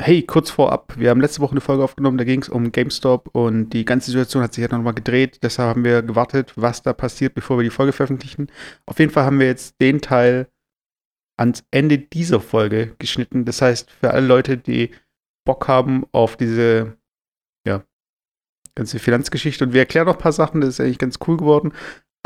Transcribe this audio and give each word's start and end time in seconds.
Hey, 0.00 0.22
kurz 0.24 0.50
vorab, 0.50 0.98
wir 0.98 1.10
haben 1.10 1.20
letzte 1.20 1.40
Woche 1.40 1.52
eine 1.52 1.60
Folge 1.60 1.84
aufgenommen, 1.84 2.18
da 2.18 2.24
ging 2.24 2.42
es 2.42 2.48
um 2.48 2.72
GameStop 2.72 3.28
und 3.32 3.70
die 3.70 3.84
ganze 3.84 4.10
Situation 4.10 4.42
hat 4.42 4.52
sich 4.52 4.62
ja 4.62 4.76
nochmal 4.76 4.92
gedreht. 4.92 5.38
Deshalb 5.44 5.68
haben 5.68 5.84
wir 5.84 6.02
gewartet, 6.02 6.52
was 6.56 6.82
da 6.82 6.92
passiert, 6.92 7.34
bevor 7.34 7.58
wir 7.58 7.62
die 7.62 7.70
Folge 7.70 7.92
veröffentlichen. 7.92 8.50
Auf 8.86 8.98
jeden 8.98 9.12
Fall 9.12 9.24
haben 9.24 9.38
wir 9.38 9.46
jetzt 9.46 9.80
den 9.80 10.00
Teil 10.00 10.48
ans 11.38 11.64
Ende 11.70 11.98
dieser 11.98 12.40
Folge 12.40 12.96
geschnitten. 12.98 13.44
Das 13.44 13.62
heißt, 13.62 13.88
für 13.88 14.10
alle 14.10 14.26
Leute, 14.26 14.58
die 14.58 14.90
Bock 15.46 15.68
haben 15.68 16.04
auf 16.10 16.36
diese, 16.36 16.98
ja, 17.64 17.84
ganze 18.74 18.98
Finanzgeschichte 18.98 19.64
und 19.64 19.74
wir 19.74 19.80
erklären 19.80 20.06
noch 20.06 20.16
ein 20.16 20.22
paar 20.22 20.32
Sachen, 20.32 20.60
das 20.60 20.70
ist 20.70 20.80
eigentlich 20.80 20.98
ganz 20.98 21.20
cool 21.28 21.36
geworden. 21.36 21.72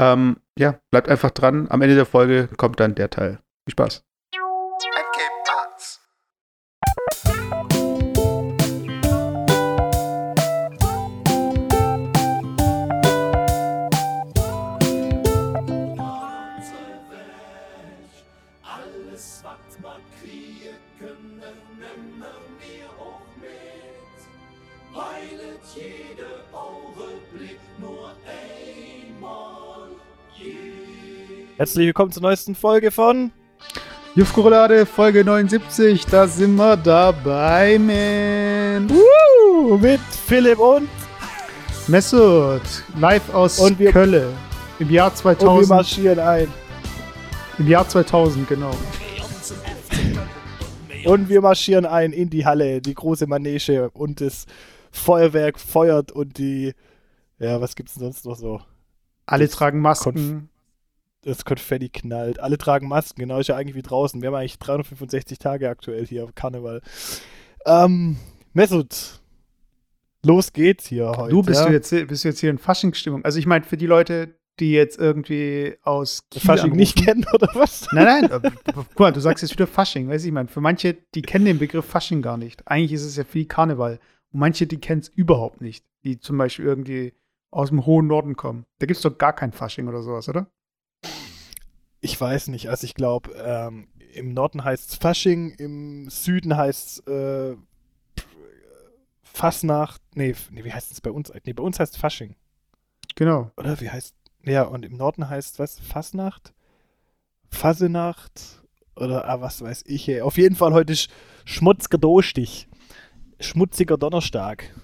Ähm, 0.01 0.39
ja, 0.59 0.81
bleibt 0.91 1.11
einfach 1.11 1.33
dran. 1.33 1.69
Am 1.69 1.83
Ende 1.83 1.97
der 1.97 2.07
Folge 2.07 2.49
kommt 2.57 2.81
dann 2.81 2.95
der 2.95 3.11
Teil. 3.11 3.41
Viel 3.67 3.73
Spaß. 3.73 4.08
Herzlich 31.59 31.87
willkommen 31.87 32.13
zur 32.13 32.23
neuesten 32.23 32.55
Folge 32.55 32.93
von 32.93 33.33
Jufkorolade, 34.15 34.87
Folge 34.87 35.25
79. 35.25 36.07
Da 36.07 36.29
sind 36.29 36.55
wir 36.55 36.77
dabei, 36.77 37.77
man. 37.81 38.89
Woo, 38.89 39.77
mit 39.77 39.99
Philipp 39.99 40.61
und 40.61 40.89
Messut, 41.89 42.63
live 42.97 43.35
aus 43.35 43.59
und 43.59 43.77
wir, 43.77 43.91
Kölle 43.91 44.33
im 44.79 44.89
Jahr 44.89 45.13
2000. 45.13 45.51
Und 45.51 45.61
wir 45.61 45.75
marschieren 45.75 46.19
ein. 46.21 46.49
Im 47.59 47.67
Jahr 47.67 47.89
2000, 47.89 48.49
genau. 48.49 48.71
Und 51.07 51.29
wir 51.29 51.41
marschieren 51.41 51.87
ein 51.87 52.13
in 52.13 52.31
die 52.31 52.47
Halle, 52.47 52.81
die 52.81 52.95
große 52.95 53.27
Manege 53.27 53.91
und 53.91 54.21
das 54.21 54.47
Feuerwerk 54.93 55.59
feuert 55.59 56.13
und 56.13 56.39
die, 56.39 56.73
ja, 57.41 57.61
was 57.61 57.75
gibt's 57.75 57.95
denn 57.95 58.05
sonst 58.05 58.25
noch 58.27 58.37
so? 58.37 58.61
Alle 59.27 59.47
das 59.47 59.57
tragen 59.57 59.81
Masken. 59.81 60.15
Konf 60.15 60.58
das 61.23 61.45
Konfetti 61.45 61.89
knallt. 61.89 62.41
Alle 62.41 62.59
tragen 62.59 62.89
Masken, 62.89 63.21
genau, 63.21 63.39
ist 63.39 63.49
ja 63.49 63.57
eigentlich 63.57 63.77
wie 63.77 63.83
draußen. 63.83 64.23
Wir 64.23 64.29
haben 64.29 64.35
eigentlich 64.35 64.59
365 64.59 65.39
Tage 65.39 65.69
aktuell 65.69 66.07
hier 66.07 66.25
auf 66.25 66.35
Karneval. 66.35 66.81
Ähm, 67.67 68.17
Mesut, 68.53 69.21
los 70.25 70.53
geht's 70.53 70.87
hier 70.87 71.13
heute. 71.17 71.31
Du 71.31 71.43
bist, 71.43 71.61
ja? 71.61 71.67
du 71.67 71.73
jetzt, 71.73 71.91
bist 71.91 72.25
du 72.25 72.29
jetzt 72.29 72.41
hier 72.41 72.51
in 72.51 72.59
Faschingsstimmung. 72.59 73.25
Also 73.25 73.39
ich 73.39 73.47
meine, 73.47 73.65
für 73.65 73.77
die 73.77 73.87
Leute, 73.87 74.39
die 74.61 74.73
jetzt 74.73 74.99
irgendwie 74.99 75.77
aus 75.83 76.29
Kiel 76.31 76.43
Fasching 76.43 76.65
anrufen. 76.65 76.79
nicht 76.79 76.97
kennen 76.97 77.27
oder 77.33 77.49
was? 77.55 77.87
Nein, 77.93 78.29
nein. 78.31 78.43
Äh, 78.43 78.51
guck 78.75 78.99
mal, 78.99 79.13
du 79.13 79.21
sagst 79.21 79.43
jetzt 79.43 79.53
wieder 79.53 79.67
Fasching, 79.67 80.09
weißt 80.09 80.25
du, 80.25 80.29
ich 80.29 80.35
meine, 80.35 80.49
für 80.49 80.61
manche, 80.61 80.97
die 81.15 81.23
kennen 81.23 81.45
den 81.45 81.59
Begriff 81.59 81.85
Fasching 81.85 82.23
gar 82.23 82.37
nicht. 82.37 82.67
Eigentlich 82.67 82.93
ist 82.93 83.05
es 83.05 83.17
ja 83.17 83.25
viel 83.25 83.47
Karneval. 83.47 84.01
Und 84.33 84.41
manche, 84.41 84.67
die 84.67 84.79
kennen 84.79 85.01
es 85.01 85.09
überhaupt 85.09 85.61
nicht. 85.61 85.85
Die 86.05 86.19
zum 86.19 86.39
Beispiel 86.39 86.65
irgendwie 86.65 87.13
aus 87.51 87.69
dem 87.69 87.87
hohen 87.87 88.07
Norden 88.07 88.37
kommen. 88.37 88.67
Da 88.79 88.87
gibt 88.87 88.97
es 88.97 89.03
doch 89.03 89.17
gar 89.17 89.33
kein 89.33 89.53
Fasching 89.53 89.89
oder 89.89 90.03
sowas, 90.03 90.29
oder? 90.29 90.49
Ich 92.01 92.21
weiß 92.21 92.49
nicht, 92.49 92.69
also 92.69 92.85
ich 92.85 92.95
glaube, 92.95 93.33
ähm, 93.33 93.89
im 94.13 94.33
Norden 94.33 94.65
heißt 94.65 94.91
es 94.91 94.97
Fasching, 94.97 95.51
im 95.59 96.09
Süden 96.11 96.57
heißt 96.57 97.01
es 97.01 97.07
äh, 97.07 97.57
Fasnacht, 99.23 100.01
nee, 100.15 100.35
nee, 100.51 100.65
wie 100.65 100.73
heißt 100.73 100.91
es 100.91 101.01
bei 101.01 101.11
uns? 101.11 101.33
Nee, 101.45 101.53
bei 101.53 101.63
uns 101.63 101.79
heißt 101.79 101.95
es 101.95 102.01
Fasching. 102.01 102.35
Genau. 103.15 103.51
Oder 103.57 103.81
wie 103.81 103.91
heißt, 103.91 104.15
ja, 104.45 104.63
und 104.63 104.85
im 104.85 104.97
Norden 104.97 105.29
heißt 105.29 105.59
was? 105.59 105.79
Fasnacht? 105.79 106.55
Fasenacht? 107.51 108.63
Oder, 108.97 109.29
ah, 109.29 109.41
was 109.41 109.63
weiß 109.63 109.85
ich, 109.87 110.09
ey. 110.09 110.23
Auf 110.23 110.39
jeden 110.39 110.57
Fall 110.57 110.73
heute 110.73 110.93
ist 110.93 111.09
schmutziger 111.45 111.99
Dostich. 111.99 112.69
Schmutziger 113.39 113.97
Donnerstag. 113.97 114.75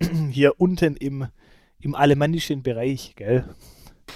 Hier 0.30 0.60
unten 0.60 0.96
im, 0.96 1.28
im 1.80 1.94
alemannischen 1.94 2.62
Bereich, 2.62 3.14
gell? 3.16 3.44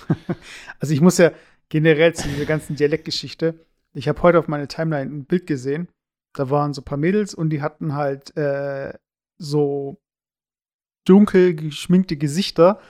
Also 0.78 0.92
ich 0.92 1.00
muss 1.00 1.16
ja, 1.16 1.32
generell 1.68 2.14
zu 2.14 2.28
dieser 2.28 2.44
ganzen 2.44 2.76
Dialektgeschichte. 2.76 3.66
Ich 3.94 4.08
habe 4.08 4.22
heute 4.22 4.38
auf 4.38 4.48
meiner 4.48 4.68
Timeline 4.68 5.10
ein 5.10 5.24
Bild 5.24 5.46
gesehen. 5.46 5.88
Da 6.34 6.50
waren 6.50 6.74
so 6.74 6.82
ein 6.82 6.84
paar 6.84 6.98
Mädels 6.98 7.34
und 7.34 7.50
die 7.50 7.62
hatten 7.62 7.94
halt 7.94 8.36
äh, 8.36 8.92
so 9.38 10.00
dunkel 11.06 11.54
geschminkte 11.54 12.16
Gesichter, 12.16 12.80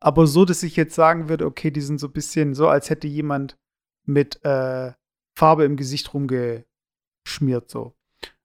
aber 0.00 0.26
so, 0.26 0.44
dass 0.44 0.62
ich 0.62 0.76
jetzt 0.76 0.94
sagen 0.94 1.28
würde, 1.28 1.46
okay, 1.46 1.70
die 1.70 1.80
sind 1.80 1.98
so 1.98 2.08
ein 2.08 2.12
bisschen 2.12 2.54
so, 2.54 2.68
als 2.68 2.90
hätte 2.90 3.06
jemand 3.06 3.58
mit 4.04 4.44
äh, 4.44 4.92
Farbe 5.36 5.64
im 5.64 5.76
Gesicht 5.76 6.12
rumgeschmiert 6.14 7.70
so. 7.70 7.94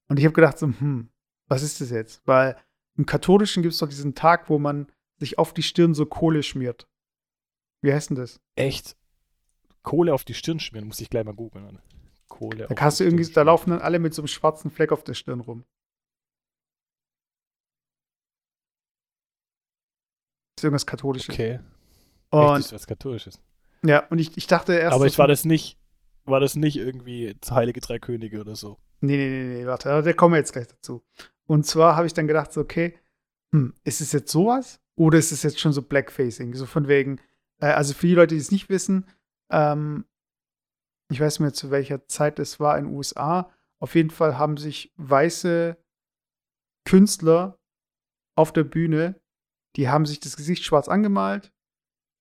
Und 0.07 0.19
ich 0.19 0.25
habe 0.25 0.33
gedacht 0.33 0.59
so, 0.59 0.67
hm, 0.67 1.09
was 1.47 1.63
ist 1.63 1.81
das 1.81 1.89
jetzt? 1.89 2.21
Weil 2.25 2.57
im 2.97 3.05
Katholischen 3.05 3.63
gibt 3.63 3.73
es 3.73 3.79
doch 3.79 3.87
diesen 3.87 4.15
Tag, 4.15 4.49
wo 4.49 4.59
man 4.59 4.91
sich 5.17 5.39
auf 5.39 5.53
die 5.53 5.63
Stirn 5.63 5.93
so 5.93 6.05
Kohle 6.05 6.43
schmiert. 6.43 6.87
Wie 7.81 7.93
heißt 7.93 8.09
denn 8.09 8.17
das? 8.17 8.41
Echt? 8.55 8.97
Kohle 9.83 10.13
auf 10.13 10.23
die 10.23 10.33
Stirn 10.33 10.59
schmieren, 10.59 10.87
muss 10.87 10.99
ich 10.99 11.09
gleich 11.09 11.25
mal 11.25 11.33
googeln. 11.33 11.79
Kohle. 12.27 12.67
Da 12.67 12.75
kannst 12.75 12.99
du 12.99 13.03
irgendwie, 13.03 13.25
da 13.31 13.41
laufen 13.41 13.71
dann 13.71 13.81
alle 13.81 13.99
mit 13.99 14.13
so 14.13 14.21
einem 14.21 14.27
schwarzen 14.27 14.71
Fleck 14.71 14.91
auf 14.91 15.03
der 15.03 15.13
Stirn 15.13 15.41
rum. 15.41 15.65
Das 20.55 20.61
ist 20.61 20.63
irgendwas 20.65 20.85
Katholisches. 20.85 21.33
Okay. 21.33 21.59
Und, 22.29 22.57
Richtig, 22.57 22.73
was 22.73 22.87
Katholisches. 22.87 23.39
Ja, 23.83 24.05
und 24.07 24.19
ich, 24.19 24.37
ich 24.37 24.47
dachte 24.47 24.73
erst. 24.73 24.95
Aber 24.95 25.05
ich 25.05 25.17
war 25.17 25.27
das 25.27 25.43
nicht, 25.43 25.77
war 26.25 26.39
das 26.39 26.55
nicht 26.55 26.77
irgendwie 26.77 27.35
Heilige 27.49 27.81
Drei 27.81 27.99
Könige 27.99 28.39
oder 28.39 28.55
so? 28.55 28.77
Nee, 29.01 29.17
nee, 29.17 29.29
nee, 29.29 29.59
nee, 29.59 29.65
warte, 29.65 30.01
da 30.01 30.13
kommen 30.13 30.35
wir 30.35 30.39
jetzt 30.39 30.53
gleich 30.53 30.67
dazu. 30.67 31.03
Und 31.47 31.65
zwar 31.65 31.95
habe 31.95 32.07
ich 32.07 32.13
dann 32.13 32.27
gedacht, 32.27 32.53
so, 32.53 32.61
okay, 32.61 32.97
hm, 33.51 33.73
ist 33.83 34.01
es 34.01 34.11
jetzt 34.11 34.31
sowas? 34.31 34.79
Oder 34.95 35.17
ist 35.17 35.31
es 35.31 35.43
jetzt 35.43 35.59
schon 35.59 35.73
so 35.73 35.81
Blackfacing? 35.81 36.53
So 36.53 36.65
von 36.65 36.87
wegen, 36.87 37.19
äh, 37.59 37.67
also 37.67 37.93
für 37.93 38.07
die 38.07 38.13
Leute, 38.13 38.35
die 38.35 38.41
es 38.41 38.51
nicht 38.51 38.69
wissen, 38.69 39.05
ähm, 39.51 40.05
ich 41.11 41.19
weiß 41.19 41.33
nicht 41.33 41.41
mehr, 41.41 41.53
zu 41.53 41.71
welcher 41.71 42.07
Zeit 42.07 42.39
es 42.39 42.59
war 42.59 42.77
in 42.77 42.85
den 42.85 42.95
USA. 42.95 43.51
Auf 43.79 43.95
jeden 43.95 44.09
Fall 44.09 44.37
haben 44.37 44.57
sich 44.57 44.93
weiße 44.97 45.77
Künstler 46.85 47.59
auf 48.35 48.53
der 48.53 48.63
Bühne, 48.63 49.21
die 49.75 49.89
haben 49.89 50.05
sich 50.05 50.19
das 50.19 50.37
Gesicht 50.37 50.63
schwarz 50.63 50.87
angemalt, 50.87 51.53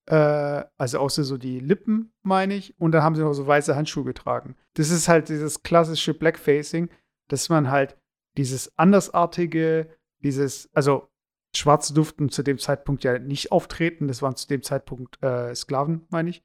äh, 0.07 0.65
also 0.77 0.99
außer 0.99 1.25
so 1.25 1.39
die 1.39 1.61
Lippen, 1.61 2.13
meine 2.23 2.55
ich, 2.55 2.79
und 2.81 2.93
dann 2.93 3.03
haben 3.03 3.15
sie 3.15 3.23
noch 3.23 3.33
so 3.33 3.47
weiße 3.47 3.77
Handschuhe 3.77 4.05
getragen. 4.05 4.57
Das 4.75 4.91
ist 4.91 5.09
halt 5.09 5.29
dieses 5.29 5.63
klassische 5.63 6.15
Blackfacing, 6.15 6.91
dass 7.29 7.49
man 7.49 7.71
halt 7.71 7.97
dieses 8.37 8.77
andersartige, 8.79 9.89
dieses, 10.23 10.69
also 10.75 11.09
Schwarze 11.57 11.95
durften 11.95 12.29
zu 12.29 12.43
dem 12.43 12.59
Zeitpunkt 12.59 13.03
ja 13.03 13.19
nicht 13.19 13.51
auftreten, 13.51 14.09
das 14.09 14.23
waren 14.23 14.37
zu 14.37 14.47
dem 14.47 14.63
Zeitpunkt 14.63 15.23
äh, 15.23 15.55
Sklaven, 15.55 16.07
meine 16.11 16.31
ich. 16.31 16.45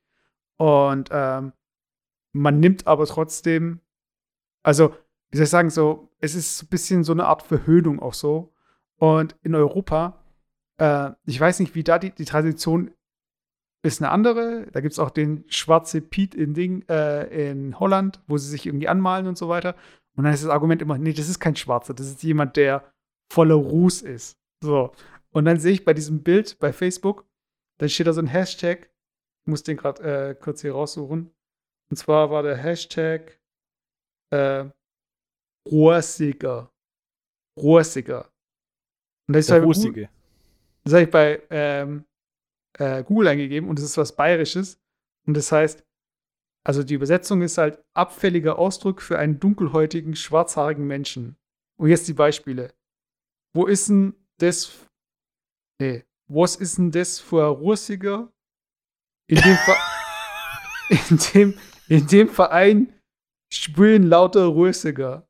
Und 0.57 1.09
ähm, 1.11 1.53
man 2.33 2.59
nimmt 2.59 2.87
aber 2.87 3.05
trotzdem, 3.05 3.79
also, 4.63 4.95
wie 5.31 5.37
soll 5.37 5.45
ich 5.45 5.49
sagen, 5.49 5.69
so, 5.69 6.09
es 6.19 6.35
ist 6.35 6.63
ein 6.63 6.67
bisschen 6.67 7.03
so 7.03 7.13
eine 7.13 7.25
Art 7.25 7.43
Verhöhnung 7.43 7.99
auch 7.99 8.13
so. 8.13 8.53
Und 8.97 9.35
in 9.41 9.55
Europa, 9.55 10.23
äh, 10.77 11.11
ich 11.25 11.39
weiß 11.39 11.59
nicht, 11.59 11.75
wie 11.75 11.83
da 11.83 11.99
die, 11.99 12.11
die 12.11 12.25
Tradition 12.25 12.91
ist 13.83 14.01
eine 14.01 14.11
andere. 14.11 14.67
Da 14.71 14.81
gibt 14.81 14.93
es 14.93 14.99
auch 14.99 15.11
den 15.11 15.45
schwarze 15.47 16.01
Piet 16.01 16.35
in 16.35 16.53
Ding 16.53 16.83
äh, 16.89 17.49
in 17.49 17.79
Holland, 17.79 18.21
wo 18.27 18.37
sie 18.37 18.49
sich 18.49 18.65
irgendwie 18.65 18.87
anmalen 18.87 19.27
und 19.27 19.37
so 19.37 19.47
weiter. 19.47 19.75
Und 20.15 20.23
dann 20.23 20.33
ist 20.33 20.43
das 20.43 20.51
Argument 20.51 20.81
immer, 20.81 20.97
nee, 20.97 21.13
das 21.13 21.29
ist 21.29 21.39
kein 21.39 21.55
Schwarzer, 21.55 21.93
das 21.93 22.07
ist 22.07 22.23
jemand, 22.23 22.55
der 22.55 22.83
voller 23.31 23.55
Ruß 23.55 24.01
ist. 24.01 24.37
So. 24.61 24.91
Und 25.31 25.45
dann 25.45 25.59
sehe 25.59 25.73
ich 25.73 25.85
bei 25.85 25.93
diesem 25.93 26.23
Bild 26.23 26.57
bei 26.59 26.71
Facebook, 26.71 27.25
dann 27.77 27.89
steht 27.89 28.07
da 28.07 28.13
so 28.13 28.21
ein 28.21 28.27
Hashtag, 28.27 28.89
ich 29.45 29.51
muss 29.51 29.61
den 29.61 29.77
gerade 29.77 30.29
äh, 30.29 30.35
kurz 30.35 30.61
hier 30.61 30.73
raussuchen. 30.73 31.31
Und 31.91 31.97
zwar 31.97 32.31
war 32.31 32.41
der 32.41 32.57
Hashtag 32.57 33.39
äh, 34.31 34.65
Rohrsiger. 35.69 36.71
Rohrsiger. 37.55 38.31
Und 39.27 39.35
das 39.35 39.45
der 39.47 39.57
ist 39.57 39.61
halt 39.63 40.09
Das 40.83 40.93
habe 40.93 41.03
ich 41.03 41.11
bei 41.11 41.43
ähm, 41.51 42.05
äh, 42.73 43.03
Google 43.03 43.27
eingegeben 43.27 43.69
und 43.69 43.77
es 43.77 43.85
ist 43.85 43.97
was 43.97 44.15
Bayerisches. 44.15 44.81
Und 45.27 45.37
das 45.37 45.51
heißt, 45.51 45.85
also 46.63 46.81
die 46.81 46.95
Übersetzung 46.95 47.43
ist 47.43 47.59
halt 47.59 47.83
abfälliger 47.93 48.57
Ausdruck 48.57 48.99
für 48.99 49.19
einen 49.19 49.39
dunkelhäutigen, 49.39 50.15
schwarzhaarigen 50.15 50.87
Menschen. 50.87 51.37
Und 51.77 51.89
jetzt 51.89 52.07
die 52.07 52.13
Beispiele. 52.13 52.73
Wo 53.53 53.67
ist 53.67 53.89
denn 53.89 54.15
das? 54.39 54.87
Nee. 55.79 56.03
Was 56.27 56.55
ist 56.55 56.79
denn 56.79 56.89
das 56.89 57.19
für 57.19 57.45
ein 57.45 57.51
Russiger? 57.51 58.31
In 59.27 59.37
dem, 59.37 59.57
in 61.09 61.19
dem, 61.33 61.53
in 61.87 62.07
dem 62.07 62.29
Verein 62.29 62.93
spielen 63.49 64.03
lauter 64.03 64.47
Rösiger. 64.47 65.27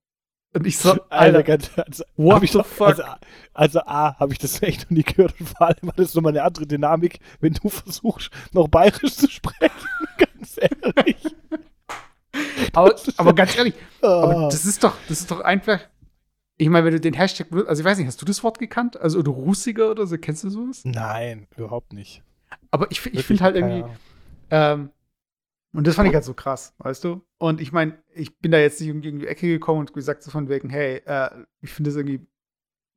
Und 0.53 0.65
ich 0.65 0.77
so, 0.77 0.92
Alter, 0.92 1.09
Alter, 1.09 1.44
ganz, 1.44 1.69
also, 1.77 2.03
what 2.15 2.36
hab 2.36 2.44
ich 2.44 2.51
fuck? 2.51 2.88
Also, 2.88 3.03
also 3.53 3.80
A, 3.81 4.18
habe 4.18 4.31
ich 4.31 4.39
das 4.39 4.62
echt 4.62 4.83
noch 4.83 4.89
nie 4.92 5.03
gehört 5.03 5.36
und 5.39 5.50
vor 5.50 5.68
allem 5.68 5.92
das 5.97 6.15
nochmal 6.15 6.31
eine 6.31 6.44
andere 6.44 6.65
Dynamik, 6.65 7.19
wenn 7.42 7.53
du 7.53 7.68
versuchst, 7.68 8.31
noch 8.53 8.69
bayerisch 8.69 9.15
zu 9.15 9.30
sprechen. 9.30 9.75
ganz 10.18 10.57
ehrlich. 10.57 11.36
aber, 12.74 12.95
aber 13.18 13.33
ganz 13.33 13.57
ehrlich, 13.57 13.74
aber 14.01 14.38
Ah. 14.45 14.50
das 14.50 14.65
ist 14.65 14.81
doch, 14.83 14.95
das 15.09 15.19
ist 15.21 15.31
doch 15.31 15.41
einfach. 15.41 15.80
Ich 16.57 16.69
meine, 16.69 16.86
wenn 16.86 16.94
du 16.94 17.01
den 17.01 17.13
Hashtag, 17.15 17.48
also 17.68 17.81
ich 17.81 17.86
weiß 17.86 17.98
nicht, 17.98 18.07
hast 18.07 18.21
du 18.21 18.25
das 18.25 18.41
Wort 18.41 18.57
gekannt? 18.59 18.95
Also 18.98 19.19
oder 19.19 19.31
Russiger 19.31 19.91
oder 19.91 20.07
so, 20.07 20.18
kennst 20.18 20.45
du 20.45 20.50
sowas? 20.50 20.83
Nein, 20.86 21.48
überhaupt 21.57 21.91
nicht. 21.91 22.24
Aber 22.71 22.91
ich, 22.91 23.05
ich 23.05 23.25
finde 23.25 23.43
halt 23.43 23.55
irgendwie, 23.55 23.83
ähm, 24.51 24.89
und 25.73 25.85
das 25.87 25.95
fand 25.95 26.07
ich 26.07 26.15
halt 26.15 26.23
so 26.23 26.33
krass, 26.33 26.73
weißt 26.77 27.03
du? 27.03 27.21
Und 27.37 27.59
ich 27.59 27.71
meine, 27.73 27.97
ich 28.13 28.37
bin 28.39 28.51
da 28.51 28.57
jetzt 28.57 28.79
nicht 28.79 28.89
irgendwie 28.89 29.09
in 29.09 29.19
die 29.19 29.27
Ecke 29.27 29.47
gekommen 29.47 29.81
und 29.81 29.93
gesagt 29.93 30.23
so 30.23 30.31
von 30.31 30.47
wegen, 30.47 30.69
hey, 30.69 31.01
äh, 31.05 31.29
ich 31.61 31.73
finde 31.73 31.89
das 31.89 31.97
irgendwie 31.97 32.25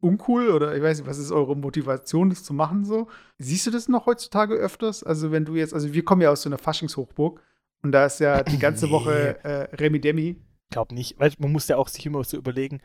uncool 0.00 0.50
oder 0.50 0.76
ich 0.76 0.82
weiß 0.82 0.98
nicht, 0.98 1.08
was 1.08 1.18
ist 1.18 1.32
eure 1.32 1.56
Motivation, 1.56 2.30
das 2.30 2.44
zu 2.44 2.54
machen 2.54 2.84
so? 2.84 3.08
Siehst 3.38 3.66
du 3.66 3.72
das 3.72 3.88
noch 3.88 4.06
heutzutage 4.06 4.54
öfters? 4.54 5.02
Also 5.02 5.32
wenn 5.32 5.44
du 5.44 5.56
jetzt, 5.56 5.74
also 5.74 5.92
wir 5.92 6.04
kommen 6.04 6.22
ja 6.22 6.30
aus 6.30 6.42
so 6.42 6.48
einer 6.48 6.58
Faschingshochburg 6.58 7.42
und 7.82 7.92
da 7.92 8.06
ist 8.06 8.20
ja 8.20 8.44
die 8.44 8.58
ganze 8.60 8.86
Nee. 8.86 8.92
Woche 8.92 9.44
äh, 9.44 9.74
Remi 9.74 10.00
Demi. 10.00 10.36
Ich 10.68 10.70
glaube 10.70 10.94
nicht. 10.94 11.18
Weil 11.18 11.32
man 11.38 11.50
muss 11.50 11.66
ja 11.66 11.76
auch 11.76 11.88
sich 11.88 12.06
immer 12.06 12.22
so 12.22 12.36
überlegen, 12.36 12.80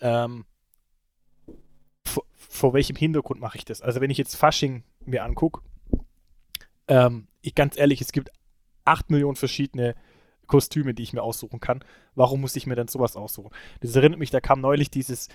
ähm, 0.00 0.44
vor, 2.04 2.24
vor 2.36 2.74
welchem 2.74 2.96
Hintergrund 2.96 3.40
mache 3.40 3.56
ich 3.56 3.64
das? 3.64 3.80
Also 3.80 4.02
wenn 4.02 4.10
ich 4.10 4.18
jetzt 4.18 4.36
Fasching 4.36 4.82
mir 5.06 5.24
angucke, 5.24 5.62
ähm, 6.88 7.28
ich 7.42 7.54
ganz 7.54 7.78
ehrlich, 7.78 8.00
es 8.00 8.12
gibt 8.12 8.30
acht 8.84 9.10
Millionen 9.10 9.36
verschiedene 9.36 9.94
Kostüme, 10.46 10.94
die 10.94 11.02
ich 11.02 11.12
mir 11.12 11.22
aussuchen 11.22 11.60
kann. 11.60 11.84
Warum 12.14 12.40
muss 12.42 12.56
ich 12.56 12.66
mir 12.66 12.74
dann 12.76 12.88
sowas 12.88 13.16
aussuchen? 13.16 13.50
Das 13.80 13.96
erinnert 13.96 14.18
mich, 14.18 14.30
da 14.30 14.40
kam 14.40 14.60
neulich 14.60 14.90
dieses, 14.90 15.28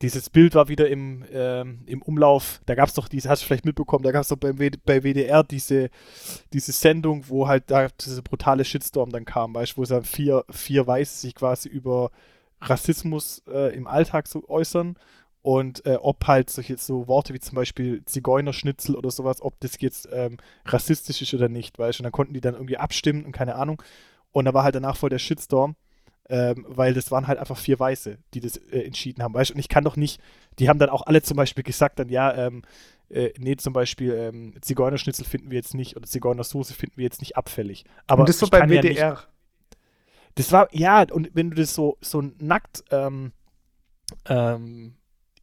dieses 0.00 0.30
Bild 0.30 0.54
war 0.54 0.68
wieder 0.68 0.88
im, 0.88 1.24
ähm, 1.32 1.82
im 1.86 2.02
Umlauf. 2.02 2.60
Da 2.66 2.74
gab 2.74 2.88
es 2.88 2.94
doch 2.94 3.08
diese, 3.08 3.28
hast 3.28 3.42
du 3.42 3.46
vielleicht 3.46 3.64
mitbekommen, 3.64 4.02
da 4.02 4.10
gab 4.10 4.22
es 4.22 4.28
doch 4.28 4.36
beim 4.36 4.58
W- 4.58 4.70
bei 4.84 5.02
WDR 5.02 5.44
diese, 5.44 5.90
diese 6.52 6.72
Sendung, 6.72 7.28
wo 7.28 7.46
halt 7.46 7.70
da 7.70 7.88
diese 7.88 8.22
brutale 8.22 8.64
Shitstorm 8.64 9.10
dann 9.10 9.24
kam, 9.24 9.54
weißt 9.54 9.72
du, 9.72 9.76
wo 9.78 9.84
dann 9.84 10.04
vier, 10.04 10.44
vier 10.50 10.86
Weiße 10.86 11.20
sich 11.20 11.34
quasi 11.34 11.68
über 11.68 12.10
Rassismus 12.60 13.42
äh, 13.48 13.74
im 13.76 13.86
Alltag 13.86 14.26
so 14.28 14.48
äußern 14.48 14.96
und 15.42 15.84
äh, 15.86 15.96
ob 15.96 16.24
halt 16.26 16.50
solche 16.50 16.76
so 16.76 17.08
Worte 17.08 17.34
wie 17.34 17.40
zum 17.40 17.56
Beispiel 17.56 18.04
Zigeunerschnitzel 18.04 18.94
oder 18.94 19.10
sowas, 19.10 19.42
ob 19.42 19.58
das 19.60 19.80
jetzt 19.80 20.08
ähm, 20.12 20.36
rassistisch 20.64 21.20
ist 21.20 21.34
oder 21.34 21.48
nicht, 21.48 21.78
weißt 21.78 21.98
du, 21.98 22.02
und 22.02 22.04
dann 22.04 22.12
konnten 22.12 22.32
die 22.34 22.40
dann 22.40 22.54
irgendwie 22.54 22.78
abstimmen 22.78 23.24
und 23.24 23.32
keine 23.32 23.56
Ahnung. 23.56 23.82
Und 24.30 24.44
da 24.44 24.54
war 24.54 24.62
halt 24.64 24.74
danach 24.76 24.96
voll 24.96 25.10
der 25.10 25.18
Shitstorm, 25.18 25.74
ähm, 26.28 26.64
weil 26.68 26.94
das 26.94 27.10
waren 27.10 27.26
halt 27.26 27.38
einfach 27.40 27.58
vier 27.58 27.78
Weiße, 27.78 28.18
die 28.34 28.40
das 28.40 28.56
äh, 28.56 28.82
entschieden 28.84 29.22
haben, 29.22 29.34
weißt 29.34 29.50
du, 29.50 29.54
und 29.54 29.60
ich 29.60 29.68
kann 29.68 29.82
doch 29.84 29.96
nicht, 29.96 30.20
die 30.60 30.68
haben 30.68 30.78
dann 30.78 30.90
auch 30.90 31.06
alle 31.06 31.22
zum 31.22 31.36
Beispiel 31.36 31.64
gesagt 31.64 31.98
dann, 31.98 32.08
ja, 32.08 32.32
ähm, 32.34 32.62
äh, 33.10 33.32
nee, 33.36 33.56
zum 33.56 33.72
Beispiel 33.72 34.12
ähm, 34.14 34.54
Zigeunerschnitzel 34.62 35.24
finden 35.26 35.50
wir 35.50 35.56
jetzt 35.56 35.74
nicht 35.74 35.96
oder 35.96 36.06
Zigeunersoße 36.06 36.72
finden 36.72 36.96
wir 36.96 37.04
jetzt 37.04 37.20
nicht 37.20 37.36
abfällig. 37.36 37.84
Aber 38.06 38.20
und 38.20 38.28
das 38.28 38.40
war 38.40 38.46
ich 38.46 38.50
beim 38.52 38.60
kann 38.60 38.70
ja 38.72 38.82
nicht- 38.82 38.96
WDR. 38.96 39.18
das 40.36 40.52
war, 40.52 40.68
ja, 40.72 41.04
und 41.10 41.30
wenn 41.34 41.50
du 41.50 41.56
das 41.56 41.74
so, 41.74 41.98
so 42.00 42.22
nackt 42.38 42.84
ähm, 42.90 43.32
ähm, 44.26 44.94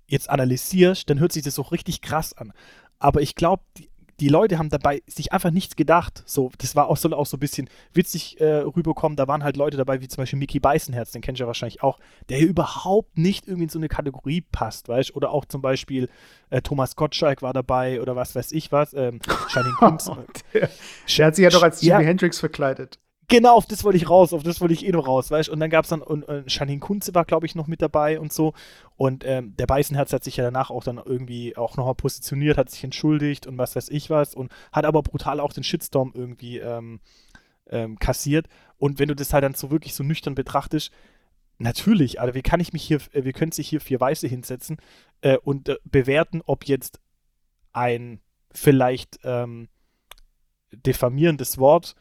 jetzt 0.09 0.29
analysierst, 0.29 1.09
dann 1.09 1.19
hört 1.19 1.31
sich 1.31 1.43
das 1.43 1.59
auch 1.59 1.71
richtig 1.71 2.01
krass 2.01 2.33
an. 2.33 2.51
Aber 2.99 3.21
ich 3.21 3.35
glaube, 3.35 3.63
die, 3.77 3.89
die 4.19 4.27
Leute 4.27 4.57
haben 4.57 4.69
dabei 4.69 5.01
sich 5.07 5.31
einfach 5.31 5.51
nichts 5.51 5.75
gedacht. 5.75 6.23
So, 6.25 6.51
das 6.57 6.75
war 6.75 6.87
auch, 6.87 6.97
soll 6.97 7.13
auch 7.13 7.25
so 7.25 7.37
ein 7.37 7.39
bisschen 7.39 7.69
witzig 7.93 8.39
äh, 8.41 8.57
rüberkommen. 8.57 9.15
Da 9.15 9.27
waren 9.27 9.43
halt 9.43 9.55
Leute 9.55 9.77
dabei, 9.77 10.01
wie 10.01 10.07
zum 10.07 10.21
Beispiel 10.21 10.39
Mickey 10.39 10.59
Beißenherz, 10.59 11.11
den 11.11 11.21
kennst 11.21 11.39
du 11.39 11.43
ja 11.43 11.47
wahrscheinlich 11.47 11.81
auch, 11.83 11.99
der 12.27 12.37
hier 12.37 12.47
überhaupt 12.47 13.17
nicht 13.17 13.47
irgendwie 13.47 13.63
in 13.63 13.69
so 13.69 13.79
eine 13.79 13.87
Kategorie 13.87 14.41
passt, 14.41 14.89
weißt 14.89 15.15
Oder 15.15 15.31
auch 15.31 15.45
zum 15.45 15.61
Beispiel 15.61 16.09
äh, 16.49 16.61
Thomas 16.61 16.95
Gottschalk 16.95 17.41
war 17.41 17.53
dabei 17.53 18.01
oder 18.01 18.15
was 18.15 18.35
weiß 18.35 18.51
ich 18.51 18.71
was. 18.71 18.93
Ähm, 18.93 19.19
Janine 19.53 19.75
Kunz. 19.75 20.11
der, 20.53 20.69
der 21.17 21.25
hat 21.25 21.35
sich 21.35 21.43
ja 21.43 21.49
doch 21.49 21.63
als 21.63 21.81
Ja. 21.81 21.95
Jimi 21.97 22.07
Hendrix 22.07 22.39
verkleidet. 22.39 22.99
Genau, 23.29 23.55
auf 23.55 23.67
das 23.67 23.83
wollte 23.83 23.97
ich 23.97 24.09
raus, 24.09 24.33
auf 24.33 24.41
das 24.41 24.59
wollte 24.59 24.73
ich 24.73 24.87
eh 24.87 24.91
noch 24.91 25.05
raus, 25.05 25.29
weißt 25.29 25.49
Und 25.49 25.59
dann 25.59 25.69
gab 25.69 25.83
es 25.83 25.89
dann, 25.89 26.01
und, 26.01 26.23
und 26.23 26.51
Janine 26.51 26.79
Kunze 26.79 27.13
war, 27.13 27.25
glaube 27.25 27.45
ich, 27.45 27.53
noch 27.53 27.67
mit 27.67 27.79
dabei 27.79 28.19
und 28.19 28.33
so. 28.33 28.53
Und 28.95 29.23
ähm, 29.23 29.55
der 29.55 29.67
Beißenherz 29.67 30.11
hat 30.11 30.23
sich 30.23 30.37
ja 30.37 30.43
danach 30.43 30.71
auch 30.71 30.83
dann 30.83 30.97
irgendwie 30.97 31.55
auch 31.55 31.77
nochmal 31.77 31.93
positioniert, 31.93 32.57
hat 32.57 32.71
sich 32.71 32.83
entschuldigt 32.83 33.45
und 33.45 33.59
was 33.59 33.75
weiß 33.75 33.89
ich 33.89 34.09
was 34.09 34.33
und 34.33 34.51
hat 34.71 34.83
aber 34.83 35.03
brutal 35.03 35.39
auch 35.39 35.53
den 35.53 35.63
Shitstorm 35.63 36.11
irgendwie 36.15 36.57
ähm, 36.57 37.01
ähm, 37.67 37.99
kassiert. 37.99 38.47
Und 38.77 38.97
wenn 38.97 39.09
du 39.09 39.15
das 39.15 39.31
halt 39.31 39.43
dann 39.43 39.53
so 39.53 39.69
wirklich 39.69 39.93
so 39.93 40.03
nüchtern 40.03 40.33
betrachtest, 40.33 40.91
natürlich, 41.59 42.19
Alter, 42.19 42.33
wie 42.33 42.41
kann 42.41 42.59
ich 42.59 42.73
mich 42.73 42.81
hier, 42.81 42.99
äh, 43.11 43.25
wie 43.25 43.33
können 43.33 43.51
sich 43.51 43.69
hier 43.69 43.79
vier 43.79 43.99
Weiße 43.99 44.27
hinsetzen 44.27 44.77
äh, 45.21 45.37
und 45.37 45.69
äh, 45.69 45.77
bewerten, 45.83 46.41
ob 46.47 46.65
jetzt 46.65 46.99
ein 47.73 48.21
vielleicht 48.51 49.19
ähm, 49.23 49.69
diffamierendes 50.71 51.59
Wort 51.59 51.93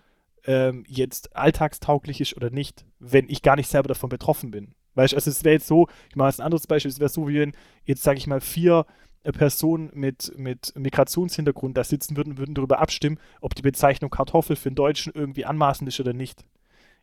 ähm, 0.49 0.85
jetzt 0.89 1.37
alltagstauglich 1.37 2.23
ist 2.23 2.35
oder 2.35 2.49
nicht, 2.49 2.87
wenn 2.99 3.29
ich 3.29 3.43
gar 3.43 3.55
nicht 3.55 3.69
selber 3.69 3.89
davon 3.89 4.09
betroffen 4.09 4.51
bin. 4.51 4.75
Weißt 4.95 5.13
du, 5.13 5.17
also 5.17 5.31
es 5.31 5.45
wäre 5.45 5.57
jetzt 5.57 5.67
so, 5.67 5.89
ich 6.09 6.17
mache 6.17 6.31
jetzt 6.31 6.41
ein 6.41 6.47
anderes 6.47 6.67
Beispiel, 6.67 6.91
es 6.91 6.99
wäre 6.99 7.11
so, 7.11 7.29
wie 7.29 7.39
wenn 7.39 7.53
jetzt, 7.85 8.03
sage 8.03 8.17
ich 8.17 8.27
mal, 8.27 8.41
vier 8.41 8.87
äh, 9.25 9.31
Personen 9.31 9.91
mit, 9.93 10.33
mit 10.39 10.73
Migrationshintergrund 10.75 11.77
da 11.77 11.85
sitzen 11.85 12.17
würden, 12.17 12.39
würden 12.39 12.55
darüber 12.55 12.79
abstimmen, 12.79 13.21
ob 13.43 13.55
die 13.55 13.63
Bezeichnung 13.63 14.11
Kartoffel 14.11 14.57
für 14.57 14.71
den 14.71 14.75
Deutschen 14.75 15.13
irgendwie 15.15 15.45
anmaßend 15.45 15.87
ist 15.87 16.01
oder 16.01 16.15
nicht. 16.15 16.47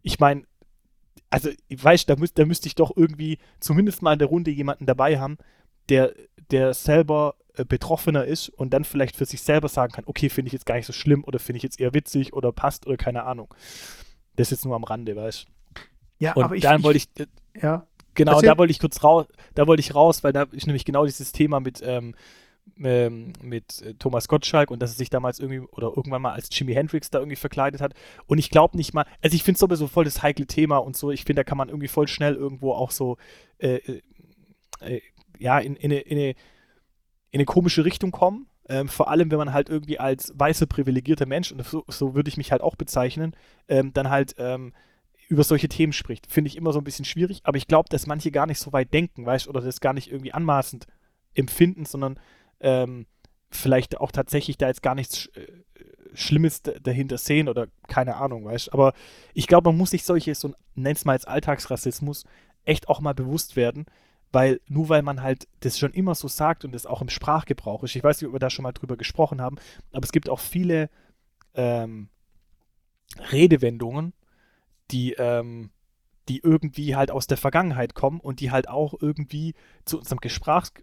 Ich 0.02 0.20
meine, 0.20 0.42
also, 1.30 1.52
weißt 1.70 2.10
da, 2.10 2.16
müß, 2.16 2.34
da 2.34 2.46
müsste 2.46 2.68
ich 2.68 2.76
doch 2.76 2.98
irgendwie 2.98 3.38
zumindest 3.60 4.02
mal 4.02 4.14
in 4.14 4.20
der 4.20 4.28
Runde 4.28 4.50
jemanden 4.50 4.88
dabei 4.88 5.20
haben, 5.20 5.38
der, 5.90 6.16
der 6.52 6.74
selber 6.74 7.36
äh, 7.58 7.66
Betroffener 7.66 8.26
ist 8.26 8.50
und 8.50 8.74
dann 8.74 8.84
vielleicht 8.84 9.16
für 9.16 9.26
sich 9.26 9.42
selber 9.42 9.68
sagen 9.68 9.94
kann, 9.94 10.04
okay, 10.08 10.30
finde 10.30 10.48
ich 10.48 10.54
jetzt 10.54 10.66
gar 10.66 10.76
nicht 10.76 10.86
so 10.86 10.94
schlimm 10.94 11.24
oder 11.24 11.40
finde 11.40 11.58
ich 11.58 11.64
jetzt 11.64 11.80
eher 11.80 11.94
witzig 11.94 12.34
oder 12.34 12.52
passt 12.52 12.88
oder 12.88 12.98
keine 12.98 13.24
Ahnung. 13.24 13.54
Das 14.36 14.48
ist 14.48 14.52
jetzt 14.52 14.66
nur 14.66 14.76
am 14.76 14.84
Rande, 14.84 15.16
weißt 15.16 15.48
Ja, 16.20 16.34
Und 16.34 16.44
aber 16.44 16.56
ich, 16.56 16.64
dann 16.64 16.84
wollte 16.84 16.98
ich, 16.98 17.08
äh, 17.18 17.28
ja. 17.62 17.88
genau, 18.14 18.42
da 18.42 18.58
wollte 18.58 18.72
ich 18.72 18.80
kurz 18.80 19.04
raus, 19.04 19.28
da 19.54 19.68
wollte 19.68 19.80
ich 19.80 19.96
raus, 19.96 20.24
weil 20.24 20.34
da 20.34 20.44
ist 20.52 20.68
nämlich 20.68 20.86
genau 20.86 21.06
dieses 21.06 21.32
Thema 21.32 21.60
mit, 21.60 21.82
ähm, 21.84 22.16
ähm, 22.78 23.34
mit 23.42 23.82
äh, 23.82 23.94
Thomas 23.94 24.28
Gottschalk 24.28 24.72
und 24.72 24.82
dass 24.82 24.92
er 24.92 24.98
sich 24.98 25.10
damals 25.10 25.40
irgendwie 25.40 25.60
oder 25.72 25.94
irgendwann 25.96 26.22
mal 26.22 26.34
als 26.34 26.50
Jimi 26.52 26.74
Hendrix 26.74 27.10
da 27.10 27.20
irgendwie 27.20 27.36
verkleidet 27.36 27.80
hat. 27.80 27.94
Und 28.26 28.38
ich 28.38 28.50
glaube 28.50 28.76
nicht 28.76 28.94
mal, 28.94 29.06
also 29.22 29.36
ich 29.36 29.44
finde 29.44 29.56
es 29.56 29.60
sowieso 29.60 29.88
voll 29.88 30.04
das 30.04 30.24
heikle 30.24 30.48
Thema 30.48 30.78
und 30.78 30.98
so. 30.98 31.12
Ich 31.12 31.24
finde, 31.24 31.42
da 31.42 31.44
kann 31.44 31.58
man 31.58 31.70
irgendwie 31.70 31.88
voll 31.88 32.08
schnell 32.08 32.36
irgendwo 32.36 32.74
auch 32.74 32.92
so, 32.92 33.18
äh, 33.60 33.80
äh, 34.82 35.02
ja, 35.40 35.60
in, 35.60 35.76
in, 35.76 35.92
eine, 35.92 36.02
in, 36.02 36.18
eine, 36.18 36.30
in 36.30 36.36
eine 37.34 37.46
komische 37.46 37.86
Richtung 37.86 38.12
kommen. 38.12 38.48
Ähm, 38.68 38.88
vor 38.88 39.10
allem, 39.10 39.30
wenn 39.30 39.38
man 39.38 39.54
halt 39.54 39.70
irgendwie 39.70 40.00
als 40.00 40.34
weißer, 40.36 40.66
privilegierter 40.66 41.28
Mensch, 41.28 41.52
und 41.52 41.64
so, 41.66 41.84
so 41.88 42.16
würde 42.16 42.30
ich 42.30 42.38
mich 42.38 42.52
halt 42.52 42.62
auch 42.62 42.76
bezeichnen, 42.76 43.36
ähm, 43.68 43.94
dann 43.94 44.10
halt 44.10 44.36
ähm, 44.40 44.74
über 45.28 45.44
solche 45.44 45.68
Themen 45.68 45.94
spricht. 45.94 46.32
Finde 46.32 46.48
ich 46.48 46.56
immer 46.56 46.74
so 46.74 46.80
ein 46.80 46.84
bisschen 46.84 47.06
schwierig, 47.06 47.42
aber 47.44 47.58
ich 47.58 47.68
glaube, 47.68 47.90
dass 47.90 48.08
manche 48.08 48.32
gar 48.32 48.48
nicht 48.48 48.60
so 48.60 48.74
weit 48.74 48.94
denken, 48.94 49.26
weißt 49.26 49.48
oder 49.48 49.62
das 49.62 49.82
gar 49.82 49.94
nicht 49.94 50.12
irgendwie 50.12 50.34
anmaßend 50.34 50.88
empfinden, 51.34 51.86
sondern 51.86 52.20
ähm, 52.60 53.06
vielleicht 53.50 54.00
auch 54.00 54.12
tatsächlich 54.12 54.58
da 54.58 54.68
jetzt 54.68 54.82
gar 54.82 54.96
nichts 54.96 55.20
Sch 55.20 55.30
äh, 55.36 55.48
Schlimmes 56.14 56.62
dahinter 56.62 57.18
sehen 57.18 57.50
oder 57.50 57.68
keine 57.90 58.16
Ahnung, 58.16 58.46
weißt 58.46 58.72
Aber 58.72 58.94
ich 59.34 59.48
glaube, 59.48 59.70
man 59.70 59.78
muss 59.78 59.90
sich 59.90 60.06
solche, 60.06 60.34
so 60.34 60.54
nenn's 60.74 61.04
mal 61.04 61.12
als 61.12 61.26
Alltagsrassismus, 61.26 62.24
echt 62.64 62.88
auch 62.88 63.02
mal 63.02 63.14
bewusst 63.14 63.58
werden, 63.58 63.86
weil 64.36 64.60
nur 64.68 64.90
weil 64.90 65.02
man 65.02 65.22
halt 65.22 65.48
das 65.62 65.80
schon 65.80 65.94
immer 65.94 66.14
so 66.14 66.28
sagt 66.28 66.66
und 66.66 66.74
das 66.74 66.86
auch 66.86 67.02
im 67.02 67.08
Sprachgebrauch 67.08 67.84
ist, 67.84 67.96
ich 67.96 68.04
weiß 68.04 68.20
nicht, 68.20 68.28
ob 68.28 68.36
wir 68.36 68.40
da 68.40 68.50
schon 68.50 68.64
mal 68.64 68.74
drüber 68.74 68.98
gesprochen 68.98 69.40
haben, 69.40 69.56
aber 69.94 70.04
es 70.04 70.12
gibt 70.12 70.28
auch 70.28 70.42
viele 70.42 70.90
ähm, 71.54 72.10
Redewendungen, 73.32 74.12
die, 74.92 75.14
ähm, 75.14 75.72
die 76.28 76.40
irgendwie 76.40 76.98
halt 76.98 77.12
aus 77.12 77.28
der 77.28 77.38
Vergangenheit 77.38 77.96
kommen 77.96 78.20
und 78.20 78.42
die 78.42 78.52
halt 78.52 78.68
auch 78.68 78.94
irgendwie 79.00 79.54
zu 79.86 80.00
unserem 80.00 80.20
Gesprachs, 80.20 80.74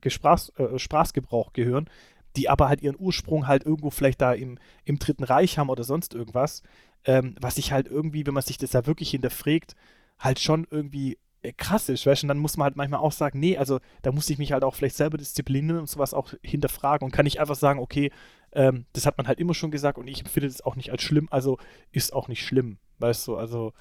Gesprachs, 0.00 0.48
äh, 0.58 0.76
Sprachgebrauch 0.76 1.52
gehören, 1.52 1.88
die 2.34 2.48
aber 2.48 2.68
halt 2.68 2.82
ihren 2.82 2.98
Ursprung 2.98 3.46
halt 3.46 3.64
irgendwo 3.64 3.90
vielleicht 3.90 4.20
da 4.20 4.32
im, 4.32 4.58
im 4.84 4.98
Dritten 4.98 5.22
Reich 5.22 5.58
haben 5.58 5.70
oder 5.70 5.84
sonst 5.84 6.12
irgendwas, 6.12 6.64
ähm, 7.04 7.36
was 7.40 7.54
sich 7.54 7.70
halt 7.70 7.86
irgendwie, 7.86 8.26
wenn 8.26 8.34
man 8.34 8.42
sich 8.42 8.58
das 8.58 8.70
da 8.70 8.84
wirklich 8.84 9.10
hinterfragt, 9.10 9.76
halt 10.18 10.40
schon 10.40 10.66
irgendwie 10.68 11.18
krass 11.56 11.88
ist, 11.88 12.06
weißt 12.06 12.22
du, 12.22 12.24
und 12.26 12.28
dann 12.28 12.38
muss 12.38 12.56
man 12.56 12.64
halt 12.64 12.76
manchmal 12.76 13.00
auch 13.00 13.12
sagen, 13.12 13.38
nee, 13.38 13.56
also 13.56 13.78
da 14.02 14.12
muss 14.12 14.28
ich 14.30 14.38
mich 14.38 14.52
halt 14.52 14.64
auch 14.64 14.74
vielleicht 14.74 14.96
selber 14.96 15.16
disziplinieren 15.16 15.80
und 15.80 15.88
sowas 15.88 16.14
auch 16.14 16.32
hinterfragen 16.42 17.04
und 17.04 17.12
kann 17.12 17.24
nicht 17.24 17.40
einfach 17.40 17.54
sagen, 17.54 17.78
okay, 17.78 18.10
ähm, 18.52 18.86
das 18.92 19.06
hat 19.06 19.18
man 19.18 19.28
halt 19.28 19.38
immer 19.38 19.54
schon 19.54 19.70
gesagt 19.70 19.98
und 19.98 20.08
ich 20.08 20.20
empfinde 20.20 20.48
das 20.48 20.62
auch 20.62 20.76
nicht 20.76 20.90
als 20.90 21.02
schlimm, 21.02 21.28
also 21.30 21.58
ist 21.92 22.12
auch 22.12 22.28
nicht 22.28 22.44
schlimm, 22.44 22.78
weißt 22.98 23.28
du, 23.28 23.36
also 23.36 23.72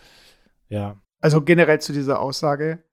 ja. 0.67 1.01
Also 1.21 1.41
generell 1.41 1.81
zu 1.81 1.93
dieser 1.93 2.19
Aussage, 2.19 2.83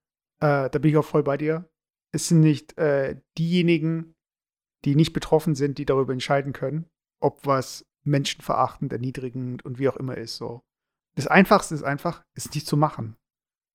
äh, 0.40 0.70
da 0.70 0.78
bin 0.78 0.90
ich 0.90 0.96
auch 0.96 1.04
voll 1.04 1.22
bei 1.22 1.36
dir. 1.36 1.68
Es 2.12 2.28
sind 2.28 2.40
nicht 2.40 2.78
äh, 2.78 3.20
diejenigen, 3.38 4.14
die 4.84 4.94
nicht 4.94 5.12
betroffen 5.12 5.54
sind, 5.54 5.78
die 5.78 5.86
darüber 5.86 6.12
entscheiden 6.12 6.52
können, 6.52 6.86
ob 7.20 7.46
was 7.46 7.86
menschenverachtend, 8.04 8.92
erniedrigend 8.92 9.64
und 9.64 9.78
wie 9.78 9.88
auch 9.88 9.96
immer 9.96 10.16
ist. 10.16 10.36
So. 10.36 10.62
Das 11.14 11.26
Einfachste 11.26 11.74
ist 11.74 11.82
einfach, 11.82 12.24
es 12.34 12.52
nicht 12.52 12.66
zu 12.66 12.76
machen. 12.76 13.16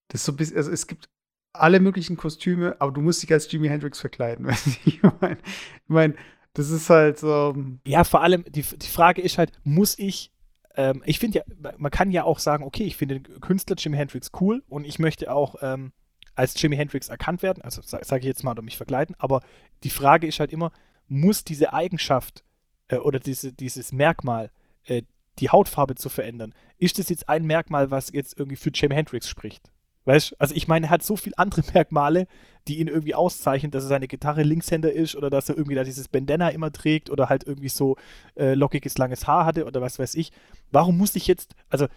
Das 0.10 0.24
so 0.24 0.34
bisschen, 0.34 0.58
also 0.58 0.72
es 0.72 0.88
gibt 0.88 1.10
alle 1.54 1.80
möglichen 1.80 2.18
Kostüme, 2.18 2.76
aber 2.80 2.92
du 2.92 3.02
musst 3.02 3.24
dich 3.24 3.32
als 3.32 3.52
Jimi 3.52 3.68
Hendrix 3.68 4.00
verkleiden. 4.00 4.48
Ich 4.86 5.02
meine, 5.20 5.38
ich 5.38 5.90
mein, 5.90 6.18
das 6.54 6.70
ist 6.70 6.90
halt 6.90 7.20
so. 7.20 7.56
Ja, 7.86 8.04
vor 8.04 8.22
allem, 8.22 8.44
die, 8.48 8.64
die 8.64 8.88
Frage 8.88 9.22
ist 9.22 9.38
halt, 9.38 9.52
muss 9.64 9.98
ich 9.98 10.32
ähm, 10.78 11.02
ich 11.06 11.20
finde 11.20 11.40
ja, 11.40 11.74
man 11.78 11.92
kann 11.92 12.12
ja 12.12 12.24
auch 12.24 12.40
sagen, 12.40 12.64
okay, 12.64 12.84
ich 12.84 12.96
finde 12.96 13.20
den 13.20 13.42
Künstler 13.42 13.76
Jimi 13.78 13.98
Hendrix 13.98 14.32
cool 14.40 14.64
und 14.70 14.86
ich 14.86 15.00
möchte 15.00 15.34
auch 15.34 15.56
ähm, 15.62 15.92
als 16.36 16.60
Jimi 16.62 16.78
Hendrix 16.78 17.10
erkannt 17.10 17.42
werden, 17.42 17.64
also 17.64 17.82
sage 17.82 18.06
sag 18.06 18.20
ich 18.20 18.26
jetzt 18.26 18.44
mal, 18.44 18.52
oder 18.52 18.62
mich 18.62 18.78
verkleiden, 18.78 19.16
aber 19.18 19.42
die 19.84 19.90
Frage 19.90 20.28
ist 20.28 20.40
halt 20.40 20.54
immer, 20.54 20.72
muss 21.08 21.44
diese 21.44 21.74
Eigenschaft 21.74 22.44
äh, 22.90 22.98
oder 22.98 23.20
diese, 23.20 23.52
dieses 23.52 23.92
Merkmal, 23.92 24.52
äh, 24.86 25.02
die 25.40 25.50
Hautfarbe 25.50 25.96
zu 25.96 26.10
verändern, 26.10 26.54
ist 26.78 27.00
das 27.00 27.10
jetzt 27.10 27.28
ein 27.28 27.46
Merkmal, 27.46 27.90
was 27.90 28.12
jetzt 28.12 28.38
irgendwie 28.38 28.56
für 28.56 28.70
Jimi 28.70 28.94
Hendrix 28.94 29.28
spricht? 29.28 29.72
Weißt 30.08 30.40
Also 30.40 30.56
ich 30.56 30.70
meine, 30.70 30.88
er 30.88 30.90
hat 30.90 31.04
so 31.04 31.18
viele 31.18 31.38
andere 31.38 31.64
Merkmale, 31.74 32.28
die 32.70 32.80
ihn 32.80 32.88
irgendwie 32.88 33.14
auszeichnen, 33.14 33.72
dass 33.72 33.84
er 33.84 33.90
seine 33.90 34.08
Gitarre 34.08 34.42
Linkshänder 34.44 34.92
ist 34.92 35.18
oder 35.18 35.30
dass 35.30 35.50
er 35.50 35.58
irgendwie 35.58 35.76
da 35.76 35.84
dieses 35.84 36.08
Bandana 36.08 36.48
immer 36.50 36.72
trägt 36.72 37.10
oder 37.10 37.28
halt 37.28 37.44
irgendwie 37.44 37.68
so 37.68 37.98
äh, 38.38 38.54
lockiges, 38.54 38.98
langes 38.98 39.28
Haar 39.28 39.46
hatte 39.46 39.66
oder 39.66 39.82
was 39.82 40.00
weiß 40.00 40.16
ich. 40.16 40.32
Warum 40.72 40.98
muss 40.98 41.16
ich 41.18 41.28
jetzt, 41.28 41.56
also 41.70 41.88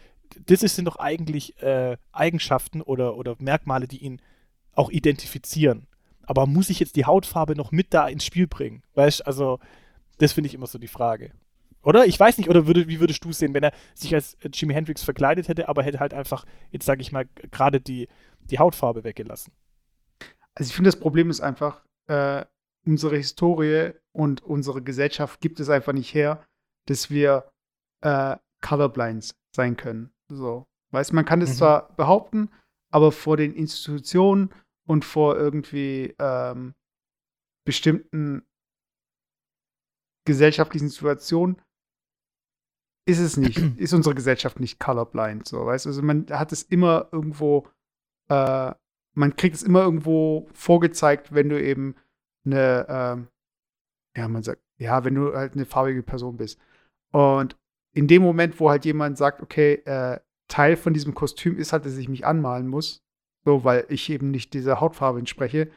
das 0.46 0.60
sind 0.60 0.86
doch 0.86 0.96
eigentlich 0.96 1.62
äh, 1.62 1.96
Eigenschaften 2.10 2.82
oder, 2.82 3.16
oder 3.16 3.36
Merkmale, 3.38 3.86
die 3.86 3.98
ihn 3.98 4.20
auch 4.74 4.90
identifizieren. 4.90 5.86
Aber 6.22 6.46
muss 6.46 6.68
ich 6.68 6.80
jetzt 6.80 6.96
die 6.96 7.04
Hautfarbe 7.04 7.54
noch 7.54 7.70
mit 7.70 7.94
da 7.94 8.08
ins 8.08 8.24
Spiel 8.24 8.48
bringen? 8.48 8.82
Weißt 8.94 9.24
also 9.24 9.60
das 10.18 10.32
finde 10.32 10.48
ich 10.48 10.54
immer 10.54 10.66
so 10.66 10.78
die 10.78 10.88
Frage. 10.88 11.30
Oder? 11.82 12.06
Ich 12.06 12.18
weiß 12.18 12.38
nicht, 12.38 12.50
oder 12.50 12.66
würde, 12.66 12.88
wie 12.88 13.00
würdest 13.00 13.24
du 13.24 13.30
es 13.30 13.38
sehen, 13.38 13.54
wenn 13.54 13.62
er 13.62 13.72
sich 13.94 14.14
als 14.14 14.34
äh, 14.34 14.50
Jimi 14.52 14.74
Hendrix 14.74 15.02
verkleidet 15.02 15.48
hätte, 15.48 15.68
aber 15.68 15.82
hätte 15.82 16.00
halt 16.00 16.14
einfach, 16.14 16.44
jetzt 16.70 16.86
sage 16.86 17.00
ich 17.00 17.12
mal, 17.12 17.26
gerade 17.50 17.80
die, 17.80 18.08
die 18.40 18.58
Hautfarbe 18.58 19.04
weggelassen? 19.04 19.52
Also 20.54 20.68
ich 20.68 20.74
finde, 20.74 20.88
das 20.88 21.00
Problem 21.00 21.30
ist 21.30 21.40
einfach, 21.40 21.84
äh, 22.08 22.44
unsere 22.86 23.16
Historie 23.16 23.92
und 24.12 24.42
unsere 24.42 24.82
Gesellschaft 24.82 25.40
gibt 25.40 25.60
es 25.60 25.68
einfach 25.68 25.92
nicht 25.92 26.12
her, 26.14 26.44
dass 26.86 27.10
wir 27.10 27.50
äh, 28.02 28.36
colorblind 28.62 29.34
sein 29.54 29.76
können. 29.76 30.10
So. 30.28 30.66
Weißt 30.92 31.12
man 31.12 31.24
kann 31.24 31.40
es 31.40 31.50
mhm. 31.50 31.54
zwar 31.54 31.96
behaupten, 31.96 32.50
aber 32.90 33.12
vor 33.12 33.36
den 33.36 33.54
Institutionen 33.54 34.52
und 34.86 35.04
vor 35.04 35.36
irgendwie 35.36 36.14
ähm, 36.18 36.74
bestimmten 37.64 38.42
gesellschaftlichen 40.26 40.88
Situationen 40.88 41.60
ist 43.10 43.18
es 43.18 43.36
nicht, 43.36 43.58
ist 43.78 43.92
unsere 43.92 44.14
Gesellschaft 44.14 44.60
nicht 44.60 44.80
colorblind, 44.80 45.46
so, 45.46 45.66
weißt 45.66 45.86
Also 45.86 46.02
man 46.02 46.26
hat 46.30 46.52
es 46.52 46.62
immer 46.62 47.08
irgendwo, 47.12 47.66
äh, 48.28 48.72
man 49.14 49.36
kriegt 49.36 49.56
es 49.56 49.62
immer 49.62 49.82
irgendwo 49.82 50.48
vorgezeigt, 50.52 51.34
wenn 51.34 51.48
du 51.48 51.62
eben 51.62 51.96
eine, 52.44 53.26
äh, 54.14 54.20
ja, 54.20 54.28
man 54.28 54.42
sagt, 54.42 54.62
ja, 54.78 55.04
wenn 55.04 55.14
du 55.14 55.34
halt 55.34 55.54
eine 55.54 55.66
farbige 55.66 56.02
Person 56.02 56.36
bist. 56.36 56.58
Und 57.12 57.56
in 57.92 58.06
dem 58.06 58.22
Moment, 58.22 58.60
wo 58.60 58.70
halt 58.70 58.84
jemand 58.84 59.18
sagt, 59.18 59.42
okay, 59.42 59.74
äh, 59.84 60.20
Teil 60.48 60.76
von 60.76 60.94
diesem 60.94 61.14
Kostüm 61.14 61.58
ist 61.58 61.72
halt, 61.72 61.84
dass 61.84 61.96
ich 61.96 62.08
mich 62.08 62.26
anmalen 62.26 62.66
muss, 62.66 63.04
so, 63.44 63.64
weil 63.64 63.84
ich 63.88 64.08
eben 64.10 64.30
nicht 64.30 64.54
dieser 64.54 64.80
Hautfarbe 64.80 65.18
entspreche, 65.18 65.70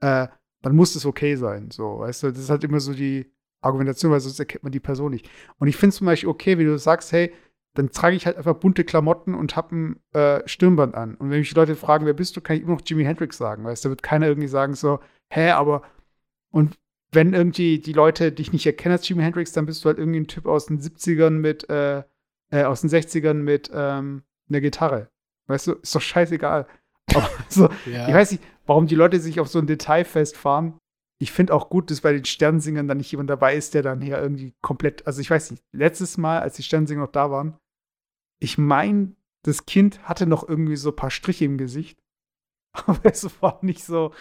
äh, 0.00 0.28
dann 0.62 0.76
muss 0.76 0.96
es 0.96 1.06
okay 1.06 1.36
sein, 1.36 1.70
so, 1.70 2.00
weißt 2.00 2.22
du, 2.22 2.30
das 2.30 2.38
ist 2.38 2.50
halt 2.50 2.64
immer 2.64 2.80
so 2.80 2.92
die, 2.92 3.32
Argumentation, 3.60 4.12
weil 4.12 4.20
sonst 4.20 4.38
erkennt 4.38 4.62
man 4.62 4.72
die 4.72 4.80
Person 4.80 5.12
nicht. 5.12 5.28
Und 5.58 5.68
ich 5.68 5.76
finde 5.76 5.90
es 5.90 5.96
zum 5.96 6.06
Beispiel 6.06 6.28
okay, 6.28 6.58
wie 6.58 6.64
du 6.64 6.78
sagst, 6.78 7.12
hey, 7.12 7.32
dann 7.74 7.90
trage 7.90 8.16
ich 8.16 8.26
halt 8.26 8.36
einfach 8.36 8.54
bunte 8.54 8.84
Klamotten 8.84 9.34
und 9.34 9.54
habe 9.54 9.76
ein 9.76 10.00
äh, 10.12 10.46
Stirnband 10.46 10.94
an. 10.94 11.14
Und 11.14 11.30
wenn 11.30 11.38
mich 11.38 11.50
die 11.50 11.54
Leute 11.54 11.76
fragen, 11.76 12.06
wer 12.06 12.14
bist 12.14 12.36
du, 12.36 12.40
kann 12.40 12.56
ich 12.56 12.62
immer 12.62 12.72
noch 12.72 12.82
Jimi 12.84 13.04
Hendrix 13.04 13.36
sagen, 13.38 13.64
weißt 13.64 13.84
du, 13.84 13.88
da 13.88 13.90
wird 13.90 14.02
keiner 14.02 14.26
irgendwie 14.26 14.48
sagen 14.48 14.74
so, 14.74 15.00
hä, 15.30 15.50
aber 15.50 15.82
und 16.50 16.78
wenn 17.12 17.34
irgendwie 17.34 17.78
die 17.78 17.92
Leute 17.92 18.32
dich 18.32 18.52
nicht 18.52 18.66
erkennen 18.66 18.92
als 18.92 19.08
Jimi 19.08 19.22
Hendrix, 19.22 19.52
dann 19.52 19.66
bist 19.66 19.84
du 19.84 19.88
halt 19.88 19.98
irgendwie 19.98 20.20
ein 20.20 20.26
Typ 20.26 20.46
aus 20.46 20.66
den 20.66 20.80
70ern 20.80 21.30
mit, 21.30 21.68
äh, 21.70 22.02
äh, 22.50 22.64
aus 22.64 22.80
den 22.80 22.90
60ern 22.90 23.34
mit 23.34 23.70
ähm, 23.72 24.22
einer 24.48 24.60
Gitarre. 24.60 25.08
Weißt 25.46 25.68
du, 25.68 25.72
ist 25.74 25.94
doch 25.94 26.00
scheißegal. 26.00 26.66
Aber 27.14 27.30
so, 27.48 27.70
ja. 27.86 28.08
ich 28.08 28.14
weiß 28.14 28.32
nicht, 28.32 28.42
warum 28.66 28.86
die 28.86 28.94
Leute 28.94 29.18
sich 29.20 29.40
auf 29.40 29.48
so 29.48 29.58
ein 29.58 29.66
Detail 29.66 30.04
festfahren, 30.04 30.74
ich 31.18 31.32
finde 31.32 31.52
auch 31.52 31.68
gut, 31.68 31.90
dass 31.90 32.00
bei 32.00 32.12
den 32.12 32.24
Sternsingern 32.24 32.86
dann 32.86 32.98
nicht 32.98 33.10
jemand 33.10 33.28
dabei 33.28 33.56
ist, 33.56 33.74
der 33.74 33.82
dann 33.82 34.00
hier 34.00 34.18
irgendwie 34.18 34.54
komplett, 34.60 35.06
also 35.06 35.20
ich 35.20 35.30
weiß 35.30 35.50
nicht, 35.50 35.64
letztes 35.72 36.16
Mal, 36.16 36.40
als 36.40 36.56
die 36.56 36.62
Sternsinger 36.62 37.02
noch 37.02 37.12
da 37.12 37.30
waren, 37.30 37.56
ich 38.38 38.56
meine, 38.56 39.16
das 39.42 39.66
Kind 39.66 40.02
hatte 40.02 40.26
noch 40.26 40.48
irgendwie 40.48 40.76
so 40.76 40.90
ein 40.90 40.96
paar 40.96 41.10
Striche 41.10 41.44
im 41.44 41.58
Gesicht. 41.58 41.98
Aber 42.86 43.00
es 43.04 43.42
war 43.42 43.58
nicht 43.62 43.82
so 43.82 44.12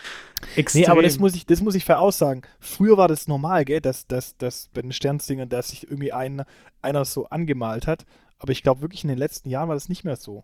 extrem. 0.55 0.81
Nee, 0.81 0.87
aber 0.87 1.03
das 1.03 1.19
muss 1.19 1.35
ich, 1.35 1.45
das 1.45 1.61
muss 1.61 1.75
ich 1.75 1.85
voraussagen. 1.85 2.41
Früher 2.59 2.97
war 2.97 3.07
das 3.07 3.27
normal, 3.27 3.65
gell, 3.65 3.81
dass, 3.81 4.07
dass, 4.07 4.37
dass 4.37 4.69
bei 4.69 4.81
den 4.81 4.93
Sternsingern, 4.93 5.49
dass 5.49 5.67
sich 5.67 5.83
irgendwie 5.83 6.13
ein, 6.13 6.43
einer 6.81 7.05
so 7.05 7.27
angemalt 7.27 7.85
hat. 7.85 8.05
Aber 8.39 8.51
ich 8.51 8.63
glaube 8.63 8.81
wirklich 8.81 9.03
in 9.03 9.09
den 9.09 9.17
letzten 9.17 9.49
Jahren 9.49 9.67
war 9.67 9.75
das 9.75 9.89
nicht 9.89 10.05
mehr 10.05 10.15
so. 10.15 10.43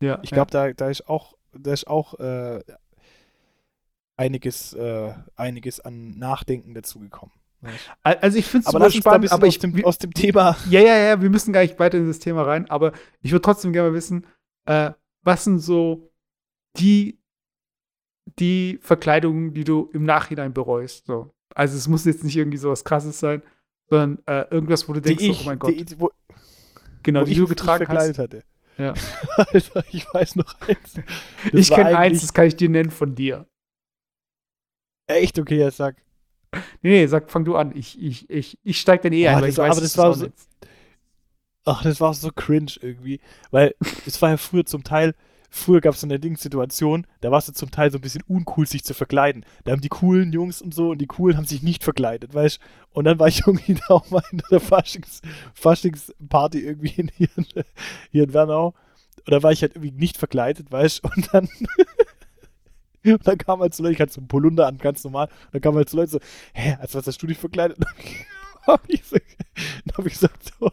Ja. 0.00 0.20
Ich 0.22 0.30
glaube, 0.30 0.52
ja. 0.54 0.68
da, 0.68 0.72
da 0.72 0.88
ist 0.88 1.08
auch, 1.08 1.36
da 1.52 1.72
ist 1.72 1.86
auch 1.86 2.14
äh, 2.20 2.62
einiges, 4.20 4.74
äh, 4.74 5.14
einiges 5.34 5.80
an 5.80 6.18
Nachdenken 6.18 6.74
dazugekommen. 6.74 7.34
Also 8.02 8.38
ich 8.38 8.46
finde 8.46 8.66
es 8.66 8.72
super 8.72 8.90
spannend, 8.90 9.32
aber 9.32 9.46
ich, 9.46 9.56
aus, 9.56 9.60
dem, 9.60 9.84
aus 9.84 9.98
dem 9.98 10.12
Thema. 10.12 10.56
Ja, 10.70 10.80
ja, 10.80 10.96
ja, 10.96 11.22
wir 11.22 11.30
müssen 11.30 11.52
gar 11.52 11.62
nicht 11.62 11.78
weiter 11.78 11.98
in 11.98 12.06
das 12.06 12.18
Thema 12.18 12.42
rein, 12.42 12.68
aber 12.70 12.92
ich 13.22 13.32
würde 13.32 13.42
trotzdem 13.42 13.72
gerne 13.72 13.90
mal 13.90 13.94
wissen, 13.94 14.26
äh, 14.66 14.92
was 15.22 15.44
sind 15.44 15.58
so 15.58 16.12
die, 16.78 17.18
die 18.38 18.78
Verkleidungen, 18.82 19.54
die 19.54 19.64
du 19.64 19.90
im 19.92 20.04
Nachhinein 20.04 20.52
bereust? 20.52 21.06
So. 21.06 21.34
Also 21.54 21.76
es 21.76 21.88
muss 21.88 22.04
jetzt 22.04 22.24
nicht 22.24 22.36
irgendwie 22.36 22.58
so 22.58 22.70
was 22.70 22.84
krasses 22.84 23.18
sein, 23.20 23.42
sondern 23.88 24.22
äh, 24.26 24.46
irgendwas, 24.50 24.88
wo 24.88 24.92
du 24.92 25.00
denkst, 25.00 25.24
ich, 25.24 25.40
oh 25.42 25.44
mein 25.46 25.58
Gott. 25.58 25.72
Die, 25.72 26.00
wo, 26.00 26.10
genau, 27.02 27.24
die 27.24 27.34
du 27.34 27.46
getragen 27.46 27.88
hast. 27.88 28.18
Hatte. 28.18 28.42
Ja. 28.78 28.94
Alter, 29.36 29.84
ich 29.92 30.06
weiß 30.12 30.36
noch 30.36 30.54
eins. 30.60 30.94
Das 31.52 31.60
ich 31.60 31.70
kenne 31.70 31.96
eins, 31.96 32.20
das 32.20 32.32
kann 32.32 32.46
ich 32.46 32.56
dir 32.56 32.68
nennen 32.68 32.90
von 32.90 33.14
dir. 33.14 33.46
Echt? 35.14 35.38
Okay, 35.38 35.58
ja, 35.58 35.70
sag. 35.70 35.96
Nee, 36.82 36.90
nee, 36.90 37.06
sag, 37.06 37.30
fang 37.30 37.44
du 37.44 37.56
an. 37.56 37.76
Ich, 37.76 38.00
ich, 38.00 38.28
ich, 38.28 38.58
ich 38.62 38.80
steig 38.80 39.02
dann 39.02 39.12
eh 39.12 39.28
ein, 39.28 39.38
oh, 39.38 39.42
weil 39.42 39.50
ich 39.50 39.58
weiß, 39.58 39.70
aber 39.72 39.80
das 39.80 39.98
war 39.98 40.14
so. 40.14 40.26
Ach, 41.64 41.82
das 41.82 42.00
war 42.00 42.14
so 42.14 42.30
cringe 42.34 42.72
irgendwie. 42.80 43.20
Weil 43.50 43.74
es 44.06 44.20
war 44.22 44.30
ja 44.30 44.36
früher 44.36 44.64
zum 44.64 44.82
Teil, 44.82 45.14
früher 45.50 45.80
gab 45.80 45.94
es 45.94 46.00
so 46.00 46.06
eine 46.06 46.18
Dingssituation, 46.18 47.06
da 47.20 47.30
war 47.30 47.38
es 47.38 47.48
ja 47.48 47.52
zum 47.52 47.70
Teil 47.70 47.90
so 47.90 47.98
ein 47.98 48.00
bisschen 48.00 48.22
uncool, 48.26 48.66
sich 48.66 48.82
zu 48.82 48.94
verkleiden. 48.94 49.44
Da 49.64 49.72
haben 49.72 49.80
die 49.80 49.88
coolen 49.88 50.32
Jungs 50.32 50.62
und 50.62 50.72
so 50.72 50.90
und 50.90 50.98
die 50.98 51.06
coolen 51.06 51.36
haben 51.36 51.44
sich 51.44 51.62
nicht 51.62 51.84
verkleidet, 51.84 52.34
weißt 52.34 52.58
du? 52.58 52.98
Und 52.98 53.04
dann 53.04 53.18
war 53.18 53.28
ich 53.28 53.40
irgendwie 53.46 53.74
da 53.74 53.94
auch 53.94 54.10
mal 54.10 54.22
in 54.32 54.42
der 54.50 54.60
Faschings, 54.60 55.20
Faschingsparty 55.54 56.60
irgendwie 56.60 56.94
in, 56.96 57.10
hier, 57.16 57.28
in, 57.36 57.46
hier 58.10 58.24
in 58.24 58.32
Wernau. 58.32 58.74
Und 59.26 59.32
da 59.32 59.42
war 59.42 59.52
ich 59.52 59.60
halt 59.60 59.76
irgendwie 59.76 59.92
nicht 59.92 60.16
verkleidet, 60.16 60.72
weißt 60.72 61.04
du? 61.04 61.08
Und 61.14 61.28
dann 61.32 61.48
Und 63.04 63.26
dann 63.26 63.38
kam 63.38 63.60
halt 63.60 63.74
so 63.74 63.82
Leute, 63.82 63.94
ich 63.94 64.00
hatte 64.00 64.12
so 64.12 64.20
einen 64.20 64.28
Polunder 64.28 64.66
an, 64.66 64.78
ganz 64.78 65.04
normal. 65.04 65.26
Und 65.28 65.54
dann 65.54 65.60
kam 65.62 65.74
halt 65.74 65.88
so 65.88 65.96
Leute 65.96 66.12
so, 66.12 66.20
hä, 66.54 66.76
als 66.80 66.94
was 66.94 67.06
hast 67.06 67.22
du 67.22 67.26
dich 67.26 67.38
verkleidet? 67.38 67.78
Dann 68.66 68.76
habe 68.76 68.82
ich, 68.88 69.02
so, 69.04 69.16
hab 69.96 70.06
ich 70.06 70.12
gesagt, 70.12 70.52
so, 70.60 70.70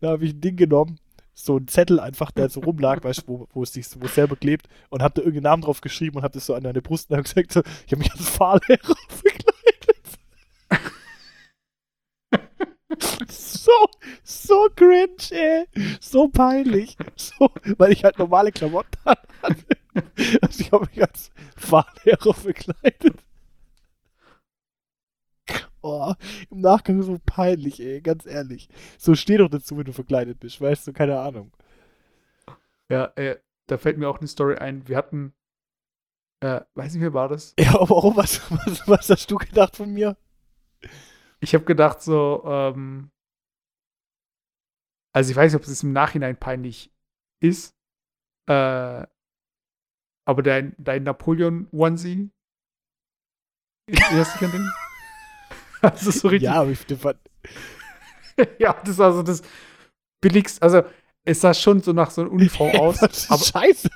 dann 0.00 0.10
habe 0.10 0.26
ich 0.26 0.34
ein 0.34 0.40
Ding 0.42 0.56
genommen, 0.56 0.98
so 1.32 1.56
ein 1.56 1.68
Zettel 1.68 1.98
einfach, 1.98 2.30
der 2.30 2.50
so 2.50 2.60
rumlag, 2.60 3.02
weißt 3.02 3.26
du, 3.26 3.48
wo, 3.52 3.62
es 3.62 3.72
sich 3.72 3.86
wo 3.98 4.06
selber 4.08 4.36
klebt 4.36 4.68
und 4.90 5.02
hab 5.02 5.14
da 5.14 5.22
irgendeinen 5.22 5.44
Namen 5.50 5.62
drauf 5.62 5.80
geschrieben 5.80 6.18
und 6.18 6.22
hab 6.22 6.32
das 6.32 6.44
so 6.46 6.54
an 6.54 6.62
deine 6.62 6.82
Brust 6.82 7.10
und 7.10 7.16
hab 7.16 7.24
gesagt, 7.24 7.52
so, 7.52 7.60
ich 7.86 7.92
habe 7.92 7.96
mich 7.96 8.12
als 8.12 8.28
Fahrlehrer 8.28 8.96
verkleidet. 9.08 10.18
so, 13.28 13.72
so 14.22 14.68
cringe, 14.76 15.30
ey. 15.30 15.64
So 16.00 16.28
peinlich. 16.28 16.96
So, 17.16 17.50
weil 17.78 17.92
ich 17.92 18.04
halt 18.04 18.18
normale 18.18 18.52
Klamotten 18.52 18.98
hatte. 19.42 19.79
Also 20.42 20.60
ich 20.60 20.72
habe 20.72 20.86
mich 20.86 21.02
als 21.02 21.30
Fahrlehrer 21.56 22.34
verkleidet. 22.34 23.24
Oh, 25.82 26.12
im 26.50 26.60
Nachgang 26.60 27.02
so 27.02 27.18
peinlich, 27.24 27.80
ey, 27.80 28.00
ganz 28.02 28.26
ehrlich. 28.26 28.68
So 28.98 29.14
steh 29.14 29.38
doch 29.38 29.48
dazu, 29.48 29.76
wenn 29.78 29.84
du 29.84 29.92
verkleidet 29.92 30.38
bist, 30.38 30.60
weißt 30.60 30.86
du, 30.86 30.92
keine 30.92 31.18
Ahnung. 31.18 31.52
Ja, 32.90 33.06
äh, 33.16 33.38
da 33.66 33.78
fällt 33.78 33.98
mir 33.98 34.08
auch 34.08 34.18
eine 34.18 34.28
Story 34.28 34.56
ein. 34.56 34.86
Wir 34.88 34.96
hatten, 34.96 35.32
äh, 36.40 36.60
weiß 36.74 36.92
nicht, 36.92 37.02
wer 37.02 37.14
war 37.14 37.28
das? 37.28 37.54
Ja, 37.58 37.74
aber 37.74 37.88
warum? 37.90 38.16
Was, 38.16 38.40
was, 38.50 38.86
was 38.86 39.10
hast 39.10 39.30
du 39.30 39.36
gedacht 39.36 39.76
von 39.76 39.90
mir? 39.92 40.16
Ich 41.40 41.54
habe 41.54 41.64
gedacht 41.64 42.02
so, 42.02 42.42
ähm, 42.44 43.10
also 45.14 45.30
ich 45.30 45.36
weiß 45.36 45.52
nicht, 45.52 45.62
ob 45.62 45.66
es 45.66 45.82
im 45.82 45.92
Nachhinein 45.92 46.36
peinlich 46.36 46.92
ist, 47.40 47.74
äh, 48.48 49.06
aber 50.30 50.42
dein, 50.42 50.74
dein 50.78 51.02
Napoleon-Onesie, 51.02 52.30
ist 53.86 54.02
das 54.12 54.38
Ding? 54.38 54.68
Also 55.82 56.10
so 56.10 56.28
richtig. 56.28 56.42
Ja, 56.42 56.60
aber 56.60 56.70
ich 56.72 56.86
ja, 58.58 58.74
das 58.84 58.98
war 58.98 59.14
so 59.14 59.22
das 59.22 59.40
billigste. 60.20 60.60
Also, 60.60 60.82
es 61.24 61.40
sah 61.40 61.54
schon 61.54 61.80
so 61.80 61.94
nach 61.94 62.10
so 62.10 62.20
einer 62.20 62.30
Uniform 62.30 62.70
aus. 62.78 63.00
Was 63.00 63.30
aber 63.30 63.42
scheiße, 63.42 63.88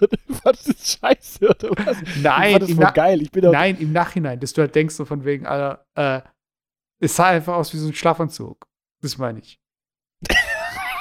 was 0.45 0.67
ist 0.67 0.99
scheiße 0.99 1.47
oder 1.47 1.71
was? 1.85 1.99
Nein, 2.23 2.59
das 2.59 2.71
im 2.71 2.77
voll 2.77 2.85
Na- 2.87 2.91
geil. 2.91 3.21
Ich 3.21 3.31
bin 3.31 3.45
nein, 3.51 3.77
im 3.77 3.93
Nachhinein, 3.93 4.41
dass 4.41 4.55
du 4.55 4.63
halt 4.63 4.75
denkst, 4.75 4.95
so 4.95 5.05
von 5.05 5.27
wegen, 5.27 5.47
Alter, 5.47 5.85
äh, 5.95 6.23
es 7.01 7.15
sah 7.17 7.27
einfach 7.27 7.55
aus 7.55 7.75
wie 7.75 7.79
so 7.79 7.89
ein 7.89 7.95
Schlafanzug. 7.95 8.67
Das 9.03 9.19
meine 9.19 9.41
ich. 9.41 9.61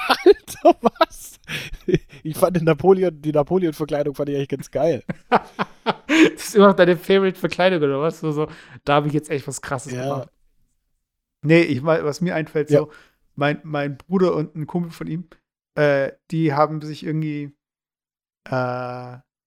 Alter, 0.06 0.76
was? 0.82 1.33
Ich 2.22 2.36
fand 2.38 2.56
den 2.56 2.64
Napoleon, 2.64 3.20
die 3.20 3.32
Napoleon-Verkleidung 3.32 4.14
fand 4.14 4.30
ich 4.30 4.36
eigentlich 4.36 4.48
ganz 4.48 4.70
geil. 4.70 5.04
das 5.28 6.46
ist 6.48 6.54
immer 6.54 6.68
noch 6.68 6.74
deine 6.76 6.96
Favorite-Verkleidung 6.96 7.82
oder 7.82 8.00
was? 8.00 8.20
So, 8.20 8.32
so, 8.32 8.48
da 8.84 8.94
habe 8.94 9.08
ich 9.08 9.12
jetzt 9.12 9.28
echt 9.30 9.46
was 9.46 9.60
Krasses 9.60 9.92
Ja. 9.92 10.02
gemacht. 10.04 10.28
Nee, 11.42 11.60
ich 11.60 11.84
was 11.84 12.22
mir 12.22 12.34
einfällt, 12.34 12.70
Ja. 12.70 12.80
so, 12.80 12.90
mein, 13.34 13.60
mein 13.62 13.98
Bruder 13.98 14.34
und 14.34 14.54
ein 14.56 14.66
Kumpel 14.66 14.90
von 14.90 15.06
ihm, 15.06 15.28
äh, 15.74 16.12
die 16.30 16.54
haben 16.54 16.80
sich 16.80 17.04
irgendwie, 17.04 17.54
äh, 18.44 18.50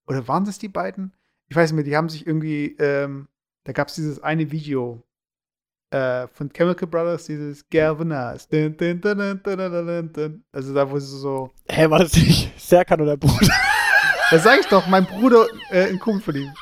oder 0.06 0.28
waren 0.28 0.46
das 0.46 0.60
die 0.60 0.70
beiden? 0.70 1.16
Ich 1.48 1.56
weiß 1.56 1.72
nicht 1.72 1.76
mehr, 1.78 1.84
die 1.86 1.98
haben 1.98 2.10
sich 2.10 2.28
irgendwie, 2.28 2.76
ähm, 2.80 3.28
da 3.64 3.72
gab 3.72 3.88
es 3.88 3.96
dieses 3.96 4.22
eine 4.22 4.52
Video 4.52 5.04
äh, 5.92 6.28
von 6.28 6.52
Chemical 6.52 6.88
Brothers, 6.88 7.26
dieses 7.26 7.68
dun. 10.14 10.44
Also 10.52 10.74
da, 10.74 10.90
wo 10.90 11.00
sie 11.00 11.18
so, 11.20 11.52
Hä, 11.70 11.90
war 11.90 12.00
das 12.00 12.14
nicht 12.14 12.52
Serkan 12.60 13.02
oder 13.02 13.16
Bruder? 13.18 13.48
das 14.32 14.44
sag 14.44 14.60
ich 14.60 14.66
doch, 14.68 14.86
mein 14.88 15.06
Bruder, 15.06 15.48
äh, 15.72 15.84
ein 15.90 16.00
Kumpel 16.00 16.22
von 16.22 16.36
ihm. 16.36 16.54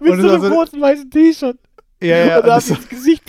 Mit 0.00 0.20
so 0.20 0.28
einem 0.30 0.40
so- 0.42 0.50
großen 0.50 0.80
weißen 0.80 1.10
T-Shirt. 1.10 1.58
Ja, 2.02 2.16
ja, 2.26 2.36
und 2.38 2.46
da 2.46 2.54
haben 2.56 2.64
die 2.66 2.74
das 2.74 2.88
Gesicht 2.88 3.28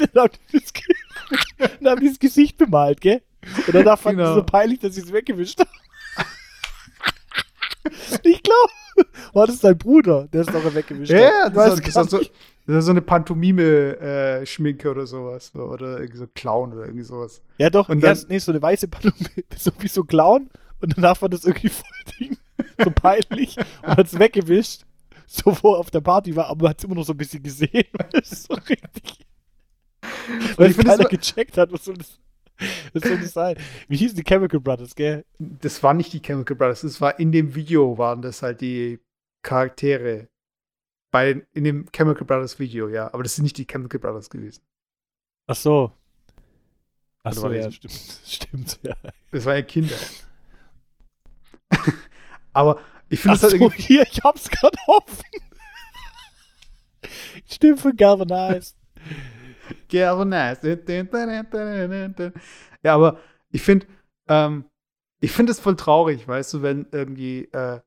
dann 1.79 1.91
haben 1.91 1.99
die 2.01 2.09
das 2.09 2.19
Gesicht 2.19 2.57
bemalt, 2.57 2.99
gell? 2.99 3.21
Und 3.67 3.73
danach 3.73 3.97
fanden 4.01 4.17
Genau. 4.19 4.31
sie 4.33 4.39
so 4.39 4.43
peinlich, 4.45 4.79
dass 4.79 4.95
sie 4.95 5.01
es 5.01 5.13
weggewischt 5.13 5.59
haben. 5.61 5.69
ich 8.23 8.43
glaube, 8.43 9.09
war 9.33 9.47
das 9.47 9.59
dein 9.59 9.77
Bruder, 9.77 10.27
der 10.31 10.41
es 10.41 10.47
noch 10.47 10.73
weggewischt 10.73 11.11
Ja, 11.11 11.47
Ich 11.47 11.53
das, 11.53 11.79
ist, 11.79 11.87
ist 11.87 12.09
so, 12.09 12.19
das 12.67 12.77
ist 12.77 12.85
so 12.85 12.91
eine 12.91 13.01
Pantomime-Schminke 13.01 14.89
oder 14.89 15.05
sowas. 15.05 15.51
So, 15.53 15.63
oder 15.63 15.99
irgendwie 15.99 16.17
so 16.17 16.27
Clown 16.33 16.73
oder 16.73 16.85
irgendwie 16.85 17.03
sowas. 17.03 17.41
Ja, 17.57 17.69
doch, 17.69 17.89
Und 17.89 18.01
dann- 18.01 18.09
erst, 18.11 18.29
nee, 18.29 18.37
so 18.39 18.51
eine 18.51 18.61
weiße 18.61 18.87
Pantomime, 18.87 19.29
so 19.57 19.71
wie 19.79 19.87
so 19.87 20.01
ein 20.01 20.07
Clown. 20.07 20.49
Und 20.81 20.97
danach 20.97 21.21
war 21.21 21.29
das 21.29 21.45
irgendwie 21.45 21.69
voll 21.69 21.85
Ding, 22.19 22.37
so 22.83 22.91
peinlich. 22.91 23.57
Und 23.81 23.87
hat 23.97 24.07
es 24.07 24.17
weggewischt. 24.19 24.81
So, 25.27 25.57
wo 25.63 25.73
er 25.73 25.79
auf 25.79 25.89
der 25.89 26.01
Party 26.01 26.35
war, 26.35 26.47
aber 26.47 26.63
man 26.63 26.69
hat 26.69 26.77
es 26.77 26.83
immer 26.83 26.93
noch 26.95 27.03
so 27.05 27.13
ein 27.13 27.17
bisschen 27.17 27.41
gesehen. 27.41 27.85
Das 28.11 28.31
ist 28.31 28.47
so 28.47 28.53
richtig. 28.53 29.25
Weil 30.55 30.69
ich 30.71 30.77
keiner 30.77 30.99
immer- 30.99 31.09
gecheckt 31.09 31.57
hat, 31.57 31.71
was 31.71 31.85
soll 31.85 31.95
das, 31.97 32.19
was 32.93 33.03
soll 33.03 33.17
das 33.19 33.33
sein? 33.33 33.57
Wie 33.87 33.97
hießen 33.97 34.15
die 34.15 34.23
Chemical 34.23 34.59
Brothers, 34.59 34.95
gell? 34.95 35.25
Das 35.39 35.81
waren 35.83 35.97
nicht 35.97 36.13
die 36.13 36.21
Chemical 36.21 36.55
Brothers, 36.55 36.81
das 36.81 37.01
war 37.01 37.19
in 37.19 37.31
dem 37.31 37.53
Video, 37.55 37.97
waren 37.97 38.21
das 38.21 38.41
halt 38.41 38.61
die 38.61 38.99
Charaktere. 39.41 40.29
Bei, 41.11 41.45
in 41.53 41.63
dem 41.63 41.85
Chemical 41.93 42.25
Brothers 42.25 42.59
Video, 42.59 42.89
ja. 42.89 43.13
Aber 43.13 43.23
das 43.23 43.35
sind 43.35 43.43
nicht 43.43 43.57
die 43.57 43.65
Chemical 43.65 43.99
Brothers 43.99 44.29
gewesen. 44.29 44.61
Ach 45.47 45.55
so. 45.55 45.91
Ach 47.23 47.33
so, 47.33 47.43
war 47.43 47.53
ja, 47.55 47.65
das- 47.65 47.75
stimmt. 47.75 47.93
Stimmt, 48.25 48.79
ja. 48.83 48.95
Das 49.31 49.45
waren 49.45 49.55
ja 49.55 49.61
Kinder. 49.61 49.95
Aber 52.53 52.79
ich 53.09 53.19
finde 53.19 53.35
es 53.35 53.43
halt 53.43 53.51
so, 53.51 53.57
irgendwie. 53.57 53.81
hier, 53.81 54.03
ich 54.03 54.21
hab's 54.23 54.49
gerade 54.49 54.77
offen. 54.87 55.23
Stimmt 57.49 57.79
für 57.81 57.93
Galvanized. 59.99 60.85
Galvanized. 60.85 62.33
Ja, 62.83 62.95
aber 62.95 63.19
ich 63.51 63.61
finde, 63.61 63.87
ähm, 64.27 64.65
ich 65.19 65.31
finde 65.31 65.51
es 65.51 65.59
voll 65.59 65.75
traurig, 65.75 66.27
weißt 66.27 66.53
du, 66.53 66.61
wenn 66.61 66.87
irgendwie, 66.91 67.45
äh, 67.53 67.79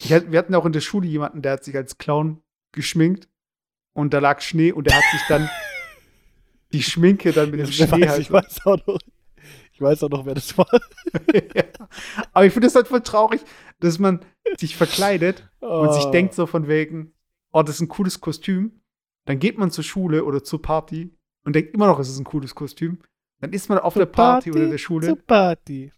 ich, 0.00 0.10
wir 0.10 0.38
hatten 0.38 0.54
auch 0.54 0.66
in 0.66 0.72
der 0.72 0.80
Schule 0.80 1.06
jemanden, 1.06 1.42
der 1.42 1.52
hat 1.52 1.64
sich 1.64 1.76
als 1.76 1.98
Clown 1.98 2.42
geschminkt 2.72 3.28
und 3.94 4.12
da 4.14 4.18
lag 4.18 4.40
Schnee 4.40 4.72
und 4.72 4.86
der 4.86 4.96
hat 4.96 5.04
sich 5.12 5.22
dann 5.28 5.48
die 6.72 6.82
Schminke 6.82 7.32
dann 7.32 7.50
mit 7.50 7.60
dem 7.60 7.66
Ich 7.68 7.76
Schnee 7.76 7.90
weiß, 7.90 8.08
halt. 8.10 8.20
ich 8.20 8.30
weiß 8.32 8.66
auch 8.66 8.86
noch. 8.86 8.98
Ich 9.72 9.80
weiß 9.80 10.04
auch 10.04 10.10
noch, 10.10 10.26
wer 10.26 10.34
das 10.34 10.56
war. 10.56 10.68
ja. 11.54 11.64
Aber 12.32 12.44
ich 12.46 12.52
finde 12.52 12.68
es 12.68 12.74
halt 12.74 12.88
voll 12.88 13.00
traurig, 13.00 13.40
dass 13.80 13.98
man 13.98 14.20
sich 14.58 14.76
verkleidet 14.76 15.48
und 15.60 15.92
sich 15.94 16.04
Oh. 16.04 16.10
denkt 16.10 16.34
so 16.34 16.46
von 16.46 16.68
wegen, 16.68 17.14
oh, 17.52 17.62
das 17.62 17.76
ist 17.76 17.80
ein 17.80 17.88
cooles 17.88 18.20
Kostüm. 18.20 18.82
Dann 19.24 19.38
geht 19.38 19.58
man 19.58 19.70
zur 19.70 19.84
Schule 19.84 20.24
oder 20.24 20.44
zur 20.44 20.60
Party 20.62 21.16
und 21.44 21.54
denkt 21.54 21.74
immer 21.74 21.86
noch, 21.86 21.98
es 21.98 22.08
ist 22.08 22.18
ein 22.18 22.24
cooles 22.24 22.54
Kostüm. 22.54 22.98
Dann 23.40 23.52
ist 23.52 23.68
man 23.68 23.78
auf 23.78 23.94
der 23.94 24.06
Party, 24.06 24.50
oder 24.52 24.68
der 24.68 24.78
Schule 24.78 25.16
Party. 25.16 25.92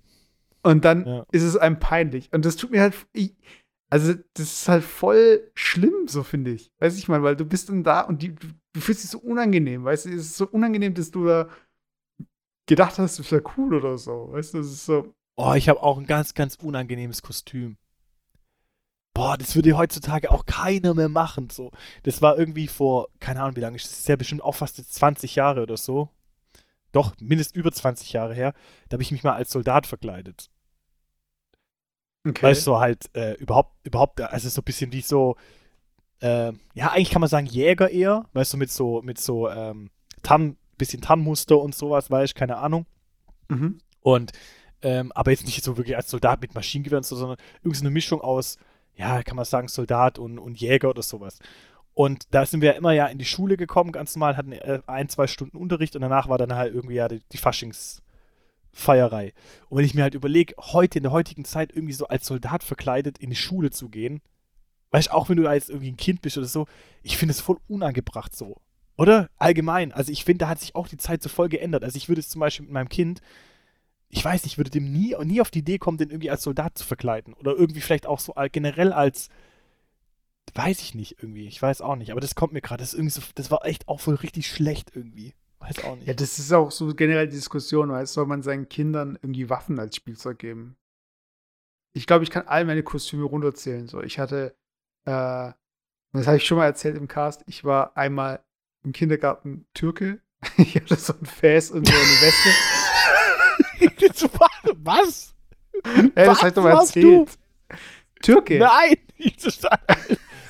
und 0.62 0.84
dann 0.84 1.06
Ja. 1.06 1.26
ist 1.32 1.42
es 1.42 1.56
einem 1.56 1.78
peinlich. 1.78 2.32
Und 2.32 2.44
das 2.44 2.56
tut 2.56 2.70
mir 2.70 2.80
halt, 2.80 2.94
ich, 3.12 3.34
also 3.90 4.14
das 4.34 4.52
ist 4.52 4.68
halt 4.68 4.82
voll 4.82 5.50
schlimm, 5.54 6.08
so 6.08 6.22
finde 6.22 6.52
ich. 6.52 6.72
Weiß 6.78 6.96
ich 6.96 7.06
mal, 7.08 7.22
weil 7.22 7.36
du 7.36 7.44
bist 7.44 7.68
dann 7.68 7.84
da 7.84 8.00
und 8.00 8.22
die, 8.22 8.34
du, 8.34 8.48
du 8.72 8.80
fühlst 8.80 9.02
dich 9.04 9.10
so 9.10 9.18
unangenehm, 9.18 9.84
weißt 9.84 10.06
du, 10.06 10.10
es 10.10 10.22
ist 10.26 10.36
so 10.36 10.48
unangenehm, 10.48 10.94
dass 10.94 11.10
du 11.10 11.26
da 11.26 11.48
gedacht 12.66 12.98
hast, 12.98 13.18
das 13.18 13.30
wäre 13.30 13.42
cool 13.56 13.74
oder 13.74 13.98
so, 13.98 14.28
weißt 14.32 14.54
du, 14.54 14.58
das 14.58 14.66
ist 14.68 14.86
so, 14.86 15.12
Oh, 15.36 15.52
ich 15.54 15.68
habe 15.68 15.82
auch 15.82 15.98
ein 15.98 16.06
ganz, 16.06 16.34
ganz 16.34 16.54
unangenehmes 16.62 17.20
Kostüm. 17.20 17.76
Boah, 19.14 19.38
das 19.38 19.54
würde 19.54 19.76
heutzutage 19.76 20.30
auch 20.30 20.44
keiner 20.44 20.92
mehr 20.92 21.08
machen. 21.08 21.48
So. 21.48 21.70
Das 22.02 22.20
war 22.20 22.36
irgendwie 22.36 22.66
vor, 22.66 23.08
keine 23.20 23.42
Ahnung 23.42 23.56
wie 23.56 23.60
lange, 23.60 23.76
das 23.76 23.84
ist 23.84 24.08
ja 24.08 24.16
bestimmt 24.16 24.42
auch 24.42 24.56
fast 24.56 24.76
jetzt 24.78 24.94
20 24.94 25.36
Jahre 25.36 25.62
oder 25.62 25.76
so. 25.76 26.08
Doch, 26.90 27.14
mindestens 27.20 27.56
über 27.56 27.72
20 27.72 28.12
Jahre 28.12 28.34
her. 28.34 28.54
Da 28.88 28.94
habe 28.94 29.02
ich 29.02 29.12
mich 29.12 29.22
mal 29.22 29.34
als 29.34 29.50
Soldat 29.50 29.86
verkleidet. 29.86 30.50
okay. 32.26 32.42
Weißt 32.42 32.66
du, 32.66 32.78
halt 32.78 33.08
äh, 33.14 33.34
überhaupt, 33.34 33.74
überhaupt, 33.86 34.20
also 34.20 34.48
so 34.48 34.60
ein 34.60 34.64
bisschen 34.64 34.92
wie 34.92 35.00
so, 35.00 35.36
äh, 36.20 36.52
ja, 36.74 36.90
eigentlich 36.90 37.10
kann 37.10 37.20
man 37.20 37.28
sagen 37.28 37.46
Jäger 37.46 37.90
eher, 37.90 38.26
weißt 38.32 38.54
du, 38.54 38.56
mit 38.56 38.70
so, 38.70 39.00
mit 39.02 39.18
so, 39.18 39.48
ähm, 39.48 39.90
Tarn, 40.22 40.56
bisschen 40.76 41.02
Tarnmuster 41.02 41.58
und 41.58 41.74
sowas, 41.74 42.10
weiß 42.10 42.30
ich, 42.30 42.34
keine 42.34 42.56
Ahnung. 42.56 42.86
Mhm. 43.48 43.78
Und, 44.00 44.32
ähm, 44.82 45.12
aber 45.12 45.30
jetzt 45.30 45.46
nicht 45.46 45.62
so 45.62 45.76
wirklich 45.76 45.96
als 45.96 46.10
Soldat 46.10 46.40
mit 46.40 46.54
Maschinengewehr 46.54 46.98
und 46.98 47.06
so, 47.06 47.16
sondern 47.16 47.38
irgendwie 47.62 47.78
so 47.78 47.84
eine 47.84 47.90
Mischung 47.90 48.20
aus, 48.20 48.58
ja, 48.96 49.22
kann 49.22 49.36
man 49.36 49.44
sagen, 49.44 49.68
Soldat 49.68 50.18
und, 50.18 50.38
und 50.38 50.60
Jäger 50.60 50.90
oder 50.90 51.02
sowas. 51.02 51.38
Und 51.94 52.26
da 52.32 52.44
sind 52.44 52.60
wir 52.60 52.72
ja 52.72 52.78
immer 52.78 52.92
ja 52.92 53.06
in 53.06 53.18
die 53.18 53.24
Schule 53.24 53.56
gekommen, 53.56 53.92
ganz 53.92 54.16
normal, 54.16 54.36
hatten 54.36 54.52
äh, 54.52 54.80
ein, 54.86 55.08
zwei 55.08 55.26
Stunden 55.26 55.56
Unterricht 55.56 55.94
und 55.94 56.02
danach 56.02 56.28
war 56.28 56.38
dann 56.38 56.54
halt 56.54 56.74
irgendwie 56.74 56.96
ja 56.96 57.06
die, 57.06 57.22
die 57.32 57.38
Faschingsfeierei. 57.38 59.32
Und 59.68 59.78
wenn 59.78 59.84
ich 59.84 59.94
mir 59.94 60.02
halt 60.02 60.14
überlege, 60.14 60.54
heute 60.58 60.98
in 60.98 61.04
der 61.04 61.12
heutigen 61.12 61.44
Zeit 61.44 61.72
irgendwie 61.72 61.92
so 61.92 62.08
als 62.08 62.26
Soldat 62.26 62.64
verkleidet 62.64 63.18
in 63.18 63.30
die 63.30 63.36
Schule 63.36 63.70
zu 63.70 63.88
gehen, 63.88 64.22
weißt 64.90 65.12
auch 65.12 65.28
wenn 65.28 65.36
du 65.36 65.48
als 65.48 65.68
irgendwie 65.68 65.92
ein 65.92 65.96
Kind 65.96 66.20
bist 66.20 66.36
oder 66.36 66.46
so, 66.46 66.66
ich 67.02 67.16
finde 67.16 67.32
es 67.32 67.40
voll 67.40 67.58
unangebracht 67.68 68.34
so. 68.34 68.60
Oder? 68.96 69.28
Allgemein. 69.38 69.92
Also 69.92 70.12
ich 70.12 70.24
finde, 70.24 70.44
da 70.44 70.48
hat 70.48 70.60
sich 70.60 70.74
auch 70.74 70.88
die 70.88 70.96
Zeit 70.96 71.22
so 71.22 71.28
voll 71.28 71.48
geändert. 71.48 71.84
Also 71.84 71.96
ich 71.96 72.08
würde 72.08 72.20
es 72.20 72.28
zum 72.28 72.40
Beispiel 72.40 72.66
mit 72.66 72.72
meinem 72.72 72.88
Kind, 72.88 73.20
ich 74.16 74.24
weiß 74.24 74.44
nicht, 74.44 74.52
ich 74.52 74.58
würde 74.58 74.70
dem 74.70 74.92
nie, 74.92 75.16
nie 75.24 75.40
auf 75.40 75.50
die 75.50 75.58
Idee 75.58 75.78
kommen, 75.78 75.98
den 75.98 76.10
irgendwie 76.10 76.30
als 76.30 76.44
Soldat 76.44 76.78
zu 76.78 76.84
verkleiden. 76.84 77.34
Oder 77.34 77.56
irgendwie 77.56 77.80
vielleicht 77.80 78.06
auch 78.06 78.20
so 78.20 78.32
generell 78.52 78.92
als, 78.92 79.28
weiß 80.54 80.80
ich 80.82 80.94
nicht 80.94 81.16
irgendwie. 81.20 81.48
Ich 81.48 81.60
weiß 81.60 81.80
auch 81.80 81.96
nicht. 81.96 82.12
Aber 82.12 82.20
das 82.20 82.36
kommt 82.36 82.52
mir 82.52 82.60
gerade. 82.60 82.82
Das, 82.82 82.92
so, 82.92 83.22
das 83.34 83.50
war 83.50 83.66
echt 83.66 83.88
auch 83.88 83.98
voll 83.98 84.14
richtig 84.14 84.46
schlecht 84.46 84.92
irgendwie. 84.94 85.34
Weiß 85.58 85.82
auch 85.82 85.96
nicht. 85.96 86.06
Ja, 86.06 86.14
das 86.14 86.38
ist 86.38 86.52
auch 86.52 86.70
so 86.70 86.94
generell 86.94 87.26
die 87.26 87.34
Diskussion, 87.34 87.90
weißt 87.90 88.12
soll 88.12 88.26
man 88.26 88.42
seinen 88.42 88.68
Kindern 88.68 89.18
irgendwie 89.20 89.50
Waffen 89.50 89.80
als 89.80 89.96
Spielzeug 89.96 90.38
geben? 90.38 90.76
Ich 91.92 92.06
glaube, 92.06 92.22
ich 92.22 92.30
kann 92.30 92.46
all 92.46 92.64
meine 92.64 92.84
Kostüme 92.84 93.24
runterzählen. 93.24 93.88
So, 93.88 94.00
ich 94.00 94.20
hatte, 94.20 94.54
äh, 95.06 95.52
das 96.12 96.26
habe 96.26 96.36
ich 96.36 96.46
schon 96.46 96.58
mal 96.58 96.66
erzählt 96.66 96.96
im 96.96 97.08
Cast, 97.08 97.42
ich 97.48 97.64
war 97.64 97.96
einmal 97.96 98.44
im 98.84 98.92
Kindergarten 98.92 99.66
Türke. 99.74 100.20
Ich 100.58 100.76
hatte 100.76 100.94
so 100.96 101.14
ein 101.14 101.24
Fäß 101.24 101.70
und 101.72 101.88
so 101.88 101.92
eine 101.92 102.02
Weste. 102.02 102.50
Was? 104.82 105.34
Ey, 105.84 106.10
das 106.14 106.28
Was 106.28 106.48
ich 106.48 106.54
doch 106.54 106.62
mal 106.62 106.72
erzählt. 106.72 107.30
Türke. 108.22 108.58
Nein! 108.58 108.96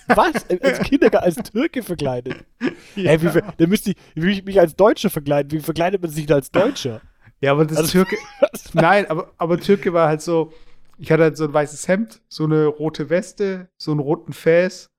Was? 0.08 0.34
Als 0.62 0.80
Kindergarten 0.80 1.24
als 1.26 1.50
Türke 1.50 1.82
verkleidet? 1.82 2.44
Ja. 2.94 3.12
Ey, 3.12 3.22
wie, 3.22 3.40
dann 3.56 3.68
müsste 3.70 3.92
ich, 3.92 3.96
ich 4.22 4.44
mich 4.44 4.60
als 4.60 4.76
Deutscher 4.76 5.08
verkleiden. 5.08 5.50
Wie 5.50 5.60
verkleidet 5.60 6.02
man 6.02 6.10
sich 6.10 6.26
denn 6.26 6.36
als 6.36 6.50
Deutscher? 6.50 7.00
ja, 7.40 7.52
aber 7.52 7.64
das 7.64 7.78
Also- 7.78 7.92
Türke. 7.92 8.16
Nein, 8.74 9.06
aber, 9.08 9.32
aber 9.38 9.58
Türke 9.58 9.92
war 9.94 10.08
halt 10.08 10.20
so, 10.20 10.52
ich 10.98 11.10
hatte 11.10 11.22
halt 11.22 11.36
so 11.38 11.44
ein 11.44 11.52
weißes 11.54 11.88
Hemd, 11.88 12.20
so 12.28 12.44
eine 12.44 12.66
rote 12.66 13.08
Weste, 13.08 13.68
so 13.78 13.92
einen 13.92 14.00
roten 14.00 14.32
Fäß 14.34 14.90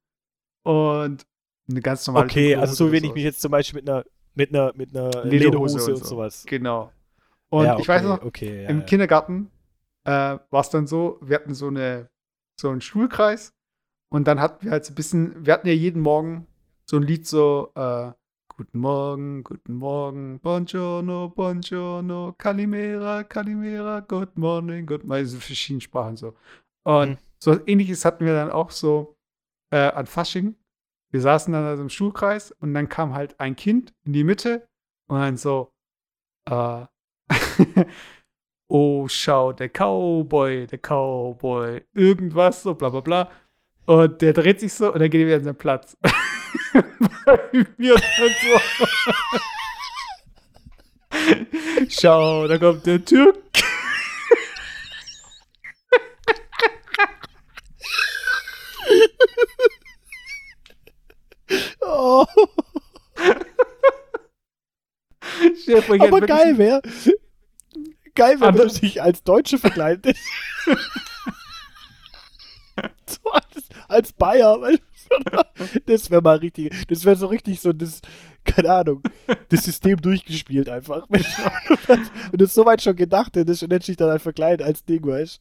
und 0.64 1.24
eine 1.70 1.82
ganz 1.82 2.06
normale 2.08 2.26
Okay, 2.26 2.48
dicke 2.50 2.60
also 2.62 2.72
Hose 2.72 2.78
so 2.78 2.94
ich 2.94 3.02
sowas. 3.04 3.14
mich 3.16 3.24
jetzt 3.24 3.42
zum 3.42 3.52
Beispiel 3.52 3.82
mit 3.82 3.90
einer, 3.90 4.04
mit 4.34 4.50
einer, 4.56 4.74
mit 4.76 4.96
einer 4.96 5.10
Lederhose 5.24 5.78
Lederhose, 5.78 5.86
und 5.86 5.92
und, 5.94 5.98
so. 6.04 6.06
sowas. 6.16 6.44
Genau. 6.48 6.92
Und 7.56 7.66
ja, 7.66 7.80
ich 7.80 7.88
weiß 7.88 8.04
okay, 8.04 8.10
noch, 8.10 8.24
okay, 8.24 8.64
ja, 8.64 8.70
im. 8.70 8.86
Kindergarten 8.86 9.50
äh, 10.04 10.12
war 10.50 10.62
es 10.62 10.70
dann 10.70 10.88
so, 10.88 11.20
wir 11.22 11.38
hatten 11.38 11.54
so, 11.54 11.68
eine, 11.68 12.10
so 12.60 12.70
einen 12.70 12.82
Stuhlkreis 12.82 13.54
und 14.12 14.28
dann 14.28 14.42
hatten 14.42 14.66
wir 14.66 14.72
halt 14.72 14.84
so 14.84 14.92
ein 14.92 14.96
bisschen, 14.96 15.46
wir 15.46 15.54
hatten 15.54 15.68
ja 15.68 15.74
jeden 15.74 16.02
Morgen 16.02 16.48
so 16.86 16.98
ein 16.98 17.04
Lied 17.04 17.26
so, 17.26 17.72
äh, 17.76 18.12
Guten 18.58 18.80
Morgen, 18.80 19.44
guten 19.44 19.74
Morgen, 19.74 20.40
Buongiorno, 20.40 21.30
Buongiorno, 21.30 22.36
Calimera, 22.38 23.24
Calimera, 23.24 24.00
Good 24.00 24.38
Morning, 24.38 24.86
Good 24.86 25.04
Morning, 25.04 25.26
also 25.26 25.40
verschiedene 25.40 25.82
Sprachen 25.82 26.16
so. 26.16 26.36
Und 26.86 27.10
mhm. 27.12 27.18
so 27.40 27.60
ähnliches 27.68 28.06
hatten 28.06 28.26
wir 28.26 28.34
dann 28.34 28.52
auch 28.52 28.72
so 28.72 29.18
äh, 29.74 29.90
an 29.90 30.06
Fasching. 30.06 30.56
Wir 31.12 31.20
saßen 31.22 31.52
dann 31.54 31.66
also 31.66 31.84
im 31.84 31.90
Schulkreis 31.90 32.52
und 32.52 32.74
dann 32.74 32.88
kam 32.88 33.14
halt 33.14 33.40
ein 33.40 33.56
Kind 33.58 33.94
in 34.06 34.14
die 34.14 34.24
Mitte 34.24 34.66
und 35.10 35.20
dann 35.20 35.36
so, 35.36 35.74
äh, 36.50 36.86
oh, 38.68 39.08
schau, 39.08 39.54
der 39.54 39.70
Cowboy, 39.70 40.68
der 40.68 40.80
Cowboy, 40.80 41.82
irgendwas, 41.94 42.64
so 42.64 42.74
bla 42.76 42.90
bla 42.90 43.02
bla. 43.02 43.32
Und 43.86 44.22
der 44.22 44.34
dreht 44.34 44.60
sich 44.60 44.74
so 44.74 44.92
und 44.92 45.00
dann 45.00 45.10
geht 45.10 45.22
er 45.22 45.28
wieder 45.28 45.38
an 45.38 45.44
seinen 45.44 45.58
Platz. 45.58 45.98
Bei 47.26 47.40
mir 47.78 47.96
dann 47.96 48.36
so. 48.42 48.60
Schau, 51.90 52.48
da 52.48 52.58
kommt 52.58 52.86
der 52.86 53.04
Türk. 53.04 53.38
oh. 61.82 62.26
Aber 66.00 66.22
geil 66.22 66.58
wäre, 66.58 66.82
geil 68.16 68.40
wenn 68.40 68.56
du 68.56 68.68
dich 68.68 69.02
als 69.02 69.24
Deutsche 69.24 69.58
verkleidest. 69.58 70.20
so 73.06 73.32
als, 73.32 73.70
als 73.88 74.14
Bayer, 74.14 74.60
das 75.86 76.10
wäre 76.10 76.22
mal 76.22 76.38
richtig, 76.38 76.74
das 76.88 77.06
wäre 77.06 77.16
so 77.16 77.28
richtig 77.28 77.60
so 77.62 77.74
das, 77.74 78.02
keine 78.44 78.72
Ahnung, 78.72 79.04
das 79.50 79.64
System 79.64 80.02
durchgespielt 80.02 80.70
einfach. 80.70 81.08
Wenn 81.10 82.06
du 82.34 82.46
es 82.46 82.54
soweit 82.54 82.82
schon 82.82 82.96
gedacht 82.96 83.36
hättest 83.36 83.64
und 83.64 83.72
hättest 83.72 83.90
dich 83.90 83.98
dann 83.98 84.10
einfach 84.10 84.34
klein 84.34 84.62
als 84.62 84.84
Ding, 84.86 85.06
weißt 85.06 85.40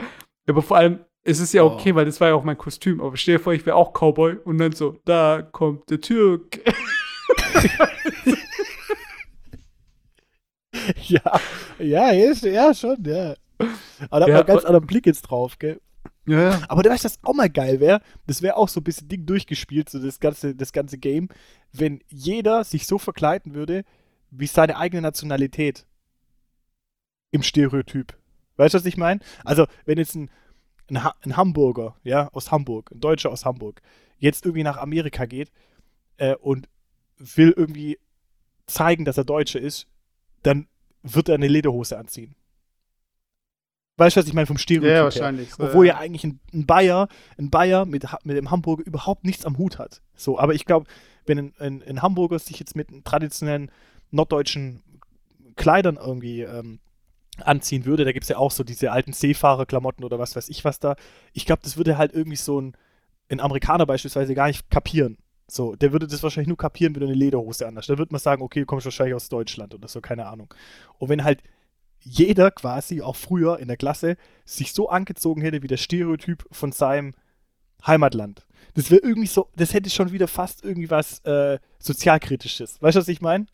Ja, 0.00 0.06
aber 0.48 0.62
vor 0.62 0.76
allem, 0.76 1.00
es 1.24 1.40
ist 1.40 1.52
ja 1.52 1.62
oh. 1.62 1.72
okay, 1.72 1.92
oh. 1.92 1.96
weil 1.96 2.04
das 2.04 2.20
war 2.20 2.28
ja 2.28 2.34
auch 2.34 2.44
mein 2.44 2.58
Kostüm. 2.58 3.00
Aber 3.00 3.16
stell 3.16 3.38
dir 3.38 3.42
vor, 3.42 3.52
ich 3.52 3.66
wäre 3.66 3.76
auch 3.76 3.92
Cowboy 3.92 4.36
und 4.44 4.58
dann 4.58 4.72
so, 4.72 5.00
da 5.04 5.42
kommt 5.42 5.90
der 5.90 6.00
Türk. 6.00 6.60
ja, 11.08 11.40
ja, 11.78 12.12
ja, 12.12 12.74
schon, 12.74 13.02
ja. 13.04 13.34
Aber 14.10 14.20
da 14.20 14.26
hat 14.26 14.28
ja, 14.28 14.34
man 14.34 14.36
einen 14.36 14.46
ganz 14.46 14.64
anderen 14.64 14.86
Blick 14.86 15.06
jetzt 15.06 15.22
drauf, 15.22 15.58
gell? 15.58 15.80
Ja, 16.26 16.50
ja. 16.50 16.62
Aber 16.68 16.82
du 16.82 16.90
weißt, 16.90 17.04
das 17.04 17.18
auch 17.22 17.34
mal 17.34 17.48
geil 17.48 17.80
wäre, 17.80 18.00
das 18.26 18.42
wäre 18.42 18.56
auch 18.56 18.68
so 18.68 18.80
ein 18.80 18.84
bisschen 18.84 19.08
Ding 19.08 19.26
durchgespielt, 19.26 19.88
so 19.88 19.98
das 19.98 20.20
ganze, 20.20 20.54
das 20.54 20.72
ganze 20.72 20.98
Game, 20.98 21.28
wenn 21.72 22.00
jeder 22.08 22.64
sich 22.64 22.86
so 22.86 22.98
verkleiden 22.98 23.54
würde, 23.54 23.84
wie 24.30 24.46
seine 24.46 24.76
eigene 24.76 25.02
Nationalität. 25.02 25.86
Im 27.30 27.42
Stereotyp. 27.42 28.16
Weißt 28.56 28.74
du, 28.74 28.78
was 28.78 28.86
ich 28.86 28.96
meine? 28.96 29.20
Also, 29.44 29.66
wenn 29.84 29.98
jetzt 29.98 30.14
ein, 30.14 30.30
ein, 30.90 30.96
ein, 30.96 31.36
Hamburger, 31.36 31.96
ja, 32.02 32.28
aus 32.32 32.50
Hamburg, 32.50 32.90
ein 32.92 33.00
Deutscher 33.00 33.30
aus 33.30 33.44
Hamburg, 33.44 33.82
jetzt 34.18 34.44
irgendwie 34.44 34.62
nach 34.62 34.78
Amerika 34.78 35.26
geht 35.26 35.52
äh, 36.16 36.34
und 36.36 36.68
will 37.18 37.52
irgendwie 37.56 37.98
zeigen, 38.66 39.04
dass 39.04 39.18
er 39.18 39.24
Deutscher 39.24 39.60
ist, 39.60 39.86
dann 40.42 40.68
wird 41.14 41.28
er 41.28 41.36
eine 41.36 41.48
Lederhose 41.48 41.98
anziehen. 41.98 42.34
Weißt 43.98 44.16
du, 44.16 44.20
was 44.20 44.26
ich 44.26 44.34
meine 44.34 44.46
vom 44.46 44.58
Stereotyp 44.58 44.90
Ja, 44.90 45.04
wahrscheinlich. 45.04 45.54
So, 45.54 45.64
Obwohl 45.64 45.86
ja, 45.86 45.96
eigentlich 45.96 46.24
ein, 46.24 46.38
ein, 46.52 46.66
Bayer, 46.66 47.08
ein 47.38 47.50
Bayer 47.50 47.86
mit, 47.86 48.04
mit 48.24 48.36
dem 48.36 48.50
Hamburger 48.50 48.84
überhaupt 48.84 49.24
nichts 49.24 49.46
am 49.46 49.56
Hut 49.56 49.78
hat. 49.78 50.02
So, 50.14 50.38
aber 50.38 50.54
ich 50.54 50.66
glaube, 50.66 50.86
wenn 51.24 51.38
ein, 51.38 51.54
ein, 51.58 51.82
ein, 51.82 52.02
Hamburger 52.02 52.38
sich 52.38 52.58
jetzt 52.58 52.76
mit 52.76 52.88
traditionellen 53.04 53.70
norddeutschen 54.10 54.82
Kleidern 55.56 55.96
irgendwie 55.96 56.42
ähm, 56.42 56.78
anziehen 57.38 57.86
würde, 57.86 58.04
da 58.04 58.12
gibt 58.12 58.24
es 58.24 58.28
ja 58.28 58.36
auch 58.36 58.50
so 58.50 58.64
diese 58.64 58.92
alten 58.92 59.14
Seefahrerklamotten 59.14 60.04
oder 60.04 60.18
was 60.18 60.36
weiß 60.36 60.50
ich 60.50 60.64
was 60.64 60.78
da. 60.78 60.96
Ich 61.32 61.46
glaube, 61.46 61.62
das 61.62 61.78
würde 61.78 61.96
halt 61.96 62.12
irgendwie 62.12 62.36
so 62.36 62.60
ein, 62.60 62.76
ein 63.30 63.40
Amerikaner 63.40 63.86
beispielsweise 63.86 64.34
gar 64.34 64.48
nicht 64.48 64.70
kapieren. 64.70 65.16
So, 65.48 65.76
der 65.76 65.92
würde 65.92 66.06
das 66.06 66.22
wahrscheinlich 66.22 66.48
nur 66.48 66.56
kapieren, 66.56 66.94
wenn 66.94 67.00
du 67.00 67.06
eine 67.06 67.14
Lederhose 67.14 67.66
anhast. 67.66 67.88
Da 67.88 67.98
würde 67.98 68.12
man 68.12 68.20
sagen, 68.20 68.42
okay, 68.42 68.60
du 68.60 68.66
kommst 68.66 68.84
wahrscheinlich 68.84 69.14
aus 69.14 69.28
Deutschland 69.28 69.74
oder 69.74 69.86
so, 69.86 70.00
keine 70.00 70.26
Ahnung. 70.26 70.52
Und 70.98 71.08
wenn 71.08 71.22
halt 71.22 71.42
jeder 72.00 72.50
quasi, 72.50 73.02
auch 73.02 73.16
früher 73.16 73.58
in 73.58 73.68
der 73.68 73.76
Klasse, 73.76 74.16
sich 74.44 74.72
so 74.72 74.88
angezogen 74.88 75.40
hätte 75.40 75.62
wie 75.62 75.68
der 75.68 75.76
Stereotyp 75.76 76.46
von 76.50 76.72
seinem 76.72 77.14
Heimatland. 77.84 78.46
Das 78.74 78.90
wäre 78.90 79.02
irgendwie 79.02 79.26
so, 79.28 79.48
das 79.56 79.72
hätte 79.74 79.90
schon 79.90 80.12
wieder 80.12 80.28
fast 80.28 80.64
irgendwie 80.64 80.90
was 80.90 81.20
äh, 81.20 81.58
sozialkritisches. 81.78 82.80
Weißt 82.82 82.96
du, 82.96 83.00
was 83.00 83.08
ich 83.08 83.20
meine? 83.20 83.46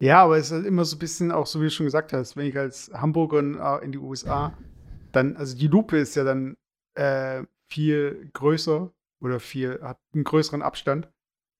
Ja, 0.00 0.24
aber 0.24 0.36
es 0.36 0.46
ist 0.46 0.52
halt 0.52 0.66
immer 0.66 0.84
so 0.84 0.96
ein 0.96 0.98
bisschen 0.98 1.30
auch 1.30 1.46
so, 1.46 1.60
wie 1.60 1.64
du 1.64 1.70
schon 1.70 1.86
gesagt 1.86 2.12
hast, 2.12 2.36
wenn 2.36 2.46
ich 2.46 2.58
als 2.58 2.90
Hamburger 2.92 3.80
äh, 3.80 3.84
in 3.84 3.92
die 3.92 3.98
USA, 3.98 4.52
dann, 5.12 5.36
also 5.36 5.56
die 5.56 5.68
Lupe 5.68 5.98
ist 5.98 6.16
ja 6.16 6.24
dann 6.24 6.56
äh, 6.94 7.44
viel 7.68 8.30
größer 8.32 8.90
oder 9.22 9.40
viel, 9.40 9.80
hat 9.82 9.98
einen 10.14 10.24
größeren 10.24 10.62
Abstand. 10.62 11.08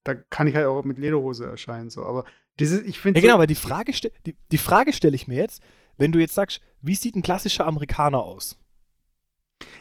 Da 0.04 0.14
kann 0.14 0.46
ich 0.46 0.56
halt 0.56 0.66
auch 0.66 0.84
mit 0.84 0.98
Lederhose 0.98 1.46
erscheinen, 1.46 1.88
so. 1.88 2.04
Aber 2.04 2.24
dieses, 2.58 2.82
ich 2.82 2.98
finde. 2.98 3.20
Ja, 3.20 3.22
genau, 3.22 3.34
aber 3.34 3.46
die 3.46 3.54
Frage, 3.54 3.92
die, 4.26 4.36
die 4.50 4.58
Frage 4.58 4.92
stelle 4.92 5.14
ich 5.14 5.28
mir 5.28 5.36
jetzt, 5.36 5.62
wenn 5.96 6.12
du 6.12 6.18
jetzt 6.18 6.34
sagst, 6.34 6.60
wie 6.80 6.94
sieht 6.94 7.14
ein 7.14 7.22
klassischer 7.22 7.66
Amerikaner 7.66 8.22
aus? 8.22 8.58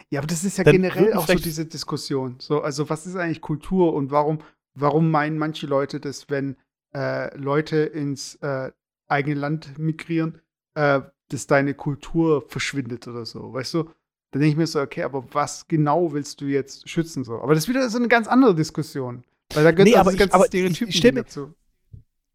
Ja, 0.10 0.20
aber 0.20 0.28
das 0.28 0.44
ist 0.44 0.58
ja 0.58 0.63
generell 0.63 1.13
auch 1.13 1.28
so 1.28 1.34
diese 1.36 1.65
Diskussion. 1.65 2.36
So, 2.39 2.62
also, 2.62 2.89
was 2.89 3.08
ist 3.08 3.15
eigentlich 3.15 3.41
Kultur 3.41 3.94
und 3.94 4.12
warum, 4.12 4.39
warum 4.76 5.10
meinen 5.10 5.38
manche 5.38 5.65
Leute 5.65 6.00
das, 6.00 6.30
wenn 6.30 6.58
äh, 6.94 7.36
Leute 7.36 7.78
ins 7.78 8.36
äh, 8.36 8.72
eigene 9.08 9.39
Land 9.39 9.78
migrieren, 9.80 10.41
äh, 10.76 11.02
dass 11.30 11.48
deine 11.48 11.74
Kultur 11.74 12.46
verschwindet 12.48 13.08
oder 13.08 13.26
so, 13.26 13.54
weißt 13.54 13.74
du? 13.74 13.89
Dann 14.32 14.41
denke 14.41 14.52
ich 14.52 14.58
mir 14.58 14.67
so, 14.67 14.80
okay, 14.80 15.04
aber 15.04 15.26
was 15.34 15.67
genau 15.67 16.13
willst 16.13 16.39
du 16.41 16.46
jetzt 16.46 16.89
schützen 16.89 17.24
so? 17.24 17.41
Aber 17.41 17.54
das 17.54 17.65
ist 17.65 17.70
wieder 17.70 17.89
so 17.89 17.98
eine 17.98 18.08
ganz 18.08 18.28
andere 18.28 18.56
Diskussion. 18.56 19.24
Weil 19.54 19.65
da 19.65 19.72
gehört 19.72 19.89
nee, 19.89 19.96
aber 19.96 20.13
ich, 20.13 20.34
aber 20.34 20.46
Stereotypen 20.46 21.15
dazu. 21.15 21.54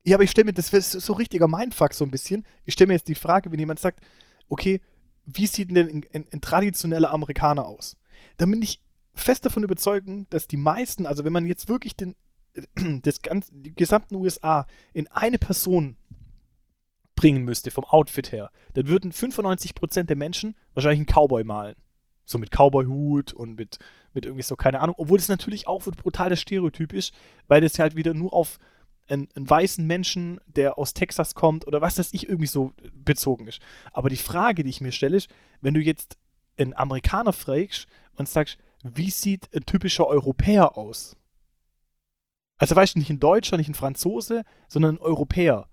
Ja, 0.05 0.17
aber 0.17 0.25
ich 0.25 0.31
stelle 0.31 0.45
mir, 0.45 0.53
das 0.53 0.73
ist 0.73 0.93
so 0.93 1.15
richtiger 1.15 1.49
Mindfuck 1.49 1.95
so 1.95 2.05
ein 2.05 2.11
bisschen. 2.11 2.45
Ich 2.65 2.75
stelle 2.75 2.89
mir 2.89 2.95
jetzt 2.95 3.09
die 3.09 3.15
Frage, 3.15 3.51
wenn 3.51 3.59
jemand 3.59 3.81
sagt, 3.81 4.01
okay, 4.49 4.81
wie 5.25 5.47
sieht 5.47 5.71
denn 5.71 5.89
ein, 5.89 6.05
ein, 6.13 6.27
ein 6.33 6.41
traditioneller 6.41 7.13
Amerikaner 7.13 7.67
aus? 7.67 7.97
Dann 8.37 8.51
bin 8.51 8.63
ich 8.63 8.81
fest 9.15 9.45
davon 9.45 9.65
überzeugt, 9.65 10.09
dass 10.31 10.47
die 10.47 10.59
meisten, 10.59 11.07
also 11.07 11.25
wenn 11.25 11.33
man 11.33 11.47
jetzt 11.47 11.69
wirklich 11.69 11.97
den, 11.97 12.15
das 13.03 13.23
ganze, 13.23 13.51
die 13.53 13.75
gesamten 13.75 14.15
USA 14.17 14.67
in 14.93 15.09
eine 15.09 15.39
Person 15.39 15.97
bringen 17.17 17.45
müsste, 17.45 17.71
vom 17.71 17.85
Outfit 17.85 18.31
her, 18.31 18.51
dann 18.75 18.87
würden 18.89 19.11
95% 19.11 20.05
der 20.05 20.17
Menschen 20.17 20.55
wahrscheinlich 20.75 21.01
einen 21.01 21.07
Cowboy 21.07 21.45
malen. 21.45 21.75
So 22.27 22.39
mit 22.39 22.51
Cowboy-Hut 22.51 23.33
und 23.33 23.57
mit, 23.57 23.79
mit 24.13 24.27
irgendwie 24.27 24.43
so, 24.43 24.57
keine 24.57 24.81
Ahnung. 24.81 24.97
Obwohl 24.99 25.19
das 25.19 25.29
natürlich 25.29 25.67
auch 25.67 25.83
brutal 25.83 26.29
das 26.29 26.41
Stereotyp 26.41 26.93
ist, 26.93 27.15
weil 27.49 27.61
das 27.61 27.79
halt 27.79 27.97
wieder 27.97 28.13
nur 28.13 28.35
auf 28.35 28.59
einen, 29.09 29.29
einen, 29.35 29.49
weißen 29.49 29.87
Menschen, 29.87 30.41
der 30.47 30.79
aus 30.79 30.93
Texas 30.93 31.35
kommt 31.35 31.67
oder 31.67 31.81
was 31.81 31.95
das 31.95 32.13
ich 32.13 32.29
irgendwie 32.29 32.49
so 32.49 32.73
bezogen 32.93 33.47
ist. 33.47 33.61
Aber 33.93 34.09
die 34.09 34.17
Frage, 34.17 34.65
die 34.65 34.71
ich 34.71 34.81
mir 34.81 34.93
stelle, 34.93 35.17
ist, 35.17 35.31
wenn 35.61 35.75
du 35.75 35.81
jetzt 35.81 36.19
einen 36.59 36.75
Amerikaner 36.75 37.33
fragst 37.33 37.87
und 38.17 38.29
sagst, 38.29 38.59
wie 38.83 39.11
sieht 39.11 39.49
ein 39.55 39.65
typischer 39.65 40.07
Europäer 40.07 40.77
aus? 40.77 41.17
Also 42.59 42.75
weißt 42.75 42.95
du, 42.95 42.99
nicht 42.99 43.11
ein 43.11 43.21
Deutscher, 43.21 43.57
nicht 43.57 43.69
ein 43.69 43.75
Franzose, 43.75 44.43
sondern 44.69 44.97
ein 44.97 45.01
Europäer. 45.01 45.69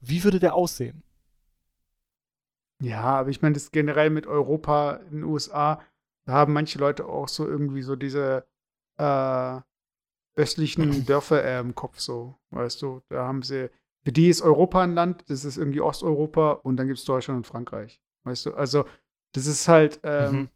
Wie 0.00 0.22
würde 0.24 0.38
der 0.38 0.54
aussehen? 0.54 1.02
Ja, 2.80 3.02
aber 3.02 3.30
ich 3.30 3.40
meine, 3.40 3.54
das 3.54 3.70
generell 3.70 4.10
mit 4.10 4.26
Europa 4.26 4.96
in 5.10 5.16
den 5.16 5.24
USA, 5.24 5.80
da 6.26 6.32
haben 6.32 6.52
manche 6.52 6.78
Leute 6.78 7.06
auch 7.06 7.28
so 7.28 7.46
irgendwie 7.46 7.82
so 7.82 7.96
diese 7.96 8.46
äh, 8.98 9.60
östlichen 10.36 11.04
Dörfer 11.06 11.42
äh, 11.44 11.60
im 11.60 11.74
Kopf 11.74 11.98
so, 12.00 12.36
weißt 12.50 12.82
du. 12.82 13.00
Da 13.08 13.26
haben 13.26 13.42
sie, 13.42 13.70
für 14.04 14.12
die 14.12 14.28
ist 14.28 14.42
Europa 14.42 14.82
ein 14.82 14.94
Land, 14.94 15.24
das 15.28 15.44
ist 15.44 15.56
irgendwie 15.56 15.80
Osteuropa 15.80 16.52
und 16.52 16.76
dann 16.76 16.88
gibt 16.88 16.98
es 16.98 17.04
Deutschland 17.04 17.38
und 17.38 17.46
Frankreich, 17.46 18.00
weißt 18.24 18.46
du. 18.46 18.54
Also 18.54 18.84
das 19.32 19.46
ist 19.46 19.68
halt, 19.68 20.00
ähm, 20.02 20.34
mhm. 20.34 20.48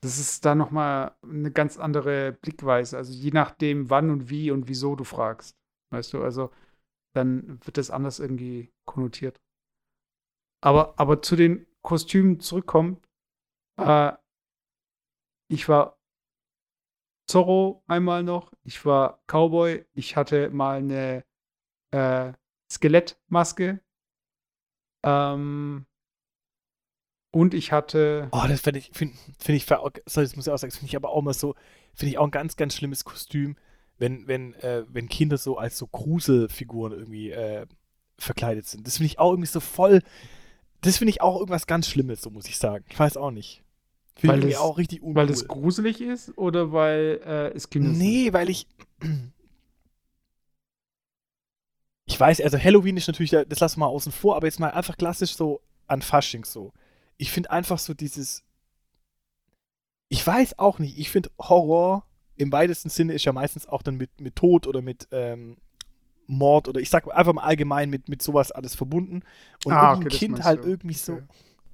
das 0.00 0.18
ist 0.18 0.44
da 0.44 0.54
nochmal 0.54 1.14
eine 1.22 1.50
ganz 1.50 1.78
andere 1.78 2.32
Blickweise. 2.32 2.96
Also 2.96 3.12
je 3.12 3.30
nachdem, 3.30 3.90
wann 3.90 4.10
und 4.10 4.30
wie 4.30 4.50
und 4.50 4.68
wieso 4.68 4.96
du 4.96 5.04
fragst, 5.04 5.56
weißt 5.90 6.14
du. 6.14 6.22
Also 6.22 6.50
dann 7.14 7.60
wird 7.64 7.76
das 7.76 7.90
anders 7.90 8.20
irgendwie 8.20 8.72
konnotiert. 8.86 9.40
Aber, 10.60 10.94
aber 10.98 11.20
zu 11.20 11.36
den 11.36 11.66
Kostümen 11.82 12.40
zurückkommen, 12.40 12.98
äh, 13.76 14.12
ich 15.48 15.68
war 15.68 15.98
Zorro 17.26 17.82
einmal 17.86 18.22
noch. 18.22 18.52
Ich 18.64 18.84
war 18.84 19.22
Cowboy. 19.26 19.84
Ich 19.92 20.16
hatte 20.16 20.50
mal 20.50 20.78
eine 20.78 21.24
äh, 21.90 22.32
Skelettmaske. 22.70 23.80
Ähm, 25.04 25.86
und 27.30 27.54
ich 27.54 27.72
hatte. 27.72 28.28
Oh, 28.32 28.44
das 28.48 28.62
finde 28.62 28.80
ich, 28.80 28.90
finde 28.92 29.16
find 29.38 29.56
ich, 29.56 29.66
sorry, 29.66 29.92
das 30.04 30.36
muss 30.36 30.46
ich 30.46 30.52
auch 30.52 30.58
sagen, 30.58 30.72
finde 30.72 30.86
ich 30.86 30.96
aber 30.96 31.10
auch 31.10 31.22
mal 31.22 31.34
so, 31.34 31.54
finde 31.94 32.10
ich 32.10 32.18
auch 32.18 32.24
ein 32.24 32.30
ganz, 32.30 32.56
ganz 32.56 32.74
schlimmes 32.74 33.04
Kostüm, 33.04 33.56
wenn, 33.98 34.26
wenn, 34.26 34.54
äh, 34.54 34.84
wenn 34.88 35.08
Kinder 35.08 35.36
so 35.36 35.58
als 35.58 35.76
so 35.76 35.86
Gruselfiguren 35.86 36.92
irgendwie 36.92 37.30
äh, 37.30 37.66
verkleidet 38.18 38.66
sind. 38.66 38.86
Das 38.86 38.96
finde 38.96 39.06
ich 39.06 39.18
auch 39.18 39.32
irgendwie 39.32 39.48
so 39.48 39.60
voll. 39.60 40.02
Das 40.80 40.98
finde 40.98 41.10
ich 41.10 41.20
auch 41.20 41.36
irgendwas 41.36 41.66
ganz 41.66 41.88
Schlimmes, 41.88 42.22
so 42.22 42.30
muss 42.30 42.48
ich 42.48 42.56
sagen. 42.56 42.84
Ich 42.88 42.98
weiß 42.98 43.16
auch 43.16 43.30
nicht. 43.30 43.62
Finde 44.18 44.48
ich 44.48 44.56
auch 44.56 44.78
richtig 44.78 45.02
uncool. 45.02 45.14
Weil 45.14 45.30
es 45.30 45.46
gruselig 45.46 46.00
ist 46.00 46.36
oder 46.36 46.72
weil 46.72 47.20
äh, 47.24 47.54
es 47.54 47.70
Kinder 47.70 47.90
Nee, 47.90 48.24
sind? 48.24 48.32
weil 48.34 48.50
ich. 48.50 48.66
Ich 52.04 52.18
weiß, 52.18 52.40
also 52.40 52.58
Halloween 52.58 52.96
ist 52.96 53.06
natürlich, 53.06 53.30
das 53.30 53.60
lassen 53.60 53.78
wir 53.78 53.86
mal 53.86 53.92
außen 53.92 54.12
vor, 54.12 54.34
aber 54.36 54.46
jetzt 54.46 54.58
mal 54.58 54.70
einfach 54.70 54.96
klassisch 54.96 55.36
so 55.36 55.60
an 55.86 56.02
Fasching 56.02 56.44
so. 56.44 56.72
Ich 57.16 57.30
finde 57.30 57.50
einfach 57.50 57.78
so 57.78 57.94
dieses. 57.94 58.44
Ich 60.08 60.26
weiß 60.26 60.58
auch 60.58 60.78
nicht, 60.78 60.98
ich 60.98 61.10
finde 61.10 61.30
Horror 61.38 62.04
im 62.38 62.52
weitesten 62.52 62.88
Sinne 62.88 63.12
ist 63.12 63.24
ja 63.24 63.32
meistens 63.32 63.66
auch 63.66 63.82
dann 63.82 63.96
mit, 63.96 64.20
mit 64.20 64.36
Tod 64.36 64.66
oder 64.66 64.80
mit 64.80 65.08
ähm, 65.10 65.56
Mord 66.26 66.68
oder 66.68 66.80
ich 66.80 66.88
sag 66.88 67.12
einfach 67.14 67.32
mal 67.32 67.42
allgemein 67.42 67.90
mit, 67.90 68.08
mit 68.08 68.22
sowas 68.22 68.52
alles 68.52 68.74
verbunden. 68.74 69.22
Und 69.64 69.72
ah, 69.72 69.94
okay, 69.94 70.04
ein 70.04 70.08
Kind 70.08 70.44
halt 70.44 70.64
irgendwie 70.64 70.94
okay. 70.94 71.20
so, 71.20 71.22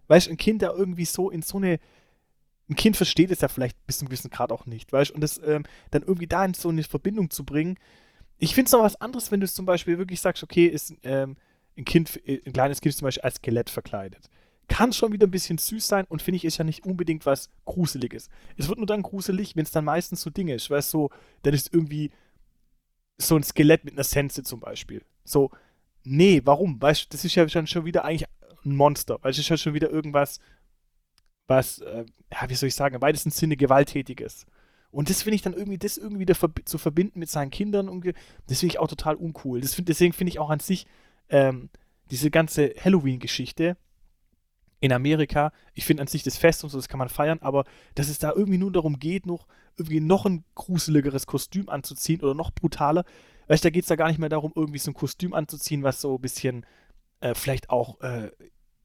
weißt 0.08 0.26
du, 0.26 0.30
ein 0.30 0.36
Kind 0.36 0.62
da 0.62 0.72
irgendwie 0.72 1.04
so 1.04 1.30
in 1.30 1.42
so 1.42 1.58
eine, 1.58 1.78
ein 2.68 2.76
Kind 2.76 2.96
versteht 2.96 3.30
es 3.30 3.40
ja 3.40 3.48
vielleicht 3.48 3.76
bis 3.86 3.98
zu 3.98 4.02
einem 4.02 4.08
gewissen 4.08 4.30
Grad 4.30 4.52
auch 4.52 4.66
nicht, 4.66 4.92
weißt 4.92 5.10
du, 5.10 5.14
und 5.14 5.20
das 5.20 5.38
ähm, 5.44 5.64
dann 5.90 6.02
irgendwie 6.02 6.26
da 6.26 6.44
in 6.44 6.54
so 6.54 6.70
eine 6.70 6.82
Verbindung 6.82 7.30
zu 7.30 7.44
bringen. 7.44 7.78
Ich 8.38 8.54
finde 8.54 8.66
es 8.66 8.72
noch 8.72 8.82
was 8.82 9.00
anderes, 9.00 9.30
wenn 9.30 9.40
du 9.40 9.44
es 9.44 9.54
zum 9.54 9.66
Beispiel 9.66 9.98
wirklich 9.98 10.20
sagst, 10.20 10.42
okay, 10.42 10.66
ist 10.66 10.94
ähm, 11.02 11.36
ein 11.76 11.84
Kind, 11.84 12.20
ein 12.26 12.52
kleines 12.52 12.80
Kind 12.80 12.94
zum 12.94 13.06
Beispiel 13.06 13.22
als 13.22 13.36
Skelett 13.36 13.70
verkleidet. 13.70 14.30
Kann 14.68 14.92
schon 14.92 15.12
wieder 15.12 15.26
ein 15.26 15.30
bisschen 15.30 15.58
süß 15.58 15.86
sein 15.86 16.06
und 16.08 16.22
finde 16.22 16.36
ich, 16.36 16.44
ist 16.44 16.56
ja 16.56 16.64
nicht 16.64 16.86
unbedingt 16.86 17.26
was 17.26 17.50
Gruseliges. 17.66 18.30
Es 18.56 18.68
wird 18.68 18.78
nur 18.78 18.86
dann 18.86 19.02
gruselig, 19.02 19.56
wenn 19.56 19.64
es 19.64 19.70
dann 19.70 19.84
meistens 19.84 20.22
so 20.22 20.30
Dinge 20.30 20.54
ist, 20.54 20.70
weißt 20.70 20.92
du, 20.94 20.98
so, 20.98 21.10
dann 21.42 21.52
ist 21.52 21.72
irgendwie 21.72 22.12
so 23.18 23.36
ein 23.36 23.42
Skelett 23.42 23.84
mit 23.84 23.94
einer 23.94 24.04
Sense 24.04 24.42
zum 24.42 24.60
Beispiel. 24.60 25.02
So, 25.24 25.50
nee, 26.02 26.40
warum? 26.44 26.80
Weißt 26.80 27.04
du, 27.04 27.06
das 27.10 27.24
ist 27.24 27.34
ja 27.34 27.46
schon 27.48 27.84
wieder 27.84 28.04
eigentlich 28.04 28.28
ein 28.64 28.74
Monster. 28.74 29.16
Du, 29.16 29.28
das 29.28 29.38
ist 29.38 29.48
ja 29.48 29.56
schon 29.56 29.74
wieder 29.74 29.90
irgendwas, 29.90 30.40
was, 31.46 31.78
äh, 31.80 32.04
ja, 32.32 32.48
wie 32.48 32.54
soll 32.54 32.68
ich 32.68 32.74
sagen, 32.74 32.94
im 32.94 33.02
weitesten 33.02 33.30
Sinne 33.30 33.56
gewalttätiges. 33.56 34.46
Und 34.90 35.10
das 35.10 35.22
finde 35.22 35.36
ich 35.36 35.42
dann 35.42 35.54
irgendwie, 35.54 35.78
das 35.78 35.96
irgendwie 35.96 36.20
wieder 36.20 36.40
verb 36.40 36.60
zu 36.64 36.78
verbinden 36.78 37.18
mit 37.18 37.28
seinen 37.28 37.50
Kindern, 37.50 37.88
und 37.88 38.06
das 38.46 38.60
finde 38.60 38.74
ich 38.74 38.78
auch 38.78 38.88
total 38.88 39.16
uncool. 39.16 39.60
Find, 39.62 39.88
deswegen 39.88 40.12
finde 40.12 40.30
ich 40.30 40.38
auch 40.38 40.50
an 40.50 40.60
sich 40.60 40.86
ähm, 41.28 41.68
diese 42.10 42.30
ganze 42.30 42.74
Halloween-Geschichte 42.80 43.76
in 44.80 44.92
Amerika, 44.92 45.50
ich 45.72 45.84
finde 45.84 46.02
an 46.02 46.06
sich 46.06 46.22
das 46.22 46.36
Fest 46.36 46.62
und 46.62 46.70
so, 46.70 46.78
das 46.78 46.88
kann 46.88 46.98
man 46.98 47.08
feiern, 47.08 47.38
aber 47.40 47.64
dass 47.94 48.08
es 48.08 48.18
da 48.18 48.32
irgendwie 48.32 48.58
nur 48.58 48.70
darum 48.70 48.98
geht, 48.98 49.26
noch 49.26 49.46
irgendwie 49.76 50.00
noch 50.00 50.26
ein 50.26 50.44
gruseligeres 50.54 51.26
Kostüm 51.26 51.68
anzuziehen 51.68 52.20
oder 52.20 52.34
noch 52.34 52.50
brutaler. 52.50 53.04
Weißt 53.48 53.64
du, 53.64 53.68
da 53.68 53.70
geht 53.70 53.84
es 53.84 53.88
da 53.88 53.96
gar 53.96 54.08
nicht 54.08 54.18
mehr 54.18 54.28
darum, 54.28 54.52
irgendwie 54.54 54.78
so 54.78 54.90
ein 54.90 54.94
Kostüm 54.94 55.32
anzuziehen, 55.32 55.82
was 55.82 56.00
so 56.00 56.16
ein 56.16 56.20
bisschen 56.20 56.66
äh, 57.20 57.34
vielleicht 57.34 57.70
auch 57.70 58.00
äh, 58.02 58.30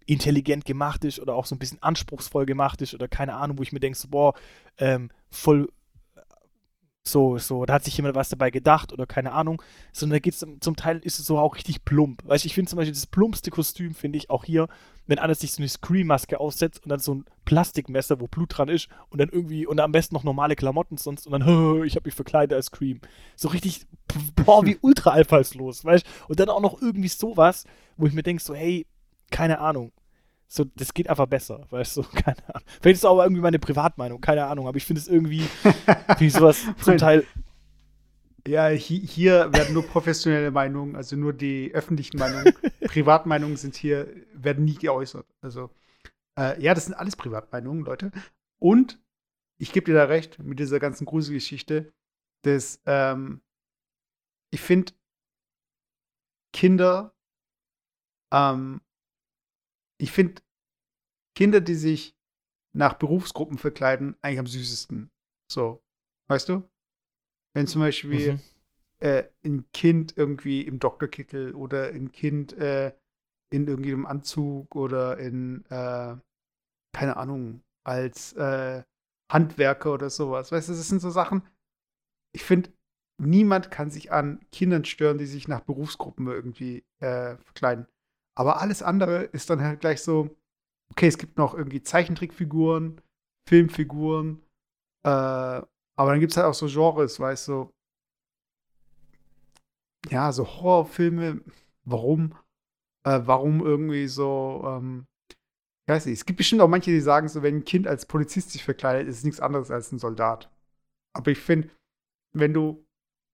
intelligent 0.10 0.66
gemacht 0.66 1.06
ist 1.06 1.20
oder 1.20 1.36
auch 1.36 1.46
so 1.46 1.56
ein 1.56 1.60
bisschen 1.60 1.82
anspruchsvoll 1.84 2.46
gemacht 2.46 2.82
ist 2.82 2.96
oder 2.96 3.08
keine 3.08 3.36
Ahnung, 3.36 3.60
wo 3.60 3.64
ich 3.64 3.72
mir 3.72 3.80
denke, 3.80 3.98
so, 3.98 4.08
boah, 4.08 4.34
ähm, 4.78 5.10
voll 5.30 5.70
so, 7.04 7.38
so, 7.38 7.66
da 7.66 7.76
hat 7.76 7.84
sich 7.84 7.96
jemand 7.98 8.16
was 8.16 8.30
dabei 8.30 8.52
gedacht 8.52 8.94
oder 8.94 9.08
keine 9.08 9.32
Ahnung, 9.32 9.62
sondern 9.94 10.18
da 10.18 10.20
geht 10.20 10.34
es 10.34 10.46
zum 10.60 10.76
Teil 10.76 11.00
ist 11.00 11.20
es 11.20 11.26
so 11.26 11.40
auch 11.40 11.56
richtig 11.56 11.86
plump. 11.86 12.22
Weißt 12.26 12.46
ich 12.46 12.54
finde 12.54 12.70
zum 12.70 12.78
Beispiel 12.78 12.94
das 12.94 13.08
plumpste 13.08 13.52
Kostüm, 13.52 13.94
finde 13.94 14.18
ich 14.18 14.30
auch 14.30 14.44
hier, 14.44 14.68
wenn 15.08 15.18
einer 15.18 15.34
sich 15.34 15.52
so 15.54 15.62
eine 15.62 15.70
Scream-Maske 15.70 16.40
aufsetzt 16.40 16.84
und 16.84 16.90
dann 16.90 17.00
so 17.00 17.16
ein 17.16 17.26
Plastikmesser, 17.46 18.20
wo 18.20 18.28
Blut 18.28 18.58
dran 18.58 18.70
ist 18.70 18.90
und 19.10 19.20
dann 19.20 19.30
irgendwie, 19.30 19.66
und 19.66 19.80
am 19.80 19.92
besten 19.92 20.14
noch 20.16 20.24
normale 20.24 20.56
Klamotten 20.56 20.98
sonst 20.98 21.26
und 21.26 21.32
dann, 21.32 21.84
ich 21.84 21.96
habe 21.96 22.08
mich 22.08 22.16
verkleidet 22.16 22.56
als 22.56 22.68
Scream. 22.68 23.00
So 23.36 23.48
richtig, 23.48 23.86
boah, 24.36 24.66
wie 24.66 24.78
ultra 24.82 25.12
einfallslos, 25.12 25.86
weißt? 25.86 26.06
Und 26.28 26.40
dann 26.40 26.50
auch 26.50 26.62
noch 26.62 26.82
irgendwie 26.82 27.10
sowas, 27.10 27.66
wo 27.98 28.06
ich 28.06 28.14
mir 28.14 28.24
denke, 28.24 28.44
so, 28.44 28.54
hey, 28.54 28.86
keine 29.32 29.60
Ahnung, 29.60 29.92
so, 30.52 30.66
das 30.76 30.96
geht 30.96 31.08
einfach 31.10 31.28
besser, 31.28 31.68
weißt 31.70 31.98
du, 31.98 32.04
keine 32.04 32.44
Ahnung. 32.50 32.68
Vielleicht 32.82 32.96
ist 32.96 33.00
es 33.00 33.06
auch 33.06 33.22
irgendwie 33.22 33.42
meine 33.42 33.60
Privatmeinung, 33.60 34.20
keine 34.20 34.46
Ahnung, 34.46 34.68
aber 34.68 34.78
ich 34.78 34.86
finde 34.86 35.00
es 35.00 35.08
irgendwie, 35.08 35.44
wie 36.18 36.30
sowas 36.30 36.66
zum 36.82 36.98
Teil. 36.98 37.26
Ja, 38.48 38.68
hier, 38.70 39.00
hier 39.00 39.54
werden 39.54 39.76
nur 39.76 39.86
professionelle 39.86 40.50
Meinungen, 40.50 40.96
also 40.96 41.16
nur 41.16 41.34
die 41.34 41.72
öffentlichen 41.74 42.18
Meinungen. 42.18 42.52
Privatmeinungen 42.82 43.58
sind 43.58 43.76
hier, 43.76 44.08
werden 44.34 44.66
nie 44.66 44.74
geäußert. 44.74 45.28
Also, 45.42 45.70
äh, 46.38 46.60
ja, 46.60 46.74
das 46.74 46.86
sind 46.86 46.96
alles 46.96 47.16
Privatmeinungen, 47.16 47.86
Leute. 47.86 48.12
Und 48.58 49.00
ich 49.60 49.72
gebe 49.72 49.86
dir 49.86 49.94
da 49.94 50.06
recht 50.06 50.40
mit 50.40 50.58
dieser 50.60 50.80
ganzen 50.80 51.06
Gruselgeschichte, 51.06 51.94
dass 52.42 52.82
ähm, 52.88 53.42
ich 54.50 54.62
finde, 54.62 54.94
Kinder 56.54 57.14
ähm, 58.32 58.82
ich 60.00 60.12
finde 60.12 60.42
Kinder, 61.36 61.62
die 61.62 61.76
sich 61.76 62.16
nach 62.76 62.94
Berufsgruppen 62.96 63.58
verkleiden, 63.58 64.16
eigentlich 64.22 64.40
am 64.40 64.48
süßesten. 64.48 65.12
So, 65.52 65.82
weißt 66.28 66.50
du? 66.50 66.70
Wenn 67.54 67.68
zum 67.68 67.82
Beispiel 67.82 68.34
mhm. 68.34 68.40
äh, 69.00 69.24
ein 69.44 69.70
Kind 69.72 70.16
irgendwie 70.18 70.62
im 70.62 70.80
Doktorkittel 70.80 71.56
oder 71.56 71.90
ein 71.90 72.12
Kind 72.12 72.54
äh, 72.54 72.94
in 73.52 73.68
irgendeinem 73.68 74.06
Anzug 74.06 74.76
oder 74.76 75.18
in, 75.18 75.66
äh, 75.66 76.16
keine 76.94 77.18
Ahnung, 77.18 77.64
als 77.84 78.34
äh, 78.34 78.84
Handwerker 79.32 79.94
oder 79.94 80.10
sowas. 80.10 80.52
Weißt 80.52 80.70
du, 80.70 80.74
das 80.74 80.88
sind 80.88 81.02
so 81.02 81.10
Sachen, 81.10 81.42
ich 82.36 82.44
finde, 82.44 82.72
niemand 83.20 83.72
kann 83.72 83.90
sich 83.90 84.12
an 84.12 84.40
Kindern 84.52 84.86
stören, 84.86 85.18
die 85.18 85.26
sich 85.26 85.48
nach 85.48 85.62
Berufsgruppen 85.62 86.28
irgendwie 86.28 86.86
äh, 87.00 87.38
verkleiden. 87.38 87.88
Aber 88.40 88.62
alles 88.62 88.82
andere 88.82 89.24
ist 89.24 89.50
dann 89.50 89.62
halt 89.62 89.82
gleich 89.82 90.02
so, 90.02 90.34
okay, 90.92 91.08
es 91.08 91.18
gibt 91.18 91.38
noch 91.38 91.54
irgendwie 91.54 91.84
Zeichentrickfiguren, 91.84 93.02
Filmfiguren, 93.50 94.42
äh, 95.04 95.10
aber 95.10 95.68
dann 95.98 96.22
gibt 96.22 96.32
es 96.32 96.38
halt 96.38 96.48
auch 96.48 96.54
so 96.54 96.68
Genres, 96.68 97.20
weißt 97.20 97.50
du, 97.50 97.74
ja, 100.10 100.32
so 100.32 100.48
Horrorfilme, 100.48 101.42
warum, 101.84 102.34
äh, 103.04 103.20
warum 103.26 103.60
irgendwie 103.60 104.08
so, 104.08 104.64
ähm, 104.66 105.06
ich 105.30 105.92
weiß 105.94 106.06
nicht, 106.06 106.20
es 106.20 106.26
gibt 106.26 106.38
bestimmt 106.38 106.62
auch 106.62 106.70
manche, 106.70 106.92
die 106.92 107.02
sagen 107.02 107.28
so, 107.28 107.44
wenn 107.44 107.58
ein 107.58 107.66
Kind 107.66 107.88
als 107.88 108.06
Polizist 108.06 108.52
sich 108.52 108.64
verkleidet, 108.64 109.10
ist 109.10 109.18
es 109.18 109.24
nichts 109.26 109.42
anderes 109.42 109.70
als 109.70 109.92
ein 109.92 110.00
Soldat. 110.00 110.50
Aber 111.14 111.30
ich 111.30 111.40
finde, 111.40 111.72
wenn 112.34 112.54
du 112.54 112.88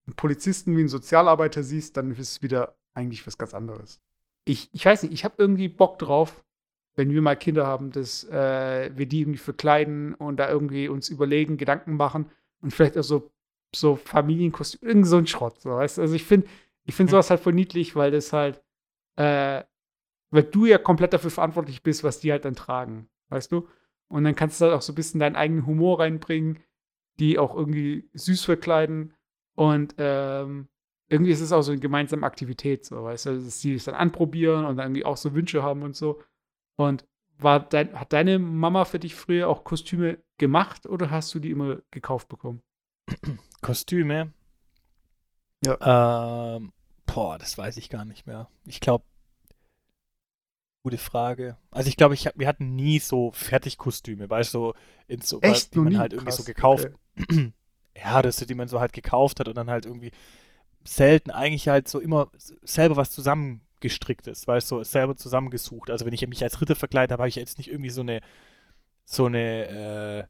einen 0.08 0.16
Polizisten 0.16 0.74
wie 0.76 0.80
einen 0.80 0.88
Sozialarbeiter 0.88 1.62
siehst, 1.62 1.96
dann 1.96 2.10
ist 2.10 2.18
es 2.18 2.42
wieder 2.42 2.76
eigentlich 2.92 3.24
was 3.24 3.38
ganz 3.38 3.54
anderes 3.54 4.00
ich, 4.46 4.70
ich 4.72 4.86
weiß 4.86 5.02
nicht, 5.02 5.12
ich 5.12 5.24
habe 5.24 5.34
irgendwie 5.38 5.68
Bock 5.68 5.98
drauf, 5.98 6.44
wenn 6.94 7.10
wir 7.10 7.20
mal 7.20 7.36
Kinder 7.36 7.66
haben, 7.66 7.90
dass 7.90 8.24
äh, 8.24 8.90
wir 8.94 9.06
die 9.06 9.20
irgendwie 9.20 9.38
verkleiden 9.38 10.14
und 10.14 10.38
da 10.38 10.48
irgendwie 10.48 10.88
uns 10.88 11.10
überlegen, 11.10 11.58
Gedanken 11.58 11.96
machen 11.96 12.30
und 12.62 12.72
vielleicht 12.72 12.96
auch 12.96 13.02
so, 13.02 13.30
so 13.74 13.96
Familienkostüm, 13.96 14.88
irgend 14.88 15.06
so 15.06 15.18
ein 15.18 15.26
Schrott. 15.26 15.60
So, 15.60 15.70
weißt? 15.70 15.98
Also 15.98 16.14
ich 16.14 16.24
finde 16.24 16.46
ich 16.84 16.94
find 16.94 17.10
sowas 17.10 17.28
halt 17.30 17.40
voll 17.40 17.52
niedlich, 17.52 17.96
weil 17.96 18.12
das 18.12 18.32
halt, 18.32 18.62
äh, 19.16 19.64
weil 20.30 20.44
du 20.44 20.64
ja 20.66 20.78
komplett 20.78 21.12
dafür 21.12 21.30
verantwortlich 21.30 21.82
bist, 21.82 22.04
was 22.04 22.20
die 22.20 22.30
halt 22.30 22.44
dann 22.44 22.54
tragen, 22.54 23.08
weißt 23.28 23.50
du? 23.50 23.68
Und 24.08 24.24
dann 24.24 24.36
kannst 24.36 24.60
du 24.60 24.66
halt 24.66 24.74
auch 24.74 24.82
so 24.82 24.92
ein 24.92 24.96
bisschen 24.96 25.20
deinen 25.20 25.36
eigenen 25.36 25.66
Humor 25.66 25.98
reinbringen, 25.98 26.60
die 27.18 27.38
auch 27.38 27.54
irgendwie 27.54 28.08
süß 28.14 28.44
verkleiden 28.44 29.14
und 29.56 29.96
ähm, 29.98 30.68
irgendwie 31.08 31.32
ist 31.32 31.40
es 31.40 31.52
auch 31.52 31.62
so 31.62 31.72
eine 31.72 31.80
gemeinsame 31.80 32.26
Aktivität, 32.26 32.84
so, 32.84 33.04
weißt 33.04 33.26
du, 33.26 33.44
dass 33.44 33.60
die 33.60 33.74
es 33.74 33.84
dann 33.84 33.94
anprobieren 33.94 34.64
und 34.64 34.76
dann 34.76 34.86
irgendwie 34.86 35.04
auch 35.04 35.16
so 35.16 35.34
Wünsche 35.34 35.62
haben 35.62 35.82
und 35.82 35.94
so. 35.94 36.20
Und 36.76 37.04
war 37.38 37.60
dein, 37.60 37.98
hat 37.98 38.12
deine 38.12 38.38
Mama 38.38 38.84
für 38.84 38.98
dich 38.98 39.14
früher 39.14 39.48
auch 39.48 39.64
Kostüme 39.64 40.18
gemacht 40.38 40.86
oder 40.86 41.10
hast 41.10 41.34
du 41.34 41.38
die 41.38 41.50
immer 41.50 41.78
gekauft 41.90 42.28
bekommen? 42.28 42.62
Kostüme? 43.60 44.32
Ja. 45.64 46.56
Ähm, 46.56 46.72
boah, 47.06 47.38
das 47.38 47.56
weiß 47.56 47.76
ich 47.76 47.88
gar 47.88 48.04
nicht 48.04 48.26
mehr. 48.26 48.48
Ich 48.64 48.80
glaube, 48.80 49.04
gute 50.82 50.98
Frage. 50.98 51.56
Also 51.70 51.88
ich 51.88 51.96
glaube, 51.96 52.14
ich 52.14 52.28
wir 52.34 52.48
hatten 52.48 52.74
nie 52.74 52.98
so 52.98 53.30
Fertigkostüme, 53.32 54.28
weißt 54.28 54.54
du, 54.54 54.58
so, 54.58 54.74
in 55.08 55.20
so 55.20 55.40
Echt? 55.40 55.74
die 55.74 55.78
man 55.78 55.98
halt 55.98 56.12
irgendwie 56.12 56.30
Krass. 56.30 56.36
so 56.36 56.44
gekauft. 56.44 56.88
Okay. 57.20 57.52
ja, 57.96 58.22
das, 58.22 58.36
die 58.36 58.54
man 58.54 58.68
so 58.68 58.80
halt 58.80 58.92
gekauft 58.92 59.40
hat 59.40 59.48
und 59.48 59.56
dann 59.56 59.70
halt 59.70 59.86
irgendwie 59.86 60.10
selten 60.86 61.30
eigentlich 61.30 61.68
halt 61.68 61.88
so 61.88 62.00
immer 62.00 62.30
selber 62.62 62.96
was 62.96 63.10
zusammengestricktes, 63.10 64.46
weißt 64.46 64.70
du, 64.70 64.76
so 64.76 64.82
selber 64.84 65.16
zusammengesucht. 65.16 65.90
Also 65.90 66.06
wenn 66.06 66.12
ich 66.12 66.26
mich 66.26 66.42
als 66.42 66.60
Ritter 66.60 66.76
verkleidet 66.76 67.12
habe, 67.12 67.22
habe 67.22 67.28
ich 67.28 67.36
jetzt 67.36 67.58
nicht 67.58 67.70
irgendwie 67.70 67.90
so 67.90 68.00
eine, 68.00 68.20
so 69.04 69.26
eine, 69.26 69.68
äh, 69.68 70.24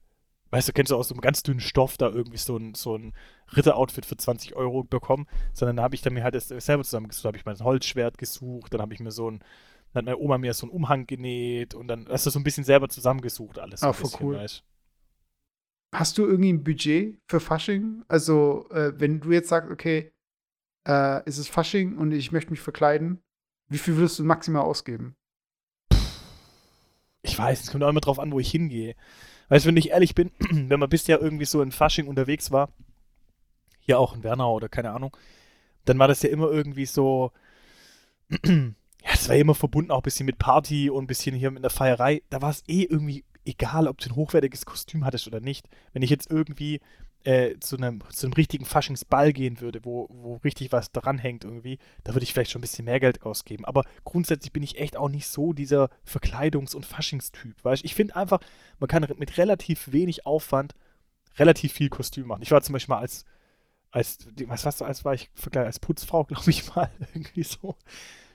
weißt 0.50 0.68
du, 0.68 0.72
kennst 0.72 0.92
du 0.92 0.96
aus 0.96 1.08
so 1.08 1.14
einem 1.14 1.20
ganz 1.20 1.42
dünnen 1.42 1.60
Stoff 1.60 1.96
da 1.96 2.08
irgendwie 2.08 2.38
so 2.38 2.56
ein, 2.56 2.74
so 2.74 2.96
ein 2.96 3.14
Ritter-Outfit 3.56 4.06
für 4.06 4.16
20 4.16 4.56
Euro 4.56 4.84
bekommen, 4.84 5.26
sondern 5.52 5.76
da 5.76 5.82
habe 5.82 5.94
ich 5.94 6.02
dann 6.02 6.14
mir 6.14 6.24
halt 6.24 6.34
das 6.34 6.48
selber 6.48 6.84
zusammengesucht, 6.84 7.24
habe 7.26 7.36
ich 7.36 7.44
mein 7.44 7.58
Holzschwert 7.58 8.18
gesucht, 8.18 8.74
dann 8.74 8.80
habe 8.80 8.94
ich 8.94 9.00
mir 9.00 9.10
so 9.10 9.30
ein, 9.30 9.40
dann 9.92 10.02
hat 10.02 10.04
meine 10.06 10.18
Oma 10.18 10.38
mir 10.38 10.54
so 10.54 10.66
einen 10.66 10.72
Umhang 10.74 11.06
genäht 11.06 11.74
und 11.74 11.88
dann 11.88 12.06
hast 12.08 12.26
du 12.26 12.30
so 12.30 12.38
ein 12.38 12.44
bisschen 12.44 12.64
selber 12.64 12.88
zusammengesucht 12.88 13.58
alles. 13.58 13.82
Ah, 13.82 13.92
voll 13.92 14.10
cool. 14.20 14.36
Weißt. 14.36 14.64
hast 15.94 16.18
du 16.18 16.26
irgendwie 16.26 16.52
ein 16.52 16.64
Budget 16.64 17.18
für 17.28 17.40
Fasching? 17.40 18.04
Also, 18.08 18.68
äh, 18.70 18.92
wenn 18.98 19.20
du 19.20 19.32
jetzt 19.32 19.48
sagst, 19.48 19.70
okay, 19.70 20.12
äh, 20.86 21.26
ist 21.28 21.38
es 21.38 21.48
Fasching 21.48 21.96
und 21.98 22.12
ich 22.12 22.32
möchte 22.32 22.50
mich 22.50 22.60
verkleiden, 22.60 23.22
wie 23.68 23.78
viel 23.78 23.96
würdest 23.96 24.18
du 24.18 24.24
maximal 24.24 24.62
ausgeben? 24.62 25.16
Ich 27.22 27.36
weiß, 27.36 27.64
es 27.64 27.70
kommt 27.70 27.82
auch 27.82 27.88
immer 27.88 28.00
drauf 28.00 28.20
an, 28.20 28.30
wo 28.30 28.38
ich 28.38 28.50
hingehe. 28.50 28.94
Weißt 29.48 29.64
du, 29.64 29.68
wenn 29.68 29.76
ich 29.76 29.90
ehrlich 29.90 30.14
bin, 30.14 30.30
wenn 30.50 30.80
man 30.80 30.88
bisher 30.88 31.20
irgendwie 31.20 31.44
so 31.44 31.60
in 31.60 31.72
Fasching 31.72 32.06
unterwegs 32.06 32.52
war, 32.52 32.70
hier 33.80 33.98
auch 33.98 34.14
in 34.14 34.22
Wernau 34.22 34.54
oder 34.54 34.68
keine 34.68 34.92
Ahnung, 34.92 35.16
dann 35.84 35.98
war 35.98 36.08
das 36.08 36.22
ja 36.22 36.30
immer 36.30 36.50
irgendwie 36.50 36.86
so, 36.86 37.32
ja, 38.44 38.72
es 39.12 39.28
war 39.28 39.36
immer 39.36 39.54
verbunden 39.54 39.90
auch 39.90 40.00
ein 40.00 40.02
bisschen 40.02 40.26
mit 40.26 40.38
Party 40.38 40.90
und 40.90 41.04
ein 41.04 41.08
bisschen 41.08 41.34
hier 41.34 41.50
mit 41.50 41.60
einer 41.60 41.70
Feierei. 41.70 42.22
Da 42.30 42.42
war 42.42 42.50
es 42.50 42.62
eh 42.68 42.82
irgendwie 42.82 43.24
egal, 43.44 43.86
ob 43.88 43.98
du 43.98 44.10
ein 44.10 44.16
hochwertiges 44.16 44.66
Kostüm 44.66 45.04
hattest 45.04 45.26
oder 45.26 45.40
nicht. 45.40 45.68
Wenn 45.92 46.02
ich 46.02 46.10
jetzt 46.10 46.30
irgendwie 46.30 46.80
äh, 47.26 47.58
zu, 47.60 47.76
einem, 47.76 48.00
zu 48.10 48.26
einem 48.26 48.34
richtigen 48.34 48.64
Faschingsball 48.64 49.32
gehen 49.32 49.60
würde, 49.60 49.84
wo, 49.84 50.08
wo 50.10 50.36
richtig 50.44 50.72
was 50.72 50.92
dran 50.92 51.18
hängt 51.18 51.44
irgendwie, 51.44 51.78
da 52.04 52.14
würde 52.14 52.24
ich 52.24 52.32
vielleicht 52.32 52.50
schon 52.50 52.60
ein 52.60 52.62
bisschen 52.62 52.84
mehr 52.84 53.00
Geld 53.00 53.22
ausgeben. 53.22 53.64
Aber 53.64 53.84
grundsätzlich 54.04 54.52
bin 54.52 54.62
ich 54.62 54.78
echt 54.78 54.96
auch 54.96 55.08
nicht 55.08 55.26
so 55.26 55.52
dieser 55.52 55.90
Verkleidungs- 56.06 56.74
und 56.74 56.86
Faschingstyp. 56.86 57.64
Weißt? 57.64 57.84
Ich 57.84 57.94
finde 57.94 58.16
einfach, 58.16 58.40
man 58.78 58.88
kann 58.88 59.06
mit 59.18 59.38
relativ 59.38 59.92
wenig 59.92 60.24
Aufwand 60.24 60.74
relativ 61.36 61.72
viel 61.72 61.88
Kostüm 61.88 62.28
machen. 62.28 62.42
Ich 62.42 62.50
war 62.50 62.62
zum 62.62 62.72
Beispiel 62.72 62.94
mal 62.94 63.00
als, 63.00 63.24
als 63.90 64.26
was 64.46 64.64
warst 64.64 64.80
du, 64.80 64.84
als 64.84 65.04
war 65.04 65.14
ich 65.14 65.30
verkleidet, 65.34 65.66
als 65.66 65.80
Putzfrau, 65.80 66.24
glaube 66.28 66.50
ich 66.50 66.74
mal, 66.74 66.90
irgendwie 67.14 67.42
so. 67.42 67.76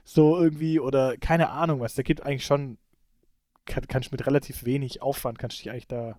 So 0.04 0.38
irgendwie, 0.38 0.80
oder 0.80 1.16
keine 1.18 1.52
Ahnung 1.52 1.80
was. 1.80 1.94
Da 1.94 2.02
gibt 2.02 2.24
eigentlich 2.24 2.46
schon 2.46 2.78
kann, 3.66 3.88
kannst 3.88 4.12
du 4.12 4.16
mit 4.16 4.26
relativ 4.26 4.66
wenig 4.66 5.02
Aufwand, 5.02 5.40
kannst 5.40 5.58
du 5.58 5.64
dich 5.64 5.72
eigentlich 5.72 5.88
da. 5.88 6.18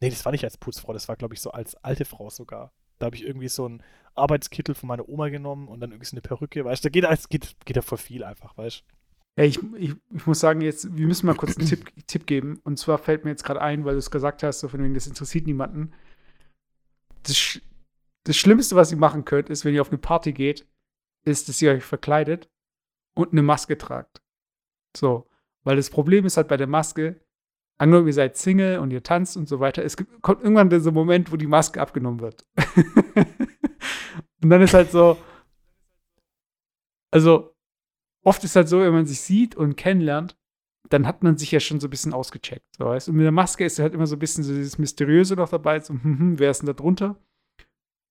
Nee, 0.00 0.10
das 0.10 0.24
war 0.24 0.32
nicht 0.32 0.44
als 0.44 0.58
Putzfrau, 0.58 0.92
das 0.92 1.08
war, 1.08 1.16
glaube 1.16 1.34
ich, 1.34 1.40
so 1.40 1.50
als 1.50 1.76
alte 1.76 2.04
Frau 2.04 2.30
sogar. 2.30 2.72
Da 2.98 3.06
habe 3.06 3.16
ich 3.16 3.24
irgendwie 3.24 3.48
so 3.48 3.66
einen 3.66 3.82
Arbeitskittel 4.14 4.74
von 4.74 4.88
meiner 4.88 5.08
Oma 5.08 5.28
genommen 5.28 5.68
und 5.68 5.80
dann 5.80 5.90
irgendwie 5.90 6.06
so 6.06 6.14
eine 6.14 6.22
Perücke, 6.22 6.64
weißt 6.64 6.84
du, 6.84 6.90
da 6.90 7.00
geht, 7.00 7.28
geht, 7.28 7.56
geht 7.64 7.76
ja 7.76 7.82
voll 7.82 7.98
viel 7.98 8.24
einfach, 8.24 8.56
weißt 8.56 8.80
du. 8.80 8.94
Ja, 9.36 9.44
ich, 9.44 9.58
ich, 9.76 9.94
ich, 10.10 10.26
muss 10.26 10.38
sagen, 10.38 10.60
jetzt, 10.60 10.96
wir 10.96 11.06
müssen 11.06 11.26
mal 11.26 11.34
kurz 11.34 11.58
einen 11.58 11.66
Tipp, 11.66 11.90
Tipp 12.06 12.26
geben. 12.26 12.60
Und 12.62 12.78
zwar 12.78 12.98
fällt 12.98 13.24
mir 13.24 13.30
jetzt 13.30 13.42
gerade 13.42 13.60
ein, 13.60 13.84
weil 13.84 13.94
du 13.94 13.98
es 13.98 14.10
gesagt 14.10 14.42
hast, 14.42 14.60
so 14.60 14.68
von 14.68 14.82
wegen, 14.82 14.94
das 14.94 15.08
interessiert 15.08 15.46
niemanden. 15.46 15.92
Das, 17.24 17.60
das 18.24 18.36
Schlimmste, 18.36 18.76
was 18.76 18.92
ihr 18.92 18.98
machen 18.98 19.24
könnt, 19.24 19.50
ist, 19.50 19.64
wenn 19.64 19.74
ihr 19.74 19.80
auf 19.80 19.90
eine 19.90 19.98
Party 19.98 20.32
geht, 20.32 20.68
ist, 21.24 21.48
dass 21.48 21.60
ihr 21.60 21.72
euch 21.72 21.84
verkleidet 21.84 22.48
und 23.14 23.32
eine 23.32 23.42
Maske 23.42 23.76
tragt. 23.76 24.22
So. 24.96 25.28
Weil 25.64 25.76
das 25.76 25.90
Problem 25.90 26.26
ist 26.26 26.36
halt 26.36 26.48
bei 26.48 26.56
der 26.56 26.66
Maske, 26.66 27.23
angenommen, 27.78 28.06
ihr 28.06 28.12
seid 28.12 28.36
Single 28.36 28.78
und 28.78 28.92
ihr 28.92 29.02
tanzt 29.02 29.36
und 29.36 29.48
so 29.48 29.60
weiter, 29.60 29.84
es 29.84 29.96
gibt, 29.96 30.22
kommt 30.22 30.42
irgendwann 30.42 30.70
dieser 30.70 30.92
Moment, 30.92 31.32
wo 31.32 31.36
die 31.36 31.46
Maske 31.46 31.80
abgenommen 31.80 32.20
wird. 32.20 32.46
und 34.42 34.50
dann 34.50 34.62
ist 34.62 34.74
halt 34.74 34.90
so, 34.90 35.16
also 37.10 37.54
oft 38.22 38.42
ist 38.44 38.56
halt 38.56 38.68
so, 38.68 38.80
wenn 38.80 38.92
man 38.92 39.06
sich 39.06 39.20
sieht 39.20 39.54
und 39.54 39.76
kennenlernt, 39.76 40.36
dann 40.90 41.06
hat 41.06 41.22
man 41.22 41.36
sich 41.36 41.50
ja 41.50 41.60
schon 41.60 41.80
so 41.80 41.86
ein 41.86 41.90
bisschen 41.90 42.12
ausgecheckt. 42.12 42.66
So, 42.76 42.84
weißt? 42.86 43.08
Und 43.08 43.16
mit 43.16 43.24
der 43.24 43.32
Maske 43.32 43.64
ist 43.64 43.78
halt 43.78 43.94
immer 43.94 44.06
so 44.06 44.16
ein 44.16 44.18
bisschen 44.18 44.44
so 44.44 44.52
dieses 44.52 44.78
Mysteriöse 44.78 45.34
noch 45.34 45.48
dabei, 45.48 45.80
so, 45.80 45.94
hm, 45.94 46.18
hm, 46.18 46.38
wer 46.38 46.50
ist 46.50 46.58
denn 46.58 46.66
da 46.66 46.72
drunter? 46.72 47.16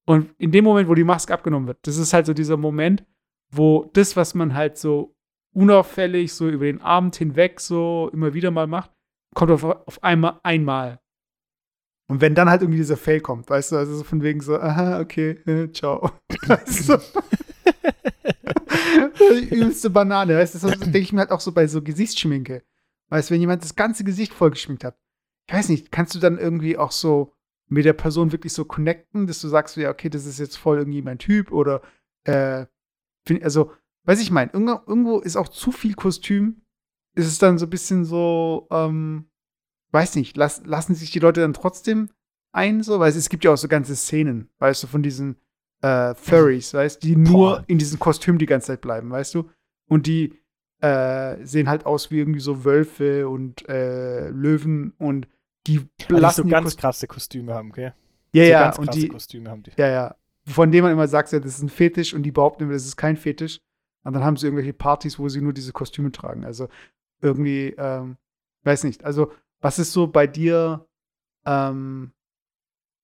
Und 0.06 0.34
in 0.38 0.52
dem 0.52 0.66
Moment, 0.66 0.90
wo 0.90 0.96
die 0.96 1.04
Maske 1.04 1.34
abgenommen 1.34 1.68
wird, 1.68 1.80
das 1.88 1.98
ist 1.98 2.14
halt 2.14 2.26
so 2.26 2.34
dieser 2.34 2.58
Moment, 2.58 3.06
wo 3.52 3.90
das, 3.94 4.18
was 4.18 4.34
man 4.34 4.54
halt 4.54 4.78
so 4.78 5.16
unauffällig 5.54 6.34
so 6.34 6.50
über 6.50 6.66
den 6.66 6.82
Abend 6.82 7.16
hinweg 7.16 7.60
so 7.60 8.10
immer 8.12 8.34
wieder 8.34 8.52
mal 8.52 8.68
macht, 8.68 8.92
kommt 9.34 9.52
auf, 9.52 9.64
auf 9.64 10.04
einmal 10.04 10.40
einmal. 10.44 11.00
Und 12.10 12.22
wenn 12.22 12.36
dann 12.36 12.50
halt 12.50 12.62
irgendwie 12.62 12.80
dieser 12.80 12.98
Fail 12.98 13.22
kommt, 13.22 13.50
weißt 13.50 13.72
du, 13.72 13.78
also 13.78 13.96
so 13.96 14.04
von 14.04 14.22
wegen 14.22 14.42
so, 14.42 14.60
aha, 14.60 15.00
okay, 15.00 15.32
äh, 15.48 15.72
ciao. 15.72 16.12
Weißt 16.48 16.90
du? 16.90 16.98
die 19.20 19.56
übelste 19.56 19.90
Banane, 19.90 20.38
weißt 20.38 20.56
du, 20.56 20.68
das 20.68 20.80
denke 20.80 21.00
ich 21.00 21.14
mir 21.14 21.22
halt 21.22 21.32
auch 21.32 21.40
so 21.40 21.54
bei 21.54 21.68
so 21.68 21.82
Gesichtsschminke. 21.82 22.64
Weißt 23.10 23.30
du, 23.30 23.34
wenn 23.34 23.42
jemand 23.42 23.64
das 23.64 23.76
ganze 23.76 24.04
Gesicht 24.04 24.34
vollgeschminkt 24.34 24.84
hat, 24.84 24.98
ich 25.48 25.56
weiß 25.56 25.70
nicht, 25.70 25.92
kannst 25.92 26.16
du 26.16 26.20
dann 26.20 26.38
irgendwie 26.38 26.78
auch 26.78 26.92
so 26.92 27.34
mit 27.70 27.86
der 27.86 27.94
Person 27.94 28.32
wirklich 28.32 28.54
so 28.54 28.66
connecten, 28.66 29.28
dass 29.28 29.42
du 29.42 29.48
sagst, 29.48 29.78
ja, 29.78 29.90
okay, 29.90 30.10
das 30.10 30.26
ist 30.26 30.40
jetzt 30.40 30.58
voll 30.58 30.78
irgendwie 30.78 31.02
mein 31.02 31.20
Typ 31.20 31.52
oder, 31.52 31.82
äh, 32.26 32.66
find, 33.26 33.44
also, 33.44 33.72
weiß 34.06 34.22
ich 34.22 34.32
mein, 34.32 34.50
irgendwo, 34.50 34.82
irgendwo 34.88 35.20
ist 35.20 35.38
auch 35.38 35.48
zu 35.48 35.72
viel 35.72 35.96
Kostüm. 35.96 36.62
Ist 37.16 37.28
es 37.28 37.38
dann 37.38 37.58
so 37.58 37.66
ein 37.66 37.70
bisschen 37.70 38.06
so, 38.06 38.68
ähm, 38.72 39.26
weiß 39.92 40.16
nicht, 40.16 40.36
las, 40.38 40.64
lassen 40.66 40.96
sich 40.96 41.12
die 41.12 41.20
Leute 41.20 41.42
dann 41.42 41.54
trotzdem 41.54 42.10
ein, 42.52 42.84
so, 42.84 43.00
weil 43.00 43.10
es, 43.10 43.16
es 43.16 43.30
gibt 43.30 43.44
ja 43.44 43.52
auch 43.52 43.58
so 43.58 43.68
ganze 43.68 43.96
Szenen, 43.96 44.50
weißt 44.60 44.84
du, 44.84 44.88
von 44.88 45.04
diesen 45.04 45.38
äh, 45.82 46.16
Furries, 46.16 46.74
weißt 46.74 47.04
du, 47.04 47.08
die 47.08 47.16
nur 47.16 47.58
Boah. 47.58 47.64
in 47.68 47.78
diesem 47.78 48.00
Kostüm 48.00 48.38
die 48.38 48.46
ganze 48.46 48.68
Zeit 48.68 48.82
bleiben, 48.82 49.10
weißt 49.10 49.36
du? 49.36 49.50
Und 49.88 50.08
die 50.08 50.40
äh, 50.82 51.44
sehen 51.46 51.70
halt 51.70 51.86
aus 51.86 52.12
wie 52.12 52.20
irgendwie 52.20 52.40
so 52.40 52.66
Wölfe 52.66 53.30
und 53.30 53.68
äh, 53.70 54.30
Löwen 54.30 54.94
und 54.98 55.28
die 55.68 55.82
lassen 56.10 56.44
so 56.44 56.50
ganz 56.50 56.66
Kost 56.66 56.80
krasse 56.80 57.08
Kostüme 57.08 57.54
haben, 57.54 57.70
okay? 57.70 57.94
Ja, 58.34 58.44
so 58.44 58.52
ja, 58.52 58.76
und 58.76 58.96
die 58.96 59.08
Kostüme 59.08 59.50
haben 59.50 59.64
die. 59.64 59.72
Ja, 59.78 59.88
ja. 59.88 60.16
Von 60.46 60.72
denen 60.72 60.84
man 60.84 60.92
immer 60.92 61.08
sagt, 61.08 61.32
ja, 61.32 61.40
das 61.40 61.56
ist 61.56 61.62
ein 61.62 61.70
Fetisch 61.70 62.14
und 62.14 62.24
die 62.24 62.32
behaupten 62.32 62.64
immer, 62.64 62.74
das 62.74 62.86
ist 62.86 62.98
kein 62.98 63.16
Fetisch. 63.16 63.62
Und 64.04 64.14
dann 64.14 64.24
haben 64.24 64.36
sie 64.36 64.48
irgendwelche 64.48 64.74
Partys, 64.74 65.18
wo 65.18 65.30
sie 65.30 65.40
nur 65.40 65.54
diese 65.54 65.72
Kostüme 65.72 66.12
tragen. 66.12 66.44
Also 66.44 66.68
irgendwie, 67.24 67.74
ähm, 67.78 68.18
weiß 68.64 68.84
nicht. 68.84 69.04
Also, 69.04 69.32
was 69.62 69.80
ist 69.80 69.94
so 69.94 70.08
bei 70.08 70.28
dir, 70.28 70.88
ähm, 71.46 72.14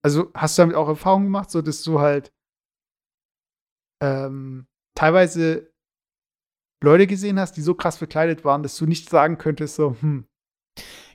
also 0.03 0.31
hast 0.33 0.57
du 0.57 0.61
damit 0.61 0.75
auch 0.75 0.87
Erfahrungen 0.87 1.25
gemacht, 1.25 1.49
so 1.49 1.61
dass 1.61 1.81
du 1.83 1.99
halt 1.99 2.31
ähm, 4.01 4.67
teilweise 4.95 5.71
Leute 6.81 7.07
gesehen 7.07 7.39
hast, 7.39 7.57
die 7.57 7.61
so 7.61 7.73
krass 7.73 7.97
verkleidet 7.97 8.45
waren, 8.45 8.63
dass 8.63 8.77
du 8.77 8.85
nicht 8.85 9.09
sagen 9.09 9.37
könntest, 9.37 9.75
so, 9.75 9.95
hm. 9.99 10.25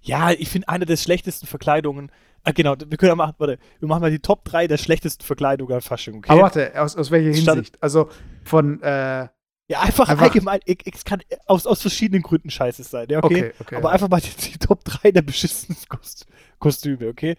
Ja, 0.03 0.33
ich 0.33 0.51
finde 0.51 0.69
eine 0.69 0.85
der 0.85 0.99
schlechtesten 0.99 1.47
Verkleidungen, 1.47 2.11
Ah, 2.47 2.53
genau, 2.53 2.77
wir 2.79 2.99
können 2.99 3.09
ja 3.09 3.15
machen, 3.17 3.35
warte, 3.39 3.59
wir 3.79 3.89
machen 3.89 4.03
mal 4.03 4.11
die 4.11 4.19
Top 4.19 4.45
3 4.45 4.67
der 4.67 4.77
schlechtesten 4.77 5.25
Verkleidungen 5.25 5.75
an 5.75 5.81
Fasching, 5.81 6.19
okay? 6.19 6.31
Aber 6.31 6.43
warte, 6.43 6.79
aus, 6.81 6.95
aus 6.95 7.11
welcher 7.11 7.33
Hinsicht? 7.33 7.83
Also 7.83 8.11
von, 8.45 8.83
äh, 8.83 9.29
ja, 9.69 9.81
einfach, 9.81 10.09
einfach 10.09 10.25
allgemein, 10.25 10.61
es 10.67 11.05
kann 11.05 11.23
aus, 11.47 11.67
aus 11.67 11.81
verschiedenen 11.81 12.23
Gründen 12.23 12.51
scheiße 12.51 12.83
sein, 12.83 13.09
ja, 13.09 13.23
okay? 13.23 13.51
okay, 13.51 13.55
okay 13.61 13.77
Aber 13.77 13.89
ja. 13.89 13.95
einfach 13.95 14.09
mal 14.09 14.21
die, 14.21 14.31
die, 14.31 14.59
Top 14.59 14.85
3 14.85 15.13
der 15.13 15.23
beschissenen 15.23 15.79
Kost 15.89 16.27
Kostüme, 16.59 17.09
okay? 17.09 17.37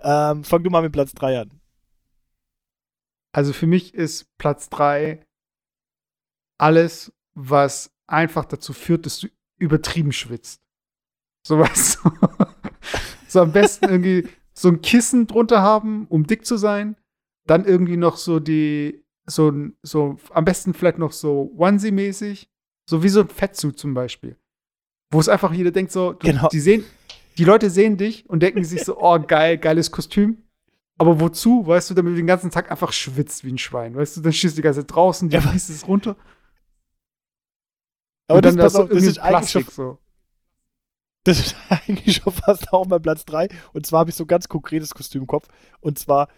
Ähm, 0.00 0.44
fang 0.44 0.62
du 0.62 0.70
mal 0.70 0.82
mit 0.82 0.92
Platz 0.92 1.12
3 1.12 1.40
an. 1.40 1.60
Also 3.32 3.52
für 3.52 3.66
mich 3.66 3.94
ist 3.94 4.26
Platz 4.38 4.68
3 4.68 5.24
alles, 6.58 7.12
was 7.34 7.90
einfach 8.06 8.44
dazu 8.44 8.72
führt, 8.72 9.06
dass 9.06 9.18
du 9.18 9.28
übertrieben 9.58 10.12
schwitzt. 10.12 10.62
So 11.46 11.58
was. 11.60 11.98
so 13.26 13.40
am 13.40 13.52
besten 13.52 13.86
irgendwie 13.86 14.28
so 14.52 14.68
ein 14.68 14.80
Kissen 14.80 15.26
drunter 15.26 15.62
haben, 15.62 16.06
um 16.06 16.26
dick 16.26 16.46
zu 16.46 16.56
sein. 16.56 16.96
Dann 17.46 17.64
irgendwie 17.64 17.96
noch 17.96 18.16
so 18.16 18.38
die, 18.38 19.03
so, 19.26 19.52
so 19.82 20.16
am 20.30 20.44
besten 20.44 20.74
vielleicht 20.74 20.98
noch 20.98 21.12
so 21.12 21.52
Onesie-mäßig. 21.56 22.48
So 22.86 23.02
wie 23.02 23.08
so 23.08 23.20
ein 23.20 23.28
Fettsuit 23.28 23.78
zum 23.78 23.94
Beispiel. 23.94 24.36
Wo 25.10 25.20
es 25.20 25.28
einfach 25.28 25.52
jeder 25.52 25.70
denkt 25.70 25.92
so, 25.92 26.12
du, 26.12 26.26
genau. 26.26 26.48
die 26.48 26.60
sehen, 26.60 26.84
die 27.38 27.44
Leute 27.44 27.70
sehen 27.70 27.96
dich 27.96 28.28
und 28.28 28.40
denken 28.42 28.64
sich 28.64 28.84
so, 28.84 28.98
oh 29.00 29.18
geil, 29.18 29.58
geiles 29.58 29.90
Kostüm. 29.90 30.42
Aber 30.96 31.20
wozu, 31.20 31.66
weißt 31.66 31.90
du, 31.90 31.94
damit 31.94 32.12
du 32.12 32.16
den 32.16 32.26
ganzen 32.26 32.50
Tag 32.50 32.70
einfach 32.70 32.92
schwitzt 32.92 33.44
wie 33.44 33.52
ein 33.52 33.58
Schwein, 33.58 33.96
weißt 33.96 34.16
du, 34.16 34.20
dann 34.20 34.32
schießt 34.32 34.54
du 34.54 34.56
die 34.56 34.62
ganze 34.62 34.80
Zeit 34.80 34.94
draußen, 34.94 35.28
die 35.28 35.36
ja. 35.36 35.52
es 35.54 35.88
runter. 35.88 36.16
Aber 38.28 38.36
und 38.36 38.44
das, 38.44 38.54
dann 38.54 38.62
das, 38.62 38.74
auf, 38.76 38.88
das 38.88 39.02
ist 39.02 39.20
Plastik 39.20 39.64
schon, 39.66 39.74
so. 39.74 39.98
Das 41.24 41.40
ist 41.40 41.56
eigentlich 41.68 42.16
schon 42.16 42.32
fast 42.32 42.72
auch 42.72 42.86
mein 42.86 43.02
Platz 43.02 43.24
3. 43.24 43.48
Und 43.72 43.86
zwar 43.86 44.00
habe 44.00 44.10
ich 44.10 44.16
so 44.16 44.24
ein 44.24 44.28
ganz 44.28 44.48
konkretes 44.48 44.94
Kostüm 44.94 45.22
im 45.22 45.26
Kopf. 45.26 45.48
Und 45.80 45.98
zwar 45.98 46.28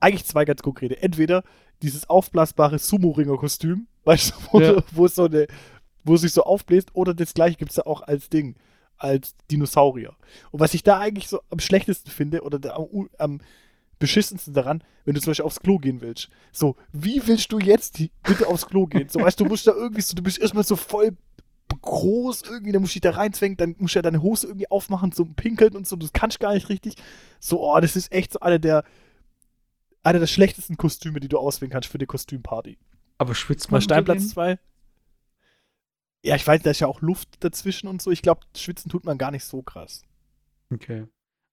eigentlich 0.00 0.24
zwei 0.24 0.44
ganz 0.44 0.62
konkrete. 0.62 1.00
Entweder 1.00 1.44
dieses 1.82 2.08
aufblasbare 2.08 2.78
Sumo-Ringer-Kostüm, 2.78 3.86
weißt 4.04 4.30
du, 4.30 4.34
wo, 4.50 4.60
ja. 4.60 4.82
wo, 4.92 5.06
es 5.06 5.14
so 5.14 5.24
eine, 5.24 5.46
wo 6.04 6.14
es 6.14 6.22
sich 6.22 6.32
so 6.32 6.44
aufbläst, 6.44 6.94
oder 6.94 7.14
das 7.14 7.34
gleiche 7.34 7.56
gibt 7.56 7.70
es 7.70 7.76
ja 7.76 7.86
auch 7.86 8.02
als 8.02 8.28
Ding, 8.28 8.56
als 8.96 9.34
Dinosaurier. 9.50 10.14
Und 10.50 10.60
was 10.60 10.74
ich 10.74 10.82
da 10.82 10.98
eigentlich 10.98 11.28
so 11.28 11.40
am 11.50 11.58
schlechtesten 11.58 12.10
finde, 12.10 12.42
oder 12.42 12.76
am, 12.76 13.08
am 13.18 13.40
beschissensten 13.98 14.52
daran, 14.52 14.82
wenn 15.04 15.14
du 15.14 15.20
zum 15.20 15.30
Beispiel 15.30 15.44
aufs 15.44 15.60
Klo 15.60 15.78
gehen 15.78 16.00
willst. 16.00 16.28
So, 16.50 16.74
wie 16.92 17.24
willst 17.26 17.52
du 17.52 17.60
jetzt 17.60 18.02
bitte 18.24 18.48
aufs 18.48 18.66
Klo 18.66 18.86
gehen? 18.86 19.08
So, 19.08 19.20
weißt 19.20 19.38
du, 19.38 19.44
du 19.44 19.50
musst 19.50 19.66
da 19.66 19.72
irgendwie 19.72 20.00
so, 20.00 20.16
du 20.16 20.22
bist 20.24 20.40
erstmal 20.40 20.64
so 20.64 20.74
voll 20.74 21.16
groß 21.80 22.42
irgendwie, 22.42 22.72
da 22.72 22.80
musst 22.80 22.92
du 22.92 23.00
dich 23.00 23.02
da 23.02 23.12
reinzwängen, 23.12 23.56
dann 23.56 23.76
musst 23.78 23.94
du 23.94 23.98
ja 23.98 24.02
deine 24.02 24.20
Hose 24.20 24.48
irgendwie 24.48 24.70
aufmachen 24.70 25.12
zum 25.12 25.34
Pinkeln 25.34 25.76
und 25.76 25.86
so, 25.86 25.96
das 25.96 26.12
kannst 26.12 26.38
du 26.38 26.40
gar 26.40 26.52
nicht 26.52 26.68
richtig. 26.68 26.96
So, 27.38 27.62
oh, 27.62 27.78
das 27.80 27.94
ist 27.94 28.12
echt 28.12 28.32
so 28.32 28.40
einer 28.40 28.58
der, 28.58 28.84
einer 30.02 30.18
der 30.18 30.26
schlechtesten 30.26 30.76
Kostüme, 30.76 31.20
die 31.20 31.28
du 31.28 31.38
auswählen 31.38 31.70
kannst 31.70 31.88
für 31.88 31.98
die 31.98 32.06
Kostümparty. 32.06 32.78
Aber 33.18 33.34
schwitzt 33.34 33.70
man? 33.70 33.78
Mal 33.78 33.82
Steinplatz 33.82 34.30
2. 34.30 34.58
Ja, 36.24 36.36
ich 36.36 36.46
weiß, 36.46 36.62
da 36.62 36.70
ist 36.70 36.80
ja 36.80 36.86
auch 36.86 37.00
Luft 37.00 37.28
dazwischen 37.40 37.88
und 37.88 38.00
so. 38.00 38.10
Ich 38.10 38.22
glaube, 38.22 38.42
schwitzen 38.56 38.90
tut 38.90 39.04
man 39.04 39.18
gar 39.18 39.30
nicht 39.30 39.44
so 39.44 39.62
krass. 39.62 40.02
Okay. 40.72 41.06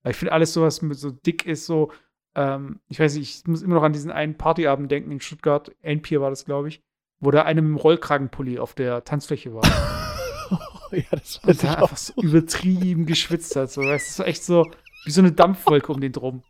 Ich 0.07 0.15
finde 0.15 0.31
alles 0.31 0.53
sowas 0.53 0.81
mit 0.81 0.97
so 0.97 1.11
dick 1.11 1.45
ist, 1.45 1.65
so, 1.65 1.91
ähm, 2.35 2.79
ich 2.87 2.99
weiß 2.99 3.15
nicht, 3.15 3.39
ich 3.39 3.47
muss 3.47 3.61
immer 3.61 3.75
noch 3.75 3.83
an 3.83 3.93
diesen 3.93 4.11
einen 4.11 4.37
Partyabend 4.37 4.89
denken 4.91 5.11
in 5.11 5.19
Stuttgart, 5.19 5.71
Endpier 5.81 6.21
war 6.21 6.29
das, 6.29 6.45
glaube 6.45 6.69
ich, 6.69 6.81
wo 7.19 7.31
da 7.31 7.43
einer 7.43 7.61
mit 7.61 7.69
dem 7.69 7.77
Rollkragenpulli 7.77 8.59
auf 8.59 8.73
der 8.73 9.03
Tanzfläche 9.03 9.53
war. 9.53 9.63
ja, 10.91 11.03
das 11.11 11.41
da 11.41 11.73
einfach 11.73 11.97
so 11.97 12.13
übertrieben 12.21 13.05
geschwitzt 13.05 13.55
hat. 13.55 13.71
So. 13.71 13.81
Das 13.81 14.03
ist 14.03 14.15
so 14.15 14.23
echt 14.23 14.43
so 14.43 14.65
wie 15.05 15.11
so 15.11 15.21
eine 15.21 15.31
Dampfwolke 15.31 15.91
um 15.91 15.99
den 15.99 16.11
drum. 16.11 16.43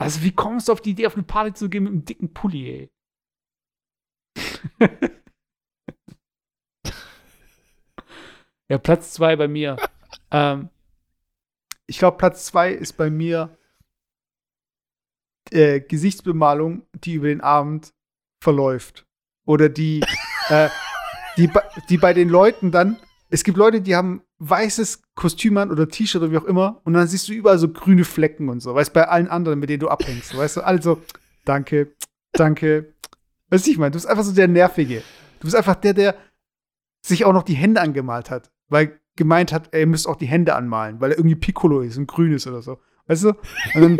Also, 0.00 0.22
wie 0.22 0.32
kommst 0.32 0.68
du 0.68 0.72
auf 0.72 0.80
die 0.80 0.92
Idee, 0.92 1.06
auf 1.06 1.14
eine 1.14 1.24
Party 1.24 1.52
zu 1.52 1.68
gehen 1.68 1.82
mit 1.84 1.92
einem 1.92 2.06
dicken 2.06 2.32
Pulli, 2.32 2.70
ey? 2.70 2.90
ja, 8.70 8.78
Platz 8.78 9.12
zwei 9.12 9.36
bei 9.36 9.46
mir. 9.46 9.76
ähm, 10.30 10.70
ich 11.86 11.98
glaube, 11.98 12.16
Platz 12.16 12.46
zwei 12.46 12.72
ist 12.72 12.94
bei 12.94 13.10
mir 13.10 13.58
äh, 15.50 15.82
Gesichtsbemalung, 15.82 16.86
die 16.94 17.12
über 17.12 17.28
den 17.28 17.42
Abend 17.42 17.92
verläuft. 18.42 19.06
Oder 19.44 19.68
die, 19.68 20.00
äh, 20.48 20.70
die, 21.36 21.50
die 21.90 21.98
bei 21.98 22.14
den 22.14 22.30
Leuten 22.30 22.70
dann, 22.70 22.98
es 23.28 23.44
gibt 23.44 23.58
Leute, 23.58 23.82
die 23.82 23.94
haben 23.94 24.22
weißes 24.40 25.02
Kostüm 25.14 25.56
an 25.56 25.70
oder 25.70 25.88
T-Shirt 25.88 26.22
oder 26.22 26.32
wie 26.32 26.38
auch 26.38 26.44
immer 26.44 26.80
und 26.84 26.94
dann 26.94 27.06
siehst 27.06 27.28
du 27.28 27.32
überall 27.32 27.58
so 27.58 27.68
grüne 27.68 28.04
Flecken 28.04 28.48
und 28.48 28.60
so, 28.60 28.74
weißt 28.74 28.90
du, 28.90 28.94
bei 28.94 29.08
allen 29.08 29.28
anderen, 29.28 29.58
mit 29.58 29.70
denen 29.70 29.80
du 29.80 29.88
abhängst, 29.88 30.36
weißt 30.36 30.56
du, 30.58 30.60
also, 30.62 31.00
danke, 31.44 31.94
danke. 32.32 32.94
Weißt 33.50 33.66
du, 33.66 33.70
ich 33.70 33.78
meine, 33.78 33.90
du 33.90 33.96
bist 33.96 34.06
einfach 34.06 34.24
so 34.24 34.32
der 34.32 34.48
Nervige. 34.48 35.02
Du 35.40 35.44
bist 35.44 35.56
einfach 35.56 35.74
der, 35.76 35.94
der 35.94 36.14
sich 37.02 37.24
auch 37.24 37.32
noch 37.32 37.42
die 37.42 37.54
Hände 37.54 37.80
angemalt 37.80 38.30
hat, 38.30 38.50
weil 38.68 39.00
gemeint 39.16 39.52
hat, 39.52 39.72
er 39.72 39.86
müsste 39.86 40.08
auch 40.08 40.16
die 40.16 40.26
Hände 40.26 40.54
anmalen, 40.54 41.00
weil 41.00 41.12
er 41.12 41.18
irgendwie 41.18 41.36
Piccolo 41.36 41.80
ist 41.80 41.98
und 41.98 42.06
grün 42.06 42.32
ist 42.32 42.46
oder 42.46 42.62
so. 42.62 42.80
Weißt 43.06 43.24
du? 43.24 43.28
Und, 43.74 43.82
dann, 43.82 43.98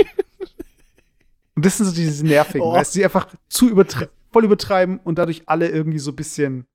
und 1.56 1.66
das 1.66 1.76
sind 1.76 1.86
so 1.86 1.92
diese 1.92 2.26
Nervigen, 2.26 2.62
oh. 2.62 2.72
weißt 2.72 2.94
du, 2.94 3.00
die 3.00 3.04
einfach 3.04 3.28
zu 3.48 3.68
übertreiben 3.68 4.14
voll 4.30 4.44
übertreiben 4.44 4.98
und 4.98 5.18
dadurch 5.18 5.42
alle 5.46 5.68
irgendwie 5.68 5.98
so 5.98 6.12
ein 6.12 6.16
bisschen 6.16 6.66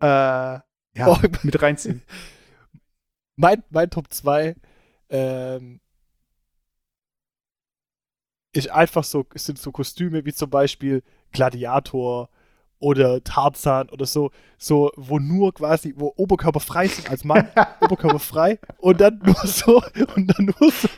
äh, 0.00 0.06
ja, 0.06 0.62
oh. 1.06 1.18
mit 1.42 1.60
reinziehen. 1.60 2.02
Mein, 3.38 3.62
mein 3.70 3.88
Top 3.88 4.12
2 4.12 4.56
ähm, 5.10 5.80
ist 8.52 8.68
einfach 8.68 9.04
so, 9.04 9.24
sind 9.36 9.60
so 9.60 9.70
Kostüme 9.70 10.24
wie 10.24 10.32
zum 10.32 10.50
Beispiel 10.50 11.04
Gladiator 11.30 12.30
oder 12.80 13.22
Tarzan 13.22 13.90
oder 13.90 14.06
so, 14.06 14.32
so, 14.56 14.90
wo 14.96 15.20
nur 15.20 15.54
quasi, 15.54 15.94
wo 15.96 16.12
Oberkörper 16.16 16.58
frei 16.58 16.88
sind 16.88 17.08
als 17.08 17.22
Mann, 17.22 17.48
Oberkörper 17.80 18.18
frei 18.18 18.58
und 18.78 19.00
dann 19.00 19.20
nur 19.24 19.36
so, 19.46 19.82
und 20.16 20.26
dann 20.26 20.46
nur 20.46 20.72
so, 20.72 20.88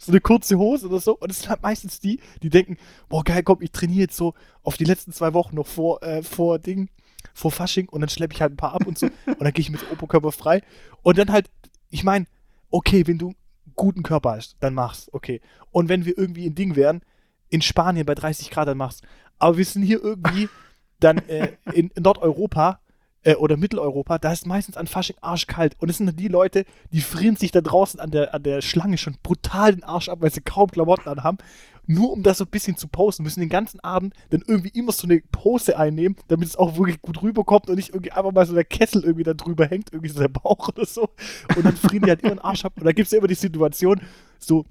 so 0.00 0.10
eine 0.10 0.20
kurze 0.20 0.58
Hose 0.58 0.88
oder 0.88 0.98
so. 0.98 1.16
Und 1.16 1.30
es 1.30 1.40
sind 1.40 1.50
halt 1.50 1.62
meistens 1.62 2.00
die, 2.00 2.18
die 2.42 2.50
denken, 2.50 2.76
boah, 3.08 3.22
geil, 3.22 3.44
komm, 3.44 3.62
ich 3.62 3.70
trainiere 3.70 4.02
jetzt 4.02 4.16
so 4.16 4.34
auf 4.64 4.76
die 4.76 4.84
letzten 4.84 5.12
zwei 5.12 5.32
Wochen 5.32 5.54
noch 5.54 5.68
vor, 5.68 6.02
äh, 6.02 6.24
vor 6.24 6.58
Ding, 6.58 6.88
vor 7.32 7.52
Fasching 7.52 7.88
und 7.88 8.00
dann 8.00 8.10
schleppe 8.10 8.34
ich 8.34 8.42
halt 8.42 8.52
ein 8.52 8.56
paar 8.56 8.74
ab 8.74 8.84
und 8.84 8.98
so 8.98 9.06
und 9.26 9.40
dann 9.40 9.52
gehe 9.52 9.62
ich 9.62 9.70
mit 9.70 9.88
Oberkörper 9.92 10.32
frei. 10.32 10.62
Und 11.02 11.18
dann 11.18 11.30
halt, 11.30 11.48
ich 11.94 12.02
meine, 12.02 12.26
okay, 12.70 13.06
wenn 13.06 13.18
du 13.18 13.28
einen 13.28 13.74
guten 13.76 14.02
Körper 14.02 14.32
hast, 14.32 14.56
dann 14.58 14.74
mach's, 14.74 15.08
okay. 15.12 15.40
Und 15.70 15.88
wenn 15.88 16.04
wir 16.04 16.18
irgendwie 16.18 16.44
in 16.44 16.56
Ding 16.56 16.74
wären, 16.74 17.02
in 17.50 17.62
Spanien 17.62 18.04
bei 18.04 18.16
30 18.16 18.50
Grad, 18.50 18.66
dann 18.66 18.78
mach's. 18.78 19.00
Aber 19.38 19.58
wir 19.58 19.64
sind 19.64 19.82
hier 19.84 20.02
irgendwie 20.02 20.48
dann 20.98 21.18
äh, 21.28 21.52
in 21.72 21.92
Nordeuropa 21.96 22.80
äh, 23.22 23.36
oder 23.36 23.56
Mitteleuropa, 23.56 24.18
da 24.18 24.32
ist 24.32 24.44
meistens 24.44 24.76
an 24.76 24.88
Fasching 24.88 25.16
arschkalt. 25.20 25.76
Und 25.78 25.88
es 25.88 25.98
sind 25.98 26.18
die 26.18 26.26
Leute, 26.26 26.64
die 26.90 27.00
frieren 27.00 27.36
sich 27.36 27.52
da 27.52 27.60
draußen 27.60 28.00
an 28.00 28.10
der, 28.10 28.34
an 28.34 28.42
der 28.42 28.60
Schlange 28.60 28.98
schon 28.98 29.16
brutal 29.22 29.72
den 29.72 29.84
Arsch 29.84 30.08
ab, 30.08 30.18
weil 30.20 30.32
sie 30.32 30.40
kaum 30.40 30.72
Klamotten 30.72 31.08
anhaben. 31.08 31.38
Nur 31.86 32.12
um 32.12 32.22
das 32.22 32.38
so 32.38 32.44
ein 32.44 32.50
bisschen 32.50 32.76
zu 32.76 32.88
posten, 32.88 33.22
müssen 33.22 33.40
den 33.40 33.48
ganzen 33.48 33.80
Abend 33.80 34.14
dann 34.30 34.42
irgendwie 34.46 34.70
immer 34.70 34.92
so 34.92 35.06
eine 35.06 35.20
Pose 35.32 35.78
einnehmen, 35.78 36.16
damit 36.28 36.48
es 36.48 36.56
auch 36.56 36.76
wirklich 36.76 37.00
gut 37.02 37.22
rüberkommt 37.22 37.68
und 37.68 37.76
nicht 37.76 37.90
irgendwie 37.90 38.12
einfach 38.12 38.32
mal 38.32 38.46
so 38.46 38.54
der 38.54 38.64
Kessel 38.64 39.04
irgendwie 39.04 39.24
da 39.24 39.34
drüber 39.34 39.66
hängt, 39.66 39.92
irgendwie 39.92 40.10
so 40.10 40.20
der 40.20 40.28
Bauch 40.28 40.68
oder 40.74 40.86
so. 40.86 41.10
Und 41.56 41.64
dann 41.64 41.76
frieren 41.76 42.02
die 42.04 42.10
halt 42.10 42.22
immer 42.22 42.34
den 42.34 42.40
Arsch 42.40 42.64
ab. 42.64 42.72
Und 42.76 42.84
da 42.84 42.92
gibt 42.92 43.06
es 43.06 43.12
ja 43.12 43.18
immer 43.18 43.28
die 43.28 43.34
Situation, 43.34 44.00
so, 44.38 44.64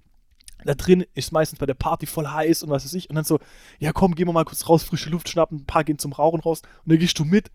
da 0.65 0.73
drin 0.73 1.05
ist 1.13 1.31
meistens 1.31 1.59
bei 1.59 1.65
der 1.65 1.73
Party 1.73 2.05
voll 2.05 2.27
heiß 2.27 2.63
und 2.63 2.69
was 2.69 2.85
weiß 2.85 2.93
ich. 2.93 3.09
Und 3.09 3.15
dann 3.15 3.25
so, 3.25 3.39
ja 3.79 3.91
komm, 3.91 4.15
gehen 4.15 4.27
wir 4.27 4.33
mal 4.33 4.45
kurz 4.45 4.67
raus, 4.67 4.83
frische 4.83 5.09
Luft 5.09 5.29
schnappen, 5.29 5.59
ein 5.59 5.65
paar 5.65 5.83
gehen 5.83 5.99
zum 5.99 6.13
Rauchen 6.13 6.39
raus. 6.39 6.61
Und 6.85 6.91
dann 6.91 6.99
gehst 6.99 7.19
du 7.19 7.25
mit 7.25 7.51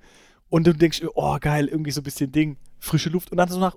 und 0.50 0.66
du 0.66 0.74
denkst, 0.74 1.02
oh 1.14 1.36
geil, 1.40 1.68
irgendwie 1.68 1.90
so 1.90 2.00
ein 2.00 2.04
bisschen 2.04 2.32
Ding, 2.32 2.56
frische 2.79 3.11
Luft. 3.11 3.31
Und 3.31 3.39
dann 3.39 3.49
so 3.49 3.59
nach 3.59 3.76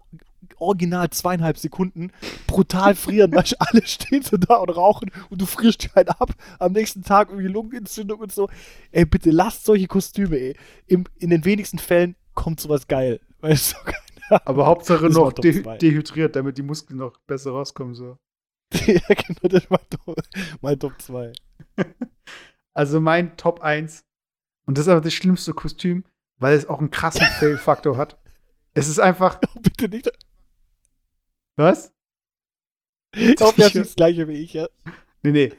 original 0.58 1.10
zweieinhalb 1.10 1.58
Sekunden 1.58 2.12
brutal 2.48 2.96
frieren, 2.96 3.32
weil 3.36 3.46
alle 3.60 3.86
stehen 3.86 4.24
so 4.24 4.38
da 4.38 4.56
und 4.56 4.70
rauchen 4.70 5.12
und 5.30 5.42
du 5.42 5.46
frierst 5.46 5.90
halt 5.96 6.10
ab. 6.10 6.34
Am 6.60 6.74
nächsten 6.74 7.04
Tag 7.04 7.30
irgendwie 7.30 7.48
Lungenentzündung 7.48 8.20
und 8.20 8.32
so. 8.32 8.50
Ey, 8.92 9.06
bitte 9.06 9.32
lasst 9.32 9.66
solche 9.66 9.88
Kostüme, 9.88 10.38
ey. 10.38 10.56
Im, 10.88 11.06
in 11.18 11.30
den 11.30 11.46
wenigsten 11.46 11.80
Fällen 11.80 12.16
kommt 12.34 12.60
sowas 12.60 12.88
geil. 12.88 13.20
Weißt 13.42 13.74
du, 13.74 14.38
Aber 14.46 14.66
Hauptsache 14.66 15.10
noch 15.10 15.34
de 15.34 15.78
dehydriert, 15.78 16.36
damit 16.36 16.58
die 16.58 16.64
Muskeln 16.64 17.00
noch 17.00 17.18
besser 17.26 17.52
rauskommen. 17.52 17.96
So. 17.96 18.18
ja, 18.86 19.02
genau, 19.08 19.48
das 19.50 19.70
war 19.70 19.82
mein 20.62 20.80
Top 20.80 21.02
2. 21.02 21.34
Also 22.74 23.02
mein 23.02 23.36
Top 23.36 23.62
1. 23.62 24.04
Und 24.66 24.78
das 24.78 24.86
ist 24.86 24.92
aber 24.92 25.02
das 25.02 25.14
schlimmste 25.14 25.54
Kostüm, 25.54 26.06
weil 26.38 26.56
es 26.56 26.70
auch 26.70 26.80
einen 26.80 26.92
krassen 26.92 27.26
Fail-Faktor 27.26 27.98
hat. 27.98 28.21
Es 28.74 28.88
ist 28.88 29.00
einfach. 29.00 29.40
Oh, 29.48 29.60
bitte 29.62 29.90
nicht. 29.90 30.12
Was? 31.56 31.94
Ich 33.14 33.36
glaube, 33.36 33.58
das 33.58 33.76
ist 33.76 33.90
das 33.90 33.96
gleiche 33.96 34.28
wie 34.28 34.42
ich, 34.42 34.54
ja. 34.54 34.68
Nee, 35.22 35.32
nee. 35.32 35.54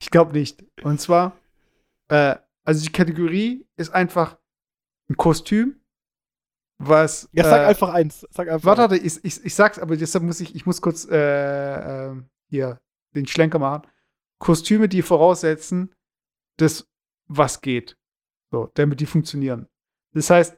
Ich 0.00 0.10
glaube 0.10 0.32
nicht. 0.32 0.62
Und 0.82 1.00
zwar, 1.00 1.36
äh, 2.08 2.36
also 2.64 2.84
die 2.84 2.92
Kategorie 2.92 3.66
ist 3.76 3.90
einfach 3.90 4.38
ein 5.08 5.16
Kostüm, 5.16 5.80
was. 6.78 7.28
Ja, 7.32 7.44
sag 7.44 7.62
äh, 7.62 7.64
einfach 7.64 7.88
eins. 7.88 8.26
Sag 8.30 8.48
einfach 8.48 8.66
warte, 8.66 8.82
warte, 8.82 8.96
ich, 8.98 9.24
ich, 9.24 9.44
ich 9.44 9.54
sag's, 9.54 9.78
aber 9.78 9.96
deshalb 9.96 10.24
muss 10.24 10.40
ich, 10.40 10.54
ich 10.54 10.66
muss 10.66 10.80
kurz 10.80 11.06
äh, 11.10 12.10
äh, 12.10 12.22
hier 12.50 12.80
den 13.14 13.26
Schlenker 13.26 13.58
machen. 13.58 13.82
Kostüme, 14.38 14.88
die 14.88 15.02
voraussetzen, 15.02 15.94
dass 16.58 16.86
was 17.26 17.60
geht. 17.60 17.96
So, 18.50 18.70
damit 18.74 19.00
die 19.00 19.06
funktionieren. 19.06 19.66
Das 20.12 20.30
heißt, 20.30 20.56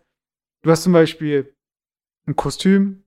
du 0.62 0.70
hast 0.70 0.82
zum 0.82 0.92
Beispiel 0.92 1.56
ein 2.30 2.36
Kostüm. 2.36 3.04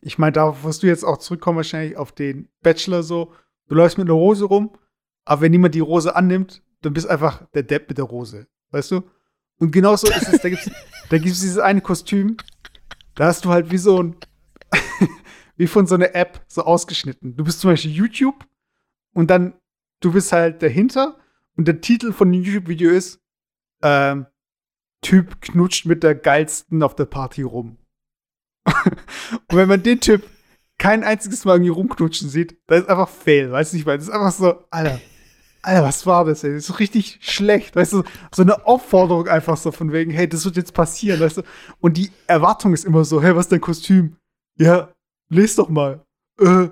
Ich 0.00 0.18
meine, 0.18 0.32
da 0.32 0.64
wirst 0.64 0.82
du 0.82 0.86
jetzt 0.86 1.04
auch 1.04 1.18
zurückkommen, 1.18 1.58
wahrscheinlich 1.58 1.96
auf 1.96 2.12
den 2.12 2.48
Bachelor 2.62 3.02
so. 3.02 3.32
Du 3.68 3.74
läufst 3.74 3.98
mit 3.98 4.06
einer 4.06 4.14
Rose 4.14 4.44
rum, 4.44 4.76
aber 5.24 5.42
wenn 5.42 5.52
niemand 5.52 5.74
die 5.74 5.80
Rose 5.80 6.14
annimmt, 6.14 6.62
dann 6.80 6.94
bist 6.94 7.06
einfach 7.06 7.46
der 7.54 7.62
Depp 7.62 7.88
mit 7.88 7.98
der 7.98 8.06
Rose. 8.06 8.46
Weißt 8.70 8.90
du? 8.90 9.02
Und 9.58 9.70
genauso 9.70 10.08
ist 10.08 10.28
es, 10.28 10.40
da 10.40 10.48
gibt 10.48 10.66
es 10.66 10.72
da 11.10 11.18
gibt's 11.18 11.40
dieses 11.40 11.58
eine 11.58 11.80
Kostüm, 11.80 12.36
da 13.14 13.26
hast 13.26 13.44
du 13.44 13.50
halt 13.50 13.70
wie 13.70 13.78
so 13.78 14.02
ein 14.02 14.16
wie 15.56 15.66
von 15.66 15.86
so 15.86 15.94
einer 15.94 16.14
App 16.14 16.44
so 16.48 16.62
ausgeschnitten. 16.62 17.36
Du 17.36 17.44
bist 17.44 17.60
zum 17.60 17.70
Beispiel 17.70 17.92
YouTube 17.92 18.46
und 19.12 19.30
dann, 19.30 19.54
du 20.00 20.12
bist 20.12 20.32
halt 20.32 20.62
dahinter 20.62 21.18
und 21.56 21.68
der 21.68 21.80
Titel 21.80 22.12
von 22.12 22.32
dem 22.32 22.42
YouTube-Video 22.42 22.90
ist, 22.90 23.20
ähm, 23.82 24.26
Typ 25.02 25.40
knutscht 25.42 25.84
mit 25.84 26.04
der 26.04 26.14
geilsten 26.14 26.82
auf 26.82 26.94
der 26.94 27.06
Party 27.06 27.42
rum. 27.42 27.76
und 29.48 29.56
wenn 29.56 29.68
man 29.68 29.82
den 29.82 30.00
Typ 30.00 30.22
kein 30.78 31.04
einziges 31.04 31.44
Mal 31.44 31.54
irgendwie 31.54 31.70
rumknutschen 31.70 32.28
sieht, 32.28 32.56
dann 32.66 32.82
ist 32.82 32.88
einfach 32.88 33.08
Fail, 33.08 33.52
weißt 33.52 33.72
du 33.72 33.76
nicht, 33.76 33.86
weil 33.86 33.98
das 33.98 34.08
ist 34.08 34.12
einfach 34.12 34.32
so, 34.32 34.64
Alter, 34.70 35.00
Alter, 35.62 35.84
was 35.84 36.04
war 36.06 36.24
das, 36.24 36.42
ey? 36.42 36.50
Das 36.50 36.62
ist 36.62 36.66
so 36.66 36.74
richtig 36.74 37.18
schlecht, 37.20 37.76
weißt 37.76 37.92
du, 37.92 38.02
so 38.34 38.42
eine 38.42 38.66
Aufforderung 38.66 39.28
einfach 39.28 39.56
so 39.56 39.70
von 39.70 39.92
wegen, 39.92 40.10
hey, 40.10 40.28
das 40.28 40.44
wird 40.44 40.56
jetzt 40.56 40.74
passieren, 40.74 41.20
weißt 41.20 41.38
du, 41.38 41.42
und 41.80 41.96
die 41.96 42.10
Erwartung 42.26 42.74
ist 42.74 42.84
immer 42.84 43.04
so, 43.04 43.22
hey, 43.22 43.34
was 43.36 43.46
ist 43.46 43.52
dein 43.52 43.60
Kostüm? 43.60 44.16
Ja, 44.58 44.92
lest 45.28 45.58
doch 45.58 45.68
mal. 45.68 46.04
Äh, 46.40 46.68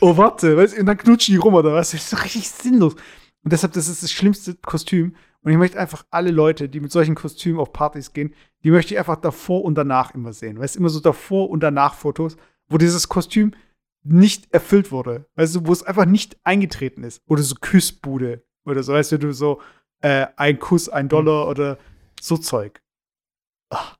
oh, 0.00 0.16
warte, 0.16 0.56
weißt, 0.56 0.78
und 0.78 0.86
dann 0.86 0.96
knutschen 0.96 1.34
die 1.34 1.38
rum 1.38 1.54
oder 1.54 1.74
was? 1.74 1.90
Das 1.90 2.00
ist 2.00 2.10
so 2.10 2.16
richtig 2.16 2.48
sinnlos. 2.48 2.94
Und 3.42 3.52
deshalb, 3.52 3.72
das 3.72 3.88
ist 3.88 4.04
das 4.04 4.12
schlimmste 4.12 4.54
Kostüm. 4.54 5.16
Und 5.44 5.52
ich 5.52 5.58
möchte 5.58 5.78
einfach 5.78 6.06
alle 6.10 6.30
Leute, 6.30 6.70
die 6.70 6.80
mit 6.80 6.90
solchen 6.90 7.14
Kostümen 7.14 7.60
auf 7.60 7.72
Partys 7.72 8.14
gehen, 8.14 8.34
die 8.64 8.70
möchte 8.70 8.94
ich 8.94 8.98
einfach 8.98 9.16
davor 9.16 9.62
und 9.62 9.74
danach 9.74 10.14
immer 10.14 10.32
sehen. 10.32 10.58
Weißt 10.58 10.74
du, 10.74 10.80
immer 10.80 10.88
so 10.88 11.00
davor 11.00 11.50
und 11.50 11.62
danach 11.62 11.94
Fotos, 11.94 12.38
wo 12.68 12.78
dieses 12.78 13.10
Kostüm 13.10 13.52
nicht 14.02 14.52
erfüllt 14.54 14.90
wurde. 14.90 15.26
Weißt 15.34 15.54
du, 15.54 15.66
wo 15.66 15.72
es 15.72 15.82
einfach 15.82 16.06
nicht 16.06 16.38
eingetreten 16.44 17.04
ist. 17.04 17.22
Oder 17.26 17.42
so 17.42 17.56
Küssbude 17.60 18.42
oder 18.64 18.82
so, 18.82 18.94
weißt 18.94 19.12
du, 19.12 19.34
so 19.34 19.60
äh, 20.00 20.26
ein 20.36 20.58
Kuss, 20.58 20.88
ein 20.88 21.10
Dollar 21.10 21.44
mhm. 21.44 21.50
oder 21.50 21.78
so 22.18 22.38
Zeug. 22.38 22.82
Ach. 23.68 23.98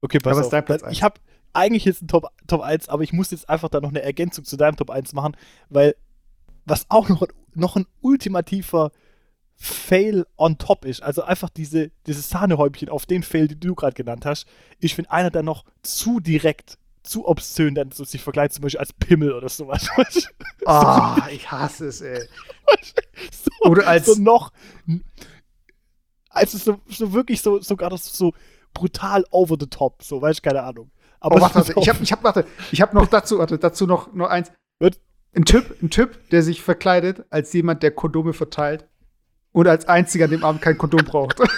Okay, 0.00 0.18
pass 0.18 0.38
ja, 0.50 0.60
auf. 0.60 0.90
Ich 0.90 1.02
habe 1.02 1.20
eigentlich 1.52 1.84
jetzt 1.84 2.02
ein 2.02 2.08
Top, 2.08 2.26
Top 2.46 2.62
1, 2.62 2.88
aber 2.88 3.02
ich 3.02 3.12
muss 3.12 3.30
jetzt 3.30 3.50
einfach 3.50 3.68
da 3.68 3.80
noch 3.80 3.90
eine 3.90 4.02
Ergänzung 4.02 4.46
zu 4.46 4.56
deinem 4.56 4.76
Top 4.76 4.90
1 4.90 5.12
machen, 5.12 5.36
weil 5.68 5.94
was 6.64 6.86
auch 6.88 7.10
noch, 7.10 7.26
noch 7.54 7.76
ein 7.76 7.86
ultimativer 8.00 8.92
Fail 9.64 10.26
on 10.36 10.58
top 10.58 10.84
ist, 10.84 11.02
also 11.02 11.22
einfach 11.22 11.48
diese, 11.48 11.90
dieses 12.06 12.28
Sahnehäubchen 12.28 12.90
auf 12.90 13.06
den 13.06 13.22
Fail, 13.22 13.48
den 13.48 13.60
du 13.60 13.74
gerade 13.74 13.94
genannt 13.94 14.26
hast, 14.26 14.46
ich 14.78 14.94
finde 14.94 15.10
einer, 15.10 15.30
der 15.30 15.42
noch 15.42 15.64
zu 15.82 16.20
direkt 16.20 16.76
zu 17.02 17.26
obszön 17.26 17.74
dann 17.74 17.90
so 17.90 18.04
sich 18.04 18.22
vergleicht, 18.22 18.52
zum 18.52 18.62
Beispiel 18.62 18.80
als 18.80 18.92
Pimmel 18.92 19.32
oder 19.32 19.48
sowas. 19.48 19.88
Ah, 20.66 21.16
oh, 21.18 21.30
ich 21.30 21.50
hasse 21.50 21.86
es, 21.86 22.02
ey. 22.02 22.28
so, 23.32 23.70
oder 23.70 23.86
als 23.86 24.04
so 24.04 24.20
noch, 24.20 24.52
also 26.28 26.58
so, 26.58 26.80
so 26.86 27.14
wirklich 27.14 27.40
so, 27.40 27.62
sogar 27.62 27.88
das 27.88 28.04
so 28.04 28.34
brutal 28.74 29.24
over 29.30 29.56
the 29.58 29.66
top, 29.66 30.02
so, 30.02 30.20
weiß 30.20 30.36
ich, 30.36 30.42
keine 30.42 30.62
Ahnung. 30.62 30.90
Aber 31.20 31.36
oh, 31.36 31.40
warte, 31.40 31.54
warte, 31.54 31.74
ich 31.80 31.88
habe 31.88 32.02
ich 32.02 32.12
hab, 32.12 32.22
warte, 32.22 32.46
ich 32.70 32.82
hab 32.82 32.92
noch 32.92 33.06
dazu, 33.06 33.38
warte, 33.38 33.58
dazu 33.58 33.86
noch, 33.86 34.12
noch 34.12 34.28
eins. 34.28 34.52
Wird? 34.78 35.00
Ein 35.34 35.46
Typ, 35.46 35.82
ein 35.82 35.88
Typ, 35.88 36.28
der 36.30 36.42
sich 36.42 36.62
verkleidet 36.62 37.24
als 37.30 37.52
jemand, 37.54 37.82
der 37.82 37.92
Kondome 37.92 38.34
verteilt 38.34 38.86
und 39.54 39.66
als 39.68 39.88
einziger 39.88 40.26
an 40.26 40.32
dem 40.32 40.44
Abend 40.44 40.60
kein 40.60 40.76
Kondom 40.76 41.04
braucht. 41.04 41.38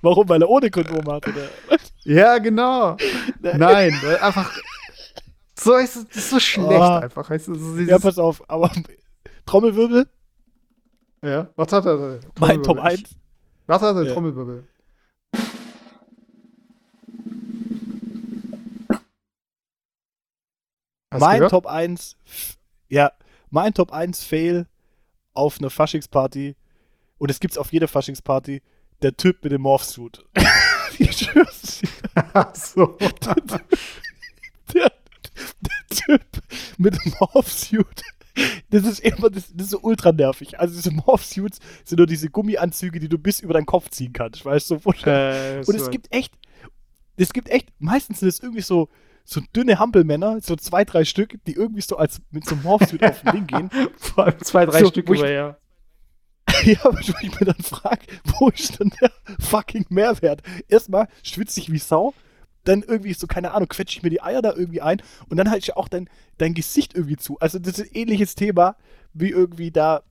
Warum? 0.00 0.28
Weil 0.28 0.42
er 0.42 0.48
ohne 0.48 0.70
Kondom 0.70 1.12
hat, 1.12 1.26
oder? 1.26 1.48
Ja, 2.04 2.38
genau. 2.38 2.96
Nein, 3.40 3.92
einfach. 4.20 4.56
So 5.58 5.74
ist 5.74 5.96
es 5.96 6.04
ist 6.16 6.30
so 6.30 6.38
schlecht 6.38 6.70
oh. 6.70 7.00
einfach. 7.00 7.28
Weißt 7.28 7.48
du, 7.48 7.56
so 7.56 7.76
ja, 7.78 7.98
pass 7.98 8.16
auf, 8.18 8.48
aber 8.48 8.70
Trommelwirbel? 9.44 10.08
Ja, 11.22 11.48
was 11.56 11.72
hat 11.72 11.86
er? 11.86 12.20
Mein 12.38 12.62
Top 12.62 12.78
1. 12.78 13.02
Was 13.66 13.82
hat 13.82 13.96
er? 13.96 14.04
Ja. 14.04 14.12
Trommelwirbel. 14.12 14.68
Hast 21.12 21.20
mein? 21.20 21.48
Top 21.48 21.66
1, 21.66 22.16
ja, 22.88 23.10
mein 23.50 23.74
Top 23.74 23.92
1 23.92 24.24
Fail 24.24 24.66
auf 25.34 25.58
einer 25.58 25.70
Faschingsparty, 25.70 26.56
und 27.18 27.30
es 27.30 27.40
gibt's 27.40 27.58
auf 27.58 27.72
jeder 27.72 27.88
Faschingsparty, 27.88 28.62
der 29.02 29.16
Typ 29.16 29.42
mit 29.42 29.52
dem 29.52 29.62
Morphsuit. 29.62 30.24
ich 30.98 31.18
schwör's 31.18 31.80
dir. 31.80 31.88
Ach 32.32 32.54
so. 32.54 32.86
Der, 32.98 33.12
der, 34.74 34.92
der, 35.60 35.86
Typ 35.90 36.22
mit 36.78 36.94
dem 36.94 37.14
Morphsuit. 37.20 38.02
Das 38.70 38.84
ist 38.84 39.00
immer, 39.00 39.30
das, 39.30 39.50
das 39.54 39.66
ist 39.66 39.70
so 39.70 39.80
ultra 39.80 40.12
nervig. 40.12 40.58
Also 40.58 40.74
diese 40.74 40.90
Morphsuits 40.90 41.58
sind 41.84 41.98
nur 41.98 42.06
diese 42.06 42.28
Gummianzüge, 42.28 43.00
die 43.00 43.08
du 43.08 43.18
bis 43.18 43.40
über 43.40 43.54
deinen 43.54 43.66
Kopf 43.66 43.88
ziehen 43.90 44.12
kannst, 44.12 44.44
weißt 44.44 44.70
du? 44.70 44.74
Äh, 45.04 45.64
und 45.66 45.74
es 45.74 45.90
gibt 45.90 46.12
echt, 46.14 46.34
es 47.16 47.32
gibt 47.32 47.48
echt, 47.48 47.68
meistens 47.78 48.20
sind 48.20 48.28
es 48.28 48.40
irgendwie 48.40 48.62
so, 48.62 48.88
so 49.26 49.40
dünne 49.54 49.78
Hampelmänner, 49.78 50.40
so 50.40 50.56
zwei, 50.56 50.84
drei 50.84 51.04
Stück, 51.04 51.34
die 51.46 51.52
irgendwie 51.52 51.80
so 51.80 51.96
als 51.96 52.20
mit 52.30 52.44
so 52.46 52.54
einem 52.54 52.62
Morphsuit 52.64 53.02
auf 53.02 53.20
den 53.20 53.32
Ding 53.32 53.46
gehen. 53.46 53.70
Vor 53.96 54.24
allem 54.24 54.40
zwei, 54.40 54.64
drei 54.64 54.80
so, 54.80 54.88
Stück 54.88 55.08
über, 55.08 55.30
ja. 55.30 55.56
ja, 56.64 56.78
aber 56.84 57.00
ich 57.00 57.40
mir 57.40 57.46
dann 57.46 57.60
frage, 57.60 58.06
wo 58.24 58.48
ist 58.48 58.78
denn 58.78 58.92
der 59.00 59.10
fucking 59.40 59.86
Mehrwert? 59.88 60.42
Erstmal 60.68 61.08
schwitze 61.24 61.58
ich 61.58 61.72
wie 61.72 61.78
Sau, 61.78 62.14
dann 62.64 62.82
irgendwie 62.82 63.14
so, 63.14 63.26
keine 63.26 63.52
Ahnung, 63.52 63.68
quetsche 63.68 63.98
ich 63.98 64.02
mir 64.04 64.10
die 64.10 64.22
Eier 64.22 64.42
da 64.42 64.52
irgendwie 64.52 64.80
ein 64.80 65.02
und 65.28 65.36
dann 65.36 65.50
halte 65.50 65.64
ich 65.64 65.76
auch 65.76 65.88
dein, 65.88 66.08
dein 66.38 66.54
Gesicht 66.54 66.94
irgendwie 66.94 67.16
zu. 67.16 67.38
Also 67.40 67.58
das 67.58 67.78
ist 67.78 67.90
ein 67.90 67.96
ähnliches 67.96 68.36
Thema 68.36 68.76
wie 69.12 69.30
irgendwie 69.30 69.72
da 69.72 70.02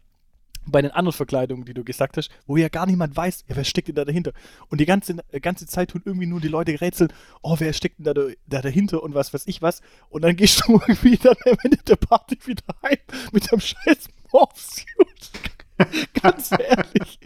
bei 0.66 0.82
den 0.82 0.92
anderen 0.92 1.16
Verkleidungen, 1.16 1.66
die 1.66 1.74
du 1.74 1.84
gesagt 1.84 2.18
hast, 2.18 2.30
wo 2.48 2.58
ja 2.58 2.70
gar 2.70 2.86
niemand 2.86 3.16
weiß, 3.16 3.46
ja, 3.48 3.56
wer 3.56 3.64
steckt 3.64 3.88
denn 3.88 3.96
da 3.96 4.06
dahinter? 4.06 4.34
Und 4.70 4.80
die 4.82 4.86
ganze, 4.86 5.16
äh, 5.32 5.40
ganze 5.40 5.68
Zeit 5.68 5.92
tun 5.92 6.02
irgendwie 6.06 6.26
nur 6.26 6.42
die 6.42 6.48
Leute 6.48 6.80
rätseln, 6.80 7.12
oh, 7.42 7.56
wer 7.60 7.74
steckt 7.74 8.00
denn 8.00 8.06
da, 8.06 8.14
da 8.14 8.62
dahinter 8.62 9.04
und 9.04 9.14
was 9.14 9.34
weiß 9.34 9.44
ich 9.48 9.62
was. 9.62 9.82
Und 10.10 10.24
dann 10.24 10.36
gehst 10.36 10.64
du 10.68 10.74
irgendwie 10.88 11.18
dann 11.18 11.36
am 11.46 11.58
Ende 11.64 11.78
der 11.78 11.96
Party 11.96 12.38
wieder 12.46 12.64
heim 12.84 12.98
mit 13.32 13.52
dem 13.52 13.60
scheiß 13.60 14.10
Morphsuit. 14.32 15.32
Ganz 16.22 16.52
ehrlich. 16.52 17.20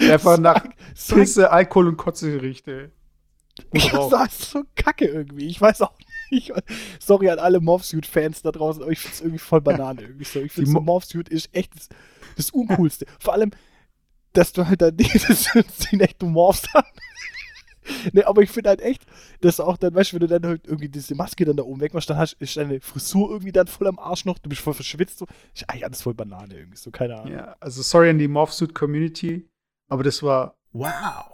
Einfach 0.00 0.38
nach 0.38 0.64
Pisse, 0.94 1.50
Alkohol 1.50 1.88
und 1.88 1.96
Kotze 1.96 2.42
riecht, 2.42 2.66
Ja, 2.66 4.08
das 4.08 4.38
ist 4.38 4.50
so 4.50 4.64
kacke 4.74 5.06
irgendwie. 5.06 5.46
Ich 5.46 5.60
weiß 5.60 5.82
auch 5.82 5.96
nicht. 5.98 6.09
Sorry 7.00 7.30
an 7.30 7.38
alle 7.38 7.60
Morphsuit-Fans 7.60 8.42
da 8.42 8.52
draußen, 8.52 8.82
aber 8.82 8.92
ich 8.92 8.98
finde 8.98 9.14
es 9.14 9.20
irgendwie 9.20 9.38
voll 9.38 9.60
Banane. 9.60 10.02
Irgendwie 10.10 10.24
so. 10.24 10.40
Ich 10.40 10.52
finde, 10.52 10.70
so 10.70 10.80
Morphsuit 10.80 11.28
ist 11.28 11.48
echt 11.52 11.74
das, 11.74 11.88
das 12.36 12.50
Uncoolste. 12.50 13.06
Vor 13.18 13.34
allem, 13.34 13.50
dass 14.32 14.52
du 14.52 14.66
halt 14.66 14.82
da 14.82 14.90
dieses 14.90 15.50
den 15.92 16.00
echten 16.00 16.30
Morphs 16.30 16.68
hast. 16.72 16.86
ne, 18.12 18.26
aber 18.26 18.42
ich 18.42 18.50
finde 18.50 18.70
halt 18.70 18.80
echt, 18.80 19.04
dass 19.40 19.60
auch 19.60 19.76
dann, 19.76 19.94
weißt 19.94 20.12
du, 20.12 20.14
wenn 20.14 20.20
du 20.20 20.38
dann 20.38 20.46
halt 20.46 20.66
irgendwie 20.66 20.88
diese 20.88 21.14
Maske 21.14 21.44
dann 21.44 21.56
da 21.56 21.62
oben 21.62 21.80
wegmachst, 21.80 22.10
dann 22.10 22.18
hast, 22.18 22.34
ist 22.34 22.56
deine 22.56 22.80
Frisur 22.80 23.30
irgendwie 23.30 23.52
dann 23.52 23.66
voll 23.66 23.86
am 23.86 23.98
Arsch 23.98 24.24
noch, 24.24 24.38
du 24.38 24.48
bist 24.48 24.60
voll 24.60 24.74
verschwitzt. 24.74 25.18
So. 25.18 25.26
Ich, 25.54 25.68
ah 25.68 25.76
ja, 25.76 25.88
das 25.88 25.98
ist 25.98 26.02
voll 26.02 26.14
Banane 26.14 26.54
irgendwie, 26.54 26.76
so, 26.76 26.90
keine 26.90 27.16
Ahnung. 27.16 27.32
Ja, 27.32 27.56
also 27.60 27.82
sorry 27.82 28.10
an 28.10 28.18
die 28.18 28.28
Morphsuit-Community, 28.28 29.48
aber 29.88 30.04
das 30.04 30.22
war 30.22 30.56
wow. 30.72 31.30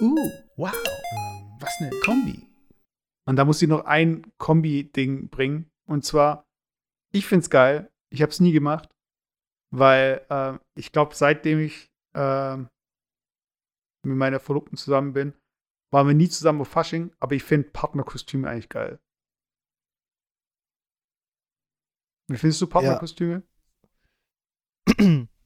Uh, 0.00 0.16
wow. 0.56 0.72
Ähm, 0.74 1.56
was 1.60 1.74
eine 1.80 1.90
Kombi. 2.04 2.49
Und 3.30 3.36
da 3.36 3.44
muss 3.44 3.62
ich 3.62 3.68
noch 3.68 3.84
ein 3.84 4.26
Kombi-Ding 4.38 5.28
bringen. 5.28 5.70
Und 5.86 6.04
zwar, 6.04 6.48
ich 7.12 7.26
find's 7.28 7.48
geil. 7.48 7.88
Ich 8.12 8.22
hab's 8.22 8.40
nie 8.40 8.50
gemacht, 8.50 8.88
weil 9.72 10.26
äh, 10.28 10.58
ich 10.74 10.90
glaube, 10.90 11.14
seitdem 11.14 11.60
ich 11.60 11.92
äh, 12.16 12.56
mit 12.56 14.16
meiner 14.16 14.40
Verlobten 14.40 14.76
zusammen 14.76 15.12
bin, 15.12 15.34
waren 15.92 16.08
wir 16.08 16.14
nie 16.14 16.28
zusammen 16.28 16.60
auf 16.62 16.70
Fasching, 16.70 17.14
aber 17.20 17.36
ich 17.36 17.44
finde 17.44 17.70
Partnerkostüme 17.70 18.50
eigentlich 18.50 18.68
geil. 18.68 18.98
Wie 22.28 22.36
findest 22.36 22.62
du 22.62 22.66
Partnerkostüme? 22.66 23.44
Ja. 24.98 25.39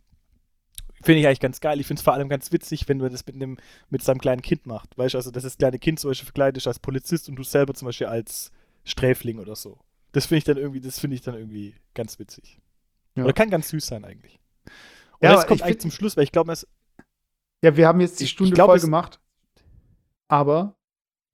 Finde 1.05 1.21
ich 1.21 1.27
eigentlich 1.27 1.41
ganz 1.41 1.61
geil. 1.61 1.79
Ich 1.81 1.87
finde 1.87 2.01
es 2.01 2.05
vor 2.05 2.15
allem 2.15 2.31
ganz 2.31 2.51
witzig, 2.51 2.89
wenn 2.89 2.99
man 2.99 3.13
das 3.13 3.27
mit 3.27 3.37
einem, 3.37 3.59
mit 3.91 4.03
seinem 4.03 4.21
kleinen 4.21 4.41
Kind 4.41 4.67
macht. 4.67 4.97
Weißt 4.97 5.15
du, 5.15 5.19
also 5.19 5.31
dass 5.31 5.43
das 5.43 5.59
kleine 5.59 5.79
Kind 5.79 6.01
zum 6.01 6.11
Beispiel 6.11 6.25
verkleidet 6.25 6.57
ist 6.57 6.67
als 6.67 6.79
Polizist 6.79 7.29
und 7.29 7.37
du 7.37 7.43
selber 7.43 7.75
zum 7.75 7.87
Beispiel 7.87 8.07
als 8.07 8.51
Sträfling 8.85 9.39
oder 9.39 9.55
so. 9.55 9.79
Das 10.13 10.27
finde 10.27 10.39
ich 10.39 10.45
dann 10.45 10.57
irgendwie, 10.57 10.81
das 10.81 10.99
finde 10.99 11.17
ich 11.17 11.23
dann 11.23 11.35
irgendwie 11.35 11.75
ganz 11.93 12.19
witzig. 12.19 12.59
Ja. 13.17 13.25
Oder 13.25 13.35
kann 13.35 13.51
ganz 13.51 13.69
süß 13.69 13.87
sein 13.87 14.05
eigentlich. 14.05 14.41
Und 14.65 15.29
ja, 15.29 15.35
das 15.35 15.47
kommt 15.47 15.63
eigentlich 15.63 15.81
zum 15.81 15.91
Schluss, 15.91 16.17
weil 16.17 16.25
ich 16.25 16.33
glaube, 16.33 16.53
es. 16.53 16.67
Ja, 17.63 17.77
wir 17.77 17.87
haben 17.87 18.01
jetzt 18.01 18.21
die 18.21 18.27
Stunde 18.27 18.55
glaub, 18.55 18.69
voll 18.69 18.81
gemacht. 18.81 19.21
Aber. 20.29 20.77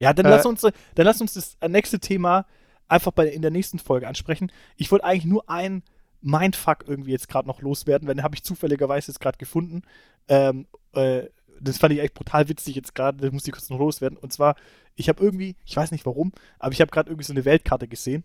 Ja, 0.00 0.12
dann, 0.12 0.26
äh, 0.26 0.30
lass 0.30 0.46
uns, 0.46 0.62
dann 0.62 0.74
lass 0.94 1.20
uns 1.20 1.34
das 1.34 1.56
nächste 1.68 2.00
Thema 2.00 2.46
einfach 2.88 3.12
bei, 3.12 3.28
in 3.28 3.42
der 3.42 3.50
nächsten 3.50 3.78
Folge 3.78 4.08
ansprechen. 4.08 4.50
Ich 4.76 4.90
wollte 4.90 5.04
eigentlich 5.04 5.26
nur 5.26 5.48
ein 5.48 5.82
Mindfuck 6.22 6.84
irgendwie 6.86 7.12
jetzt 7.12 7.28
gerade 7.28 7.48
noch 7.48 7.62
loswerden, 7.62 8.06
weil 8.06 8.14
den 8.14 8.24
habe 8.24 8.34
ich 8.34 8.42
zufälligerweise 8.42 9.10
jetzt 9.10 9.20
gerade 9.20 9.38
gefunden. 9.38 9.82
Ähm, 10.28 10.66
äh, 10.92 11.24
das 11.60 11.78
fand 11.78 11.92
ich 11.92 12.00
echt 12.00 12.14
brutal 12.14 12.48
witzig 12.48 12.74
jetzt 12.74 12.94
gerade, 12.94 13.18
das 13.18 13.32
muss 13.32 13.46
ich 13.46 13.52
kurz 13.52 13.70
noch 13.70 13.78
loswerden. 13.78 14.18
Und 14.18 14.32
zwar, 14.32 14.56
ich 14.96 15.08
habe 15.08 15.22
irgendwie, 15.22 15.56
ich 15.64 15.76
weiß 15.76 15.90
nicht 15.90 16.06
warum, 16.06 16.32
aber 16.58 16.72
ich 16.72 16.80
habe 16.80 16.90
gerade 16.90 17.10
irgendwie 17.10 17.24
so 17.24 17.32
eine 17.32 17.44
Weltkarte 17.44 17.88
gesehen. 17.88 18.24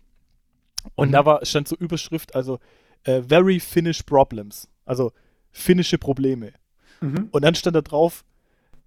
Und 0.94 1.08
mhm. 1.08 1.12
da 1.12 1.26
war, 1.26 1.44
stand 1.44 1.68
so 1.68 1.76
Überschrift, 1.76 2.34
also 2.34 2.58
äh, 3.04 3.22
Very 3.22 3.60
Finnish 3.60 4.02
Problems. 4.02 4.68
Also 4.84 5.12
finnische 5.50 5.98
Probleme. 5.98 6.52
Mhm. 7.00 7.28
Und 7.30 7.44
dann 7.44 7.54
stand 7.54 7.76
da 7.76 7.82
drauf, 7.82 8.24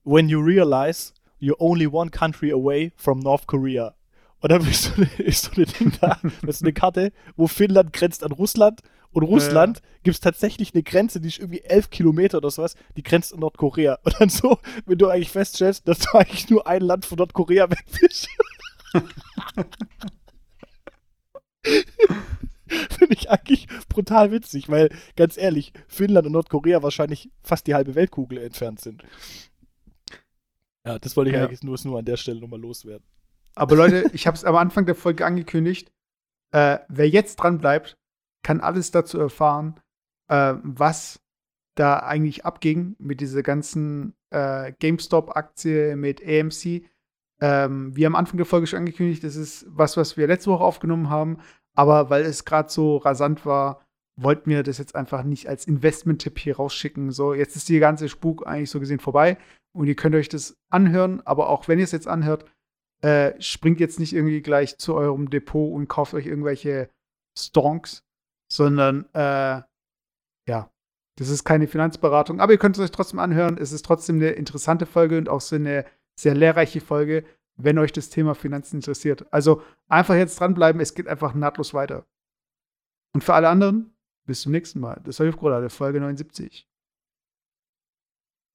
When 0.04 0.30
you 0.30 0.40
realize 0.40 1.14
you're 1.40 1.60
only 1.60 1.88
one 1.88 2.10
country 2.10 2.52
away 2.52 2.92
from 2.96 3.20
North 3.20 3.48
Korea. 3.48 3.96
Und 4.42 4.52
dann 4.52 4.66
ist 4.68 4.84
so 4.84 4.94
eine, 4.96 5.10
ist 5.18 5.44
so 5.44 5.52
eine 5.52 5.66
Ding 5.66 5.92
da, 6.00 6.20
das 6.42 6.58
ist 6.58 6.64
eine 6.64 6.74
Karte, 6.74 7.12
wo 7.36 7.48
Finnland 7.48 7.94
grenzt 7.94 8.24
an 8.24 8.32
Russland 8.32 8.82
und 9.12 9.24
Russland 9.24 9.78
ja. 9.80 9.84
gibt 10.04 10.16
es 10.16 10.22
tatsächlich 10.22 10.74
eine 10.74 10.84
Grenze, 10.84 11.20
die 11.20 11.30
ist 11.30 11.40
irgendwie 11.40 11.62
elf 11.62 11.90
Kilometer 11.90 12.38
oder 12.38 12.52
sowas, 12.52 12.76
die 12.96 13.04
grenzt 13.04 13.34
an 13.34 13.40
Nordkorea. 13.40 13.98
Und 14.04 14.16
dann 14.20 14.30
so, 14.30 14.60
wenn 14.86 14.98
du 14.98 15.08
eigentlich 15.08 15.32
feststellst, 15.32 15.88
dass 15.88 16.00
du 16.00 16.18
eigentlich 16.18 16.50
nur 16.50 16.68
ein 16.68 16.82
Land 16.82 17.06
von 17.06 17.18
Nordkorea 17.18 17.70
weg 17.70 17.84
bist. 18.00 18.30
Finde 22.68 23.16
ich 23.16 23.32
eigentlich 23.32 23.68
brutal 23.88 24.32
witzig, 24.32 24.70
weil 24.70 24.90
ganz 25.16 25.38
ehrlich, 25.38 25.74
Finnland 25.88 26.28
und 26.28 26.34
Nordkorea 26.34 26.84
wahrscheinlich 26.84 27.32
fast 27.42 27.66
die 27.66 27.74
halbe 27.74 27.96
Weltkugel 27.96 28.38
entfernt 28.38 28.80
sind. 28.80 29.04
Ja, 30.86 31.00
das 31.00 31.18
wollte 31.18 31.32
ich 31.32 31.36
ja. 31.36 31.46
eigentlich 31.46 31.64
nur, 31.64 31.78
nur 31.84 31.98
an 32.00 32.06
der 32.06 32.18
Stelle 32.18 32.40
nochmal 32.40 32.62
loswerden. 32.62 33.06
Aber 33.60 33.76
Leute, 33.76 34.10
ich 34.14 34.26
habe 34.26 34.36
es 34.36 34.46
am 34.46 34.56
Anfang 34.56 34.86
der 34.86 34.96
Folge 34.96 35.26
angekündigt. 35.26 35.92
Äh, 36.52 36.80
wer 36.88 37.10
jetzt 37.10 37.36
dran 37.36 37.58
bleibt, 37.60 37.98
kann 38.42 38.62
alles 38.62 38.92
dazu 38.92 39.20
erfahren, 39.20 39.80
äh, 40.30 40.56
was 40.64 41.22
da 41.76 42.00
eigentlich 42.00 42.46
abging 42.46 42.96
mit 43.00 43.20
dieser 43.20 43.44
ganzen 43.44 44.14
äh, 44.30 44.72
GameStop-Aktie 44.80 45.98
mit 45.98 46.22
AMC. 46.26 46.86
Ähm, 47.42 47.96
wie 47.96 48.06
am 48.06 48.16
Anfang 48.16 48.38
der 48.38 48.46
Folge 48.46 48.68
schon 48.68 48.80
angekündigt, 48.80 49.24
das 49.24 49.36
ist 49.36 49.66
was, 49.70 49.98
was 49.98 50.16
wir 50.16 50.28
letzte 50.28 50.52
Woche 50.52 50.64
aufgenommen 50.64 51.10
haben. 51.10 51.40
Aber 51.76 52.10
weil 52.10 52.24
es 52.24 52.46
gerade 52.46 52.70
so 52.70 52.98
rasant 52.98 53.46
war, 53.46 53.86
wollten 54.16 54.50
wir 54.50 54.64
das 54.64 54.78
jetzt 54.78 54.96
einfach 54.96 55.24
nicht 55.24 55.48
als 55.48 55.68
Investment-Tipp 55.68 56.40
hier 56.40 56.58
rausschicken. 56.58 57.12
So, 57.12 57.34
jetzt 57.34 57.56
ist 57.58 57.68
die 57.68 57.80
ganze 57.80 58.08
Spuk 58.08 58.48
eigentlich 58.48 58.70
so 58.70 58.80
gesehen 58.80 59.00
vorbei 59.00 59.38
und 59.74 59.88
ihr 59.88 59.96
könnt 59.96 60.16
euch 60.16 60.30
das 60.30 60.58
anhören, 60.70 61.22
aber 61.26 61.50
auch 61.50 61.68
wenn 61.68 61.80
ihr 61.80 61.86
es 61.86 61.92
jetzt 61.92 62.08
anhört, 62.08 62.46
äh, 63.02 63.40
springt 63.42 63.80
jetzt 63.80 64.00
nicht 64.00 64.14
irgendwie 64.14 64.42
gleich 64.42 64.78
zu 64.78 64.96
eurem 64.96 65.30
Depot 65.30 65.74
und 65.74 65.88
kauft 65.88 66.14
euch 66.14 66.26
irgendwelche 66.26 66.90
Stonks, 67.38 68.04
sondern 68.52 69.06
äh, 69.14 69.62
ja, 70.48 70.72
das 71.18 71.30
ist 71.30 71.44
keine 71.44 71.68
Finanzberatung, 71.68 72.40
aber 72.40 72.54
ihr 72.54 72.58
könnt 72.58 72.78
es 72.78 72.84
euch 72.84 72.92
trotzdem 72.92 73.20
anhören. 73.20 73.58
Es 73.58 73.72
ist 73.72 73.86
trotzdem 73.86 74.18
eine 74.18 74.32
interessante 74.32 74.86
Folge 74.86 75.18
und 75.18 75.30
auch 75.30 75.42
so 75.42 75.56
eine 75.56 75.86
sehr 76.20 76.36
lehrreiche 76.36 76.82
Folge, 76.82 77.26
wenn 77.56 77.78
euch 77.78 77.92
das 77.92 78.10
Thema 78.10 78.36
Finanzen 78.36 78.78
interessiert. 78.78 79.32
Also 79.32 79.62
einfach 79.88 80.16
jetzt 80.16 80.40
dranbleiben, 80.40 80.82
es 80.82 80.94
geht 80.94 81.08
einfach 81.08 81.34
nahtlos 81.34 81.74
weiter. 81.74 82.06
Und 83.14 83.24
für 83.24 83.34
alle 83.34 83.50
anderen, 83.50 83.94
bis 84.26 84.42
zum 84.42 84.52
nächsten 84.52 84.80
Mal. 84.80 85.02
Das 85.04 85.20
war 85.20 85.26
Juf 85.26 85.38
der 85.40 85.70
Folge 85.70 86.00
79. 86.00 86.68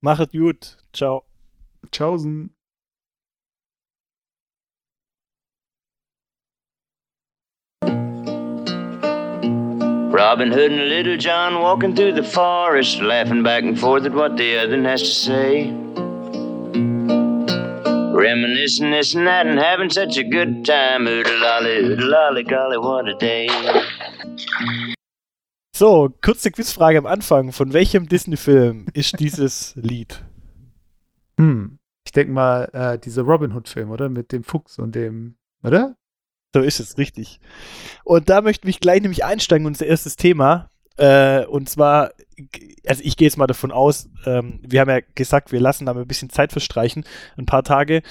Machet 0.00 0.32
gut. 0.32 0.78
Ciao. 0.92 1.24
Tschaußen. 1.90 2.53
Robin 10.14 10.52
Hood 10.52 10.70
and 10.70 10.88
Little 10.88 11.16
John 11.16 11.60
walking 11.60 11.96
through 11.96 12.12
the 12.12 12.22
forest, 12.22 13.00
laughing 13.02 13.42
back 13.42 13.64
and 13.64 13.76
forth 13.76 14.04
at 14.04 14.12
what 14.12 14.36
the 14.36 14.56
other 14.58 14.80
has 14.84 15.02
to 15.02 15.08
say. 15.08 15.72
Reminiscing 18.14 18.92
this 18.92 19.16
and 19.16 19.26
that 19.26 19.48
and 19.48 19.58
having 19.58 19.90
such 19.90 20.16
a 20.16 20.22
good 20.22 20.64
time. 20.64 21.08
Oodle 21.08 21.36
lolly, 21.40 21.78
oodle 21.78 22.08
lolly, 22.08 22.44
golly, 22.44 22.78
what 22.78 23.08
a 23.08 23.14
day. 23.14 23.48
So, 25.74 26.10
kurze 26.22 26.52
Quizfrage 26.52 26.96
am 26.96 27.06
Anfang. 27.06 27.50
Von 27.50 27.72
welchem 27.72 28.08
Disney-Film 28.08 28.86
ist 28.94 29.18
dieses 29.18 29.74
Lied? 29.74 30.22
Hm, 31.40 31.80
ich 32.06 32.12
denke 32.12 32.32
mal, 32.32 32.70
äh, 32.72 33.00
dieser 33.00 33.22
Robin 33.22 33.52
Hood-Film, 33.52 33.90
oder? 33.90 34.08
Mit 34.08 34.30
dem 34.30 34.44
Fuchs 34.44 34.78
und 34.78 34.94
dem, 34.94 35.34
oder? 35.64 35.96
So 36.54 36.60
ist 36.60 36.78
es, 36.78 36.98
richtig. 36.98 37.40
Und 38.04 38.30
da 38.30 38.40
möchte 38.40 38.68
ich 38.68 38.78
gleich 38.78 39.02
nämlich 39.02 39.24
einsteigen, 39.24 39.66
unser 39.66 39.86
erstes 39.86 40.14
Thema. 40.14 40.70
Äh, 40.96 41.44
und 41.46 41.68
zwar, 41.68 42.12
also 42.86 43.02
ich 43.02 43.16
gehe 43.16 43.26
jetzt 43.26 43.36
mal 43.36 43.48
davon 43.48 43.72
aus, 43.72 44.08
ähm, 44.24 44.60
wir 44.62 44.80
haben 44.80 44.88
ja 44.88 45.00
gesagt, 45.16 45.50
wir 45.50 45.58
lassen 45.58 45.84
da 45.84 45.94
mal 45.94 46.02
ein 46.02 46.06
bisschen 46.06 46.30
Zeit 46.30 46.52
verstreichen, 46.52 47.02
ein 47.36 47.46
paar 47.46 47.64
Tage, 47.64 48.02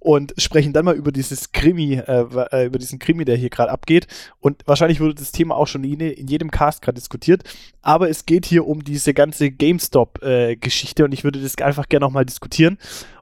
und 0.00 0.34
sprechen 0.36 0.72
dann 0.72 0.84
mal 0.84 0.96
über 0.96 1.12
dieses 1.12 1.52
Krimi, 1.52 1.94
äh, 1.94 2.26
äh 2.50 2.66
über 2.66 2.80
diesen 2.80 2.98
Krimi, 2.98 3.24
der 3.24 3.36
hier 3.36 3.50
gerade 3.50 3.70
abgeht. 3.70 4.08
Und 4.40 4.66
wahrscheinlich 4.66 4.98
wurde 4.98 5.14
das 5.14 5.30
Thema 5.30 5.54
auch 5.54 5.68
schon 5.68 5.84
in, 5.84 6.00
in 6.00 6.26
jedem 6.26 6.50
Cast 6.50 6.82
gerade 6.82 6.96
diskutiert. 6.96 7.44
Aber 7.82 8.10
es 8.10 8.26
geht 8.26 8.46
hier 8.46 8.66
um 8.66 8.82
diese 8.82 9.14
ganze 9.14 9.52
GameStop-Geschichte 9.52 11.02
äh, 11.02 11.04
und 11.04 11.12
ich 11.12 11.22
würde 11.22 11.40
das 11.40 11.56
einfach 11.58 11.88
gerne 11.88 12.06
nochmal 12.06 12.26
diskutieren. 12.26 12.78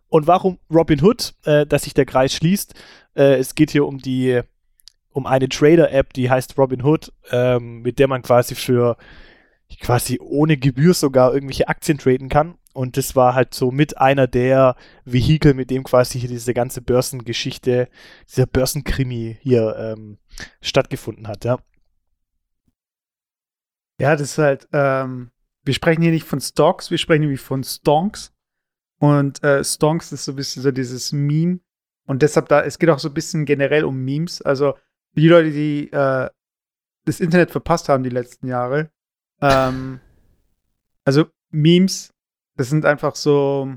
Und 0.08 0.26
warum 0.26 0.58
Robin 0.72 1.02
Hood, 1.02 1.34
äh, 1.44 1.66
dass 1.66 1.82
sich 1.82 1.92
der 1.92 2.06
Kreis 2.06 2.32
schließt. 2.32 2.72
Äh, 3.14 3.34
es 3.34 3.54
geht 3.54 3.70
hier 3.72 3.84
um 3.84 3.98
die 3.98 4.40
um 5.12 5.26
eine 5.26 5.48
Trader-App, 5.48 6.12
die 6.12 6.30
heißt 6.30 6.56
Robinhood, 6.58 7.12
ähm, 7.30 7.82
mit 7.82 7.98
der 7.98 8.08
man 8.08 8.22
quasi 8.22 8.54
für 8.54 8.96
quasi 9.80 10.18
ohne 10.20 10.56
Gebühr 10.56 10.94
sogar 10.94 11.32
irgendwelche 11.32 11.68
Aktien 11.68 11.98
traden 11.98 12.28
kann. 12.28 12.56
Und 12.72 12.96
das 12.96 13.16
war 13.16 13.34
halt 13.34 13.52
so 13.52 13.70
mit 13.70 13.98
einer 13.98 14.26
der 14.26 14.76
Vehikel, 15.04 15.54
mit 15.54 15.70
dem 15.70 15.82
quasi 15.82 16.20
hier 16.20 16.28
diese 16.28 16.54
ganze 16.54 16.80
Börsengeschichte, 16.80 17.88
dieser 18.28 18.46
Börsenkrimi 18.46 19.38
hier 19.40 19.76
ähm, 19.76 20.18
stattgefunden 20.60 21.26
hat, 21.26 21.44
ja. 21.44 21.58
Ja, 23.98 24.12
das 24.12 24.32
ist 24.32 24.38
halt, 24.38 24.68
ähm, 24.72 25.30
wir 25.64 25.74
sprechen 25.74 26.02
hier 26.02 26.12
nicht 26.12 26.26
von 26.26 26.40
Stocks, 26.40 26.90
wir 26.90 26.98
sprechen 26.98 27.22
nämlich 27.22 27.40
von 27.40 27.64
Stonks. 27.64 28.32
Und 28.98 29.42
äh, 29.42 29.64
Stonks 29.64 30.12
ist 30.12 30.24
so 30.24 30.32
ein 30.32 30.36
bisschen 30.36 30.62
so 30.62 30.70
dieses 30.70 31.12
Meme. 31.12 31.60
Und 32.06 32.22
deshalb 32.22 32.48
da, 32.48 32.62
es 32.62 32.78
geht 32.78 32.88
auch 32.90 32.98
so 32.98 33.08
ein 33.08 33.14
bisschen 33.14 33.44
generell 33.44 33.84
um 33.84 34.04
Memes. 34.04 34.42
Also 34.42 34.74
die 35.14 35.28
Leute, 35.28 35.50
die 35.50 35.90
äh, 35.92 36.28
das 37.04 37.20
Internet 37.20 37.50
verpasst 37.50 37.88
haben 37.88 38.02
die 38.02 38.10
letzten 38.10 38.46
Jahre. 38.46 38.90
Ähm, 39.40 40.00
also 41.04 41.26
Memes, 41.50 42.12
das 42.56 42.70
sind 42.70 42.84
einfach 42.84 43.16
so, 43.16 43.74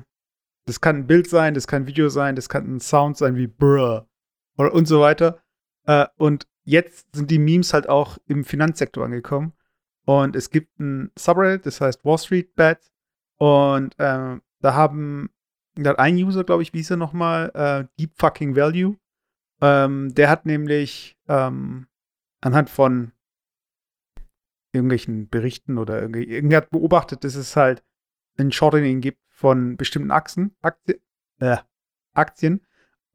das 0.65 0.81
kann 0.81 0.97
ein 0.97 1.07
Bild 1.07 1.29
sein, 1.29 1.53
das 1.53 1.67
kann 1.67 1.83
ein 1.83 1.87
Video 1.87 2.09
sein, 2.09 2.35
das 2.35 2.49
kann 2.49 2.75
ein 2.75 2.79
Sound 2.79 3.17
sein 3.17 3.35
wie 3.35 3.47
Bruh 3.47 4.01
oder 4.57 4.73
und 4.73 4.87
so 4.87 5.01
weiter. 5.01 5.41
Äh, 5.85 6.05
und 6.17 6.47
jetzt 6.63 7.15
sind 7.15 7.31
die 7.31 7.39
Memes 7.39 7.73
halt 7.73 7.89
auch 7.89 8.17
im 8.27 8.43
Finanzsektor 8.43 9.05
angekommen. 9.05 9.53
Und 10.05 10.35
es 10.35 10.49
gibt 10.49 10.79
ein 10.79 11.11
Subreddit, 11.17 11.65
das 11.65 11.81
heißt 11.81 12.03
Wall 12.03 12.17
Street 12.17 12.55
Bet. 12.55 12.79
Und 13.37 13.97
äh, 13.99 14.37
da 14.59 14.73
haben, 14.73 15.29
da 15.75 15.91
hat 15.91 15.99
ein 15.99 16.15
User, 16.15 16.43
glaube 16.43 16.63
ich, 16.63 16.73
wie 16.73 16.77
hieß 16.77 16.91
er 16.91 16.97
nochmal, 16.97 17.51
äh, 17.53 17.87
Deep 17.99 18.13
Fucking 18.17 18.55
Value. 18.55 18.97
Ähm, 19.63 20.13
der 20.13 20.29
hat 20.29 20.45
nämlich 20.45 21.17
ähm, 21.29 21.87
anhand 22.41 22.69
von 22.69 23.13
irgendwelchen 24.73 25.29
Berichten 25.29 25.77
oder 25.77 26.01
irgendwie, 26.01 26.53
hat 26.53 26.69
beobachtet, 26.69 27.23
dass 27.23 27.35
es 27.35 27.55
halt 27.55 27.81
ein 28.37 28.51
Shortening 28.51 28.99
gibt 28.99 29.21
von 29.29 29.77
bestimmten 29.77 30.11
Achsen, 30.11 30.53
Aktien, 30.61 30.99
äh, 31.39 31.57
Aktien. 32.13 32.65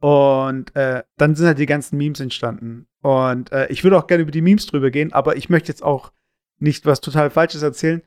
Und 0.00 0.74
äh, 0.74 1.02
dann 1.18 1.34
sind 1.34 1.48
halt 1.48 1.58
die 1.58 1.66
ganzen 1.66 1.98
Memes 1.98 2.20
entstanden. 2.20 2.88
Und 3.02 3.52
äh, 3.52 3.66
ich 3.66 3.84
würde 3.84 3.98
auch 3.98 4.06
gerne 4.06 4.22
über 4.22 4.30
die 4.30 4.40
Memes 4.40 4.64
drüber 4.66 4.90
gehen, 4.90 5.12
aber 5.12 5.36
ich 5.36 5.50
möchte 5.50 5.68
jetzt 5.68 5.82
auch 5.82 6.12
nicht 6.58 6.86
was 6.86 7.02
total 7.02 7.28
Falsches 7.28 7.62
erzählen. 7.62 8.02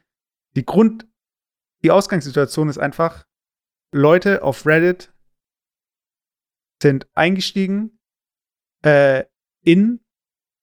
Die 0.56 0.66
Grund, 0.66 1.06
die 1.84 1.92
Ausgangssituation 1.92 2.70
ist 2.70 2.80
einfach, 2.80 3.28
Leute 3.92 4.42
auf 4.42 4.66
Reddit 4.66 5.14
sind 6.82 7.08
eingestiegen, 7.14 8.00
äh, 8.84 9.24
in 9.64 10.00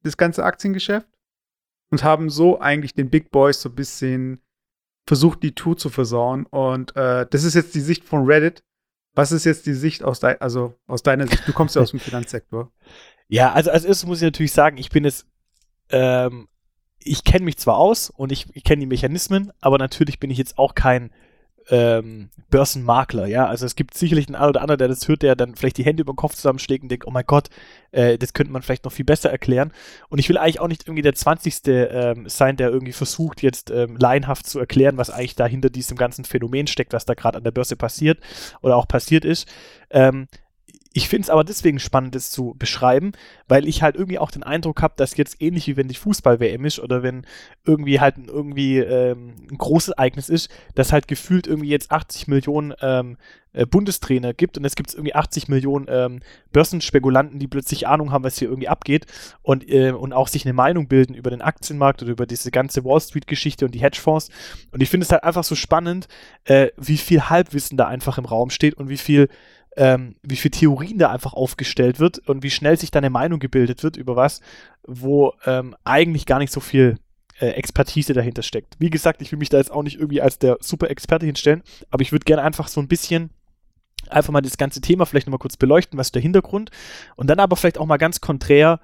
das 0.02 0.16
ganze 0.16 0.44
Aktiengeschäft 0.44 1.08
und 1.90 2.04
haben 2.04 2.30
so 2.30 2.60
eigentlich 2.60 2.94
den 2.94 3.10
Big 3.10 3.30
Boys 3.30 3.60
so 3.60 3.68
ein 3.68 3.74
bisschen 3.74 4.40
versucht, 5.06 5.42
die 5.42 5.54
Tour 5.54 5.76
zu 5.76 5.88
versauen. 5.88 6.46
Und 6.46 6.94
äh, 6.96 7.26
das 7.28 7.44
ist 7.44 7.54
jetzt 7.54 7.74
die 7.74 7.80
Sicht 7.80 8.04
von 8.04 8.24
Reddit. 8.24 8.62
Was 9.14 9.32
ist 9.32 9.44
jetzt 9.44 9.66
die 9.66 9.74
Sicht 9.74 10.04
aus, 10.04 10.20
dein, 10.20 10.40
also 10.40 10.74
aus 10.86 11.02
deiner 11.02 11.26
Sicht? 11.26 11.48
Du 11.48 11.52
kommst 11.52 11.74
ja 11.74 11.82
aus 11.82 11.90
dem 11.90 12.00
Finanzsektor. 12.00 12.70
Ja, 13.26 13.52
also 13.52 13.70
als 13.70 13.84
erstes 13.84 14.06
muss 14.06 14.18
ich 14.18 14.24
natürlich 14.24 14.52
sagen, 14.52 14.78
ich 14.78 14.90
bin 14.90 15.04
es, 15.04 15.26
ähm, 15.90 16.48
ich 16.98 17.24
kenne 17.24 17.44
mich 17.44 17.58
zwar 17.58 17.76
aus 17.76 18.10
und 18.10 18.32
ich, 18.32 18.46
ich 18.54 18.64
kenne 18.64 18.80
die 18.80 18.86
Mechanismen, 18.86 19.52
aber 19.60 19.78
natürlich 19.78 20.20
bin 20.20 20.30
ich 20.30 20.38
jetzt 20.38 20.58
auch 20.58 20.74
kein 20.74 21.10
ähm, 21.70 22.30
Börsenmakler, 22.50 23.26
ja. 23.26 23.46
Also 23.46 23.66
es 23.66 23.74
gibt 23.76 23.94
sicherlich 23.94 24.28
einen 24.28 24.42
oder 24.48 24.60
anderen, 24.62 24.78
der 24.78 24.88
das 24.88 25.06
hört, 25.06 25.22
der 25.22 25.36
dann 25.36 25.54
vielleicht 25.54 25.76
die 25.76 25.84
Hände 25.84 26.02
über 26.02 26.12
den 26.12 26.16
Kopf 26.16 26.34
zusammenschlägt 26.34 26.82
und 26.82 26.88
denkt, 26.88 27.06
oh 27.06 27.10
mein 27.10 27.26
Gott, 27.26 27.48
äh, 27.92 28.16
das 28.16 28.32
könnte 28.32 28.52
man 28.52 28.62
vielleicht 28.62 28.84
noch 28.84 28.92
viel 28.92 29.04
besser 29.04 29.30
erklären. 29.30 29.72
Und 30.08 30.18
ich 30.18 30.28
will 30.28 30.38
eigentlich 30.38 30.60
auch 30.60 30.68
nicht 30.68 30.86
irgendwie 30.86 31.02
der 31.02 31.14
20. 31.14 31.60
Ähm, 31.66 32.28
sein, 32.28 32.56
der 32.56 32.70
irgendwie 32.70 32.92
versucht, 32.92 33.42
jetzt 33.42 33.70
ähm, 33.70 33.96
laienhaft 33.96 34.46
zu 34.46 34.58
erklären, 34.58 34.96
was 34.96 35.10
eigentlich 35.10 35.36
da 35.36 35.46
hinter 35.46 35.70
diesem 35.70 35.96
ganzen 35.96 36.24
Phänomen 36.24 36.66
steckt, 36.66 36.92
was 36.92 37.04
da 37.04 37.14
gerade 37.14 37.38
an 37.38 37.44
der 37.44 37.50
Börse 37.50 37.76
passiert 37.76 38.18
oder 38.62 38.76
auch 38.76 38.88
passiert 38.88 39.24
ist. 39.24 39.46
Ähm, 39.90 40.28
ich 40.98 41.08
finde 41.08 41.22
es 41.22 41.30
aber 41.30 41.44
deswegen 41.44 41.78
spannend, 41.78 42.16
das 42.16 42.30
zu 42.30 42.56
beschreiben, 42.58 43.12
weil 43.46 43.68
ich 43.68 43.84
halt 43.84 43.94
irgendwie 43.94 44.18
auch 44.18 44.32
den 44.32 44.42
Eindruck 44.42 44.82
habe, 44.82 44.94
dass 44.96 45.16
jetzt 45.16 45.40
ähnlich 45.40 45.68
wie 45.68 45.76
wenn 45.76 45.86
die 45.86 45.94
Fußball-WM 45.94 46.64
ist 46.64 46.80
oder 46.80 47.04
wenn 47.04 47.24
irgendwie 47.64 48.00
halt 48.00 48.16
irgendwie 48.26 48.78
ähm, 48.78 49.36
ein 49.48 49.58
großes 49.58 49.90
Ereignis 49.90 50.28
ist, 50.28 50.50
dass 50.74 50.90
halt 50.90 51.06
gefühlt 51.06 51.46
irgendwie 51.46 51.68
jetzt 51.68 51.92
80 51.92 52.26
Millionen 52.26 52.74
ähm, 52.80 53.16
äh, 53.52 53.64
Bundestrainer 53.64 54.34
gibt 54.34 54.58
und 54.58 54.64
es 54.64 54.74
gibt 54.74 54.92
irgendwie 54.92 55.14
80 55.14 55.46
Millionen 55.46 55.86
ähm, 55.88 56.20
Börsenspekulanten, 56.52 57.38
die 57.38 57.46
plötzlich 57.46 57.86
Ahnung 57.86 58.10
haben, 58.10 58.24
was 58.24 58.36
hier 58.36 58.48
irgendwie 58.48 58.68
abgeht 58.68 59.06
und, 59.42 59.70
äh, 59.70 59.92
und 59.92 60.12
auch 60.12 60.26
sich 60.26 60.44
eine 60.44 60.52
Meinung 60.52 60.88
bilden 60.88 61.14
über 61.14 61.30
den 61.30 61.42
Aktienmarkt 61.42 62.02
oder 62.02 62.10
über 62.10 62.26
diese 62.26 62.50
ganze 62.50 62.84
Wall 62.84 63.00
Street-Geschichte 63.00 63.64
und 63.64 63.72
die 63.72 63.82
Hedgefonds. 63.82 64.30
Und 64.72 64.82
ich 64.82 64.90
finde 64.90 65.04
es 65.04 65.12
halt 65.12 65.22
einfach 65.22 65.44
so 65.44 65.54
spannend, 65.54 66.08
äh, 66.44 66.70
wie 66.76 66.96
viel 66.96 67.30
Halbwissen 67.30 67.78
da 67.78 67.86
einfach 67.86 68.18
im 68.18 68.24
Raum 68.24 68.50
steht 68.50 68.74
und 68.74 68.88
wie 68.88 68.96
viel 68.96 69.28
ähm, 69.78 70.16
wie 70.22 70.36
viel 70.36 70.50
Theorien 70.50 70.98
da 70.98 71.10
einfach 71.10 71.34
aufgestellt 71.34 72.00
wird 72.00 72.18
und 72.28 72.42
wie 72.42 72.50
schnell 72.50 72.76
sich 72.76 72.90
da 72.90 72.98
eine 72.98 73.10
Meinung 73.10 73.38
gebildet 73.38 73.84
wird 73.84 73.96
über 73.96 74.16
was, 74.16 74.40
wo 74.82 75.34
ähm, 75.46 75.76
eigentlich 75.84 76.26
gar 76.26 76.40
nicht 76.40 76.52
so 76.52 76.58
viel 76.58 76.98
äh, 77.38 77.50
Expertise 77.50 78.12
dahinter 78.12 78.42
steckt. 78.42 78.74
Wie 78.80 78.90
gesagt, 78.90 79.22
ich 79.22 79.30
will 79.30 79.38
mich 79.38 79.50
da 79.50 79.58
jetzt 79.58 79.70
auch 79.70 79.84
nicht 79.84 79.96
irgendwie 79.96 80.20
als 80.20 80.40
der 80.40 80.58
super 80.60 80.90
Experte 80.90 81.26
hinstellen, 81.26 81.62
aber 81.90 82.02
ich 82.02 82.10
würde 82.10 82.24
gerne 82.24 82.42
einfach 82.42 82.66
so 82.66 82.80
ein 82.80 82.88
bisschen 82.88 83.30
einfach 84.10 84.32
mal 84.32 84.40
das 84.40 84.56
ganze 84.56 84.80
Thema 84.80 85.06
vielleicht 85.06 85.28
nochmal 85.28 85.38
kurz 85.38 85.56
beleuchten, 85.56 85.96
was 85.96 86.08
ist 86.08 86.14
der 86.16 86.22
Hintergrund 86.22 86.72
und 87.14 87.28
dann 87.28 87.38
aber 87.38 87.54
vielleicht 87.54 87.78
auch 87.78 87.86
mal 87.86 87.98
ganz 87.98 88.20
konträr 88.20 88.80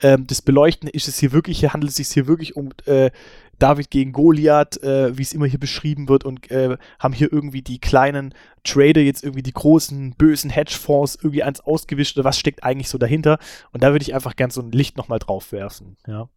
ähm, 0.00 0.26
das 0.26 0.42
Beleuchten, 0.42 0.88
ist 0.88 1.08
es 1.08 1.18
hier 1.18 1.32
wirklich, 1.32 1.60
hier 1.60 1.72
handelt 1.72 1.90
es 1.90 1.96
sich 1.96 2.08
hier 2.08 2.26
wirklich 2.26 2.56
um 2.56 2.70
äh, 2.84 3.10
David 3.58 3.90
gegen 3.90 4.12
Goliath, 4.12 4.82
äh, 4.82 5.16
wie 5.16 5.22
es 5.22 5.32
immer 5.32 5.46
hier 5.46 5.58
beschrieben 5.58 6.08
wird, 6.08 6.24
und 6.24 6.50
äh, 6.50 6.76
haben 6.98 7.14
hier 7.14 7.32
irgendwie 7.32 7.62
die 7.62 7.78
kleinen 7.78 8.34
Trader 8.64 9.00
jetzt 9.00 9.24
irgendwie 9.24 9.42
die 9.42 9.52
großen, 9.52 10.14
bösen 10.16 10.50
Hedgefonds 10.50 11.16
irgendwie 11.16 11.42
eins 11.42 11.60
ausgewischt 11.60 12.16
oder 12.16 12.24
was 12.24 12.38
steckt 12.38 12.64
eigentlich 12.64 12.88
so 12.88 12.98
dahinter? 12.98 13.38
Und 13.72 13.82
da 13.82 13.92
würde 13.92 14.02
ich 14.02 14.14
einfach 14.14 14.36
gern 14.36 14.50
so 14.50 14.60
ein 14.60 14.72
Licht 14.72 14.96
nochmal 14.96 15.18
drauf 15.18 15.52
werfen, 15.52 15.96
ja. 16.06 16.28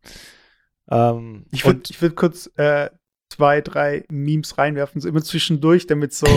Ähm, 0.89 1.45
ich 1.51 1.65
würde 1.65 1.81
würd 1.99 2.15
kurz 2.15 2.49
äh, 2.55 2.89
zwei, 3.29 3.61
drei 3.61 4.05
Memes 4.09 4.57
reinwerfen, 4.57 5.01
so 5.01 5.07
immer 5.07 5.21
zwischendurch, 5.21 5.85
damit 5.85 6.13
so 6.13 6.27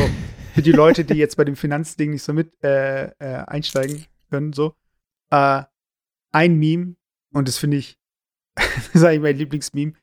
für 0.55 0.63
die 0.63 0.73
Leute, 0.73 1.05
die 1.05 1.15
jetzt 1.15 1.37
bei 1.37 1.45
dem 1.45 1.57
Finanzding 1.57 2.11
nicht 2.11 2.23
so 2.23 2.33
mit 2.33 2.53
äh, 2.63 3.05
äh, 3.05 3.45
einsteigen 3.47 4.05
können, 4.31 4.53
so. 4.53 4.75
Äh, 5.31 5.63
ein 6.33 6.59
Meme, 6.59 6.97
und 7.33 7.49
das 7.49 7.59
finde 7.59 7.77
ich, 7.77 7.99
das 8.55 8.95
ist 8.95 9.05
eigentlich 9.05 9.23
mein 9.23 9.37
Lieblingsmeme, 9.37 9.95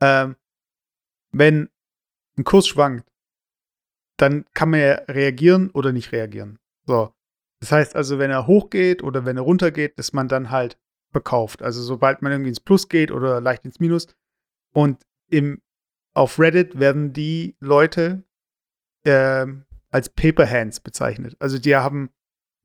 ähm, 0.00 0.36
wenn 1.32 1.68
ein 2.38 2.44
Kurs 2.44 2.66
schwankt, 2.66 3.08
dann 4.18 4.44
kann 4.54 4.70
man 4.70 4.80
ja 4.80 4.94
reagieren 5.08 5.70
oder 5.70 5.92
nicht 5.92 6.12
reagieren. 6.12 6.58
So. 6.86 7.12
Das 7.60 7.72
heißt 7.72 7.96
also, 7.96 8.18
wenn 8.18 8.30
er 8.30 8.46
hochgeht 8.46 9.02
oder 9.02 9.24
wenn 9.24 9.36
er 9.36 9.42
runtergeht, 9.42 9.98
dass 9.98 10.12
man 10.12 10.28
dann 10.28 10.50
halt 10.50 10.78
verkauft. 11.10 11.62
Also 11.62 11.82
sobald 11.82 12.22
man 12.22 12.32
irgendwie 12.32 12.50
ins 12.50 12.60
Plus 12.60 12.88
geht 12.88 13.10
oder 13.10 13.40
leicht 13.40 13.64
ins 13.64 13.80
Minus. 13.80 14.06
Und 14.74 15.02
im, 15.30 15.62
auf 16.14 16.38
Reddit 16.38 16.78
werden 16.78 17.12
die 17.12 17.56
Leute 17.60 18.24
äh, 19.04 19.46
als 19.90 20.10
Paper 20.10 20.48
Hands 20.48 20.78
bezeichnet. 20.80 21.36
Also 21.38 21.58
die 21.58 21.74
haben, 21.74 22.10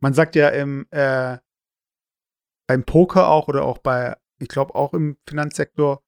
man 0.02 0.14
sagt 0.14 0.36
ja 0.36 0.50
im, 0.50 0.86
äh, 0.92 1.38
beim 2.72 2.86
Poker 2.86 3.28
auch 3.28 3.50
oder 3.50 3.66
auch 3.66 3.80
bei, 3.80 4.16
ich 4.40 4.48
glaube 4.48 4.76
auch 4.76 4.94
im 4.94 5.18
Finanzsektor, 5.28 6.02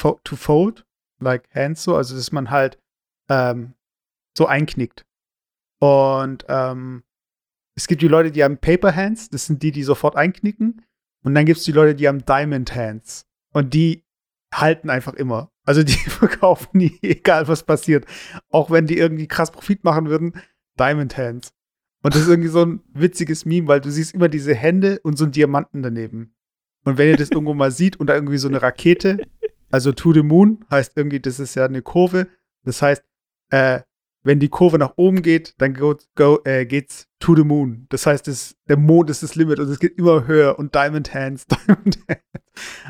to 0.00 0.34
fold, 0.34 0.84
like 1.20 1.48
hands 1.54 1.84
so, 1.84 1.94
also 1.94 2.16
dass 2.16 2.32
man 2.32 2.50
halt 2.50 2.76
ähm, 3.28 3.74
so 4.36 4.46
einknickt. 4.46 5.06
Und 5.78 6.44
ähm, 6.48 7.04
es 7.76 7.86
gibt 7.86 8.02
die 8.02 8.08
Leute, 8.08 8.32
die 8.32 8.42
haben 8.42 8.58
Paper 8.58 8.96
Hands, 8.96 9.30
das 9.30 9.46
sind 9.46 9.62
die, 9.62 9.70
die 9.70 9.84
sofort 9.84 10.16
einknicken. 10.16 10.84
Und 11.22 11.36
dann 11.36 11.46
gibt 11.46 11.58
es 11.58 11.64
die 11.64 11.70
Leute, 11.70 11.94
die 11.94 12.08
haben 12.08 12.24
Diamond 12.24 12.74
Hands. 12.74 13.24
Und 13.52 13.72
die 13.72 14.04
halten 14.52 14.90
einfach 14.90 15.14
immer. 15.14 15.52
Also 15.64 15.84
die 15.84 15.92
verkaufen 16.10 16.78
nie, 16.78 16.98
egal 17.02 17.46
was 17.46 17.62
passiert. 17.62 18.06
Auch 18.48 18.72
wenn 18.72 18.88
die 18.88 18.98
irgendwie 18.98 19.28
krass 19.28 19.52
Profit 19.52 19.84
machen 19.84 20.08
würden, 20.08 20.34
Diamond 20.80 21.16
Hands. 21.16 21.48
Und 22.02 22.14
das 22.14 22.22
ist 22.22 22.28
irgendwie 22.28 22.48
so 22.48 22.64
ein 22.64 22.80
witziges 22.92 23.44
Meme, 23.44 23.68
weil 23.68 23.80
du 23.80 23.90
siehst 23.90 24.14
immer 24.14 24.28
diese 24.28 24.54
Hände 24.54 25.00
und 25.02 25.16
so 25.16 25.24
einen 25.24 25.32
Diamanten 25.32 25.82
daneben. 25.82 26.34
Und 26.84 26.98
wenn 26.98 27.08
ihr 27.08 27.16
das 27.16 27.30
irgendwo 27.30 27.54
mal 27.54 27.70
sieht 27.70 27.96
und 27.98 28.08
da 28.08 28.14
irgendwie 28.14 28.38
so 28.38 28.48
eine 28.48 28.60
Rakete, 28.60 29.18
also 29.70 29.92
to 29.92 30.12
the 30.12 30.22
moon, 30.22 30.64
heißt 30.70 30.92
irgendwie, 30.96 31.20
das 31.20 31.38
ist 31.38 31.54
ja 31.54 31.64
eine 31.64 31.82
Kurve. 31.82 32.26
Das 32.64 32.82
heißt, 32.82 33.04
äh, 33.50 33.80
wenn 34.24 34.40
die 34.40 34.48
Kurve 34.48 34.78
nach 34.78 34.94
oben 34.96 35.22
geht, 35.22 35.54
dann 35.58 35.74
go, 35.74 35.96
go, 36.14 36.40
äh, 36.44 36.66
geht's 36.66 37.08
to 37.18 37.34
the 37.36 37.44
moon. 37.44 37.86
Das 37.88 38.06
heißt, 38.06 38.26
das, 38.26 38.56
der 38.68 38.76
Mond 38.76 39.10
ist 39.10 39.22
das 39.22 39.34
Limit 39.34 39.58
und 39.58 39.68
es 39.68 39.78
geht 39.78 39.98
immer 39.98 40.26
höher 40.26 40.58
und 40.58 40.74
Diamond 40.74 41.12
Hands, 41.14 41.44
Diamond 41.66 41.98
Hands. 42.08 42.22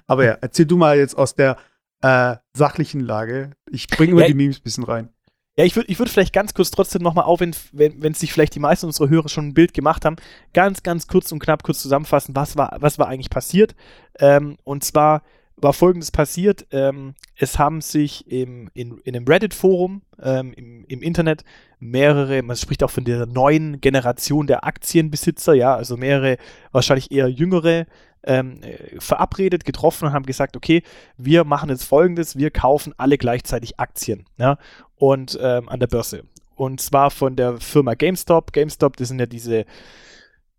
Aber 0.06 0.24
ja, 0.24 0.38
erzähl 0.40 0.66
du 0.66 0.76
mal 0.76 0.98
jetzt 0.98 1.16
aus 1.16 1.34
der 1.34 1.56
äh, 2.02 2.36
sachlichen 2.54 3.00
Lage. 3.00 3.52
Ich 3.70 3.86
bringe 3.86 4.12
immer 4.12 4.22
ja, 4.22 4.28
die 4.28 4.34
Memes 4.34 4.58
ein 4.58 4.62
bisschen 4.62 4.84
rein. 4.84 5.08
Ja, 5.56 5.64
ich 5.64 5.76
würde 5.76 5.90
ich 5.90 5.98
würd 5.98 6.08
vielleicht 6.08 6.32
ganz 6.32 6.54
kurz 6.54 6.70
trotzdem 6.70 7.02
nochmal 7.02 7.26
auf, 7.26 7.40
wenn, 7.40 7.54
wenn 7.72 8.14
sich 8.14 8.32
vielleicht 8.32 8.54
die 8.54 8.58
meisten 8.60 8.86
unserer 8.86 9.10
Hörer 9.10 9.28
schon 9.28 9.48
ein 9.48 9.54
Bild 9.54 9.74
gemacht 9.74 10.04
haben, 10.06 10.16
ganz, 10.54 10.82
ganz 10.82 11.06
kurz 11.06 11.30
und 11.30 11.40
knapp 11.40 11.62
kurz 11.62 11.82
zusammenfassen, 11.82 12.34
was 12.34 12.56
war, 12.56 12.74
was 12.80 12.98
war 12.98 13.08
eigentlich 13.08 13.28
passiert. 13.28 13.74
Ähm, 14.18 14.56
und 14.64 14.82
zwar 14.82 15.22
war 15.56 15.72
folgendes 15.72 16.10
passiert. 16.10 16.66
Ähm, 16.70 17.14
es 17.36 17.58
haben 17.58 17.80
sich 17.80 18.30
im, 18.30 18.70
in, 18.74 18.98
in 19.04 19.16
einem 19.16 19.26
Reddit-Forum 19.26 20.02
ähm, 20.20 20.52
im, 20.54 20.84
im, 20.86 21.02
Internet 21.02 21.44
mehrere, 21.78 22.42
man 22.42 22.56
spricht 22.56 22.82
auch 22.82 22.90
von 22.90 23.04
der 23.04 23.26
neuen 23.26 23.80
Generation 23.80 24.46
der 24.46 24.64
Aktienbesitzer, 24.64 25.54
ja, 25.54 25.74
also 25.74 25.96
mehrere 25.96 26.36
wahrscheinlich 26.70 27.10
eher 27.10 27.28
jüngere 27.28 27.86
ähm, 28.24 28.60
äh, 28.62 29.00
verabredet, 29.00 29.64
getroffen 29.64 30.06
und 30.06 30.12
haben 30.12 30.26
gesagt, 30.26 30.56
okay, 30.56 30.82
wir 31.16 31.44
machen 31.44 31.70
jetzt 31.70 31.84
folgendes, 31.84 32.36
wir 32.36 32.50
kaufen 32.50 32.94
alle 32.96 33.18
gleichzeitig 33.18 33.80
Aktien 33.80 34.26
ja, 34.38 34.58
und 34.96 35.38
ähm, 35.40 35.68
an 35.68 35.80
der 35.80 35.88
Börse. 35.88 36.24
Und 36.54 36.80
zwar 36.80 37.10
von 37.10 37.34
der 37.34 37.58
Firma 37.58 37.94
GameStop. 37.94 38.52
GameStop, 38.52 38.96
das 38.96 39.08
sind 39.08 39.18
ja 39.18 39.26
diese 39.26 39.64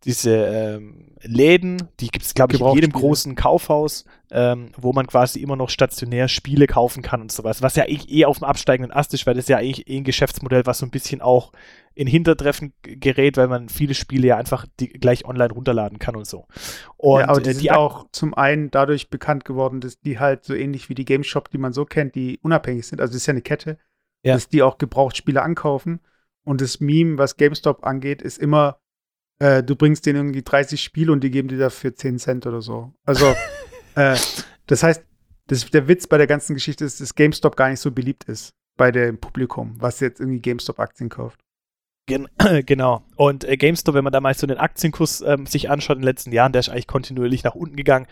diese 0.06 0.32
ähm, 0.32 1.14
Läden, 1.22 1.89
die 1.99 2.10
gibt 2.10 2.26
es, 2.26 2.34
glaube 2.34 2.56
ich, 2.56 2.62
in 2.62 2.74
jedem 2.74 2.91
großen 2.91 3.36
Kaufhaus, 3.36 4.04
ähm, 4.32 4.72
wo 4.76 4.91
man 4.91 5.08
quasi 5.08 5.39
immer 5.39 5.56
noch 5.56 5.70
stationär 5.70 6.28
Spiele 6.28 6.68
kaufen 6.68 7.01
kann 7.01 7.22
und 7.22 7.32
sowas. 7.32 7.62
Was 7.62 7.76
ja 7.76 7.84
eigentlich 7.84 8.12
eh 8.12 8.26
auf 8.26 8.39
dem 8.39 8.43
absteigenden 8.43 8.91
Ast 8.91 9.14
ist, 9.14 9.26
weil 9.26 9.36
das 9.36 9.47
ja 9.47 9.58
eigentlich 9.58 9.88
eh 9.89 9.97
ein 9.97 10.04
Geschäftsmodell, 10.04 10.66
was 10.66 10.80
so 10.80 10.86
ein 10.86 10.91
bisschen 10.91 11.22
auch 11.22 11.54
in 11.95 12.08
Hintertreffen 12.08 12.74
gerät, 12.82 13.38
weil 13.38 13.47
man 13.47 13.70
viele 13.70 13.93
Spiele 13.93 14.28
ja 14.28 14.38
einfach 14.38 14.66
die, 14.80 14.89
gleich 14.89 15.26
online 15.26 15.54
runterladen 15.54 15.99
kann 15.99 16.16
und 16.16 16.28
so. 16.28 16.47
Und 16.97 17.22
ja, 17.22 17.30
aber 17.30 17.39
die, 17.39 17.51
äh, 17.51 17.54
die 17.54 17.60
sind 17.60 17.72
auch 17.72 18.08
zum 18.12 18.34
einen 18.34 18.72
dadurch 18.72 19.10
bekannt 19.10 19.45
geworden, 19.45 19.80
dass 19.80 19.99
die 20.01 20.20
halt 20.20 20.43
so 20.43 20.54
ähnlich 20.54 20.89
wie 20.89 20.95
die 20.95 21.06
Game 21.06 21.24
Shop, 21.24 21.49
die 21.49 21.58
man 21.58 21.72
so 21.72 21.86
kennt, 21.86 22.16
die 22.16 22.39
unabhängig 22.41 22.88
sind, 22.88 22.99
also 22.99 23.12
das 23.12 23.22
ist 23.22 23.28
ja 23.28 23.32
eine 23.32 23.41
Kette, 23.41 23.78
ja. 24.24 24.34
dass 24.34 24.49
die 24.49 24.64
auch 24.64 24.78
Gebrauchtspiele 24.78 25.41
ankaufen. 25.41 25.99
Und 26.43 26.60
das 26.60 26.82
Meme, 26.82 27.18
was 27.18 27.38
GameStop 27.38 27.86
angeht, 27.86 28.22
ist 28.22 28.38
immer, 28.38 28.80
äh, 29.44 29.62
du 29.62 29.76
bringst 29.76 30.06
denen 30.06 30.20
irgendwie 30.20 30.41
30 30.41 30.82
Spiele 30.82 31.12
und 31.12 31.22
die 31.22 31.30
geben 31.30 31.50
dir 31.50 31.58
dafür 31.58 31.94
10 31.94 32.18
Cent 32.18 32.48
oder 32.48 32.62
so. 32.62 32.94
Also, 33.06 33.26
äh, 33.96 34.16
das 34.68 34.84
heißt, 34.84 35.04
das, 35.48 35.70
der 35.70 35.89
Witz 35.89 36.08
bei 36.08 36.18
der 36.18 36.28
ganzen 36.28 36.54
Geschichte 36.54 36.86
ist, 36.86 37.02
dass 37.02 37.14
GameStop 37.14 37.58
gar 37.58 37.70
nicht 37.70 37.82
so 37.82 37.91
beliebt 37.91 38.24
ist 38.24 38.54
bei 38.78 38.91
dem 38.91 39.20
Publikum, 39.20 39.76
was 39.80 40.00
jetzt 40.00 40.22
irgendwie 40.22 40.39
GameStop-Aktien 40.39 41.10
kauft. 41.10 41.41
Gen 42.08 42.30
genau. 42.66 43.04
Und 43.18 43.44
äh, 43.44 43.58
GameStop, 43.58 43.96
wenn 43.96 44.06
man 44.06 44.14
da 44.14 44.22
mal 44.22 44.34
so 44.34 44.48
den 44.48 44.58
Aktienkurs 44.58 45.22
ähm, 45.22 45.46
sich 45.46 45.70
anschaut 45.70 45.98
in 45.98 46.04
den 46.04 46.08
letzten 46.08 46.32
Jahren, 46.32 46.54
der 46.54 46.62
ist 46.62 46.70
eigentlich 46.70 46.88
kontinuierlich 46.88 47.44
nach 47.44 47.56
unten 47.56 47.76
gegangen. 47.76 48.08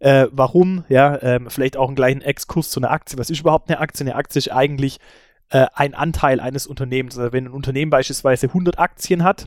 Äh, 0.00 0.26
warum? 0.32 0.84
Ja, 0.88 1.22
ähm, 1.22 1.48
vielleicht 1.48 1.76
auch 1.76 1.86
einen 1.86 1.96
gleichen 1.96 2.22
Exkurs 2.22 2.70
zu 2.70 2.80
einer 2.80 2.90
Aktie. 2.90 3.18
Was 3.18 3.30
ist 3.30 3.40
überhaupt 3.40 3.70
eine 3.70 3.78
Aktie? 3.78 4.04
Eine 4.04 4.16
Aktie 4.16 4.40
ist 4.40 4.50
eigentlich 4.50 4.98
äh, 5.50 5.66
ein 5.74 5.94
Anteil 5.94 6.40
eines 6.40 6.66
Unternehmens. 6.66 7.16
Also 7.16 7.32
wenn 7.32 7.46
ein 7.46 7.52
Unternehmen 7.52 7.90
beispielsweise 7.90 8.48
100 8.48 8.80
Aktien 8.80 9.22
hat, 9.22 9.46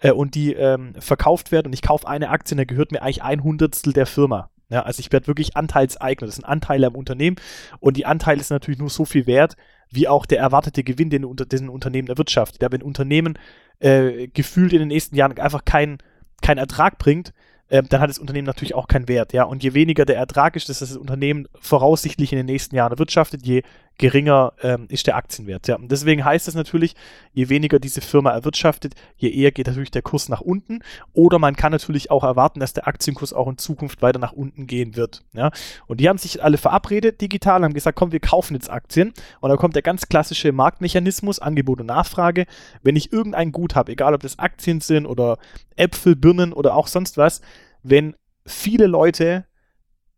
äh, 0.00 0.12
und 0.12 0.34
die 0.34 0.52
ähm, 0.54 0.94
verkauft 0.98 1.52
werden 1.52 1.66
und 1.66 1.72
ich 1.72 1.82
kaufe 1.82 2.08
eine 2.08 2.30
Aktie, 2.30 2.56
dann 2.56 2.66
gehört 2.66 2.92
mir 2.92 3.02
eigentlich 3.02 3.22
ein 3.22 3.42
Hundertstel 3.42 3.92
der 3.92 4.06
Firma. 4.06 4.50
Ja, 4.70 4.82
also 4.82 5.00
ich 5.00 5.12
werde 5.12 5.26
wirklich 5.26 5.56
Anteilseigner. 5.56 6.26
Das 6.26 6.36
sind 6.36 6.44
Anteile 6.44 6.86
am 6.86 6.94
Unternehmen 6.94 7.36
und 7.80 7.96
die 7.96 8.06
Anteile 8.06 8.40
ist 8.40 8.50
natürlich 8.50 8.80
nur 8.80 8.90
so 8.90 9.04
viel 9.04 9.26
wert, 9.26 9.56
wie 9.90 10.08
auch 10.08 10.26
der 10.26 10.38
erwartete 10.38 10.82
Gewinn, 10.82 11.10
den 11.10 11.24
unter 11.24 11.44
diesen 11.46 11.68
Unternehmen 11.68 12.08
erwirtschaftet. 12.08 12.62
Ja, 12.62 12.72
wenn 12.72 12.82
Unternehmen 12.82 13.38
äh, 13.78 14.28
gefühlt 14.28 14.72
in 14.72 14.80
den 14.80 14.88
nächsten 14.88 15.16
Jahren 15.16 15.38
einfach 15.38 15.64
keinen 15.64 15.98
kein 16.42 16.58
Ertrag 16.58 16.98
bringt, 16.98 17.32
äh, 17.68 17.82
dann 17.82 18.00
hat 18.00 18.10
das 18.10 18.18
Unternehmen 18.18 18.46
natürlich 18.46 18.74
auch 18.74 18.88
keinen 18.88 19.08
Wert. 19.08 19.32
Ja? 19.32 19.44
Und 19.44 19.62
je 19.62 19.74
weniger 19.74 20.04
der 20.04 20.16
Ertrag 20.16 20.56
ist, 20.56 20.68
dass 20.68 20.80
das 20.80 20.96
Unternehmen 20.96 21.48
voraussichtlich 21.60 22.32
in 22.32 22.36
den 22.36 22.46
nächsten 22.46 22.76
Jahren 22.76 22.92
erwirtschaftet, 22.92 23.44
je 23.46 23.62
geringer 23.98 24.52
ähm, 24.62 24.86
ist 24.88 25.06
der 25.06 25.16
Aktienwert. 25.16 25.68
Ja. 25.68 25.76
Und 25.76 25.90
deswegen 25.90 26.24
heißt 26.24 26.48
es 26.48 26.54
natürlich, 26.54 26.94
je 27.32 27.48
weniger 27.48 27.78
diese 27.78 28.00
Firma 28.00 28.32
erwirtschaftet, 28.32 28.94
je 29.16 29.30
eher 29.30 29.52
geht 29.52 29.68
natürlich 29.68 29.92
der 29.92 30.02
Kurs 30.02 30.28
nach 30.28 30.40
unten. 30.40 30.80
Oder 31.12 31.38
man 31.38 31.54
kann 31.54 31.70
natürlich 31.70 32.10
auch 32.10 32.24
erwarten, 32.24 32.60
dass 32.60 32.72
der 32.72 32.88
Aktienkurs 32.88 33.32
auch 33.32 33.48
in 33.48 33.58
Zukunft 33.58 34.02
weiter 34.02 34.18
nach 34.18 34.32
unten 34.32 34.66
gehen 34.66 34.96
wird. 34.96 35.22
Ja. 35.32 35.50
Und 35.86 36.00
die 36.00 36.08
haben 36.08 36.18
sich 36.18 36.42
alle 36.42 36.58
verabredet 36.58 37.20
digital, 37.20 37.62
haben 37.62 37.74
gesagt, 37.74 37.96
komm, 37.96 38.10
wir 38.10 38.20
kaufen 38.20 38.54
jetzt 38.54 38.70
Aktien. 38.70 39.12
Und 39.40 39.50
dann 39.50 39.58
kommt 39.58 39.76
der 39.76 39.82
ganz 39.82 40.08
klassische 40.08 40.50
Marktmechanismus, 40.50 41.38
Angebot 41.38 41.80
und 41.80 41.86
Nachfrage. 41.86 42.46
Wenn 42.82 42.96
ich 42.96 43.12
irgendein 43.12 43.52
Gut 43.52 43.76
habe, 43.76 43.92
egal 43.92 44.14
ob 44.14 44.22
das 44.22 44.38
Aktien 44.40 44.80
sind 44.80 45.06
oder 45.06 45.38
Äpfel, 45.76 46.16
Birnen 46.16 46.52
oder 46.52 46.74
auch 46.74 46.86
sonst 46.88 47.16
was, 47.16 47.40
wenn 47.84 48.16
viele 48.44 48.86
Leute 48.86 49.46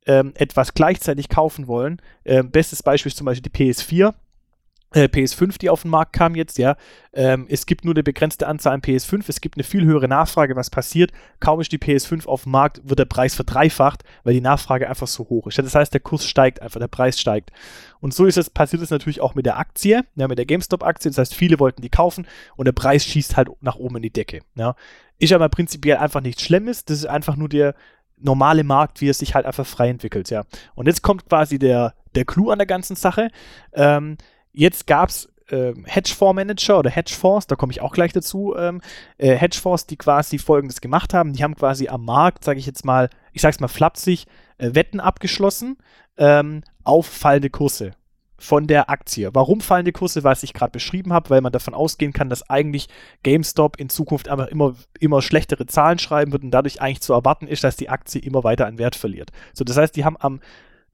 ähm, 0.06 0.32
etwas 0.36 0.72
gleichzeitig 0.72 1.28
kaufen 1.28 1.66
wollen. 1.66 2.00
Ähm, 2.24 2.50
bestes 2.50 2.82
Beispiel 2.82 3.10
ist 3.10 3.18
zum 3.18 3.26
Beispiel 3.26 3.50
die 3.50 3.72
PS4. 3.72 4.14
Äh, 4.92 5.04
PS5, 5.04 5.58
die 5.58 5.68
auf 5.68 5.82
den 5.82 5.90
Markt 5.90 6.12
kam 6.12 6.36
jetzt, 6.36 6.58
ja. 6.58 6.76
Ähm, 7.12 7.46
es 7.48 7.66
gibt 7.66 7.84
nur 7.84 7.92
eine 7.92 8.04
begrenzte 8.04 8.46
Anzahl 8.46 8.72
an 8.72 8.80
PS5, 8.80 9.24
es 9.26 9.40
gibt 9.40 9.56
eine 9.56 9.64
viel 9.64 9.84
höhere 9.84 10.06
Nachfrage. 10.06 10.54
Was 10.54 10.70
passiert? 10.70 11.10
Kaum 11.40 11.60
ist 11.60 11.72
die 11.72 11.78
PS5 11.78 12.26
auf 12.26 12.44
dem 12.44 12.52
Markt, 12.52 12.80
wird 12.84 13.00
der 13.00 13.04
Preis 13.04 13.34
verdreifacht, 13.34 14.04
weil 14.22 14.34
die 14.34 14.40
Nachfrage 14.40 14.88
einfach 14.88 15.08
so 15.08 15.28
hoch 15.28 15.48
ist. 15.48 15.58
Das 15.58 15.74
heißt, 15.74 15.92
der 15.92 16.00
Kurs 16.00 16.24
steigt 16.24 16.62
einfach, 16.62 16.78
der 16.78 16.88
Preis 16.88 17.20
steigt. 17.20 17.50
Und 18.00 18.14
so 18.14 18.26
ist 18.26 18.38
es, 18.38 18.48
passiert 18.48 18.80
es 18.80 18.90
natürlich 18.90 19.20
auch 19.20 19.34
mit 19.34 19.44
der 19.44 19.58
Aktie, 19.58 20.04
ja, 20.14 20.28
mit 20.28 20.38
der 20.38 20.46
GameStop-Aktie. 20.46 21.10
Das 21.10 21.18
heißt, 21.18 21.34
viele 21.34 21.58
wollten 21.58 21.82
die 21.82 21.90
kaufen 21.90 22.26
und 22.56 22.66
der 22.66 22.72
Preis 22.72 23.04
schießt 23.04 23.36
halt 23.36 23.48
nach 23.60 23.76
oben 23.76 23.96
in 23.96 24.02
die 24.02 24.12
Decke. 24.12 24.40
Ja. 24.54 24.76
Ist 25.18 25.32
aber 25.32 25.48
prinzipiell 25.48 25.96
einfach 25.96 26.20
nichts 26.20 26.42
Schlimmes. 26.42 26.84
Das 26.84 26.98
ist 26.98 27.06
einfach 27.06 27.36
nur 27.36 27.48
der, 27.48 27.74
normale 28.18 28.64
Markt, 28.64 29.00
wie 29.00 29.08
es 29.08 29.18
sich 29.18 29.34
halt 29.34 29.46
einfach 29.46 29.66
frei 29.66 29.88
entwickelt, 29.88 30.30
ja. 30.30 30.44
Und 30.74 30.86
jetzt 30.86 31.02
kommt 31.02 31.28
quasi 31.28 31.58
der, 31.58 31.94
der 32.14 32.24
Clou 32.24 32.50
an 32.50 32.58
der 32.58 32.66
ganzen 32.66 32.96
Sache. 32.96 33.28
Ähm, 33.72 34.16
jetzt 34.56 34.86
gab 34.86 35.10
es 35.10 35.28
äh, 35.48 35.74
Hedgefonds-Manager 35.84 36.78
oder 36.80 36.90
Hedgefonds, 36.90 37.46
da 37.46 37.54
komme 37.54 37.72
ich 37.72 37.80
auch 37.80 37.92
gleich 37.92 38.12
dazu, 38.12 38.54
ähm, 38.58 38.80
äh, 39.18 39.36
Hedgefonds, 39.36 39.86
die 39.86 39.96
quasi 39.96 40.38
folgendes 40.38 40.80
gemacht 40.80 41.14
haben. 41.14 41.32
Die 41.32 41.44
haben 41.44 41.54
quasi 41.54 41.88
am 41.88 42.04
Markt, 42.04 42.42
sage 42.42 42.58
ich 42.58 42.66
jetzt 42.66 42.84
mal, 42.84 43.10
ich 43.32 43.42
sage 43.42 43.54
es 43.54 43.60
mal 43.60 43.68
flapsig, 43.68 44.26
äh, 44.58 44.74
Wetten 44.74 44.98
abgeschlossen 44.98 45.76
ähm, 46.16 46.62
auf 46.82 47.06
fallende 47.06 47.50
Kurse 47.50 47.92
von 48.38 48.66
der 48.66 48.90
Aktie. 48.90 49.30
Warum 49.34 49.60
fallen 49.60 49.84
die 49.84 49.92
Kurse? 49.92 50.24
Was 50.24 50.42
ich 50.42 50.52
gerade 50.52 50.70
beschrieben 50.70 51.12
habe, 51.12 51.30
weil 51.30 51.40
man 51.40 51.52
davon 51.52 51.74
ausgehen 51.74 52.12
kann, 52.12 52.28
dass 52.28 52.48
eigentlich 52.50 52.88
GameStop 53.22 53.78
in 53.78 53.88
Zukunft 53.88 54.28
einfach 54.28 54.48
immer, 54.48 54.74
immer 55.00 55.22
schlechtere 55.22 55.66
Zahlen 55.66 55.98
schreiben 55.98 56.32
wird 56.32 56.42
und 56.42 56.50
dadurch 56.50 56.82
eigentlich 56.82 57.00
zu 57.00 57.14
erwarten 57.14 57.46
ist, 57.46 57.64
dass 57.64 57.76
die 57.76 57.88
Aktie 57.88 58.20
immer 58.20 58.44
weiter 58.44 58.66
an 58.66 58.78
Wert 58.78 58.94
verliert. 58.94 59.30
So, 59.54 59.64
das 59.64 59.76
heißt, 59.76 59.96
die 59.96 60.04
haben 60.04 60.16
am, 60.18 60.40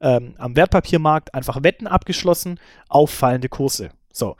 ähm, 0.03 0.35
am 0.37 0.55
Wertpapiermarkt 0.55 1.33
einfach 1.33 1.63
Wetten 1.63 1.87
abgeschlossen 1.87 2.59
auf 2.89 3.09
fallende 3.09 3.49
Kurse. 3.49 3.89
So. 4.11 4.35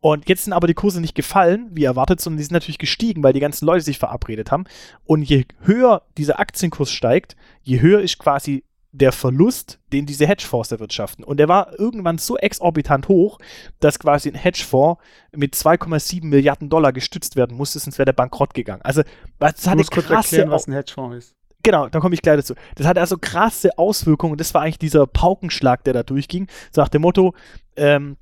Und 0.00 0.28
jetzt 0.28 0.44
sind 0.44 0.52
aber 0.52 0.66
die 0.66 0.74
Kurse 0.74 1.00
nicht 1.00 1.14
gefallen, 1.14 1.70
wie 1.72 1.84
erwartet, 1.84 2.20
sondern 2.20 2.36
die 2.36 2.44
sind 2.44 2.52
natürlich 2.52 2.78
gestiegen, 2.78 3.22
weil 3.22 3.32
die 3.32 3.40
ganzen 3.40 3.64
Leute 3.64 3.82
sich 3.82 3.98
verabredet 3.98 4.50
haben. 4.50 4.64
Und 5.04 5.22
je 5.22 5.46
höher 5.60 6.02
dieser 6.18 6.38
Aktienkurs 6.38 6.90
steigt, 6.90 7.36
je 7.62 7.80
höher 7.80 8.02
ist 8.02 8.18
quasi 8.18 8.64
der 8.92 9.12
Verlust, 9.12 9.80
den 9.92 10.04
diese 10.04 10.26
Hedgefonds 10.26 10.70
erwirtschaften. 10.70 11.24
Und 11.24 11.38
der 11.38 11.48
war 11.48 11.78
irgendwann 11.78 12.18
so 12.18 12.36
exorbitant 12.36 13.08
hoch, 13.08 13.38
dass 13.80 13.98
quasi 13.98 14.28
ein 14.28 14.34
Hedgefonds 14.34 15.02
mit 15.32 15.54
2,7 15.54 16.26
Milliarden 16.26 16.68
Dollar 16.68 16.92
gestützt 16.92 17.34
werden 17.34 17.56
musste, 17.56 17.78
sonst 17.78 17.98
wäre 17.98 18.04
der 18.04 18.12
bankrott 18.12 18.54
gegangen. 18.54 18.82
Also, 18.82 19.02
das 19.38 19.66
hatte 19.66 19.84
kurz 19.84 20.10
erklären, 20.10 20.50
was 20.50 20.68
ein 20.68 20.74
Hedgefonds 20.74 21.16
ist. 21.16 21.34
Genau, 21.64 21.88
da 21.88 21.98
komme 21.98 22.14
ich 22.14 22.22
gleich 22.22 22.36
dazu. 22.36 22.54
Das 22.76 22.86
hatte 22.86 23.00
also 23.00 23.16
krasse 23.18 23.76
Auswirkungen 23.78 24.36
das 24.36 24.52
war 24.52 24.62
eigentlich 24.62 24.78
dieser 24.78 25.06
Paukenschlag, 25.06 25.82
der 25.84 25.94
da 25.94 26.02
durchging. 26.02 26.46
So 26.70 26.82
nach 26.82 26.90
dem 26.90 27.02
Motto, 27.02 27.34
ähm, 27.76 28.18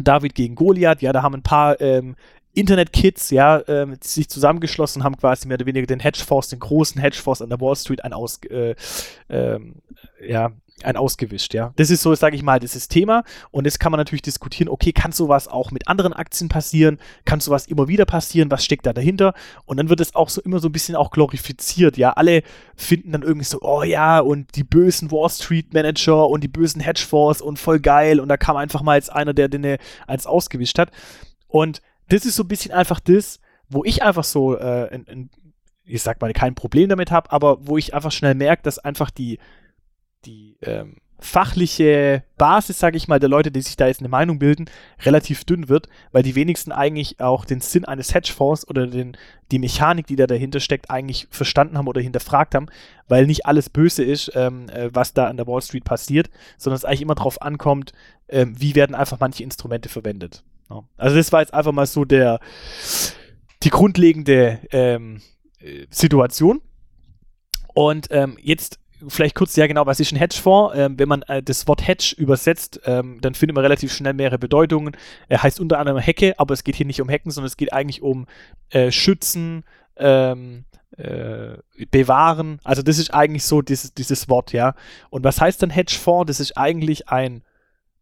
David 0.00 0.34
gegen 0.34 0.54
Goliath, 0.54 1.00
ja, 1.00 1.12
da 1.12 1.22
haben 1.22 1.34
ein 1.34 1.42
paar 1.42 1.80
ähm, 1.80 2.14
Internet-Kids, 2.52 3.30
ja, 3.30 3.62
ähm, 3.68 3.96
sich 4.02 4.28
zusammengeschlossen 4.28 5.02
haben 5.02 5.16
quasi 5.16 5.48
mehr 5.48 5.56
oder 5.56 5.66
weniger 5.66 5.86
den 5.86 6.00
Hedgefonds, 6.00 6.48
den 6.48 6.60
großen 6.60 7.00
Hedgefonds 7.00 7.40
an 7.40 7.48
der 7.48 7.60
Wall 7.60 7.74
Street 7.74 8.04
ein 8.04 8.12
aus, 8.12 8.38
äh, 8.50 8.74
ähm, 9.30 9.76
ja, 10.20 10.52
ein 10.82 10.96
ausgewischt, 10.96 11.54
ja. 11.54 11.72
Das 11.76 11.90
ist 11.90 12.02
so, 12.02 12.14
sage 12.14 12.34
ich 12.34 12.42
mal, 12.42 12.58
dieses 12.58 12.88
Thema. 12.88 13.22
Und 13.50 13.64
jetzt 13.64 13.78
kann 13.78 13.92
man 13.92 13.98
natürlich 13.98 14.22
diskutieren, 14.22 14.68
okay, 14.68 14.92
kann 14.92 15.12
sowas 15.12 15.46
auch 15.46 15.70
mit 15.70 15.86
anderen 15.86 16.12
Aktien 16.12 16.48
passieren? 16.48 16.98
Kann 17.24 17.40
sowas 17.40 17.66
immer 17.66 17.86
wieder 17.86 18.06
passieren? 18.06 18.50
Was 18.50 18.64
steckt 18.64 18.84
da 18.86 18.92
dahinter? 18.92 19.34
Und 19.66 19.76
dann 19.76 19.88
wird 19.88 20.00
es 20.00 20.14
auch 20.14 20.28
so 20.28 20.40
immer 20.42 20.58
so 20.58 20.68
ein 20.68 20.72
bisschen 20.72 20.96
auch 20.96 21.10
glorifiziert, 21.10 21.96
ja. 21.96 22.10
Alle 22.10 22.42
finden 22.74 23.12
dann 23.12 23.22
irgendwie 23.22 23.44
so, 23.44 23.58
oh 23.60 23.84
ja, 23.84 24.18
und 24.18 24.56
die 24.56 24.64
bösen 24.64 25.10
Wall 25.12 25.30
Street 25.30 25.72
Manager 25.72 26.28
und 26.28 26.42
die 26.42 26.48
bösen 26.48 26.80
Hedgefonds 26.80 27.40
und 27.40 27.58
voll 27.58 27.78
geil. 27.78 28.18
Und 28.18 28.28
da 28.28 28.36
kam 28.36 28.56
einfach 28.56 28.82
mal 28.82 28.96
jetzt 28.96 29.12
einer, 29.12 29.32
der 29.32 29.48
den 29.48 29.78
eins 30.06 30.26
ausgewischt 30.26 30.78
hat. 30.78 30.90
Und 31.46 31.82
das 32.08 32.26
ist 32.26 32.34
so 32.36 32.42
ein 32.42 32.48
bisschen 32.48 32.72
einfach 32.72 33.00
das, 33.00 33.38
wo 33.68 33.84
ich 33.84 34.02
einfach 34.02 34.24
so, 34.24 34.58
äh, 34.58 34.92
in, 34.94 35.04
in, 35.04 35.30
ich 35.84 36.02
sag 36.02 36.20
mal, 36.20 36.32
kein 36.32 36.54
Problem 36.54 36.88
damit 36.88 37.10
habe, 37.10 37.30
aber 37.30 37.66
wo 37.66 37.78
ich 37.78 37.94
einfach 37.94 38.12
schnell 38.12 38.34
merke, 38.34 38.62
dass 38.62 38.78
einfach 38.78 39.10
die, 39.10 39.38
die 40.24 40.56
ähm, 40.62 40.96
fachliche 41.24 42.22
Basis, 42.36 42.78
sage 42.78 42.96
ich 42.96 43.08
mal, 43.08 43.18
der 43.18 43.28
Leute, 43.28 43.50
die 43.50 43.62
sich 43.62 43.76
da 43.76 43.86
jetzt 43.86 44.00
eine 44.00 44.08
Meinung 44.08 44.38
bilden, 44.38 44.66
relativ 45.02 45.44
dünn 45.44 45.68
wird, 45.68 45.88
weil 46.12 46.22
die 46.22 46.34
wenigsten 46.34 46.72
eigentlich 46.72 47.20
auch 47.20 47.44
den 47.44 47.60
Sinn 47.60 47.84
eines 47.84 48.14
Hedgefonds 48.14 48.68
oder 48.68 48.86
den, 48.86 49.16
die 49.50 49.58
Mechanik, 49.58 50.06
die 50.06 50.16
da 50.16 50.26
dahinter 50.26 50.60
steckt, 50.60 50.90
eigentlich 50.90 51.26
verstanden 51.30 51.78
haben 51.78 51.88
oder 51.88 52.00
hinterfragt 52.00 52.54
haben, 52.54 52.66
weil 53.08 53.26
nicht 53.26 53.46
alles 53.46 53.70
böse 53.70 54.04
ist, 54.04 54.32
ähm, 54.34 54.68
äh, 54.68 54.90
was 54.92 55.14
da 55.14 55.28
an 55.28 55.36
der 55.36 55.46
Wall 55.46 55.62
Street 55.62 55.84
passiert, 55.84 56.28
sondern 56.58 56.76
es 56.76 56.84
eigentlich 56.84 57.02
immer 57.02 57.14
darauf 57.14 57.40
ankommt, 57.40 57.92
ähm, 58.28 58.60
wie 58.60 58.74
werden 58.74 58.94
einfach 58.94 59.18
manche 59.20 59.42
Instrumente 59.42 59.88
verwendet. 59.88 60.44
Ja. 60.68 60.82
Also 60.96 61.16
das 61.16 61.32
war 61.32 61.40
jetzt 61.40 61.54
einfach 61.54 61.72
mal 61.72 61.86
so 61.86 62.04
der 62.04 62.40
die 63.62 63.70
grundlegende 63.70 64.60
ähm, 64.72 65.22
äh, 65.58 65.86
Situation. 65.90 66.60
Und 67.74 68.08
ähm, 68.10 68.36
jetzt 68.40 68.78
vielleicht 69.08 69.34
kurz, 69.34 69.56
ja 69.56 69.66
genau, 69.66 69.86
was 69.86 70.00
ist 70.00 70.12
ein 70.12 70.18
Hedgefonds? 70.18 70.74
Ähm, 70.76 70.98
wenn 70.98 71.08
man 71.08 71.22
äh, 71.22 71.42
das 71.42 71.66
Wort 71.66 71.86
Hedge 71.86 72.14
übersetzt, 72.16 72.80
ähm, 72.84 73.18
dann 73.20 73.34
findet 73.34 73.54
man 73.54 73.62
relativ 73.62 73.92
schnell 73.92 74.14
mehrere 74.14 74.38
Bedeutungen. 74.38 74.96
Er 75.28 75.42
heißt 75.42 75.60
unter 75.60 75.78
anderem 75.78 75.98
Hecke, 75.98 76.34
aber 76.38 76.54
es 76.54 76.64
geht 76.64 76.76
hier 76.76 76.86
nicht 76.86 77.00
um 77.00 77.08
Hecken, 77.08 77.30
sondern 77.30 77.48
es 77.48 77.56
geht 77.56 77.72
eigentlich 77.72 78.02
um 78.02 78.26
äh, 78.70 78.90
Schützen, 78.90 79.64
ähm, 79.96 80.64
äh, 80.96 81.56
bewahren. 81.90 82.60
Also 82.62 82.82
das 82.82 82.98
ist 82.98 83.12
eigentlich 83.12 83.44
so 83.44 83.62
dieses, 83.62 83.94
dieses 83.94 84.28
Wort, 84.28 84.52
ja. 84.52 84.74
Und 85.10 85.24
was 85.24 85.40
heißt 85.40 85.62
dann 85.62 85.70
Hedgefonds? 85.70 86.28
Das 86.28 86.40
ist 86.40 86.56
eigentlich 86.56 87.08
ein, 87.08 87.42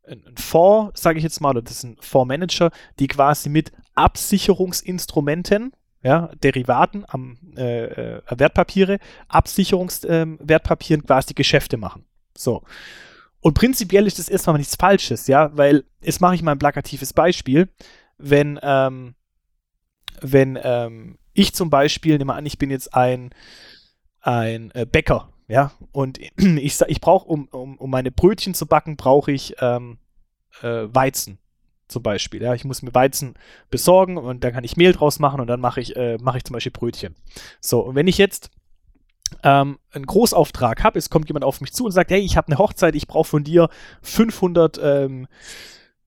ein, 0.07 0.23
ein 0.27 0.37
Fonds, 0.37 1.01
sage 1.01 1.19
ich 1.19 1.25
jetzt 1.25 1.41
mal, 1.41 1.51
oder 1.51 1.63
das 1.63 1.77
ist 1.77 1.85
ein 1.85 1.97
Fondsmanager, 2.01 2.71
die 2.99 3.09
quasi 3.09 3.49
mit 3.49 3.73
Absicherungsinstrumenten 3.95 5.73
ja, 6.03 6.31
Derivaten 6.43 7.05
am 7.07 7.39
äh, 7.57 7.85
äh, 7.85 8.23
Wertpapiere, 8.29 8.99
Absicherungswertpapieren 9.29 11.03
ähm, 11.03 11.07
quasi 11.07 11.35
Geschäfte 11.35 11.77
machen. 11.77 12.05
So. 12.37 12.63
Und 13.41 13.55
prinzipiell 13.55 14.07
ist 14.07 14.19
das 14.19 14.29
erstmal 14.29 14.59
nichts 14.59 14.77
Falsches, 14.77 15.27
ja, 15.27 15.57
weil 15.57 15.85
jetzt 16.01 16.21
mache 16.21 16.35
ich 16.35 16.43
mal 16.43 16.53
ein 16.53 16.59
plakatives 16.59 17.13
Beispiel. 17.13 17.69
Wenn, 18.19 18.59
ähm, 18.63 19.15
wenn 20.21 20.59
ähm, 20.63 21.19
ich 21.33 21.55
zum 21.55 21.71
Beispiel, 21.71 22.19
nehme 22.19 22.35
an, 22.35 22.47
ich 22.47 22.59
bin 22.59 22.71
jetzt 22.71 22.95
ein, 22.95 23.31
ein 24.21 24.71
äh, 24.73 24.87
Bäcker, 24.87 25.33
ja, 25.49 25.73
und 25.93 26.19
ich, 26.37 26.81
ich 26.81 27.01
brauche, 27.01 27.27
um, 27.27 27.49
um, 27.49 27.77
um 27.79 27.91
meine 27.91 28.11
Brötchen 28.11 28.55
zu 28.55 28.67
backen, 28.67 28.97
brauche 28.97 29.33
ich 29.33 29.57
ähm, 29.61 29.99
äh, 30.63 30.87
Weizen 30.93 31.39
zum 31.93 32.03
Beispiel. 32.03 32.43
Ja, 32.43 32.55
ich 32.55 32.65
muss 32.65 32.83
mir 32.83 32.95
Weizen 32.95 33.35
besorgen 33.71 34.17
und 34.17 34.43
dann 34.43 34.53
kann 34.53 34.65
ich 34.65 34.77
Mehl 34.77 34.93
draus 34.93 35.19
machen 35.19 35.41
und 35.41 35.47
dann 35.47 35.61
mache 35.61 35.81
ich, 35.81 35.97
äh, 35.97 36.19
mache 36.21 36.39
ich 36.39 36.45
zum 36.45 36.55
Beispiel 36.55 36.73
Brötchen. 36.73 37.15
So, 37.61 37.81
und 37.81 37.95
wenn 37.95 38.09
ich 38.09 38.19
jetzt 38.19 38.51
ähm, 39.43 39.79
einen 39.93 40.07
Großauftrag 40.07 40.83
habe, 40.83 40.99
es 40.99 41.11
kommt 41.11 41.29
jemand 41.29 41.45
auf 41.45 41.61
mich 41.61 41.73
zu 41.73 41.85
und 41.85 41.93
sagt, 41.93 42.11
hey, 42.11 42.21
ich 42.21 42.37
habe 42.37 42.49
eine 42.49 42.59
Hochzeit, 42.59 42.95
ich 42.95 43.07
brauche 43.07 43.29
von 43.29 43.45
dir 43.45 43.69
500 44.03 44.81
ähm, 44.83 45.29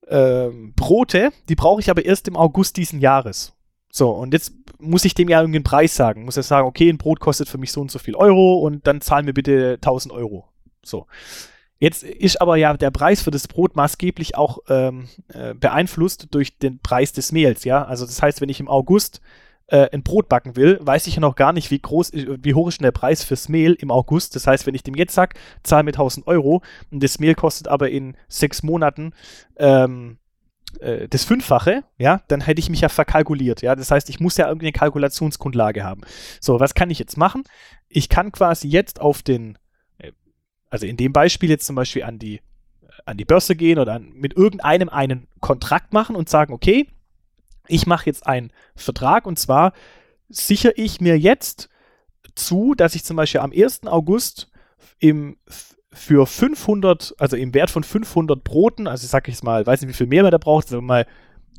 ähm, 0.07 0.73
Brote, 0.75 1.31
die 1.49 1.55
brauche 1.55 1.81
ich 1.81 1.89
aber 1.89 2.05
erst 2.05 2.27
im 2.27 2.35
August 2.35 2.77
diesen 2.77 2.99
Jahres. 2.99 3.53
So, 3.91 4.11
und 4.11 4.33
jetzt 4.33 4.53
muss 4.77 5.05
ich 5.05 5.13
dem 5.13 5.29
ja 5.29 5.39
irgendeinen 5.39 5.63
Preis 5.63 5.95
sagen. 5.95 6.25
Muss 6.25 6.37
er 6.37 6.43
sagen, 6.43 6.67
okay, 6.67 6.89
ein 6.89 6.97
Brot 6.97 7.19
kostet 7.21 7.47
für 7.47 7.57
mich 7.57 7.71
so 7.71 7.79
und 7.81 7.89
so 7.89 7.97
viel 7.97 8.15
Euro 8.15 8.59
und 8.59 8.85
dann 8.87 9.01
zahlen 9.01 9.25
mir 9.25 9.33
bitte 9.33 9.75
1000 9.75 10.13
Euro. 10.13 10.49
So. 10.83 11.07
Jetzt 11.77 12.03
ist 12.03 12.41
aber 12.41 12.55
ja 12.55 12.75
der 12.75 12.91
Preis 12.91 13.21
für 13.21 13.31
das 13.31 13.47
Brot 13.47 13.75
maßgeblich 13.75 14.35
auch 14.35 14.59
ähm, 14.69 15.09
äh, 15.27 15.53
beeinflusst 15.53 16.27
durch 16.31 16.57
den 16.57 16.79
Preis 16.79 17.11
des 17.11 17.31
Mehls, 17.31 17.63
ja. 17.65 17.83
Also 17.83 18.05
das 18.05 18.21
heißt, 18.21 18.41
wenn 18.41 18.49
ich 18.49 18.59
im 18.59 18.69
August 18.69 19.21
äh, 19.67 19.89
ein 19.91 20.03
Brot 20.03 20.29
backen 20.29 20.55
will, 20.55 20.79
weiß 20.81 21.07
ich 21.07 21.15
ja 21.15 21.21
noch 21.21 21.35
gar 21.35 21.51
nicht, 21.51 21.71
wie 21.71 21.79
groß, 21.79 22.11
wie 22.13 22.53
hoch 22.53 22.67
ist 22.67 22.79
denn 22.79 22.85
der 22.85 22.91
Preis 22.91 23.23
fürs 23.23 23.49
Mehl 23.49 23.73
im 23.73 23.91
August. 23.91 24.35
Das 24.35 24.47
heißt, 24.47 24.65
wenn 24.65 24.75
ich 24.75 24.83
dem 24.83 24.95
jetzt 24.95 25.13
sage, 25.13 25.37
zahl 25.63 25.83
mir 25.83 25.91
1000 25.91 26.27
Euro 26.27 26.61
und 26.91 27.03
das 27.03 27.19
Mehl 27.19 27.35
kostet 27.35 27.67
aber 27.67 27.89
in 27.89 28.15
sechs 28.27 28.63
Monaten 28.63 29.11
ähm, 29.57 30.17
äh, 30.79 31.07
das 31.07 31.23
Fünffache, 31.23 31.83
ja, 31.97 32.21
dann 32.27 32.41
hätte 32.41 32.59
ich 32.59 32.69
mich 32.69 32.81
ja 32.81 32.89
verkalkuliert, 32.89 33.61
ja. 33.61 33.75
Das 33.75 33.91
heißt, 33.91 34.09
ich 34.09 34.19
muss 34.19 34.37
ja 34.37 34.47
irgendeine 34.47 34.71
Kalkulationsgrundlage 34.71 35.83
haben. 35.83 36.01
So, 36.39 36.59
was 36.59 36.73
kann 36.73 36.89
ich 36.89 36.99
jetzt 36.99 37.17
machen? 37.17 37.43
Ich 37.89 38.09
kann 38.09 38.31
quasi 38.31 38.67
jetzt 38.67 39.01
auf 39.01 39.23
den 39.23 39.57
also 40.75 40.87
in 40.87 40.97
dem 40.97 41.13
Beispiel 41.13 41.49
jetzt 41.49 41.65
zum 41.65 41.77
Beispiel 41.77 42.03
an 42.03 42.19
die, 42.19 42.41
an 43.05 43.15
die 43.15 43.23
Börse 43.23 43.55
gehen 43.55 43.79
oder 43.79 43.93
an, 43.93 44.11
mit 44.13 44.35
irgendeinem 44.35 44.89
einen 44.89 45.27
Kontrakt 45.39 45.93
machen 45.93 46.17
und 46.17 46.27
sagen, 46.27 46.53
okay, 46.53 46.89
ich 47.69 47.87
mache 47.87 48.07
jetzt 48.07 48.27
einen 48.27 48.51
Vertrag 48.75 49.25
und 49.25 49.39
zwar 49.39 49.71
sichere 50.27 50.73
ich 50.75 50.99
mir 50.99 51.17
jetzt 51.17 51.69
zu, 52.35 52.73
dass 52.75 52.93
ich 52.93 53.05
zum 53.05 53.15
Beispiel 53.15 53.39
am 53.39 53.53
1. 53.53 53.87
August 53.87 54.51
im, 54.99 55.37
für 55.93 56.27
500, 56.27 57.15
also 57.19 57.37
im 57.37 57.53
Wert 57.53 57.69
von 57.69 57.85
500 57.85 58.43
Broten, 58.43 58.87
also 58.87 59.17
ich 59.25 59.43
mal, 59.43 59.65
weiß 59.65 59.79
nicht, 59.79 59.89
wie 59.89 59.93
viel 59.93 60.07
Mehl 60.07 60.23
man 60.23 60.31
da 60.31 60.37
braucht, 60.37 60.67
sagen 60.67 60.83
wir 60.83 60.87
mal 60.87 61.07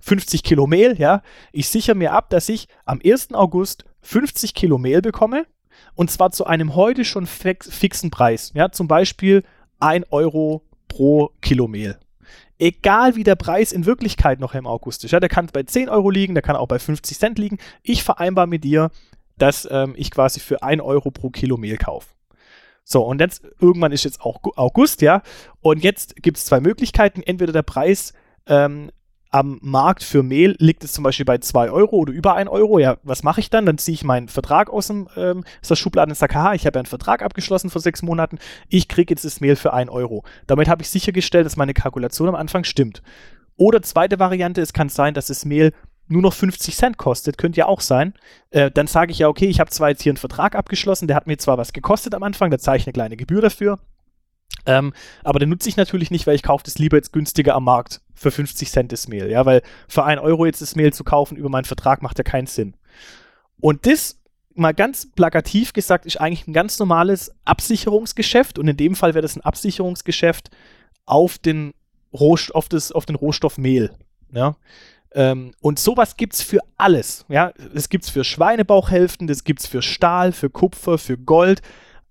50 0.02 0.42
Kilo 0.42 0.66
Mehl, 0.66 0.98
ja, 0.98 1.22
ich 1.52 1.70
sichere 1.70 1.94
mir 1.94 2.12
ab, 2.12 2.28
dass 2.28 2.50
ich 2.50 2.68
am 2.84 3.00
1. 3.02 3.32
August 3.32 3.86
50 4.02 4.52
Kilo 4.52 4.76
Mehl 4.76 5.00
bekomme 5.00 5.46
und 5.94 6.10
zwar 6.10 6.30
zu 6.30 6.46
einem 6.46 6.74
heute 6.74 7.04
schon 7.04 7.26
fixen 7.26 8.10
Preis. 8.10 8.52
Ja, 8.54 8.70
zum 8.70 8.88
Beispiel 8.88 9.44
1 9.80 10.06
Euro 10.10 10.62
pro 10.88 11.30
Kilo 11.40 11.68
Mehl. 11.68 11.98
Egal 12.58 13.16
wie 13.16 13.24
der 13.24 13.36
Preis 13.36 13.72
in 13.72 13.84
Wirklichkeit 13.84 14.40
noch 14.40 14.54
im 14.54 14.66
August 14.66 15.04
ist. 15.04 15.10
Ja, 15.10 15.20
der 15.20 15.28
kann 15.28 15.48
bei 15.52 15.62
10 15.62 15.88
Euro 15.88 16.10
liegen, 16.10 16.34
der 16.34 16.42
kann 16.42 16.56
auch 16.56 16.68
bei 16.68 16.78
50 16.78 17.18
Cent 17.18 17.38
liegen. 17.38 17.58
Ich 17.82 18.02
vereinbare 18.02 18.46
mit 18.46 18.64
dir, 18.64 18.90
dass 19.36 19.68
ähm, 19.70 19.94
ich 19.96 20.10
quasi 20.10 20.40
für 20.40 20.62
1 20.62 20.82
Euro 20.82 21.10
pro 21.10 21.30
Kilo 21.30 21.58
Mehl 21.58 21.76
kaufe. 21.76 22.08
So, 22.82 23.02
und 23.02 23.20
jetzt, 23.20 23.42
irgendwann 23.60 23.92
ist 23.92 24.04
jetzt 24.04 24.20
auch 24.20 24.40
August, 24.54 25.02
ja. 25.02 25.22
Und 25.60 25.82
jetzt 25.82 26.22
gibt 26.22 26.38
es 26.38 26.46
zwei 26.46 26.60
Möglichkeiten. 26.60 27.20
Entweder 27.22 27.52
der 27.52 27.62
Preis 27.62 28.14
ähm, 28.46 28.90
am 29.36 29.58
Markt 29.60 30.02
für 30.02 30.22
Mehl 30.22 30.56
liegt 30.60 30.82
es 30.82 30.94
zum 30.94 31.04
Beispiel 31.04 31.26
bei 31.26 31.36
2 31.36 31.70
Euro 31.70 31.96
oder 31.96 32.10
über 32.10 32.36
1 32.36 32.48
Euro. 32.48 32.78
Ja, 32.78 32.96
was 33.02 33.22
mache 33.22 33.40
ich 33.40 33.50
dann? 33.50 33.66
Dann 33.66 33.76
ziehe 33.76 33.92
ich 33.92 34.02
meinen 34.02 34.28
Vertrag 34.28 34.70
aus, 34.70 34.86
dem, 34.86 35.08
ähm, 35.14 35.44
aus 35.60 35.68
der 35.68 35.76
Schublade 35.76 36.10
und 36.10 36.14
sage, 36.14 36.34
haha, 36.34 36.54
ich 36.54 36.64
habe 36.64 36.78
ja 36.78 36.80
einen 36.80 36.86
Vertrag 36.86 37.20
abgeschlossen 37.20 37.68
vor 37.68 37.82
sechs 37.82 38.00
Monaten. 38.00 38.38
Ich 38.70 38.88
kriege 38.88 39.12
jetzt 39.12 39.26
das 39.26 39.42
Mehl 39.42 39.54
für 39.54 39.74
1 39.74 39.90
Euro. 39.90 40.24
Damit 40.46 40.68
habe 40.68 40.80
ich 40.80 40.88
sichergestellt, 40.88 41.44
dass 41.44 41.58
meine 41.58 41.74
Kalkulation 41.74 42.30
am 42.30 42.34
Anfang 42.34 42.64
stimmt. 42.64 43.02
Oder 43.58 43.82
zweite 43.82 44.18
Variante, 44.18 44.62
es 44.62 44.72
kann 44.72 44.88
sein, 44.88 45.12
dass 45.12 45.26
das 45.26 45.44
Mehl 45.44 45.74
nur 46.08 46.22
noch 46.22 46.32
50 46.32 46.74
Cent 46.74 46.96
kostet, 46.96 47.36
könnte 47.36 47.58
ja 47.58 47.66
auch 47.66 47.82
sein. 47.82 48.14
Äh, 48.52 48.70
dann 48.70 48.86
sage 48.86 49.12
ich 49.12 49.18
ja, 49.18 49.28
okay, 49.28 49.48
ich 49.48 49.60
habe 49.60 49.68
zwar 49.68 49.90
jetzt 49.90 50.00
hier 50.00 50.12
einen 50.12 50.16
Vertrag 50.16 50.54
abgeschlossen, 50.54 51.08
der 51.08 51.16
hat 51.16 51.26
mir 51.26 51.36
zwar 51.36 51.58
was 51.58 51.74
gekostet 51.74 52.14
am 52.14 52.22
Anfang, 52.22 52.50
da 52.50 52.58
zahle 52.58 52.78
ich 52.78 52.86
eine 52.86 52.94
kleine 52.94 53.18
Gebühr 53.18 53.42
dafür. 53.42 53.78
Ähm, 54.66 54.92
aber 55.22 55.38
den 55.38 55.48
nutze 55.48 55.68
ich 55.68 55.76
natürlich 55.76 56.10
nicht, 56.10 56.26
weil 56.26 56.34
ich 56.34 56.42
kaufe 56.42 56.64
das 56.64 56.78
lieber 56.78 56.96
jetzt 56.96 57.12
günstiger 57.12 57.54
am 57.54 57.64
Markt 57.64 58.00
für 58.14 58.30
50 58.30 58.70
Cent 58.70 58.92
das 58.92 59.08
Mehl. 59.08 59.30
Ja, 59.30 59.46
weil 59.46 59.62
für 59.88 60.04
1 60.04 60.20
Euro 60.20 60.46
jetzt 60.46 60.60
das 60.60 60.74
Mehl 60.74 60.92
zu 60.92 61.04
kaufen 61.04 61.36
über 61.36 61.48
meinen 61.48 61.64
Vertrag 61.64 62.02
macht 62.02 62.18
ja 62.18 62.24
keinen 62.24 62.46
Sinn. 62.46 62.74
Und 63.60 63.86
das, 63.86 64.18
mal 64.54 64.74
ganz 64.74 65.10
plakativ 65.12 65.72
gesagt, 65.72 66.04
ist 66.06 66.20
eigentlich 66.20 66.46
ein 66.46 66.52
ganz 66.52 66.78
normales 66.78 67.32
Absicherungsgeschäft. 67.44 68.58
Und 68.58 68.68
in 68.68 68.76
dem 68.76 68.96
Fall 68.96 69.14
wäre 69.14 69.22
das 69.22 69.36
ein 69.36 69.42
Absicherungsgeschäft 69.42 70.50
auf 71.04 71.38
den, 71.38 71.72
Rohst 72.12 72.54
auf 72.54 72.68
das, 72.68 72.92
auf 72.92 73.06
den 73.06 73.16
Rohstoff 73.16 73.58
Mehl. 73.58 73.92
Ja. 74.32 74.56
Ähm, 75.12 75.52
und 75.60 75.78
sowas 75.78 76.16
gibt 76.16 76.34
es 76.34 76.42
für 76.42 76.60
alles. 76.76 77.24
Ja, 77.28 77.52
das 77.72 77.88
gibt 77.88 78.04
es 78.04 78.10
für 78.10 78.24
Schweinebauchhälften, 78.24 79.26
das 79.26 79.44
gibt 79.44 79.60
es 79.60 79.66
für 79.66 79.82
Stahl, 79.82 80.32
für 80.32 80.50
Kupfer, 80.50 80.98
für 80.98 81.16
Gold 81.16 81.62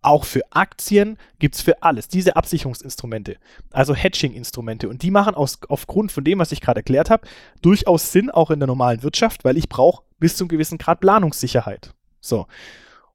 auch 0.06 0.26
für 0.26 0.42
Aktien 0.52 1.18
gibt 1.40 1.56
es 1.56 1.62
für 1.62 1.82
alles 1.84 2.08
diese 2.08 2.36
Absicherungsinstrumente, 2.36 3.38
also 3.72 3.96
Hedging-Instrumente. 3.96 4.88
Und 4.88 5.02
die 5.02 5.12
machen 5.12 5.36
aus, 5.36 5.60
aufgrund 5.68 6.12
von 6.12 6.24
dem, 6.24 6.40
was 6.40 6.52
ich 6.52 6.62
gerade 6.62 6.80
erklärt 6.80 7.10
habe, 7.10 7.28
durchaus 7.62 8.12
Sinn 8.12 8.30
auch 8.30 8.52
in 8.52 8.60
der 8.60 8.68
normalen 8.68 9.04
Wirtschaft, 9.04 9.44
weil 9.44 9.58
ich 9.58 9.70
brauche 9.70 10.04
bis 10.20 10.38
zu 10.38 10.44
einem 10.44 10.50
gewissen 10.50 10.78
Grad 10.78 11.00
Planungssicherheit. 11.00 11.94
So. 12.22 12.48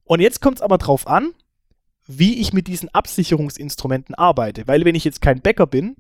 Und 0.05 0.21
jetzt 0.21 0.41
kommt 0.41 0.57
es 0.57 0.63
aber 0.63 0.79
drauf 0.79 1.07
an, 1.07 1.33
wie 2.07 2.41
ich 2.41 2.53
mit 2.53 2.67
diesen 2.67 2.89
Absicherungsinstrumenten 2.89 4.17
arbeite. 4.17 4.67
Weil 4.67 4.85
wenn 4.85 4.97
ich 4.97 5.05
jetzt 5.05 5.23
kein 5.23 5.41
Bäcker 5.41 5.67
bin, 5.67 5.97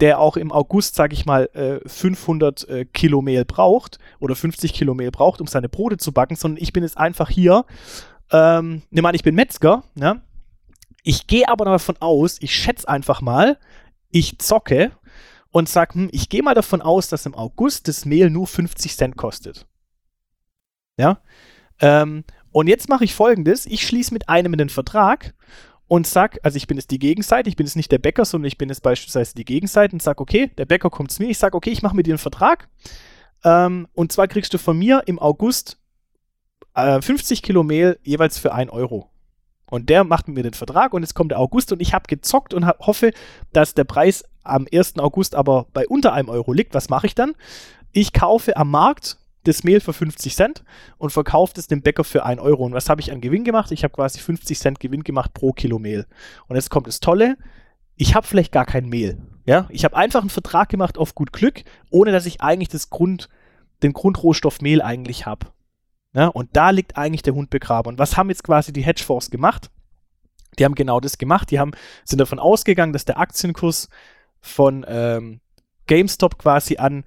der 0.00 0.18
auch 0.18 0.36
im 0.36 0.52
August, 0.52 0.94
sage 0.94 1.14
ich 1.14 1.24
mal, 1.24 1.48
500 1.86 2.68
äh, 2.68 2.80
äh, 2.80 2.84
Kilo 2.84 3.22
Mehl 3.22 3.44
braucht 3.44 3.98
oder 4.18 4.34
50 4.34 4.74
Kilo 4.74 4.94
Mehl 4.94 5.10
braucht, 5.10 5.40
um 5.40 5.46
seine 5.46 5.68
Brote 5.68 5.96
zu 5.96 6.12
backen, 6.12 6.36
sondern 6.36 6.62
ich 6.62 6.72
bin 6.72 6.82
jetzt 6.82 6.98
einfach 6.98 7.30
hier, 7.30 7.64
ähm, 8.30 8.82
nimm 8.90 9.06
an, 9.06 9.14
ich 9.14 9.22
bin 9.22 9.34
Metzger, 9.34 9.84
ne? 9.94 10.20
Ich 11.06 11.26
gehe 11.26 11.48
aber 11.48 11.66
davon 11.66 11.98
aus, 12.00 12.38
ich 12.40 12.54
schätze 12.54 12.88
einfach 12.88 13.20
mal, 13.20 13.58
ich 14.10 14.38
zocke 14.38 14.90
und 15.50 15.68
sage, 15.68 15.94
hm, 15.94 16.08
ich 16.12 16.30
gehe 16.30 16.42
mal 16.42 16.54
davon 16.54 16.80
aus, 16.80 17.08
dass 17.08 17.26
im 17.26 17.34
August 17.34 17.86
das 17.88 18.06
Mehl 18.06 18.30
nur 18.30 18.46
50 18.46 18.96
Cent 18.96 19.16
kostet. 19.16 19.66
Ja? 20.96 21.20
Ähm, 21.80 22.24
und 22.50 22.68
jetzt 22.68 22.88
mache 22.88 23.04
ich 23.04 23.14
folgendes: 23.14 23.66
Ich 23.66 23.86
schließe 23.86 24.14
mit 24.14 24.30
einem 24.30 24.54
einen 24.54 24.70
Vertrag 24.70 25.34
und 25.88 26.06
sag, 26.06 26.38
also 26.42 26.56
ich 26.56 26.66
bin 26.66 26.78
jetzt 26.78 26.90
die 26.90 26.98
Gegenseite, 26.98 27.50
ich 27.50 27.56
bin 27.56 27.66
jetzt 27.66 27.76
nicht 27.76 27.92
der 27.92 27.98
Bäcker, 27.98 28.24
sondern 28.24 28.48
ich 28.48 28.56
bin 28.56 28.70
jetzt 28.70 28.82
beispielsweise 28.82 29.34
die 29.34 29.44
Gegenseite 29.44 29.92
und 29.92 30.00
sag, 30.00 30.22
okay, 30.22 30.50
der 30.56 30.64
Bäcker 30.64 30.88
kommt 30.88 31.12
zu 31.12 31.22
mir, 31.22 31.28
ich 31.28 31.38
sag, 31.38 31.54
okay, 31.54 31.70
ich 31.70 31.82
mache 31.82 31.96
mit 31.96 32.06
dir 32.06 32.14
einen 32.14 32.18
Vertrag. 32.18 32.68
Ähm, 33.44 33.88
und 33.92 34.10
zwar 34.10 34.26
kriegst 34.26 34.54
du 34.54 34.58
von 34.58 34.78
mir 34.78 35.02
im 35.04 35.18
August 35.18 35.78
äh, 36.74 37.02
50 37.02 37.42
Kilo 37.42 37.62
Mehl 37.62 37.98
jeweils 38.02 38.38
für 38.38 38.54
1 38.54 38.70
Euro. 38.70 39.10
Und 39.74 39.90
der 39.90 40.04
macht 40.04 40.28
mir 40.28 40.44
den 40.44 40.54
Vertrag 40.54 40.94
und 40.94 41.02
jetzt 41.02 41.14
kommt 41.14 41.32
der 41.32 41.40
August 41.40 41.72
und 41.72 41.82
ich 41.82 41.94
habe 41.94 42.04
gezockt 42.06 42.54
und 42.54 42.64
hoffe, 42.78 43.10
dass 43.52 43.74
der 43.74 43.82
Preis 43.82 44.22
am 44.44 44.68
1. 44.72 45.00
August 45.00 45.34
aber 45.34 45.66
bei 45.72 45.88
unter 45.88 46.12
einem 46.12 46.28
Euro 46.28 46.52
liegt. 46.52 46.74
Was 46.74 46.90
mache 46.90 47.08
ich 47.08 47.16
dann? 47.16 47.34
Ich 47.90 48.12
kaufe 48.12 48.56
am 48.56 48.70
Markt 48.70 49.18
das 49.42 49.64
Mehl 49.64 49.80
für 49.80 49.92
50 49.92 50.36
Cent 50.36 50.64
und 50.96 51.10
verkaufe 51.10 51.54
es 51.56 51.66
dem 51.66 51.82
Bäcker 51.82 52.04
für 52.04 52.24
1 52.24 52.40
Euro. 52.40 52.64
Und 52.64 52.72
was 52.72 52.88
habe 52.88 53.00
ich 53.00 53.10
an 53.10 53.20
Gewinn 53.20 53.42
gemacht? 53.42 53.72
Ich 53.72 53.82
habe 53.82 53.92
quasi 53.92 54.20
50 54.20 54.56
Cent 54.56 54.78
Gewinn 54.78 55.02
gemacht 55.02 55.34
pro 55.34 55.52
Kilo 55.52 55.80
Mehl. 55.80 56.06
Und 56.46 56.54
jetzt 56.54 56.70
kommt 56.70 56.86
das 56.86 57.00
Tolle, 57.00 57.36
ich 57.96 58.14
habe 58.14 58.28
vielleicht 58.28 58.52
gar 58.52 58.66
kein 58.66 58.88
Mehl. 58.88 59.18
Ja, 59.44 59.66
ich 59.70 59.84
habe 59.84 59.96
einfach 59.96 60.20
einen 60.20 60.30
Vertrag 60.30 60.68
gemacht 60.68 60.98
auf 60.98 61.16
gut 61.16 61.32
Glück, 61.32 61.64
ohne 61.90 62.12
dass 62.12 62.26
ich 62.26 62.40
eigentlich 62.40 62.68
das 62.68 62.90
Grund, 62.90 63.28
den 63.82 63.92
Grundrohstoff 63.92 64.60
Mehl 64.60 64.80
eigentlich 64.80 65.26
habe. 65.26 65.48
Ja, 66.14 66.28
und 66.28 66.50
da 66.52 66.70
liegt 66.70 66.96
eigentlich 66.96 67.22
der 67.22 67.34
Hund 67.34 67.50
begraben. 67.50 67.88
Und 67.90 67.98
was 67.98 68.16
haben 68.16 68.28
jetzt 68.30 68.44
quasi 68.44 68.72
die 68.72 68.84
Hedgefonds 68.84 69.30
gemacht? 69.30 69.70
Die 70.58 70.64
haben 70.64 70.76
genau 70.76 71.00
das 71.00 71.18
gemacht. 71.18 71.50
Die 71.50 71.58
haben, 71.58 71.72
sind 72.04 72.20
davon 72.20 72.38
ausgegangen, 72.38 72.92
dass 72.92 73.04
der 73.04 73.18
Aktienkurs 73.18 73.88
von 74.40 74.86
ähm, 74.88 75.40
GameStop 75.86 76.38
quasi 76.38 76.76
an 76.76 77.04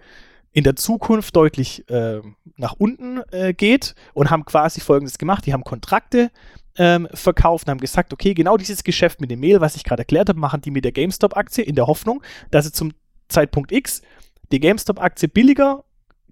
in 0.52 0.64
der 0.64 0.76
Zukunft 0.76 1.36
deutlich 1.36 1.88
äh, 1.90 2.22
nach 2.56 2.74
unten 2.74 3.22
äh, 3.32 3.54
geht 3.54 3.96
und 4.14 4.30
haben 4.30 4.44
quasi 4.44 4.82
Folgendes 4.82 5.18
gemacht. 5.18 5.46
Die 5.46 5.54
haben 5.54 5.64
Kontrakte 5.64 6.32
ähm, 6.78 7.08
verkauft 7.14 7.68
und 7.68 7.72
haben 7.72 7.80
gesagt, 7.80 8.12
okay, 8.12 8.34
genau 8.34 8.58
dieses 8.58 8.84
Geschäft 8.84 9.22
mit 9.22 9.32
dem 9.32 9.40
Mehl, 9.40 9.62
was 9.62 9.76
ich 9.76 9.84
gerade 9.84 10.02
erklärt 10.02 10.30
habe, 10.30 10.40
machen 10.40 10.62
die 10.62 10.72
mit 10.72 10.84
der 10.84 10.92
GameStop-Aktie 10.92 11.64
in 11.64 11.76
der 11.76 11.88
Hoffnung, 11.88 12.24
dass 12.52 12.66
sie 12.66 12.72
zum 12.72 12.92
Zeitpunkt 13.30 13.72
X 13.72 14.02
die 14.52 14.60
GameStop-Aktie 14.60 15.28
billiger 15.28 15.84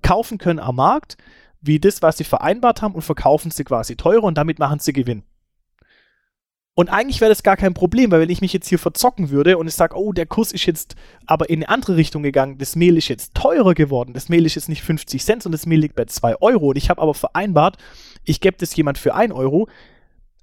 kaufen 0.02 0.38
können 0.38 0.60
am 0.60 0.76
Markt, 0.76 1.18
wie 1.66 1.80
das, 1.80 2.02
was 2.02 2.18
sie 2.18 2.24
vereinbart 2.24 2.82
haben 2.82 2.96
und 2.96 3.02
verkaufen 3.02 3.52
sie 3.52 3.64
quasi 3.64 3.96
teurer 3.96 4.24
und 4.24 4.38
damit 4.38 4.60
machen 4.60 4.80
sie 4.80 4.94
Gewinn. 4.94 5.24
Und 6.78 6.90
eigentlich 6.90 7.22
wäre 7.22 7.30
das 7.30 7.42
gar 7.42 7.56
kein 7.56 7.74
Problem, 7.74 8.12
weil 8.12 8.20
wenn 8.20 8.30
ich 8.30 8.42
mich 8.42 8.52
jetzt 8.52 8.68
hier 8.68 8.80
verzocken 8.80 9.30
würde 9.30 9.58
und 9.58 9.68
ich 9.68 9.76
sage, 9.76 9.96
oh, 9.98 10.12
der 10.12 10.26
Kurs 10.26 10.52
ist 10.52 10.66
jetzt 10.66 10.96
aber 11.26 11.50
in 11.50 11.60
eine 11.64 11.70
andere 11.70 11.96
Richtung 11.96 12.22
gegangen, 12.22 12.58
das 12.58 12.76
Mehl 12.76 12.98
ist 12.98 13.08
jetzt 13.08 13.34
teurer 13.34 13.74
geworden, 13.74 14.14
das 14.14 14.28
Mehl 14.28 14.46
ist 14.46 14.56
jetzt 14.56 14.68
nicht 14.68 14.84
50 14.84 15.24
Cent, 15.24 15.44
sondern 15.44 15.58
das 15.58 15.66
Mehl 15.66 15.80
liegt 15.80 15.96
bei 15.96 16.04
2 16.04 16.42
Euro 16.42 16.68
und 16.68 16.78
ich 16.78 16.90
habe 16.90 17.02
aber 17.02 17.14
vereinbart, 17.14 17.78
ich 18.26 18.42
gebe 18.42 18.58
das 18.58 18.76
jemand 18.76 18.98
für 18.98 19.16
1 19.16 19.34
Euro, 19.34 19.70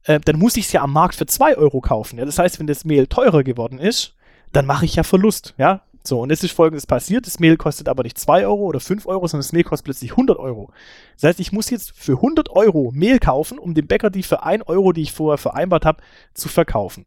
äh, 0.05 0.21
dann 0.21 0.39
muss 0.39 0.57
ich 0.57 0.65
es 0.65 0.73
ja 0.73 0.81
am 0.81 0.95
Markt 0.95 1.17
für 1.17 1.27
2 1.27 1.59
Euro 1.59 1.83
kaufen. 1.83 2.19
Ja? 2.19 2.25
Das 2.25 2.39
heißt, 2.39 2.59
wenn 2.59 2.67
das 2.67 2.87
Mehl 2.87 3.07
teurer 3.09 3.43
geworden 3.43 3.79
ist, 3.79 4.17
dann 4.53 4.65
mache 4.65 4.87
ich 4.87 4.95
ja 4.95 5.03
Verlust. 5.03 5.55
Ja? 5.59 5.83
So, 6.05 6.21
und 6.21 6.31
es 6.31 6.43
ist 6.43 6.53
folgendes 6.53 6.87
passiert: 6.87 7.27
Das 7.27 7.39
Mehl 7.39 7.57
kostet 7.57 7.89
aber 7.89 8.03
nicht 8.03 8.19
2 8.19 8.47
Euro 8.47 8.63
oder 8.63 8.81
5 8.81 9.07
Euro, 9.07 9.27
sondern 9.27 9.45
das 9.45 9.53
Mehl 9.53 9.65
kostet 9.65 9.85
plötzlich 9.85 10.13
100 10.13 10.39
Euro. 10.39 10.73
Das 11.15 11.29
heißt, 11.29 11.41
ich 11.41 11.53
muss 11.53 11.71
jetzt 11.71 11.93
für 11.95 12.17
100 12.17 12.51
Euro 12.51 12.91
Mehl 12.93 13.19
kaufen, 13.19 13.59
um 13.59 13.75
dem 13.75 13.87
Bäcker 13.87 14.11
die 14.11 14.23
für 14.23 14.43
1 14.43 14.67
Euro, 14.67 14.93
die 14.93 15.03
ich 15.03 15.13
vorher 15.13 15.39
vereinbart 15.39 15.85
habe, 15.85 16.03
zu 16.35 16.49
verkaufen. 16.49 17.07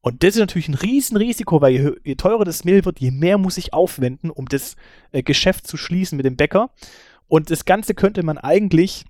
Und 0.00 0.22
das 0.22 0.34
ist 0.34 0.40
natürlich 0.40 0.68
ein 0.68 0.74
Riesenrisiko, 0.74 1.60
weil 1.60 1.72
je, 1.72 1.92
je, 2.04 2.14
teurer 2.14 2.44
das 2.44 2.62
Mehl 2.62 2.84
wird, 2.84 3.00
je 3.00 3.10
mehr 3.10 3.38
muss 3.38 3.58
ich 3.58 3.72
aufwenden, 3.72 4.30
um 4.30 4.46
das 4.46 4.76
äh, 5.10 5.24
Geschäft 5.24 5.66
zu 5.66 5.76
schließen 5.76 6.16
mit 6.16 6.24
dem 6.24 6.36
Bäcker. 6.36 6.70
Und 7.26 7.50
das 7.50 7.64
Ganze 7.64 7.94
könnte 7.94 8.22
man 8.22 8.38
eigentlich 8.38 9.04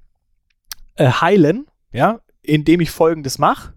äh, 0.95 1.11
heilen, 1.11 1.67
ja, 1.93 2.21
indem 2.41 2.81
ich 2.81 2.91
folgendes 2.91 3.39
mache. 3.39 3.75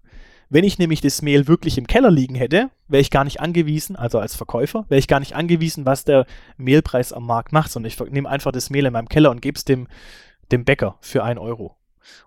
Wenn 0.48 0.64
ich 0.64 0.80
nämlich 0.80 1.02
das 1.02 1.22
Mehl 1.22 1.50
wirklich 1.50 1.78
im 1.78 1.88
Keller 1.88 2.10
liegen 2.10 2.36
hätte, 2.36 2.70
wäre 2.90 3.02
ich 3.02 3.12
gar 3.12 3.24
nicht 3.24 3.40
angewiesen, 3.40 3.96
also 3.96 4.20
als 4.20 4.36
Verkäufer, 4.36 4.86
wäre 4.90 5.00
ich 5.00 5.08
gar 5.08 5.20
nicht 5.20 5.36
angewiesen, 5.36 5.86
was 5.86 6.04
der 6.04 6.26
Mehlpreis 6.58 7.14
am 7.14 7.26
Markt 7.26 7.54
macht, 7.54 7.72
sondern 7.72 7.88
ich 7.88 8.00
nehme 8.12 8.30
einfach 8.30 8.52
das 8.52 8.70
Mehl 8.70 8.86
in 8.86 8.94
meinem 8.94 9.10
Keller 9.10 9.32
und 9.32 9.42
gebe 9.42 9.58
es 9.58 9.64
dem, 9.64 9.88
dem 10.52 10.66
Bäcker 10.66 10.98
für 11.02 11.24
1 11.24 11.40
Euro. 11.40 11.76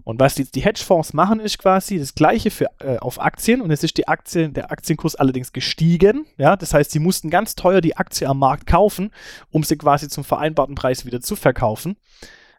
Und 0.05 0.21
was 0.21 0.35
die, 0.35 0.45
die 0.45 0.61
Hedgefonds 0.61 1.13
machen, 1.13 1.41
ist 1.41 1.59
quasi 1.59 1.99
das 1.99 2.15
gleiche 2.15 2.51
für, 2.51 2.67
äh, 2.79 2.99
auf 2.99 3.21
Aktien 3.21 3.61
und 3.61 3.71
es 3.71 3.83
ist 3.83 3.97
die 3.97 4.09
Aktie, 4.09 4.49
der 4.49 4.71
Aktienkurs 4.71 5.17
allerdings 5.17 5.53
gestiegen. 5.53 6.27
Ja, 6.39 6.57
das 6.57 6.75
heißt, 6.75 6.91
sie 6.91 6.99
mussten 6.99 7.31
ganz 7.31 7.55
teuer 7.55 7.81
die 7.81 7.97
Aktie 7.97 8.29
am 8.29 8.39
Markt 8.39 8.67
kaufen, 8.67 9.11
um 9.51 9.65
sie 9.65 9.77
quasi 9.77 10.09
zum 10.09 10.25
vereinbarten 10.25 10.75
Preis 10.75 11.05
wieder 11.05 11.21
zu 11.21 11.37
verkaufen. 11.37 11.97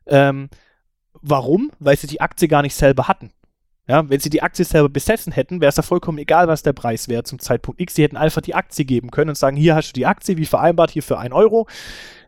Ähm, 0.06 0.50
warum? 1.22 1.72
Weil 1.80 1.98
sie 1.98 2.08
die 2.08 2.22
Aktie 2.22 2.48
gar 2.48 2.62
nicht 2.62 2.76
selber 2.76 3.08
hatten. 3.08 3.32
Ja, 3.86 4.10
wenn 4.10 4.22
sie 4.22 4.30
die 4.30 4.42
Aktie 4.42 4.64
selber 4.64 4.88
besessen 4.88 5.34
hätten, 5.34 5.60
wäre 5.60 5.68
es 5.68 5.76
ja 5.76 5.84
vollkommen 5.84 6.18
egal, 6.18 6.48
was 6.48 6.64
der 6.64 6.72
Preis 6.72 7.10
wäre 7.10 7.24
zum 7.24 7.40
Zeitpunkt 7.40 7.82
X. 7.82 7.96
Sie 7.96 8.04
hätten 8.04 8.16
einfach 8.16 8.42
die 8.42 8.56
Aktie 8.56 8.86
geben 8.86 9.12
können 9.12 9.30
und 9.30 9.36
sagen, 9.36 9.58
hier 9.58 9.76
hast 9.76 9.90
du 9.90 9.94
die 9.94 10.06
Aktie, 10.06 10.38
wie 10.38 10.46
vereinbart, 10.46 10.92
hier 10.92 11.04
für 11.04 11.18
1 11.18 11.34
Euro. 11.34 11.68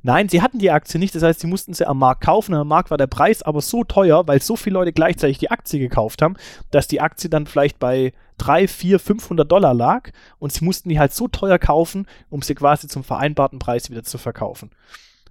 Nein, 0.04 0.28
sie 0.28 0.42
hatten 0.42 0.60
die 0.60 0.70
Aktie 0.70 1.00
nicht, 1.00 1.16
das 1.16 1.24
heißt, 1.24 1.40
sie 1.40 1.48
mussten 1.48 1.74
sie 1.74 1.88
am 1.88 1.98
Markt 1.98 2.22
kaufen. 2.22 2.54
Am 2.54 2.68
Markt 2.68 2.92
war 2.92 2.98
der 2.98 3.08
Preis 3.08 3.42
aber 3.42 3.62
so 3.62 3.86
teuer, 3.86 4.28
weil 4.28 4.42
so 4.42 4.58
viele 4.58 4.74
Leute 4.74 4.92
gleichzeitig 4.92 5.38
die 5.38 5.50
Aktie 5.50 5.80
gekauft 5.80 6.22
haben, 6.22 6.36
dass 6.72 6.90
die 6.90 7.00
Aktie 7.00 7.30
dann 7.30 7.48
vielleicht 7.48 7.80
bei 7.80 8.12
3, 8.38 8.68
4, 8.68 9.00
500 9.00 9.50
Dollar 9.50 9.74
lag 9.74 10.10
und 10.40 10.52
sie 10.52 10.66
mussten 10.66 10.90
die 10.90 11.00
halt 11.00 11.14
so 11.14 11.30
teuer 11.30 11.58
kaufen, 11.58 12.06
um 12.30 12.42
sie 12.42 12.54
quasi 12.54 12.90
zum 12.90 13.06
vereinbarten 13.06 13.60
Preis 13.60 13.90
wieder 13.90 14.04
zu 14.04 14.18
verkaufen. 14.18 14.72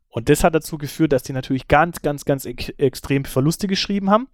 Und 0.09 0.31
das 0.31 0.43
hat 0.43 0.55
dazu 0.55 0.79
geführt, 0.79 1.13
dass 1.13 1.23
die 1.23 1.35
natürlich 1.35 1.69
ganz, 1.69 2.01
ganz, 2.01 2.25
ganz 2.25 2.47
ek 2.47 2.73
extrem 2.79 3.27
Verluste 3.27 3.67
geschrieben 3.67 4.11
haben. 4.11 4.29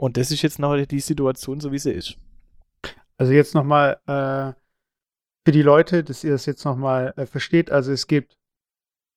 Und 0.00 0.16
das 0.16 0.30
ist 0.30 0.40
jetzt 0.40 0.58
noch 0.58 0.82
die 0.86 1.00
Situation, 1.00 1.60
so 1.60 1.72
wie 1.72 1.78
sie 1.78 1.92
ist. 1.92 2.16
Also 3.18 3.34
jetzt 3.34 3.54
nochmal 3.54 4.00
äh, 4.06 4.58
für 5.44 5.52
die 5.52 5.60
Leute, 5.60 6.02
dass 6.02 6.24
ihr 6.24 6.30
das 6.30 6.46
jetzt 6.46 6.64
nochmal 6.64 7.12
äh, 7.18 7.26
versteht. 7.26 7.70
Also 7.70 7.92
es 7.92 8.06
gibt 8.06 8.38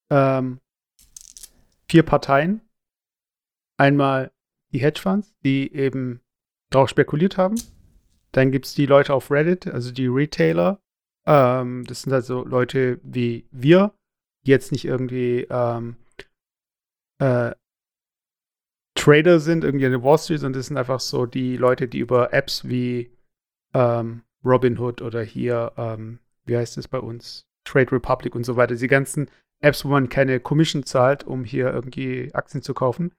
ähm, 0.10 0.60
vier 1.90 2.04
Parteien. 2.04 2.60
Einmal 3.78 4.34
die 4.74 4.80
Hedgefonds, 4.80 5.34
die 5.46 5.74
eben 5.74 6.20
darauf 6.70 6.90
spekuliert 6.90 7.38
haben. 7.38 7.56
Dann 8.34 8.52
gibt 8.52 8.66
es 8.66 8.74
die 8.74 8.86
Leute 8.86 9.14
auf 9.14 9.32
Reddit, 9.32 9.68
also 9.68 9.90
die 9.94 10.08
Retailer. 10.08 10.82
Ähm, 11.26 11.86
das 11.86 12.02
sind 12.02 12.12
also 12.12 12.44
Leute 12.44 13.00
wie 13.04 13.48
wir, 13.52 13.94
die 14.46 14.52
jetzt 14.52 14.74
nicht 14.74 14.84
irgendwie 14.84 15.48
ähm, 15.50 15.96
äh, 17.20 17.52
Trader 18.96 19.40
sind, 19.40 19.64
irgendwie 19.64 19.86
an 19.86 19.92
der 19.92 20.04
Wall 20.04 20.18
Street, 20.18 20.40
sondern 20.40 20.60
das 20.60 20.68
sind 20.68 20.78
einfach 20.78 21.00
so 21.00 21.26
die 21.26 21.58
Leute, 21.58 21.88
die 21.88 22.00
über 22.00 22.34
Apps 22.34 22.68
wie 22.68 23.12
ähm, 23.74 24.24
Robinhood 24.46 25.02
oder 25.02 25.22
hier, 25.24 25.72
ähm, 25.78 26.20
wie 26.46 26.58
heißt 26.58 26.78
es 26.78 26.88
bei 26.88 27.00
uns, 27.00 27.48
Trade 27.64 27.92
Republic 27.92 28.36
und 28.36 28.44
so 28.44 28.56
weiter, 28.56 28.76
die 28.76 28.88
ganzen 28.88 29.30
Apps, 29.62 29.86
wo 29.86 29.90
man 29.90 30.10
keine 30.10 30.40
Commission 30.40 30.84
zahlt, 30.84 31.24
um 31.24 31.44
hier 31.44 31.74
irgendwie 31.74 32.34
Aktien 32.34 32.62
zu 32.62 32.74
kaufen. 32.74 33.14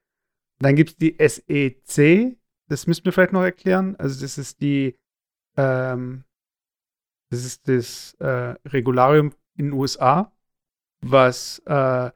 Dann 0.60 0.76
gibt 0.76 0.90
es 0.90 0.96
die 0.96 1.16
SEC, 1.18 2.36
das 2.68 2.86
müssten 2.86 3.06
wir 3.06 3.12
vielleicht 3.12 3.32
noch 3.32 3.42
erklären. 3.42 3.96
Also 3.96 4.20
das 4.20 4.38
ist 4.38 4.60
die, 4.60 4.96
ähm, 5.56 6.24
das 7.30 7.44
ist 7.44 7.68
das 7.68 8.14
äh, 8.20 8.54
Regularium 8.68 9.32
in 9.56 9.66
den 9.66 9.72
USA, 9.72 10.32
was 11.00 11.60
äh, 11.66 12.10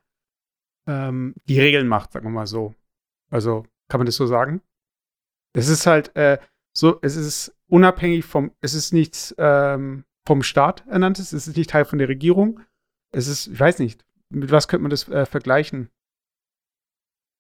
ähm, 0.86 1.34
die 1.46 1.60
Regeln 1.60 1.88
macht, 1.88 2.12
sagen 2.12 2.26
wir 2.26 2.30
mal 2.30 2.46
so. 2.46 2.74
Also 3.30 3.66
kann 3.88 4.00
man 4.00 4.06
das 4.06 4.16
so 4.16 4.26
sagen? 4.26 4.62
Es 5.52 5.68
ist 5.68 5.86
halt 5.86 6.14
äh, 6.16 6.38
so, 6.72 6.98
es 7.02 7.16
ist 7.16 7.54
unabhängig 7.68 8.24
vom, 8.24 8.52
es 8.60 8.74
ist 8.74 8.92
nichts 8.92 9.34
ähm, 9.38 10.04
vom 10.26 10.42
Staat 10.42 10.86
ernanntes, 10.86 11.32
es 11.32 11.48
ist 11.48 11.56
nicht 11.56 11.70
Teil 11.70 11.84
von 11.84 11.98
der 11.98 12.08
Regierung. 12.08 12.60
Es 13.10 13.26
ist, 13.26 13.46
ich 13.46 13.58
weiß 13.58 13.78
nicht, 13.78 14.04
mit 14.30 14.50
was 14.50 14.68
könnte 14.68 14.82
man 14.82 14.90
das 14.90 15.08
äh, 15.08 15.26
vergleichen? 15.26 15.90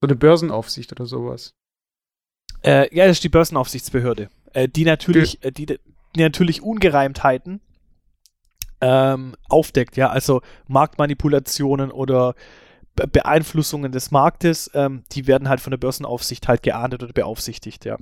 So 0.00 0.08
eine 0.08 0.16
Börsenaufsicht 0.16 0.90
oder 0.92 1.06
sowas. 1.06 1.54
Äh, 2.62 2.94
ja, 2.94 3.06
das 3.06 3.18
ist 3.18 3.24
die 3.24 3.28
Börsenaufsichtsbehörde. 3.28 4.30
Äh, 4.52 4.68
die 4.68 4.84
natürlich, 4.84 5.42
äh, 5.44 5.52
die, 5.52 5.66
die 5.66 5.78
natürlich 6.20 6.62
Ungereimtheiten 6.62 7.60
ähm, 8.80 9.36
aufdeckt, 9.48 9.96
ja, 9.96 10.08
also 10.08 10.40
Marktmanipulationen 10.66 11.90
oder 11.90 12.34
Beeinflussungen 13.06 13.92
des 13.92 14.10
Marktes, 14.10 14.70
ähm, 14.74 15.04
die 15.12 15.26
werden 15.26 15.48
halt 15.48 15.60
von 15.60 15.70
der 15.70 15.78
Börsenaufsicht 15.78 16.48
halt 16.48 16.62
geahndet 16.62 17.02
oder 17.02 17.12
beaufsichtigt, 17.12 17.84
ja. 17.84 17.98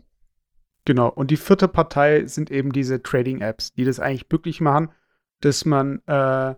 Genau. 0.85 1.09
Und 1.09 1.31
die 1.31 1.37
vierte 1.37 1.69
Partei 1.69 2.27
sind 2.27 2.51
eben 2.51 2.73
diese 2.73 3.03
Trading-Apps, 3.03 3.73
die 3.73 3.85
das 3.85 4.01
eigentlich 4.01 4.27
möglich 4.31 4.61
machen, 4.61 4.91
dass 5.41 5.65
man 5.65 5.99
äh, 6.07 6.55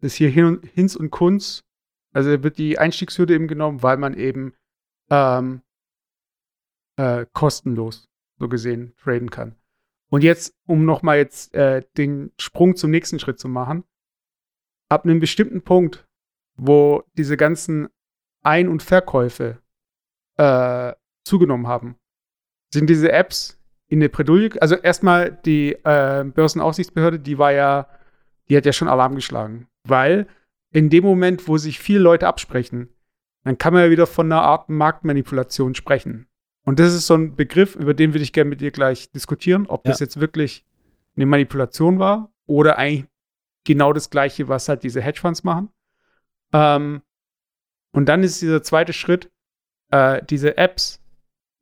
das 0.00 0.14
hier 0.14 0.28
hin 0.28 0.44
und, 0.44 0.66
Hinz 0.66 0.96
und 0.96 1.10
Kunz, 1.10 1.64
also 2.12 2.42
wird 2.42 2.58
die 2.58 2.78
Einstiegshürde 2.78 3.34
eben 3.34 3.48
genommen, 3.48 3.82
weil 3.82 3.96
man 3.96 4.14
eben 4.14 4.54
ähm, 5.10 5.62
äh, 6.96 7.26
kostenlos 7.32 8.08
so 8.38 8.48
gesehen 8.48 8.94
traden 9.02 9.30
kann. 9.30 9.56
Und 10.10 10.24
jetzt, 10.24 10.54
um 10.66 10.84
nochmal 10.84 11.18
jetzt 11.18 11.54
äh, 11.54 11.82
den 11.96 12.32
Sprung 12.38 12.76
zum 12.76 12.90
nächsten 12.90 13.18
Schritt 13.18 13.38
zu 13.38 13.48
machen, 13.48 13.84
ab 14.88 15.04
einem 15.04 15.20
bestimmten 15.20 15.62
Punkt, 15.62 16.06
wo 16.60 17.02
diese 17.16 17.36
ganzen 17.36 17.88
Ein- 18.42 18.68
und 18.68 18.82
Verkäufe 18.82 19.58
äh, 20.36 20.92
zugenommen 21.24 21.66
haben, 21.66 21.96
sind 22.72 22.88
diese 22.88 23.10
Apps 23.12 23.58
in 23.88 24.00
der 24.00 24.08
Bredouille, 24.08 24.50
also 24.60 24.76
erstmal 24.76 25.32
die 25.32 25.72
äh, 25.72 26.24
Börsenaufsichtsbehörde, 26.24 27.18
die 27.18 27.38
war 27.38 27.52
ja, 27.52 27.88
die 28.48 28.56
hat 28.56 28.66
ja 28.66 28.72
schon 28.72 28.88
Alarm 28.88 29.14
geschlagen, 29.14 29.68
weil 29.88 30.26
in 30.70 30.90
dem 30.90 31.02
Moment, 31.02 31.48
wo 31.48 31.56
sich 31.56 31.80
viele 31.80 31.98
Leute 31.98 32.28
absprechen, 32.28 32.90
dann 33.42 33.58
kann 33.58 33.72
man 33.72 33.82
ja 33.82 33.90
wieder 33.90 34.06
von 34.06 34.30
einer 34.30 34.42
Art 34.42 34.68
Marktmanipulation 34.68 35.74
sprechen. 35.74 36.28
Und 36.64 36.78
das 36.78 36.94
ist 36.94 37.06
so 37.06 37.14
ein 37.14 37.34
Begriff, 37.36 37.74
über 37.74 37.94
den 37.94 38.12
würde 38.12 38.22
ich 38.22 38.34
gerne 38.34 38.50
mit 38.50 38.60
dir 38.60 38.70
gleich 38.70 39.10
diskutieren, 39.10 39.66
ob 39.66 39.86
ja. 39.86 39.92
das 39.92 40.00
jetzt 40.00 40.20
wirklich 40.20 40.64
eine 41.16 41.26
Manipulation 41.26 41.98
war 41.98 42.30
oder 42.46 42.76
eigentlich 42.78 43.06
genau 43.64 43.92
das 43.92 44.10
Gleiche, 44.10 44.48
was 44.48 44.68
halt 44.68 44.82
diese 44.82 45.00
Hedgefonds 45.00 45.42
machen. 45.42 45.70
Ähm, 46.52 47.02
und 47.92 48.06
dann 48.08 48.22
ist 48.22 48.40
dieser 48.40 48.62
zweite 48.62 48.92
Schritt, 48.92 49.30
äh, 49.90 50.22
diese 50.24 50.56
Apps, 50.56 51.00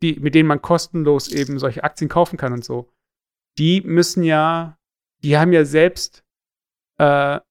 die, 0.02 0.18
mit 0.20 0.34
denen 0.34 0.48
man 0.48 0.62
kostenlos 0.62 1.28
eben 1.28 1.58
solche 1.58 1.84
Aktien 1.84 2.08
kaufen 2.08 2.36
kann 2.36 2.52
und 2.52 2.64
so, 2.64 2.88
die 3.58 3.80
müssen 3.80 4.22
ja, 4.22 4.78
die 5.22 5.36
haben 5.36 5.52
ja 5.52 5.64
selbst 5.64 6.24
äh, 6.98 7.04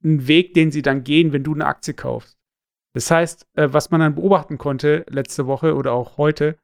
einen 0.04 0.28
Weg, 0.28 0.54
den 0.54 0.72
sie 0.72 0.82
dann 0.82 1.04
gehen, 1.04 1.34
wenn 1.34 1.44
du 1.44 1.54
eine 1.54 1.66
Aktie 1.66 1.94
kaufst. 1.94 2.38
Das 2.94 3.12
heißt, 3.12 3.48
äh, 3.56 3.68
was 3.72 3.92
man 3.92 4.00
dann 4.00 4.16
beobachten 4.16 4.58
konnte 4.58 5.06
letzte 5.10 5.48
Woche 5.48 5.76
oder 5.76 5.94
auch 5.94 6.18
heute, 6.18 6.58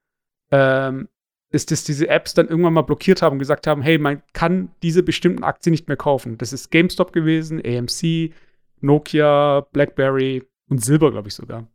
ähm, 0.52 1.10
ist, 1.50 1.72
dass 1.72 1.84
diese 1.84 2.08
Apps 2.08 2.34
dann 2.34 2.48
irgendwann 2.48 2.74
mal 2.74 2.82
blockiert 2.82 3.22
haben 3.22 3.34
und 3.34 3.40
gesagt 3.40 3.68
haben, 3.68 3.82
hey, 3.82 4.00
man 4.00 4.24
kann 4.34 4.72
diese 4.82 5.04
bestimmten 5.04 5.44
Aktien 5.44 5.72
nicht 5.72 5.88
mehr 5.88 5.98
kaufen. 5.98 6.38
Das 6.38 6.52
ist 6.52 6.72
GameStop 6.72 7.14
gewesen, 7.14 7.62
AMC, 7.64 8.34
Nokia, 8.82 9.62
BlackBerry 9.72 10.44
und 10.74 10.84
Silber, 10.84 11.12
glaube 11.12 11.28
ich 11.28 11.36
sogar. 11.36 11.68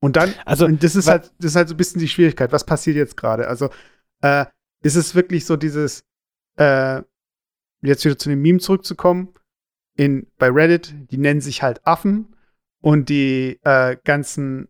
Und 0.00 0.16
dann, 0.16 0.34
also 0.44 0.66
und 0.66 0.82
das 0.82 0.94
ist 0.94 1.08
halt, 1.08 1.32
das 1.38 1.52
ist 1.52 1.56
halt 1.56 1.68
so 1.68 1.74
ein 1.74 1.78
bisschen 1.78 2.00
die 2.00 2.08
Schwierigkeit. 2.08 2.52
Was 2.52 2.66
passiert 2.66 2.96
jetzt 2.96 3.16
gerade? 3.16 3.48
Also, 3.48 3.70
äh, 4.20 4.44
ist 4.82 4.94
es 4.94 5.14
wirklich 5.14 5.46
so 5.46 5.56
dieses, 5.56 6.04
äh, 6.58 7.00
jetzt 7.80 8.04
wieder 8.04 8.18
zu 8.18 8.28
dem 8.28 8.42
Meme 8.42 8.58
zurückzukommen, 8.58 9.32
in, 9.96 10.26
bei 10.36 10.50
Reddit, 10.50 10.94
die 11.10 11.16
nennen 11.16 11.40
sich 11.40 11.62
halt 11.62 11.86
Affen 11.86 12.36
und 12.82 13.08
die 13.08 13.58
äh, 13.62 13.96
ganzen 14.04 14.68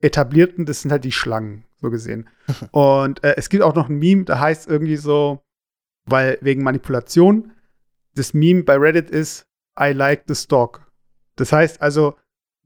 etablierten, 0.00 0.64
das 0.64 0.82
sind 0.82 0.92
halt 0.92 1.02
die 1.02 1.10
Schlangen 1.10 1.64
so 1.80 1.90
gesehen. 1.90 2.28
Und 2.70 3.24
äh, 3.24 3.34
es 3.36 3.48
gibt 3.48 3.64
auch 3.64 3.74
noch 3.74 3.88
ein 3.88 3.98
Meme, 3.98 4.24
da 4.24 4.38
heißt 4.38 4.68
irgendwie 4.68 4.96
so, 4.96 5.42
weil 6.04 6.38
wegen 6.40 6.62
Manipulation, 6.62 7.52
das 8.14 8.32
Meme 8.32 8.62
bei 8.62 8.76
Reddit 8.76 9.10
ist, 9.10 9.48
I 9.78 9.90
like 9.90 10.22
the 10.28 10.36
stock. 10.36 10.88
Das 11.34 11.52
heißt 11.52 11.82
also, 11.82 12.16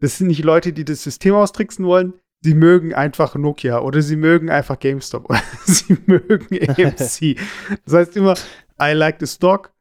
das 0.03 0.19
sind 0.19 0.27
nicht 0.27 0.43
Leute, 0.43 0.73
die 0.73 0.85
das 0.85 1.05
System 1.05 1.35
austricksen 1.35 1.87
wollen, 1.87 2.15
sie 2.41 2.55
mögen 2.55 2.93
einfach 2.93 3.37
Nokia 3.37 3.79
oder 3.79 4.03
sie 4.03 4.17
mögen 4.17 4.51
einfach 4.51 4.79
GameStop 4.81 5.31
oder 5.31 5.41
sie 5.65 5.97
mögen 6.07 6.59
AMC. 6.69 7.39
das 7.85 7.95
heißt 7.95 8.17
immer, 8.17 8.35
I 8.81 8.93
like 8.95 9.19
the 9.21 9.29
stock, 9.29 9.73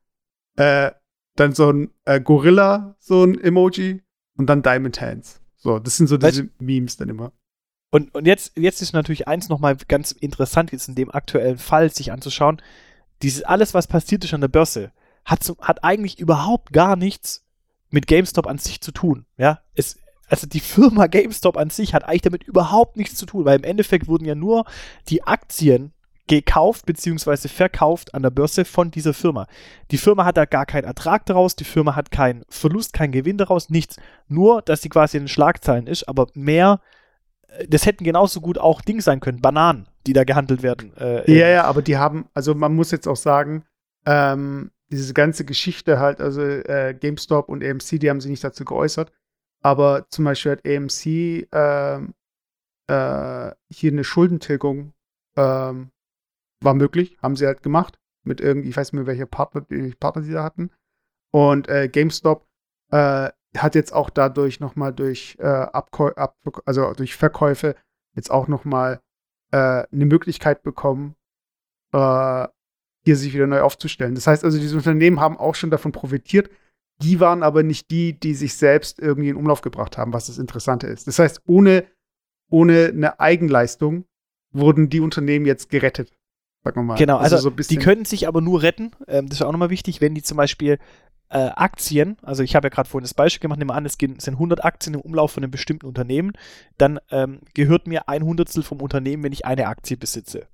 äh, 0.57 0.91
dann 1.35 1.53
so 1.53 1.71
ein 1.71 1.89
äh, 2.05 2.21
Gorilla, 2.21 2.95
so 2.99 3.23
ein 3.23 3.39
Emoji 3.39 4.03
und 4.37 4.45
dann 4.45 4.61
Diamond 4.61 5.01
Hands. 5.01 5.41
So, 5.57 5.79
das 5.79 5.97
sind 5.97 6.05
so 6.05 6.17
diese 6.17 6.49
Memes 6.59 6.97
dann 6.97 7.09
immer. 7.09 7.33
Und, 7.89 8.13
und 8.13 8.27
jetzt, 8.27 8.55
jetzt 8.55 8.83
ist 8.83 8.93
natürlich 8.93 9.27
eins 9.27 9.49
nochmal 9.49 9.75
ganz 9.75 10.11
interessant, 10.11 10.71
jetzt 10.71 10.87
in 10.87 10.93
dem 10.93 11.09
aktuellen 11.09 11.57
Fall 11.57 11.91
sich 11.91 12.11
anzuschauen. 12.11 12.61
Dieses 13.23 13.41
alles, 13.41 13.73
was 13.73 13.87
passiert 13.87 14.23
ist 14.23 14.35
an 14.35 14.41
der 14.41 14.49
Börse, 14.49 14.91
hat, 15.25 15.51
hat 15.61 15.83
eigentlich 15.83 16.19
überhaupt 16.19 16.73
gar 16.73 16.95
nichts 16.95 17.43
mit 17.89 18.05
GameStop 18.05 18.45
an 18.45 18.59
sich 18.59 18.81
zu 18.81 18.91
tun. 18.91 19.25
Ja, 19.37 19.61
es, 19.73 19.97
also 20.31 20.47
die 20.47 20.59
Firma 20.59 21.07
GameStop 21.07 21.57
an 21.57 21.69
sich 21.69 21.93
hat 21.93 22.03
eigentlich 22.03 22.21
damit 22.21 22.43
überhaupt 22.43 22.97
nichts 22.97 23.15
zu 23.15 23.25
tun, 23.25 23.45
weil 23.45 23.59
im 23.59 23.63
Endeffekt 23.63 24.07
wurden 24.07 24.25
ja 24.25 24.35
nur 24.35 24.65
die 25.09 25.23
Aktien 25.23 25.93
gekauft 26.27 26.85
bzw. 26.85 27.49
verkauft 27.49 28.13
an 28.13 28.23
der 28.23 28.29
Börse 28.29 28.63
von 28.63 28.89
dieser 28.89 29.13
Firma. 29.13 29.47
Die 29.91 29.97
Firma 29.97 30.23
hat 30.23 30.37
da 30.37 30.45
gar 30.45 30.65
keinen 30.65 30.85
Ertrag 30.85 31.25
daraus, 31.25 31.55
die 31.55 31.65
Firma 31.65 31.95
hat 31.95 32.11
keinen 32.11 32.43
Verlust, 32.47 32.93
keinen 32.93 33.11
Gewinn 33.11 33.37
daraus, 33.37 33.69
nichts. 33.69 33.97
Nur, 34.27 34.61
dass 34.61 34.81
sie 34.81 34.89
quasi 34.89 35.17
in 35.17 35.23
den 35.23 35.29
Schlagzeilen 35.29 35.87
ist, 35.87 36.07
aber 36.07 36.27
mehr 36.33 36.79
das 37.67 37.85
hätten 37.85 38.03
genauso 38.03 38.41
gut 38.41 38.57
auch 38.57 38.81
Dinge 38.81 39.01
sein 39.01 39.19
können, 39.19 39.41
Bananen, 39.41 39.87
die 40.07 40.13
da 40.13 40.23
gehandelt 40.23 40.63
werden. 40.63 40.95
Äh, 40.97 41.31
ja, 41.31 41.47
ja, 41.47 41.63
aber 41.65 41.81
die 41.81 41.97
haben, 41.97 42.29
also 42.33 42.55
man 42.55 42.73
muss 42.73 42.91
jetzt 42.91 43.07
auch 43.07 43.15
sagen, 43.15 43.65
ähm, 44.05 44.71
diese 44.89 45.13
ganze 45.13 45.45
Geschichte 45.45 45.99
halt, 45.99 46.21
also 46.21 46.41
äh, 46.41 46.95
GameStop 46.99 47.49
und 47.49 47.63
AMC, 47.63 47.99
die 47.99 48.09
haben 48.09 48.21
sich 48.21 48.31
nicht 48.31 48.43
dazu 48.43 48.65
geäußert, 48.65 49.11
aber 49.61 50.07
zum 50.09 50.25
Beispiel 50.25 50.53
hat 50.53 50.67
AMC 50.67 51.47
ähm, 51.51 52.13
äh, 52.87 53.51
hier 53.69 53.91
eine 53.91 54.03
Schuldentilgung 54.03 54.93
ähm, 55.37 55.91
war 56.61 56.73
möglich, 56.73 57.17
haben 57.21 57.35
sie 57.35 57.45
halt 57.45 57.63
gemacht 57.63 57.99
mit 58.23 58.41
irgendwie, 58.41 58.69
ich 58.69 58.77
weiß 58.77 58.91
nicht 58.91 58.99
mehr, 58.99 59.07
welche 59.07 59.27
Partner, 59.27 59.65
Partner 59.99 60.21
sie 60.23 60.33
da 60.33 60.43
hatten. 60.43 60.71
Und 61.31 61.69
äh, 61.69 61.87
GameStop 61.87 62.47
äh, 62.91 63.29
hat 63.57 63.75
jetzt 63.75 63.93
auch 63.93 64.09
dadurch 64.09 64.59
nochmal 64.59 64.93
durch, 64.93 65.37
äh, 65.39 65.45
Abkäu 65.45 66.11
Ab 66.15 66.37
also 66.65 66.93
durch 66.93 67.15
Verkäufe 67.15 67.75
jetzt 68.15 68.31
auch 68.31 68.47
nochmal 68.47 69.01
äh, 69.51 69.85
eine 69.91 70.05
Möglichkeit 70.05 70.63
bekommen, 70.63 71.15
äh, 71.93 72.47
hier 73.03 73.15
sich 73.15 73.33
wieder 73.33 73.47
neu 73.47 73.61
aufzustellen. 73.61 74.15
Das 74.15 74.27
heißt 74.27 74.43
also, 74.43 74.59
diese 74.59 74.77
Unternehmen 74.77 75.19
haben 75.19 75.37
auch 75.37 75.55
schon 75.55 75.71
davon 75.71 75.91
profitiert. 75.91 76.49
Die 77.01 77.19
waren 77.19 77.43
aber 77.43 77.63
nicht 77.63 77.91
die, 77.91 78.19
die 78.19 78.33
sich 78.33 78.55
selbst 78.55 78.99
irgendwie 78.99 79.29
in 79.29 79.35
Umlauf 79.35 79.61
gebracht 79.61 79.97
haben, 79.97 80.13
was 80.13 80.27
das 80.27 80.37
Interessante 80.37 80.87
ist. 80.87 81.07
Das 81.07 81.19
heißt, 81.19 81.41
ohne, 81.45 81.85
ohne 82.49 82.87
eine 82.87 83.19
Eigenleistung 83.19 84.05
wurden 84.51 84.89
die 84.89 84.99
Unternehmen 84.99 85.45
jetzt 85.45 85.69
gerettet. 85.69 86.11
Sagen 86.63 86.81
wir 86.81 86.83
mal. 86.83 86.97
Genau, 86.97 87.17
also, 87.17 87.37
also 87.37 87.49
so 87.49 87.55
die 87.55 87.77
können 87.77 88.05
sich 88.05 88.27
aber 88.27 88.41
nur 88.41 88.61
retten, 88.61 88.91
ähm, 89.07 89.27
das 89.27 89.39
ist 89.39 89.41
auch 89.41 89.51
nochmal 89.51 89.71
wichtig, 89.71 89.99
wenn 90.01 90.13
die 90.13 90.21
zum 90.21 90.37
Beispiel 90.37 90.77
äh, 91.31 91.49
Aktien, 91.55 92.17
also 92.21 92.43
ich 92.43 92.55
habe 92.55 92.65
ja 92.65 92.69
gerade 92.69 92.89
vorhin 92.89 93.05
das 93.05 93.13
Beispiel 93.13 93.39
gemacht, 93.39 93.57
nehmen 93.57 93.69
wir 93.69 93.75
an, 93.75 93.85
es 93.85 93.93
sind 93.97 94.27
100 94.27 94.65
Aktien 94.65 94.95
im 94.95 95.01
Umlauf 95.01 95.31
von 95.31 95.43
einem 95.43 95.51
bestimmten 95.51 95.85
Unternehmen, 95.85 96.33
dann 96.77 96.99
ähm, 97.09 97.39
gehört 97.53 97.87
mir 97.87 98.09
ein 98.09 98.23
Hundertstel 98.23 98.63
vom 98.63 98.81
Unternehmen, 98.81 99.23
wenn 99.23 99.31
ich 99.31 99.45
eine 99.45 99.67
Aktie 99.67 99.95
besitze. 99.95 100.47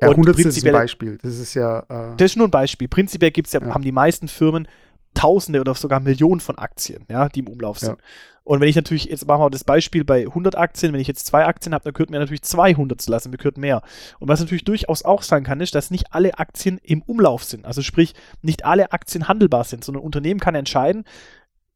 Ja, 0.00 0.08
Und 0.08 0.18
Hundertstel 0.18 0.46
ist 0.46 0.64
ein 0.64 0.72
Beispiel, 0.72 1.18
das 1.20 1.38
ist 1.38 1.54
ja. 1.54 1.80
Äh 1.80 2.16
das 2.16 2.32
ist 2.32 2.36
nur 2.36 2.46
ein 2.46 2.52
Beispiel. 2.52 2.86
Prinzipiell 2.86 3.32
gibt's 3.32 3.52
ja, 3.52 3.60
ja, 3.60 3.74
haben 3.74 3.82
die 3.82 3.92
meisten 3.92 4.28
Firmen 4.28 4.68
Tausende 5.14 5.60
oder 5.60 5.74
sogar 5.74 6.00
Millionen 6.00 6.40
von 6.40 6.56
Aktien, 6.58 7.04
ja, 7.08 7.28
die 7.28 7.40
im 7.40 7.48
Umlauf 7.48 7.78
sind. 7.78 7.98
Ja. 7.98 8.04
Und 8.44 8.60
wenn 8.60 8.68
ich 8.68 8.76
natürlich, 8.76 9.04
jetzt 9.04 9.26
machen 9.26 9.42
wir 9.42 9.50
das 9.50 9.64
Beispiel 9.64 10.04
bei 10.04 10.22
100 10.22 10.56
Aktien, 10.56 10.92
wenn 10.92 11.00
ich 11.00 11.06
jetzt 11.06 11.26
zwei 11.26 11.46
Aktien 11.46 11.74
habe, 11.74 11.84
dann 11.84 11.92
gehört 11.92 12.10
mir 12.10 12.18
natürlich 12.18 12.42
200 12.42 13.00
zu 13.00 13.10
lassen, 13.10 13.30
mir 13.30 13.36
gehört 13.36 13.58
mehr. 13.58 13.82
Und 14.18 14.28
was 14.28 14.40
natürlich 14.40 14.64
durchaus 14.64 15.04
auch 15.04 15.22
sein 15.22 15.44
kann, 15.44 15.60
ist, 15.60 15.74
dass 15.74 15.90
nicht 15.90 16.12
alle 16.12 16.38
Aktien 16.38 16.78
im 16.82 17.02
Umlauf 17.02 17.44
sind. 17.44 17.66
Also 17.66 17.82
sprich, 17.82 18.14
nicht 18.42 18.64
alle 18.64 18.92
Aktien 18.92 19.28
handelbar 19.28 19.64
sind, 19.64 19.84
sondern 19.84 20.02
ein 20.02 20.06
Unternehmen 20.06 20.40
kann 20.40 20.54
entscheiden, 20.54 21.04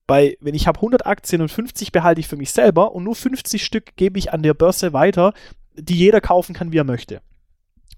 bei, 0.06 0.36
wenn 0.40 0.54
ich 0.54 0.66
habe 0.66 0.78
100 0.78 1.06
Aktien 1.06 1.40
und 1.42 1.50
50 1.50 1.92
behalte 1.92 2.20
ich 2.20 2.28
für 2.28 2.36
mich 2.36 2.50
selber 2.50 2.92
und 2.92 3.04
nur 3.04 3.14
50 3.14 3.64
Stück 3.64 3.96
gebe 3.96 4.18
ich 4.18 4.32
an 4.32 4.42
der 4.42 4.54
Börse 4.54 4.92
weiter, 4.92 5.32
die 5.74 5.96
jeder 5.96 6.20
kaufen 6.20 6.54
kann, 6.54 6.72
wie 6.72 6.78
er 6.78 6.84
möchte. 6.84 7.20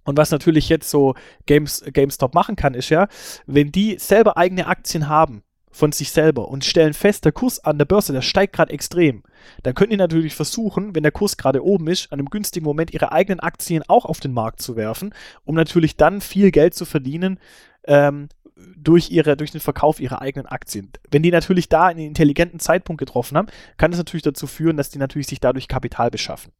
Und 0.05 0.17
was 0.17 0.31
natürlich 0.31 0.69
jetzt 0.69 0.89
so 0.89 1.15
Games, 1.47 1.85
GameStop 1.93 2.35
machen 2.35 2.57
kann, 2.57 2.75
ist 2.75 2.91
ja, 2.91 3.09
wenn 3.47 3.73
die 3.73 3.99
selber 3.99 4.37
eigene 4.37 4.67
Aktien 4.69 5.09
haben 5.09 5.43
von 5.73 5.93
sich 5.93 6.11
selber 6.11 6.49
und 6.49 6.65
stellen 6.65 6.95
fest, 6.95 7.25
der 7.25 7.33
Kurs 7.33 7.63
an 7.63 7.77
der 7.77 7.85
Börse, 7.85 8.13
der 8.13 8.23
steigt 8.23 8.55
gerade 8.55 8.73
extrem, 8.73 9.25
dann 9.63 9.75
können 9.75 9.91
die 9.91 9.97
natürlich 9.97 10.35
versuchen, 10.35 10.95
wenn 10.95 11.03
der 11.03 11.13
Kurs 11.13 11.37
gerade 11.37 11.63
oben 11.63 11.89
ist, 11.89 12.13
an 12.13 12.19
einem 12.19 12.31
günstigen 12.31 12.65
Moment 12.65 12.95
ihre 12.95 13.13
eigenen 13.13 13.41
Aktien 13.41 13.83
auch 13.89 14.07
auf 14.07 14.21
den 14.21 14.33
Markt 14.33 14.63
zu 14.63 14.77
werfen, 14.77 15.13
um 15.45 15.55
natürlich 15.55 15.97
dann 15.97 16.21
viel 16.21 16.51
Geld 16.51 16.75
zu 16.75 16.87
verdienen, 16.87 17.39
ähm, 17.85 18.29
durch, 18.77 19.11
ihre, 19.11 19.37
durch 19.37 19.51
den 19.51 19.61
Verkauf 19.61 20.01
ihrer 20.01 20.23
eigenen 20.23 20.47
Aktien. 20.47 20.91
Wenn 21.11 21.23
die 21.23 21.31
natürlich 21.31 21.69
da 21.69 21.87
einen 21.87 22.01
intelligenten 22.01 22.59
Zeitpunkt 22.59 22.99
getroffen 22.99 23.37
haben, 23.37 23.49
kann 23.77 23.91
das 23.91 23.99
natürlich 23.99 24.23
dazu 24.23 24.47
führen, 24.47 24.79
dass 24.79 24.89
die 24.89 24.99
natürlich 24.99 25.27
sich 25.27 25.41
dadurch 25.41 25.69
Kapital 25.69 26.11
beschaffen. 26.11 26.53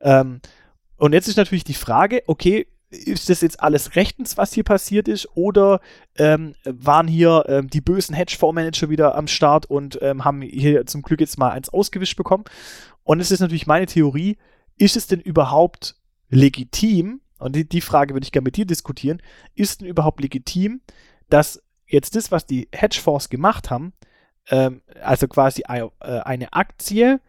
Ähm, 0.00 0.40
und 1.02 1.14
jetzt 1.14 1.26
ist 1.26 1.36
natürlich 1.36 1.64
die 1.64 1.74
Frage, 1.74 2.22
okay, 2.28 2.68
ist 2.90 3.28
das 3.28 3.40
jetzt 3.40 3.60
alles 3.60 3.96
rechtens, 3.96 4.36
was 4.36 4.52
hier 4.52 4.62
passiert 4.62 5.08
ist, 5.08 5.26
oder 5.34 5.80
ähm, 6.16 6.54
waren 6.64 7.08
hier 7.08 7.44
ähm, 7.48 7.68
die 7.68 7.80
bösen 7.80 8.14
Hedgefondsmanager 8.14 8.88
wieder 8.88 9.16
am 9.16 9.26
Start 9.26 9.66
und 9.66 9.98
ähm, 10.00 10.24
haben 10.24 10.42
hier 10.42 10.86
zum 10.86 11.02
Glück 11.02 11.20
jetzt 11.20 11.40
mal 11.40 11.50
eins 11.50 11.70
ausgewischt 11.70 12.16
bekommen? 12.16 12.44
Und 13.02 13.18
es 13.18 13.32
ist 13.32 13.40
natürlich 13.40 13.66
meine 13.66 13.86
Theorie, 13.86 14.38
ist 14.78 14.96
es 14.96 15.08
denn 15.08 15.18
überhaupt 15.18 15.96
legitim, 16.28 17.20
und 17.40 17.56
die, 17.56 17.68
die 17.68 17.80
Frage 17.80 18.14
würde 18.14 18.22
ich 18.22 18.30
gerne 18.30 18.44
mit 18.44 18.56
dir 18.56 18.64
diskutieren, 18.64 19.20
ist 19.56 19.80
denn 19.80 19.88
überhaupt 19.88 20.20
legitim, 20.20 20.82
dass 21.28 21.64
jetzt 21.88 22.14
das, 22.14 22.30
was 22.30 22.46
die 22.46 22.68
Hedgefonds 22.70 23.28
gemacht 23.28 23.70
haben, 23.70 23.92
ähm, 24.50 24.82
also 25.02 25.26
quasi 25.26 25.64
äh, 25.66 25.88
eine 25.98 26.52
Aktie, 26.52 27.20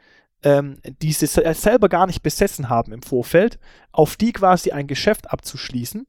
ähm, 0.43 0.77
die 1.01 1.13
sie 1.13 1.27
selber 1.27 1.89
gar 1.89 2.07
nicht 2.07 2.23
besessen 2.23 2.69
haben 2.69 2.91
im 2.91 3.01
Vorfeld, 3.01 3.59
auf 3.91 4.15
die 4.15 4.33
quasi 4.33 4.71
ein 4.71 4.87
Geschäft 4.87 5.31
abzuschließen, 5.31 6.07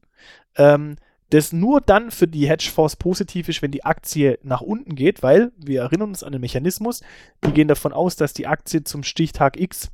ähm, 0.57 0.97
das 1.31 1.51
nur 1.51 1.81
dann 1.81 2.11
für 2.11 2.27
die 2.27 2.47
Hedgefonds 2.47 2.97
positiv 2.97 3.49
ist, 3.49 3.61
wenn 3.61 3.71
die 3.71 3.83
Aktie 3.83 4.37
nach 4.43 4.61
unten 4.61 4.95
geht, 4.95 5.23
weil 5.23 5.51
wir 5.57 5.81
erinnern 5.81 6.09
uns 6.09 6.23
an 6.23 6.31
den 6.31 6.41
Mechanismus, 6.41 7.01
die 7.43 7.51
gehen 7.51 7.67
davon 7.67 7.93
aus, 7.93 8.15
dass 8.15 8.33
die 8.33 8.47
Aktie 8.47 8.83
zum 8.83 9.03
Stichtag 9.03 9.59
X 9.59 9.89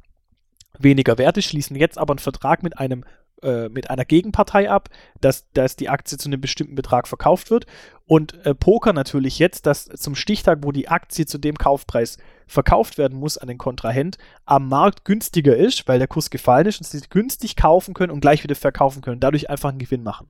weniger 0.84 1.18
wert 1.18 1.38
ist, 1.38 1.46
schließen 1.46 1.76
jetzt 1.76 1.98
aber 1.98 2.14
einen 2.14 2.20
Vertrag 2.20 2.64
mit 2.64 2.78
einem 2.78 3.04
äh, 3.44 3.70
mit 3.70 3.90
einer 3.90 4.06
Gegenpartei 4.06 4.70
ab, 4.70 4.90
dass, 5.20 5.52
dass 5.54 5.76
die 5.76 5.90
Aktie 5.90 6.16
zu 6.20 6.30
einem 6.30 6.40
bestimmten 6.40 6.76
Betrag 6.76 7.08
verkauft 7.08 7.50
wird. 7.50 7.66
Und 8.06 8.46
äh, 8.46 8.54
Poker 8.54 8.94
natürlich 8.94 9.40
jetzt, 9.40 9.66
dass 9.66 9.86
zum 9.86 10.14
Stichtag, 10.14 10.60
wo 10.62 10.72
die 10.72 10.90
Aktie 10.90 11.26
zu 11.26 11.40
dem 11.40 11.58
Kaufpreis 11.58 12.20
verkauft 12.46 13.00
werden 13.00 13.18
muss 13.18 13.40
an 13.40 13.48
den 13.48 13.58
Kontrahent, 13.58 14.20
am 14.46 14.68
Markt 14.68 15.06
günstiger 15.06 15.56
ist, 15.56 15.88
weil 15.88 15.98
der 15.98 16.08
Kurs 16.08 16.30
gefallen 16.30 16.68
ist 16.68 16.80
und 16.80 16.86
sie 16.86 17.02
günstig 17.10 17.56
kaufen 17.56 17.96
können 17.96 18.12
und 18.12 18.22
gleich 18.22 18.44
wieder 18.44 18.54
verkaufen 18.54 19.02
können, 19.02 19.20
dadurch 19.20 19.50
einfach 19.50 19.70
einen 19.70 19.80
Gewinn 19.80 20.04
machen. 20.04 20.30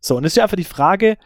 So, 0.00 0.16
und 0.16 0.24
es 0.24 0.32
ist 0.32 0.36
ja 0.36 0.42
einfach 0.42 0.56
die 0.56 0.64
Frage, 0.64 1.18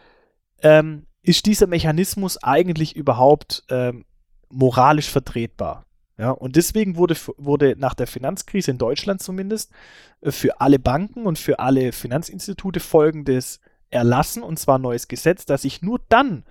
ähm, 0.61 1.07
ist 1.23 1.47
dieser 1.47 1.65
Mechanismus 1.65 2.37
eigentlich 2.43 2.95
überhaupt 2.95 3.63
ähm, 3.69 4.05
moralisch 4.49 5.09
vertretbar? 5.09 5.85
Ja, 6.17 6.31
und 6.31 6.55
deswegen 6.55 6.95
wurde, 6.95 7.17
wurde 7.37 7.75
nach 7.77 7.93
der 7.93 8.07
Finanzkrise 8.07 8.71
in 8.71 8.77
Deutschland 8.77 9.21
zumindest 9.21 9.73
äh, 10.21 10.31
für 10.31 10.61
alle 10.61 10.79
Banken 10.79 11.25
und 11.25 11.37
für 11.37 11.59
alle 11.59 11.91
Finanzinstitute 11.91 12.79
folgendes 12.79 13.59
erlassen, 13.89 14.41
und 14.41 14.57
zwar 14.57 14.79
neues 14.79 15.09
Gesetz, 15.09 15.45
dass 15.45 15.65
ich 15.65 15.81
nur 15.81 15.99
dann 16.09 16.45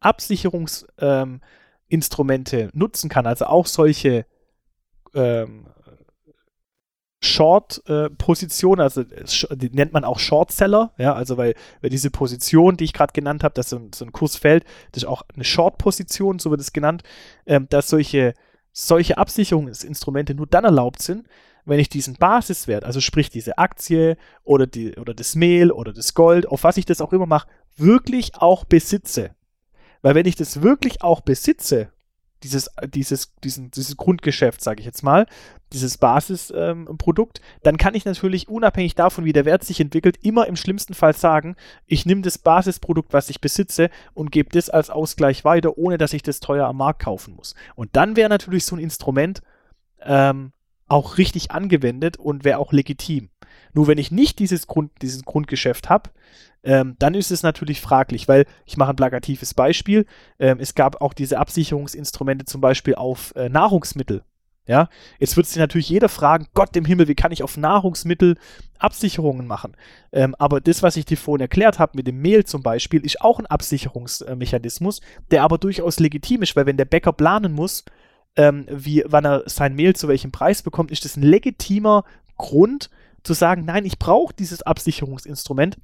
Absicherungsinstrumente 0.00 2.58
ähm, 2.58 2.70
nutzen 2.74 3.08
kann, 3.08 3.26
also 3.26 3.46
auch 3.46 3.66
solche 3.66 4.26
ähm, 5.14 5.66
Short-Position, 7.24 8.80
äh, 8.80 8.82
also 8.82 9.02
die 9.02 9.70
nennt 9.70 9.92
man 9.92 10.04
auch 10.04 10.18
Short-Seller, 10.18 10.92
ja, 10.98 11.14
also 11.14 11.36
weil, 11.36 11.54
weil 11.80 11.90
diese 11.90 12.10
Position, 12.10 12.76
die 12.76 12.84
ich 12.84 12.92
gerade 12.92 13.12
genannt 13.12 13.44
habe, 13.44 13.54
dass 13.54 13.70
so 13.70 13.76
ein, 13.76 13.92
so 13.94 14.04
ein 14.04 14.12
Kurs 14.12 14.36
fällt, 14.36 14.64
das 14.92 15.04
ist 15.04 15.08
auch 15.08 15.22
eine 15.34 15.44
Short-Position, 15.44 16.38
so 16.38 16.50
wird 16.50 16.60
es 16.60 16.72
genannt, 16.72 17.02
ähm, 17.46 17.66
dass 17.70 17.88
solche 17.88 18.34
solche 18.74 19.16
Absicherungsinstrumente 19.16 20.34
nur 20.34 20.46
dann 20.46 20.64
erlaubt 20.64 21.00
sind, 21.00 21.26
wenn 21.64 21.78
ich 21.78 21.88
diesen 21.88 22.16
Basiswert, 22.16 22.84
also 22.84 23.00
sprich 23.00 23.30
diese 23.30 23.56
Aktie 23.56 24.18
oder, 24.42 24.66
die, 24.66 24.96
oder 24.96 25.14
das 25.14 25.34
Mehl 25.34 25.70
oder 25.70 25.94
das 25.94 26.12
Gold, 26.12 26.46
auf 26.46 26.64
was 26.64 26.76
ich 26.76 26.84
das 26.84 27.00
auch 27.00 27.14
immer 27.14 27.24
mache, 27.24 27.48
wirklich 27.76 28.34
auch 28.34 28.64
besitze. 28.64 29.34
Weil 30.02 30.14
wenn 30.14 30.26
ich 30.26 30.36
das 30.36 30.60
wirklich 30.60 31.02
auch 31.02 31.22
besitze, 31.22 31.90
dieses, 32.44 32.70
dieses, 32.86 33.34
diesen, 33.42 33.70
dieses 33.70 33.96
Grundgeschäft, 33.96 34.62
sage 34.62 34.80
ich 34.80 34.86
jetzt 34.86 35.02
mal, 35.02 35.26
dieses 35.72 35.98
Basisprodukt, 35.98 37.40
ähm, 37.40 37.44
dann 37.62 37.76
kann 37.76 37.94
ich 37.94 38.04
natürlich 38.04 38.48
unabhängig 38.48 38.94
davon, 38.94 39.24
wie 39.24 39.32
der 39.32 39.44
Wert 39.44 39.64
sich 39.64 39.80
entwickelt, 39.80 40.18
immer 40.22 40.46
im 40.46 40.56
schlimmsten 40.56 40.94
Fall 40.94 41.14
sagen, 41.14 41.56
ich 41.86 42.06
nehme 42.06 42.22
das 42.22 42.38
Basisprodukt, 42.38 43.12
was 43.12 43.30
ich 43.30 43.40
besitze 43.40 43.90
und 44.12 44.30
gebe 44.30 44.50
das 44.50 44.70
als 44.70 44.90
Ausgleich 44.90 45.44
weiter, 45.44 45.76
ohne 45.76 45.98
dass 45.98 46.12
ich 46.12 46.22
das 46.22 46.40
teuer 46.40 46.68
am 46.68 46.76
Markt 46.76 47.02
kaufen 47.02 47.34
muss. 47.34 47.54
Und 47.74 47.96
dann 47.96 48.16
wäre 48.16 48.28
natürlich 48.28 48.64
so 48.66 48.76
ein 48.76 48.82
Instrument 48.82 49.42
ähm, 50.02 50.52
auch 50.86 51.18
richtig 51.18 51.50
angewendet 51.50 52.18
und 52.18 52.44
wäre 52.44 52.58
auch 52.58 52.72
legitim. 52.72 53.30
Nur 53.74 53.86
wenn 53.86 53.98
ich 53.98 54.10
nicht 54.10 54.38
dieses, 54.38 54.66
Grund, 54.66 54.90
dieses 55.02 55.24
Grundgeschäft 55.24 55.90
habe, 55.90 56.10
ähm, 56.62 56.96
dann 56.98 57.14
ist 57.14 57.30
es 57.30 57.42
natürlich 57.42 57.80
fraglich, 57.80 58.26
weil 58.26 58.46
ich 58.64 58.76
mache 58.76 58.90
ein 58.90 58.96
plakatives 58.96 59.52
Beispiel. 59.54 60.06
Ähm, 60.38 60.58
es 60.60 60.74
gab 60.74 61.02
auch 61.02 61.12
diese 61.12 61.38
Absicherungsinstrumente 61.38 62.46
zum 62.46 62.60
Beispiel 62.60 62.94
auf 62.94 63.34
äh, 63.36 63.48
Nahrungsmittel. 63.48 64.22
Ja, 64.66 64.88
jetzt 65.18 65.36
wird 65.36 65.46
sich 65.46 65.58
natürlich 65.58 65.90
jeder 65.90 66.08
fragen, 66.08 66.46
Gott 66.54 66.74
im 66.74 66.86
Himmel, 66.86 67.06
wie 67.06 67.14
kann 67.14 67.32
ich 67.32 67.42
auf 67.42 67.58
Nahrungsmittel 67.58 68.38
Absicherungen 68.78 69.46
machen? 69.46 69.76
Ähm, 70.10 70.34
aber 70.38 70.62
das, 70.62 70.82
was 70.82 70.96
ich 70.96 71.04
dir 71.04 71.18
vorhin 71.18 71.42
erklärt 71.42 71.78
habe 71.78 71.92
mit 71.96 72.06
dem 72.06 72.22
Mehl 72.22 72.44
zum 72.44 72.62
Beispiel, 72.62 73.04
ist 73.04 73.20
auch 73.20 73.38
ein 73.38 73.44
Absicherungsmechanismus, 73.44 75.02
der 75.30 75.42
aber 75.42 75.58
durchaus 75.58 76.00
legitim 76.00 76.40
ist, 76.40 76.56
weil 76.56 76.64
wenn 76.64 76.78
der 76.78 76.86
Bäcker 76.86 77.12
planen 77.12 77.52
muss, 77.52 77.84
ähm, 78.36 78.64
wie, 78.70 79.04
wann 79.06 79.26
er 79.26 79.42
sein 79.44 79.74
Mehl 79.74 79.94
zu 79.94 80.08
welchem 80.08 80.32
Preis 80.32 80.62
bekommt, 80.62 80.90
ist 80.90 81.04
das 81.04 81.18
ein 81.18 81.22
legitimer 81.22 82.04
Grund 82.38 82.88
zu 83.24 83.32
sagen, 83.32 83.64
nein, 83.64 83.84
ich 83.84 83.98
brauche 83.98 84.34
dieses 84.34 84.62
Absicherungsinstrument, 84.62 85.78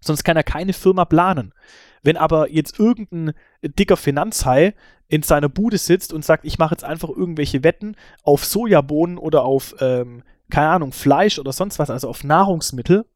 sonst 0.00 0.24
kann 0.24 0.36
er 0.36 0.42
keine 0.42 0.72
Firma 0.72 1.04
planen. 1.04 1.54
Wenn 2.02 2.16
aber 2.18 2.50
jetzt 2.50 2.78
irgendein 2.78 3.32
dicker 3.62 3.96
Finanzhai 3.96 4.74
in 5.08 5.22
seiner 5.22 5.48
Bude 5.48 5.78
sitzt 5.78 6.12
und 6.12 6.24
sagt, 6.24 6.44
ich 6.44 6.58
mache 6.58 6.74
jetzt 6.74 6.84
einfach 6.84 7.08
irgendwelche 7.08 7.64
Wetten 7.64 7.96
auf 8.22 8.44
Sojabohnen 8.44 9.16
oder 9.16 9.44
auf, 9.44 9.74
ähm, 9.80 10.22
keine 10.50 10.68
Ahnung, 10.68 10.92
Fleisch 10.92 11.38
oder 11.38 11.52
sonst 11.52 11.78
was, 11.78 11.88
also 11.88 12.08
auf 12.08 12.24
Nahrungsmittel, 12.24 13.06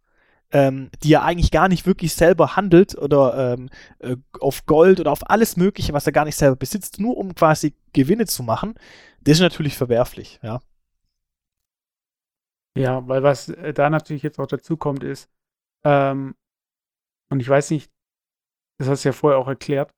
ähm, 0.50 0.90
die 1.02 1.12
er 1.12 1.24
eigentlich 1.24 1.50
gar 1.50 1.68
nicht 1.68 1.86
wirklich 1.86 2.14
selber 2.14 2.56
handelt 2.56 2.96
oder 2.96 3.54
ähm, 3.54 3.68
äh, 3.98 4.16
auf 4.40 4.64
Gold 4.64 5.00
oder 5.00 5.12
auf 5.12 5.28
alles 5.28 5.56
Mögliche, 5.56 5.92
was 5.92 6.06
er 6.06 6.12
gar 6.12 6.24
nicht 6.24 6.36
selber 6.36 6.56
besitzt, 6.56 7.00
nur 7.00 7.16
um 7.16 7.34
quasi 7.34 7.74
Gewinne 7.92 8.26
zu 8.26 8.42
machen, 8.42 8.74
das 9.20 9.34
ist 9.34 9.42
natürlich 9.42 9.76
verwerflich, 9.76 10.40
ja. 10.42 10.60
Ja, 12.76 13.06
weil 13.08 13.22
was 13.22 13.48
äh, 13.48 13.72
da 13.72 13.90
natürlich 13.90 14.22
jetzt 14.22 14.38
auch 14.38 14.46
dazu 14.46 14.76
kommt, 14.76 15.02
ist, 15.02 15.30
ähm, 15.84 16.34
und 17.30 17.40
ich 17.40 17.48
weiß 17.48 17.70
nicht, 17.70 17.92
das 18.78 18.88
hast 18.88 19.04
du 19.04 19.10
ja 19.10 19.12
vorher 19.12 19.38
auch 19.38 19.48
erklärt, 19.48 19.94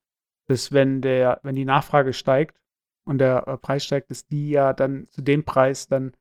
dass 0.48 0.72
wenn 0.72 1.00
der, 1.00 1.40
wenn 1.42 1.54
die 1.54 1.64
Nachfrage 1.64 2.12
steigt 2.12 2.60
und 3.06 3.18
der 3.18 3.46
äh, 3.46 3.56
Preis 3.56 3.84
steigt, 3.84 4.10
dass 4.10 4.26
die 4.26 4.50
ja 4.50 4.72
dann 4.72 5.08
zu 5.10 5.22
dem 5.22 5.44
Preis 5.44 5.86
dann 5.86 6.12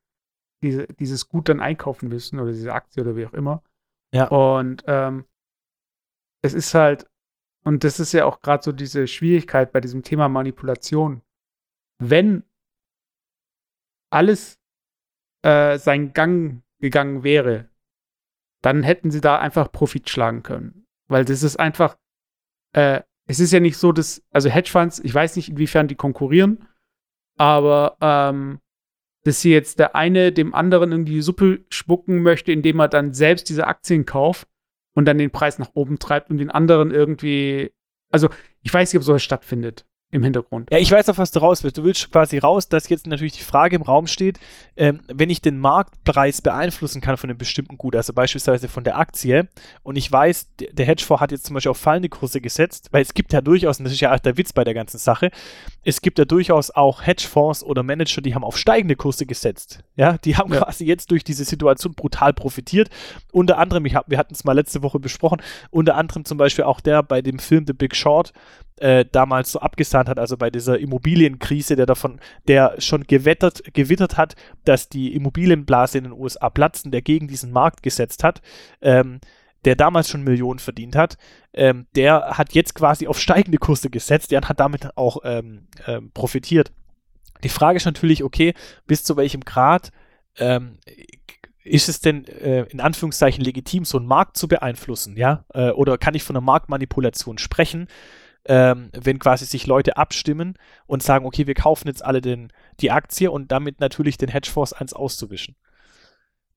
diese, 0.62 0.88
dieses 0.88 1.30
Gut 1.30 1.50
dann 1.50 1.62
einkaufen 1.62 2.10
müssen 2.10 2.40
oder 2.40 2.52
diese 2.52 2.74
Aktie 2.74 3.02
oder 3.02 3.16
wie 3.16 3.26
auch 3.26 3.34
immer. 3.34 3.64
Ja. 4.14 4.28
Und 4.28 4.84
ähm, 4.88 5.26
es 6.44 6.54
ist 6.54 6.74
halt, 6.74 7.10
und 7.64 7.84
das 7.84 8.00
ist 8.00 8.14
ja 8.14 8.26
auch 8.26 8.42
gerade 8.42 8.64
so 8.64 8.72
diese 8.72 9.08
Schwierigkeit 9.08 9.72
bei 9.72 9.82
diesem 9.82 10.04
Thema 10.04 10.30
Manipulation. 10.30 11.22
Wenn 12.02 12.44
alles 14.12 14.59
äh, 15.44 15.78
seinen 15.78 16.14
Gang 16.14 16.64
gegangen 16.80 17.24
wäre, 17.24 17.70
dann 18.62 18.84
hätten 18.84 19.12
sie 19.12 19.22
da 19.22 19.40
einfach 19.40 19.72
Profit 19.72 20.10
schlagen 20.10 20.44
können. 20.44 20.86
Weil 21.08 21.26
das 21.26 21.44
ist 21.44 21.58
einfach, 21.58 21.98
äh, 22.74 23.02
es 23.26 23.40
ist 23.40 23.54
ja 23.54 23.60
nicht 23.60 23.78
so, 23.78 23.92
dass, 23.92 24.24
also 24.32 24.50
Hedgefonds, 24.50 25.00
ich 25.00 25.14
weiß 25.14 25.36
nicht, 25.36 25.50
inwiefern 25.50 25.88
die 25.88 25.96
konkurrieren, 25.96 26.68
aber 27.38 27.98
ähm, 28.02 28.60
dass 29.24 29.42
hier 29.42 29.54
jetzt 29.54 29.80
der 29.80 29.96
eine 29.96 30.32
dem 30.32 30.54
anderen 30.54 30.92
in 30.92 31.06
die 31.06 31.22
Suppe 31.22 31.66
spucken 31.70 32.22
möchte, 32.22 32.52
indem 32.52 32.80
er 32.80 32.88
dann 32.88 33.14
selbst 33.14 33.50
diese 33.50 33.68
Aktien 33.68 34.06
kauft 34.06 34.48
und 34.96 35.06
dann 35.06 35.18
den 35.18 35.32
Preis 35.32 35.60
nach 35.60 35.72
oben 35.74 36.00
treibt 36.00 36.30
und 36.30 36.38
den 36.38 36.52
anderen 36.52 36.92
irgendwie, 36.92 37.72
also 38.12 38.30
ich 38.62 38.74
weiß 38.74 38.92
nicht, 38.92 39.00
ob 39.00 39.04
sowas 39.04 39.24
stattfindet 39.24 39.86
im 40.12 40.24
Hintergrund. 40.24 40.70
Ja, 40.72 40.80
ich 40.80 40.92
weiß 40.92 41.08
auch, 41.10 41.18
was 41.20 41.32
du 41.32 41.40
raus 41.40 41.64
willst. 41.64 41.78
Du 41.78 41.84
willst 41.84 42.12
quasi 42.12 42.40
raus, 42.40 42.68
dass 42.68 42.90
jetzt 42.90 43.06
natürlich 43.06 43.34
die 43.34 43.44
Frage 43.44 43.76
im 43.76 43.84
Raum 43.84 44.08
steht, 44.08 44.40
ähm, 44.76 45.02
wenn 45.08 45.30
ich 45.30 45.42
den 45.42 45.60
Marktpreis 45.60 46.42
beeinflussen 46.42 47.00
kann 47.00 47.18
von 47.18 47.30
einem 47.30 47.38
bestimmten 47.38 47.78
Gut, 47.78 47.96
also 47.96 48.14
beispielsweise 48.14 48.68
von 48.68 48.84
der 48.84 48.98
Aktie, 48.98 49.48
und 49.84 49.98
ich 49.98 50.12
weiß, 50.12 50.48
der 50.72 50.86
Hedgefonds 50.86 51.22
hat 51.22 51.32
jetzt 51.32 51.46
zum 51.46 51.54
Beispiel 51.54 51.70
auf 51.70 51.78
fallende 51.78 52.10
Kurse 52.10 52.42
gesetzt, 52.42 52.90
weil 52.92 53.04
es 53.04 53.14
gibt 53.14 53.34
ja 53.34 53.42
durchaus, 53.42 53.78
und 53.78 53.86
das 53.86 53.94
ist 53.94 54.00
ja 54.00 54.14
auch 54.14 54.20
der 54.20 54.36
Witz 54.38 54.52
bei 54.52 54.64
der 54.64 54.74
ganzen 54.74 54.98
Sache, 54.98 55.30
es 55.84 56.02
gibt 56.02 56.18
ja 56.18 56.26
durchaus 56.26 56.72
auch 56.72 57.06
Hedgefonds 57.06 57.64
oder 57.64 57.84
Manager, 57.84 58.22
die 58.22 58.34
haben 58.34 58.44
auf 58.44 58.58
steigende 58.58 58.96
Kurse 58.96 59.28
gesetzt. 59.28 59.84
Ja, 59.96 60.18
die 60.18 60.38
haben 60.38 60.52
ja. 60.52 60.62
quasi 60.62 60.86
jetzt 60.86 61.12
durch 61.12 61.24
diese 61.24 61.46
Situation 61.46 61.94
brutal 61.94 62.34
profitiert. 62.34 62.90
Unter 63.32 63.60
anderem, 63.60 63.86
ich 63.86 63.96
hab, 63.96 64.10
wir 64.10 64.18
hatten 64.18 64.34
es 64.34 64.44
mal 64.44 64.54
letzte 64.54 64.82
Woche 64.82 65.00
besprochen, 65.00 65.42
unter 65.70 65.96
anderem 65.96 66.26
zum 66.26 66.38
Beispiel 66.40 66.66
auch 66.66 66.80
der 66.80 67.04
bei 67.04 67.22
dem 67.22 67.38
Film 67.38 67.66
The 67.68 67.74
Big 67.74 67.96
Short, 67.96 68.34
äh, 68.80 69.06
damals 69.12 69.52
so 69.52 69.60
abgesahnt 69.60 70.10
hat, 70.10 70.20
also 70.20 70.38
bei 70.38 70.50
dieser 70.50 70.80
Immobilienkrise, 70.80 71.76
der 71.76 71.86
davon, 71.86 72.20
der 72.48 72.76
schon 72.80 73.04
gewettert, 73.04 73.74
gewittert 73.74 74.18
hat, 74.18 74.36
dass 74.66 74.90
die 74.90 75.14
Immobilienblase 75.14 75.98
in 75.98 76.06
den 76.06 76.14
USA 76.14 76.50
platzen, 76.50 76.92
der 76.92 77.02
gegen 77.02 77.28
diesen 77.28 77.52
Markt 77.52 77.84
gesetzt 77.84 78.24
hat, 78.24 78.42
ähm, 78.82 79.20
der 79.66 79.76
damals 79.76 80.10
schon 80.10 80.24
Millionen 80.24 80.60
verdient 80.60 80.96
hat, 80.96 81.18
ähm, 81.54 81.88
der 81.96 82.38
hat 82.38 82.54
jetzt 82.54 82.76
quasi 82.76 83.08
auf 83.08 83.20
steigende 83.20 83.58
Kurse 83.58 83.90
gesetzt, 83.90 84.32
der 84.32 84.42
hat 84.42 84.60
damit 84.60 84.98
auch 84.98 85.18
ähm, 85.24 85.68
ähm, 85.86 86.12
profitiert. 86.14 86.72
Die 87.44 87.50
Frage 87.50 87.78
ist 87.78 87.86
natürlich, 87.86 88.24
okay, 88.24 88.54
bis 88.88 89.04
zu 89.04 89.18
welchem 89.18 89.42
Grad 89.42 89.92
ähm, 90.38 90.78
ist 91.64 91.90
es 91.90 92.00
denn 92.00 92.26
äh, 92.26 92.64
in 92.70 92.80
Anführungszeichen 92.80 93.44
legitim, 93.44 93.86
so 93.86 93.98
einen 93.98 94.08
Markt 94.08 94.38
zu 94.38 94.48
beeinflussen, 94.48 95.18
ja? 95.18 95.46
Äh, 95.54 95.72
oder 95.72 95.98
kann 95.98 96.16
ich 96.16 96.24
von 96.24 96.36
einer 96.36 96.46
Marktmanipulation 96.46 97.38
sprechen, 97.38 97.88
ähm, 98.50 98.90
wenn 98.94 99.20
quasi 99.20 99.46
sich 99.46 99.68
Leute 99.68 99.96
abstimmen 99.96 100.56
und 100.88 101.04
sagen, 101.04 101.26
okay, 101.28 101.46
wir 101.46 101.54
kaufen 101.54 101.88
jetzt 101.88 102.04
alle 102.04 102.20
den, 102.20 102.52
die 102.80 102.90
Aktie 102.90 103.30
und 103.30 103.52
damit 103.52 103.80
natürlich 103.80 104.18
den 104.18 104.28
Hedgefonds 104.28 104.74
eins 104.74 104.94
auszuwischen. 104.94 105.56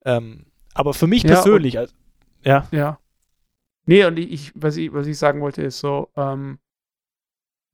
Ähm, 0.07 0.47
aber 0.73 0.95
für 0.95 1.07
mich 1.07 1.23
Ja, 1.23 1.35
persönlich, 1.35 1.79
also, 1.79 1.95
ja, 2.43 2.67
Ja. 2.73 2.99
Nee, 3.85 4.05
und 4.07 4.19
ich, 4.19 4.53
was 4.55 4.79
ich, 4.79 4.93
was 4.95 5.07
ich 5.07 5.19
sagen 5.19 5.43
wollte, 5.43 5.61
ist 5.63 5.81
so, 5.81 6.09
ähm, 6.17 6.59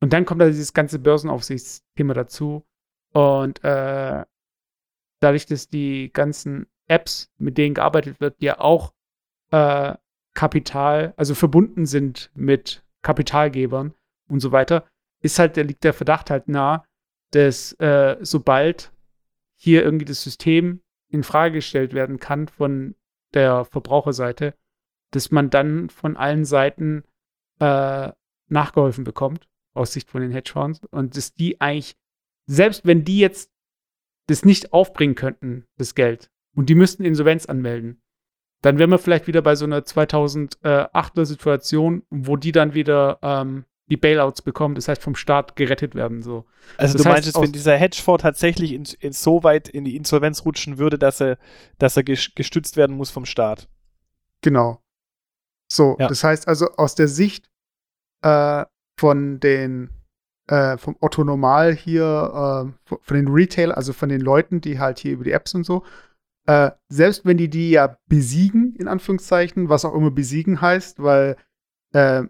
und 0.00 0.12
dann 0.12 0.24
kommt 0.24 0.40
da 0.40 0.46
dieses 0.46 0.72
ganze 0.72 0.98
Börsenaufsichtsthema 0.98 2.14
dazu. 2.14 2.66
Und 3.12 3.62
äh, 3.62 4.24
dadurch, 5.20 5.46
dass 5.46 5.68
die 5.68 6.10
ganzen 6.12 6.66
Apps, 6.88 7.30
mit 7.38 7.56
denen 7.56 7.74
gearbeitet 7.74 8.20
wird, 8.20 8.42
ja 8.42 8.58
auch 8.58 8.94
äh, 9.52 9.94
Kapital, 10.34 11.14
also 11.16 11.36
verbunden 11.36 11.86
sind 11.86 12.30
mit 12.34 12.84
Kapitalgebern 13.02 13.94
und 14.28 14.40
so 14.40 14.52
weiter, 14.52 14.86
ist 15.20 15.38
halt, 15.38 15.56
da 15.56 15.62
liegt 15.62 15.84
der 15.84 15.94
Verdacht 15.94 16.30
halt 16.30 16.48
nah, 16.48 16.84
dass 17.30 17.72
äh, 17.74 18.16
sobald 18.20 18.92
hier 19.56 19.82
irgendwie 19.82 20.04
das 20.04 20.22
System 20.22 20.82
in 21.08 21.22
Frage 21.22 21.56
gestellt 21.56 21.92
werden 21.92 22.18
kann 22.20 22.48
von 22.48 22.94
der 23.34 23.64
Verbraucherseite, 23.64 24.54
dass 25.10 25.30
man 25.30 25.50
dann 25.50 25.90
von 25.90 26.16
allen 26.16 26.44
Seiten 26.44 27.04
äh, 27.60 28.12
nachgeholfen 28.48 29.04
bekommt, 29.04 29.48
aus 29.74 29.92
Sicht 29.92 30.10
von 30.10 30.22
den 30.22 30.30
Hedgefonds, 30.30 30.80
und 30.90 31.16
dass 31.16 31.34
die 31.34 31.60
eigentlich, 31.60 31.96
selbst 32.46 32.86
wenn 32.86 33.04
die 33.04 33.18
jetzt 33.18 33.50
das 34.26 34.44
nicht 34.44 34.72
aufbringen 34.72 35.14
könnten, 35.14 35.66
das 35.76 35.94
Geld, 35.94 36.30
und 36.54 36.68
die 36.68 36.74
müssten 36.74 37.04
Insolvenz 37.04 37.46
anmelden, 37.46 38.02
dann 38.62 38.78
wären 38.78 38.90
wir 38.90 38.98
vielleicht 38.98 39.26
wieder 39.26 39.42
bei 39.42 39.54
so 39.54 39.64
einer 39.64 39.80
2008er 39.80 41.24
Situation, 41.24 42.02
wo 42.10 42.36
die 42.36 42.52
dann 42.52 42.74
wieder 42.74 43.18
ähm, 43.22 43.64
die 43.90 43.96
Bailouts 43.96 44.42
bekommen, 44.42 44.74
das 44.74 44.88
heißt 44.88 45.02
vom 45.02 45.14
Staat 45.14 45.56
gerettet 45.56 45.94
werden. 45.94 46.22
So. 46.22 46.44
Also 46.76 46.94
Das 46.94 47.02
du 47.02 47.08
heißt, 47.10 47.24
meinst 47.26 47.40
wenn 47.40 47.52
dieser 47.52 47.76
Hedgefonds 47.76 48.22
tatsächlich 48.22 48.72
in, 48.72 48.84
in 49.00 49.12
so 49.12 49.42
weit 49.42 49.68
in 49.68 49.84
die 49.84 49.96
Insolvenz 49.96 50.44
rutschen 50.44 50.78
würde, 50.78 50.98
dass 50.98 51.20
er, 51.20 51.38
dass 51.78 51.96
er 51.96 52.02
ges- 52.02 52.32
gestützt 52.34 52.76
werden 52.76 52.96
muss 52.96 53.10
vom 53.10 53.24
Staat. 53.24 53.68
Genau. 54.42 54.82
So, 55.70 55.96
Ja. 55.98 56.08
das 56.08 56.22
heißt 56.24 56.48
also 56.48 56.70
aus 56.76 56.94
der 56.94 57.08
Sicht 57.08 57.48
äh, 58.22 58.64
von 58.98 59.40
den 59.40 59.90
äh, 60.48 60.78
vom 60.78 60.96
Otto 61.00 61.24
Normal 61.24 61.74
hier, 61.74 62.72
äh, 62.86 62.94
von 63.02 63.16
den 63.16 63.28
Retail, 63.28 63.72
also 63.72 63.92
von 63.92 64.08
den 64.08 64.20
Leuten, 64.22 64.60
die 64.62 64.78
halt 64.78 64.98
hier 64.98 65.12
über 65.12 65.24
die 65.24 65.32
Apps 65.32 65.54
und 65.54 65.64
so, 65.64 65.84
äh, 66.46 66.70
selbst 66.88 67.26
wenn 67.26 67.36
die 67.36 67.50
die 67.50 67.70
ja 67.70 67.98
besiegen, 68.08 68.74
in 68.76 68.88
Anführungszeichen, 68.88 69.68
was 69.68 69.84
auch 69.84 69.94
immer 69.94 70.10
besiegen 70.10 70.62
heißt, 70.62 71.02
weil 71.02 71.36
äh, 71.92 72.22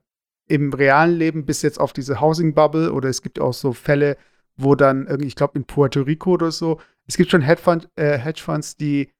im 0.48 0.72
realen 0.72 1.16
Leben 1.16 1.44
bis 1.44 1.62
jetzt 1.62 1.78
auf 1.78 1.92
diese 1.92 2.20
Housing 2.20 2.54
Bubble 2.54 2.92
oder 2.92 3.08
es 3.08 3.22
gibt 3.22 3.38
auch 3.38 3.52
so 3.52 3.72
Fälle, 3.72 4.16
wo 4.56 4.74
dann 4.74 5.06
irgendwie, 5.06 5.28
ich 5.28 5.36
glaube 5.36 5.58
in 5.58 5.64
Puerto 5.64 6.02
Rico 6.02 6.32
oder 6.32 6.50
so, 6.50 6.80
es 7.06 7.16
gibt 7.16 7.30
schon 7.30 7.42
Hedgefund, 7.42 7.88
äh, 7.96 8.18
Hedgefonds, 8.18 8.76
die 8.76 9.10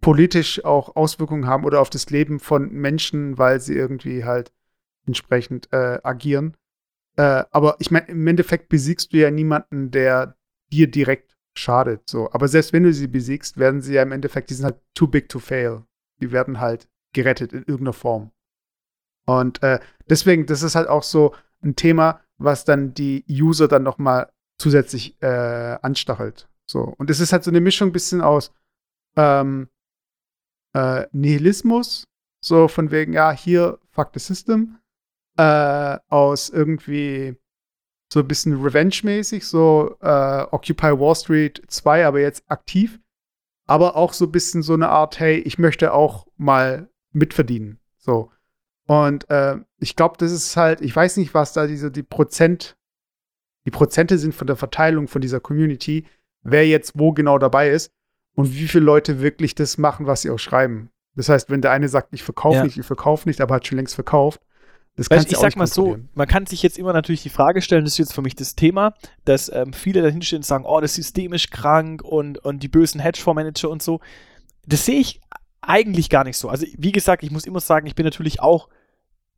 politisch 0.00 0.64
auch 0.64 0.94
Auswirkungen 0.94 1.46
haben 1.46 1.64
oder 1.64 1.80
auf 1.80 1.90
das 1.90 2.10
Leben 2.10 2.38
von 2.38 2.70
Menschen, 2.70 3.38
weil 3.38 3.60
sie 3.60 3.74
irgendwie 3.74 4.24
halt 4.24 4.52
entsprechend 5.06 5.72
äh, 5.72 5.98
agieren. 6.02 6.56
Äh, 7.16 7.44
aber 7.50 7.76
ich 7.78 7.90
meine, 7.90 8.08
im 8.08 8.26
Endeffekt 8.26 8.68
besiegst 8.68 9.12
du 9.12 9.18
ja 9.18 9.30
niemanden, 9.30 9.90
der 9.90 10.36
dir 10.72 10.90
direkt 10.90 11.36
schadet. 11.54 12.08
So. 12.08 12.30
Aber 12.32 12.48
selbst 12.48 12.72
wenn 12.72 12.82
du 12.82 12.92
sie 12.92 13.06
besiegst, 13.06 13.56
werden 13.58 13.80
sie 13.80 13.94
ja 13.94 14.02
im 14.02 14.12
Endeffekt, 14.12 14.50
die 14.50 14.54
sind 14.54 14.66
halt 14.66 14.80
too 14.94 15.06
big 15.06 15.28
to 15.28 15.38
fail. 15.38 15.84
Die 16.20 16.32
werden 16.32 16.60
halt 16.60 16.88
gerettet 17.12 17.52
in 17.52 17.60
irgendeiner 17.60 17.92
Form. 17.92 18.30
Und 19.26 19.62
äh, 19.62 19.80
deswegen, 20.08 20.46
das 20.46 20.62
ist 20.62 20.74
halt 20.74 20.88
auch 20.88 21.02
so 21.02 21.34
ein 21.62 21.76
Thema, 21.76 22.20
was 22.38 22.64
dann 22.64 22.94
die 22.94 23.24
User 23.28 23.68
dann 23.68 23.82
noch 23.82 23.98
mal 23.98 24.30
zusätzlich 24.58 25.20
äh, 25.22 25.78
anstachelt. 25.82 26.48
So. 26.66 26.94
Und 26.96 27.10
es 27.10 27.20
ist 27.20 27.32
halt 27.32 27.44
so 27.44 27.50
eine 27.50 27.60
Mischung 27.60 27.92
bisschen 27.92 28.20
aus 28.20 28.52
ähm, 29.16 29.68
äh, 30.74 31.06
Nihilismus, 31.12 32.04
so 32.40 32.68
von 32.68 32.90
wegen, 32.90 33.12
ja, 33.12 33.32
hier, 33.32 33.78
fuck 33.90 34.10
the 34.14 34.20
system, 34.20 34.78
äh, 35.36 35.98
aus 36.08 36.48
irgendwie 36.48 37.36
so 38.12 38.20
ein 38.20 38.28
bisschen 38.28 38.62
Revenge-mäßig, 38.62 39.46
so 39.46 39.96
äh, 40.00 40.42
Occupy 40.50 40.98
Wall 40.98 41.14
Street 41.14 41.62
2, 41.66 42.06
aber 42.06 42.20
jetzt 42.20 42.44
aktiv, 42.48 43.00
aber 43.66 43.96
auch 43.96 44.12
so 44.12 44.26
ein 44.26 44.32
bisschen 44.32 44.62
so 44.62 44.74
eine 44.74 44.88
Art, 44.88 45.18
hey, 45.18 45.38
ich 45.38 45.58
möchte 45.58 45.92
auch 45.92 46.26
mal 46.36 46.88
mitverdienen, 47.12 47.80
so. 47.96 48.30
Und 48.86 49.28
äh, 49.30 49.56
ich 49.78 49.96
glaube, 49.96 50.16
das 50.18 50.32
ist 50.32 50.56
halt, 50.56 50.80
ich 50.80 50.94
weiß 50.94 51.16
nicht, 51.16 51.34
was 51.34 51.52
da 51.52 51.66
diese, 51.66 51.90
die 51.90 52.02
Prozent, 52.02 52.76
die 53.64 53.70
Prozente 53.70 54.18
sind 54.18 54.34
von 54.34 54.46
der 54.46 54.56
Verteilung 54.56 55.08
von 55.08 55.20
dieser 55.20 55.40
Community, 55.40 56.06
wer 56.42 56.66
jetzt 56.66 56.92
wo 56.94 57.12
genau 57.12 57.38
dabei 57.38 57.70
ist 57.70 57.90
und 58.34 58.54
wie 58.54 58.68
viele 58.68 58.84
Leute 58.84 59.20
wirklich 59.20 59.54
das 59.54 59.76
machen, 59.78 60.06
was 60.06 60.22
sie 60.22 60.30
auch 60.30 60.38
schreiben. 60.38 60.90
Das 61.16 61.28
heißt, 61.28 61.50
wenn 61.50 61.62
der 61.62 61.72
eine 61.72 61.88
sagt, 61.88 62.08
ich 62.12 62.22
verkaufe 62.22 62.58
Ja. 62.58 62.64
nicht, 62.64 62.78
ich 62.78 62.86
verkaufe 62.86 63.28
nicht, 63.28 63.40
aber 63.40 63.56
hat 63.56 63.66
schon 63.66 63.78
längst 63.78 63.94
verkauft, 63.94 64.40
das 64.96 65.10
Weißt, 65.10 65.18
kannst 65.18 65.30
du 65.30 65.32
ich 65.32 65.38
sag 65.40 65.46
nicht 65.48 65.56
mal 65.56 65.66
so, 65.66 65.98
man 66.14 66.26
kann 66.26 66.46
sich 66.46 66.62
jetzt 66.62 66.78
immer 66.78 66.94
natürlich 66.94 67.22
die 67.22 67.28
Frage 67.28 67.60
stellen, 67.60 67.84
das 67.84 67.94
ist 67.94 67.98
jetzt 67.98 68.14
für 68.14 68.22
mich 68.22 68.34
das 68.34 68.54
Thema, 68.54 68.94
dass 69.26 69.50
ähm, 69.52 69.74
viele 69.74 70.00
dahinstehen 70.00 70.38
und 70.38 70.44
sagen, 70.44 70.64
oh, 70.64 70.80
das 70.80 70.94
System 70.94 71.34
ist 71.34 71.50
krank 71.50 72.02
und, 72.02 72.38
und 72.38 72.62
die 72.62 72.68
bösen 72.68 73.00
Hedgefondsmanager 73.00 73.68
und 73.68 73.82
so. 73.82 74.00
Das 74.66 74.86
sehe 74.86 74.98
ich 74.98 75.20
eigentlich 75.66 76.08
gar 76.08 76.24
nicht 76.24 76.36
so. 76.36 76.48
Also, 76.48 76.66
wie 76.76 76.92
gesagt, 76.92 77.22
ich 77.22 77.30
muss 77.30 77.46
immer 77.46 77.60
sagen, 77.60 77.86
ich 77.86 77.94
bin 77.94 78.04
natürlich 78.04 78.40
auch 78.40 78.68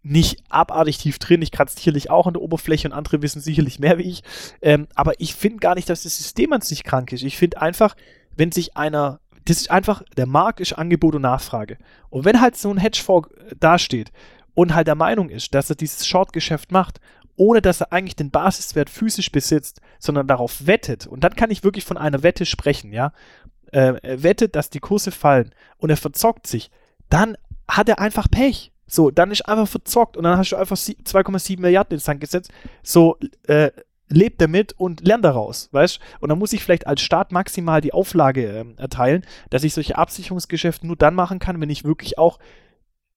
nicht 0.03 0.43
abartig 0.49 0.99
tief 0.99 1.19
drin. 1.19 1.43
Ich 1.43 1.51
kratze 1.51 1.77
sicherlich 1.77 2.11
auch 2.11 2.27
an 2.27 2.35
der 2.35 2.43
Oberfläche 2.43 2.89
und 2.89 2.95
andere 2.95 3.21
wissen 3.23 3.41
sicherlich 3.41 3.79
mehr 3.79 3.99
wie 3.99 4.05
ich. 4.05 4.23
Ähm, 4.63 4.87
aber 4.95 5.21
ich 5.21 5.35
finde 5.35 5.59
gar 5.59 5.75
nicht, 5.75 5.89
dass 5.89 6.03
das 6.03 6.17
System 6.17 6.53
an 6.53 6.61
sich 6.61 6.85
krank 6.85 7.13
ist. 7.13 7.23
Ich 7.23 7.37
finde 7.37 7.61
einfach, 7.61 7.97
wenn 8.37 8.53
sich 8.53 8.77
einer, 8.77 9.21
das 9.45 9.59
ist 9.59 9.71
einfach, 9.71 10.03
der 10.17 10.27
Markt 10.27 10.61
ist 10.61 10.73
Angebot 10.75 11.15
und 11.17 11.23
Nachfrage. 11.23 11.79
Und 12.11 12.25
wenn 12.25 12.41
halt 12.41 12.57
so 12.57 12.71
ein 12.71 12.79
Hedgefonds 12.79 13.29
äh, 13.33 13.57
dasteht 13.59 14.13
und 14.55 14.75
halt 14.75 14.87
der 14.87 14.95
Meinung 14.95 15.31
ist, 15.31 15.55
dass 15.55 15.69
er 15.69 15.77
dieses 15.77 16.07
Short-Geschäft 16.07 16.71
macht, 16.73 17.01
ohne 17.37 17.63
dass 17.63 17.81
er 17.81 17.93
eigentlich 17.93 18.17
den 18.17 18.31
Basiswert 18.31 18.91
physisch 18.91 19.31
besitzt, 19.31 19.81
sondern 19.99 20.27
darauf 20.27 20.67
wettet, 20.67 21.07
und 21.07 21.23
dann 21.23 21.37
kann 21.37 21.51
ich 21.51 21.65
wirklich 21.65 21.85
von 21.85 21.97
einer 21.97 22.23
Wette 22.23 22.47
sprechen, 22.47 22.93
ja, 22.93 23.13
äh, 23.73 23.95
er 24.03 24.23
wettet, 24.23 24.57
dass 24.57 24.71
die 24.71 24.81
Kurse 24.81 25.11
fallen 25.11 25.55
und 25.79 25.91
er 25.91 25.97
verzockt 25.97 26.47
sich, 26.47 26.71
dann 27.09 27.37
hat 27.69 27.89
er 27.89 27.99
einfach 27.99 28.29
Pech. 28.31 28.73
So, 28.87 29.11
dann 29.11 29.31
ist 29.31 29.43
einfach 29.47 29.69
verzockt 29.69 30.17
und 30.17 30.25
dann 30.25 30.39
hast 30.39 30.53
du 30.53 30.57
einfach 30.57 30.77
sie- 30.77 30.97
2,7 31.05 31.61
Milliarden 31.61 31.95
ins 31.95 32.05
Sand 32.05 32.21
gesetzt. 32.21 32.51
So, 32.83 33.19
äh, 33.47 33.71
lebt 34.09 34.41
damit 34.41 34.73
und 34.79 35.07
lernt 35.07 35.25
daraus, 35.25 35.69
weißt 35.73 36.01
Und 36.21 36.31
dann 36.31 36.39
muss 36.39 36.55
ich 36.55 36.65
vielleicht 36.65 36.87
als 36.87 37.03
Staat 37.03 37.31
maximal 37.31 37.83
die 37.83 37.93
Auflage 37.93 38.47
ähm, 38.47 38.75
erteilen, 38.79 39.25
dass 39.51 39.65
ich 39.65 39.75
solche 39.75 39.99
Absicherungsgeschäfte 39.99 40.87
nur 40.87 40.97
dann 40.97 41.15
machen 41.15 41.39
kann, 41.39 41.61
wenn 41.61 41.69
ich 41.69 41.85
wirklich 41.85 42.17
auch 42.17 42.39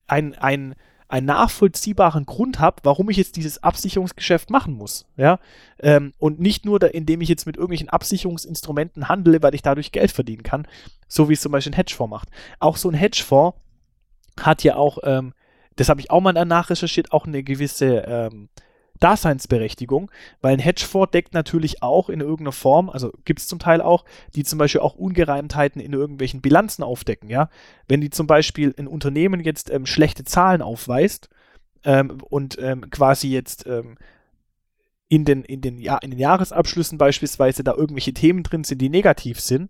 ein, 0.07 0.36
ein, 0.36 0.76
einen 1.12 1.28
nachvollziehbaren 1.28 2.26
Grund 2.26 2.60
habe, 2.60 2.78
warum 2.84 3.10
ich 3.10 3.18
jetzt 3.18 3.36
dieses 3.36 3.62
Absicherungsgeschäft 3.62 4.50
machen 4.50 4.74
muss, 4.74 5.06
ja, 5.18 5.40
ähm, 5.80 6.14
und 6.20 6.40
nicht 6.40 6.66
nur, 6.66 6.80
da, 6.80 6.88
indem 6.88 7.22
ich 7.22 7.30
jetzt 7.30 7.46
mit 7.46 7.58
irgendwelchen 7.58 7.90
Absicherungsinstrumenten 7.90 9.10
handle, 9.10 9.44
weil 9.44 9.54
ich 9.54 9.62
dadurch 9.62 9.92
Geld 9.92 10.12
verdienen 10.12 10.44
kann, 10.44 10.68
so 11.08 11.28
wie 11.28 11.34
es 11.34 11.42
zum 11.42 11.52
Beispiel 11.52 11.74
ein 11.74 11.76
Hedgefonds 11.76 12.10
macht. 12.10 12.30
Auch 12.60 12.78
so 12.78 12.90
ein 12.90 12.96
Hedgefonds 12.96 13.58
hat 14.40 14.64
ja 14.64 14.76
auch, 14.78 15.00
ähm, 15.04 15.34
das 15.76 15.90
habe 15.90 16.00
ich 16.00 16.10
auch 16.12 16.22
mal 16.22 16.34
danach 16.34 16.70
recherchiert, 16.70 17.12
auch 17.12 17.26
eine 17.26 17.44
gewisse 17.44 18.04
ähm, 18.08 18.50
Daseinsberechtigung, 19.02 20.10
weil 20.41 20.53
ein 20.53 20.60
Hedgefonds 20.60 21.11
deckt 21.11 21.34
natürlich 21.34 21.84
auch 21.84 22.10
in 22.10 22.22
irgendeiner 22.22 22.52
Form, 22.52 22.90
also 22.90 23.11
gibt 23.26 23.40
es 23.40 23.48
zum 23.48 23.60
Teil 23.60 23.82
auch, 23.82 24.06
die 24.36 24.44
zum 24.44 24.60
Beispiel 24.60 24.82
auch 24.82 24.95
Ungereimtheiten 24.95 25.82
in 25.82 25.94
irgendwelchen 25.94 26.41
Bilanzen 26.41 26.84
aufdecken, 26.84 27.30
ja. 27.30 27.49
Wenn 27.88 28.02
die 28.02 28.10
zum 28.10 28.28
Beispiel 28.28 28.73
ein 28.78 28.88
Unternehmen 28.88 29.41
jetzt 29.41 29.69
ähm, 29.69 29.86
schlechte 29.86 30.23
Zahlen 30.23 30.61
aufweist 30.61 31.30
ähm, 31.84 32.22
und 32.30 32.57
ähm, 32.60 32.90
quasi 32.90 33.30
jetzt 33.30 33.65
ähm, 33.68 33.98
in 35.10 35.26
den, 35.26 35.44
in, 35.44 35.60
den, 35.60 35.78
ja, 35.78 35.98
in 35.98 36.11
den 36.11 36.19
Jahresabschlüssen 36.19 36.98
beispielsweise 36.98 37.65
da 37.65 37.73
irgendwelche 37.73 38.14
Themen 38.14 38.44
drin 38.44 38.64
sind, 38.64 38.82
die 38.82 38.88
negativ 38.88 39.41
sind, 39.41 39.69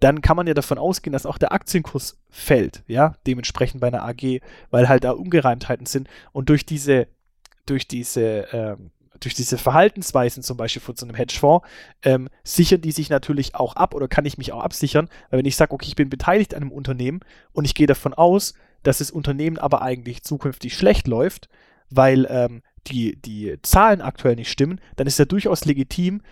dann 0.00 0.20
kann 0.20 0.36
man 0.36 0.46
ja 0.46 0.54
davon 0.54 0.78
ausgehen, 0.78 1.12
dass 1.12 1.26
auch 1.26 1.38
der 1.38 1.52
Aktienkurs 1.52 2.18
fällt, 2.28 2.82
ja, 2.88 3.14
dementsprechend 3.26 3.80
bei 3.80 3.86
einer 3.86 4.04
AG, 4.04 4.40
weil 4.70 4.88
halt 4.88 5.04
da 5.04 5.12
Ungereimtheiten 5.12 5.86
sind 5.86 6.08
und 6.32 6.48
durch 6.48 6.66
diese, 6.66 7.06
durch 7.66 7.86
diese, 7.86 8.48
ähm, 8.52 8.90
durch 9.20 9.34
diese 9.34 9.58
Verhaltensweisen 9.58 10.42
zum 10.42 10.56
Beispiel 10.56 10.82
von 10.82 10.96
so 10.96 11.06
einem 11.06 11.14
Hedgefonds, 11.14 11.66
ähm, 12.02 12.28
sichern 12.44 12.80
die 12.80 12.92
sich 12.92 13.08
natürlich 13.08 13.54
auch 13.54 13.76
ab 13.76 13.94
oder 13.94 14.08
kann 14.08 14.24
ich 14.24 14.38
mich 14.38 14.52
auch 14.52 14.62
absichern, 14.62 15.08
weil 15.30 15.38
wenn 15.38 15.46
ich 15.46 15.56
sage, 15.56 15.72
okay, 15.72 15.86
ich 15.88 15.96
bin 15.96 16.10
beteiligt 16.10 16.54
an 16.54 16.62
einem 16.62 16.72
Unternehmen 16.72 17.20
und 17.52 17.64
ich 17.64 17.74
gehe 17.74 17.86
davon 17.86 18.14
aus, 18.14 18.54
dass 18.82 18.98
das 18.98 19.10
Unternehmen 19.10 19.58
aber 19.58 19.82
eigentlich 19.82 20.22
zukünftig 20.22 20.76
schlecht 20.76 21.06
läuft, 21.06 21.48
weil 21.88 22.26
ähm, 22.28 22.62
die, 22.88 23.16
die 23.20 23.58
Zahlen 23.62 24.00
aktuell 24.00 24.34
nicht 24.34 24.50
stimmen, 24.50 24.80
dann 24.96 25.06
ist 25.06 25.18
ja 25.18 25.24
durchaus 25.24 25.64
legitim, 25.64 26.22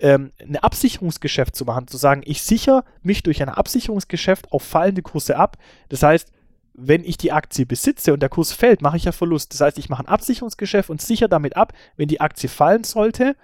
ähm, 0.00 0.32
ein 0.40 0.56
Absicherungsgeschäft 0.56 1.54
zu 1.54 1.64
machen, 1.64 1.86
zu 1.86 1.96
sagen, 1.96 2.22
ich 2.24 2.42
sichere 2.42 2.84
mich 3.02 3.22
durch 3.22 3.42
ein 3.42 3.48
Absicherungsgeschäft 3.48 4.50
auf 4.50 4.62
fallende 4.62 5.02
Kurse 5.02 5.36
ab. 5.36 5.58
Das 5.88 6.02
heißt, 6.02 6.32
wenn 6.80 7.04
ich 7.04 7.16
die 7.16 7.32
Aktie 7.32 7.66
besitze 7.66 8.12
und 8.12 8.20
der 8.20 8.28
Kurs 8.28 8.52
fällt, 8.52 8.82
mache 8.82 8.96
ich 8.96 9.04
ja 9.04 9.12
Verlust. 9.12 9.52
Das 9.52 9.60
heißt, 9.60 9.78
ich 9.78 9.88
mache 9.88 10.04
ein 10.04 10.08
Absicherungsgeschäft 10.08 10.90
und 10.90 11.02
sichere 11.02 11.28
damit 11.28 11.56
ab, 11.56 11.72
wenn 11.96 12.08
die 12.08 12.20
Aktie 12.20 12.48
fallen 12.48 12.84
sollte, 12.84 13.36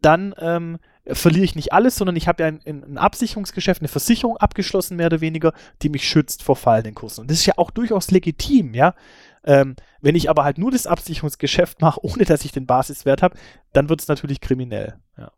dann 0.00 0.34
ähm, 0.38 0.78
verliere 1.06 1.44
ich 1.44 1.54
nicht 1.54 1.72
alles, 1.72 1.96
sondern 1.96 2.16
ich 2.16 2.28
habe 2.28 2.42
ja 2.42 2.48
ein, 2.48 2.60
ein, 2.66 2.98
Absicherungsgeschäft, 2.98 3.80
eine 3.80 3.88
Versicherung 3.88 4.36
abgeschlossen, 4.36 4.96
mehr 4.96 5.06
oder 5.06 5.20
weniger, 5.20 5.52
die 5.82 5.88
mich 5.88 6.08
schützt 6.08 6.42
vor 6.42 6.56
fallenden 6.56 6.94
Kursen. 6.94 7.22
Und 7.22 7.30
das 7.30 7.38
ist 7.38 7.46
ja 7.46 7.54
auch 7.56 7.70
durchaus 7.70 8.10
legitim, 8.10 8.74
ja. 8.74 8.94
Ähm, 9.42 9.76
wenn 10.02 10.16
ich 10.16 10.28
aber 10.28 10.44
halt 10.44 10.58
nur 10.58 10.70
das 10.70 10.86
Absicherungsgeschäft 10.86 11.80
mache, 11.80 12.00
ohne 12.04 12.24
dass 12.24 12.44
ich 12.44 12.52
den 12.52 12.66
Basiswert 12.66 13.22
habe, 13.22 13.36
dann 13.72 13.88
wird 13.88 14.00
es 14.00 14.08
natürlich 14.08 14.40
kriminell. 14.40 14.98
Ja. 15.16 15.32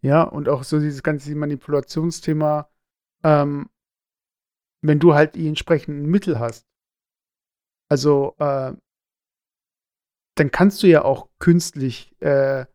ja, 0.00 0.22
und 0.22 0.48
auch 0.48 0.64
so 0.64 0.80
dieses 0.80 1.02
ganze 1.02 1.34
Manipulationsthema, 1.34 2.68
ähm, 3.24 3.68
wenn 4.82 4.98
du 4.98 5.14
halt 5.14 5.34
die 5.34 5.48
entsprechenden 5.48 6.06
Mittel 6.06 6.38
hast. 6.38 6.66
Also, 7.88 8.34
äh, 8.38 8.72
dann 10.34 10.50
kannst 10.50 10.82
du 10.82 10.86
ja 10.86 11.04
auch 11.04 11.28
künstlich 11.38 12.14
äh, 12.20 12.66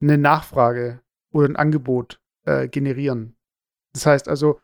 eine 0.00 0.18
Nachfrage 0.18 1.02
oder 1.32 1.48
ein 1.48 1.56
Angebot 1.56 2.20
äh, 2.44 2.68
generieren. 2.68 3.36
Das 3.92 4.06
heißt 4.06 4.28
also, 4.28 4.60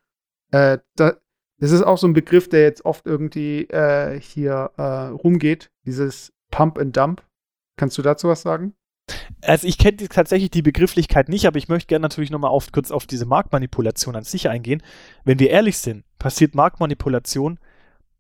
äh, 0.53 0.79
da, 0.97 1.17
das 1.59 1.71
ist 1.71 1.83
auch 1.83 1.99
so 1.99 2.07
ein 2.07 2.13
Begriff, 2.13 2.49
der 2.49 2.63
jetzt 2.63 2.85
oft 2.85 3.07
irgendwie 3.07 3.65
äh, 3.69 4.21
hier 4.21 4.73
äh, 4.77 5.09
rumgeht, 5.09 5.71
dieses 5.85 6.33
Pump 6.51 6.79
and 6.79 6.97
Dump. 6.97 7.25
Kannst 7.77 7.97
du 7.99 8.03
dazu 8.03 8.29
was 8.29 8.43
sagen? 8.43 8.75
Also 9.41 9.67
ich 9.67 9.77
kenne 9.77 9.97
tatsächlich 10.09 10.51
die 10.51 10.63
Begrifflichkeit 10.63 11.29
nicht, 11.29 11.47
aber 11.47 11.59
ich 11.59 11.69
möchte 11.69 11.89
gerne 11.89 12.05
natürlich 12.05 12.31
nochmal 12.31 12.51
auf, 12.51 12.71
kurz 12.71 12.91
auf 12.93 13.07
diese 13.07 13.27
Marktmanipulation 13.27 14.15
an 14.15 14.23
sich 14.23 14.49
eingehen. 14.49 14.83
Wenn 15.25 15.41
wir 15.41 15.51
ehrlich 15.51 15.79
sind, 15.79 16.05
passiert 16.19 16.55
Marktmanipulation 16.55 17.59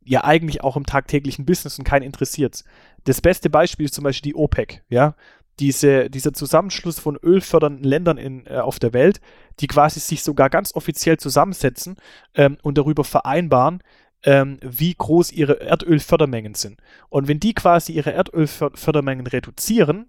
ja 0.05 0.25
eigentlich 0.25 0.65
auch 0.65 0.77
im 0.77 0.85
tagtäglichen 0.85 1.47
Business 1.47 1.79
und 1.79 1.85
keinen 1.85 2.03
interessiert. 2.03 2.65
Das 3.05 3.21
beste 3.21 3.51
Beispiel 3.51 3.87
ist 3.87 3.95
zum 3.95 4.03
Beispiel 4.03 4.33
die 4.33 4.37
OPEC, 4.37 4.83
ja 4.89 5.15
diese, 5.61 6.11
dieser 6.11 6.33
Zusammenschluss 6.33 6.99
von 6.99 7.17
ölfördernden 7.23 7.85
Ländern 7.85 8.19
in, 8.19 8.47
äh, 8.47 8.59
auf 8.59 8.79
der 8.79 8.93
Welt, 8.93 9.21
die 9.61 9.67
quasi 9.67 10.01
sich 10.01 10.23
sogar 10.23 10.51
ganz 10.51 10.75
offiziell 10.75 11.19
zusammensetzen 11.19 11.97
ähm, 12.35 12.59
und 12.63 12.79
darüber 12.79 13.05
vereinbaren, 13.05 13.83
ähm, 14.25 14.59
wie 14.63 14.95
groß 14.95 15.33
ihre 15.33 15.61
Erdölfördermengen 15.61 16.55
sind. 16.55 16.81
Und 17.11 17.29
wenn 17.29 17.41
die 17.41 17.55
quasi 17.55 17.93
ihre 17.93 18.13
Erdölfördermengen 18.13 19.27
reduzieren, 19.27 20.09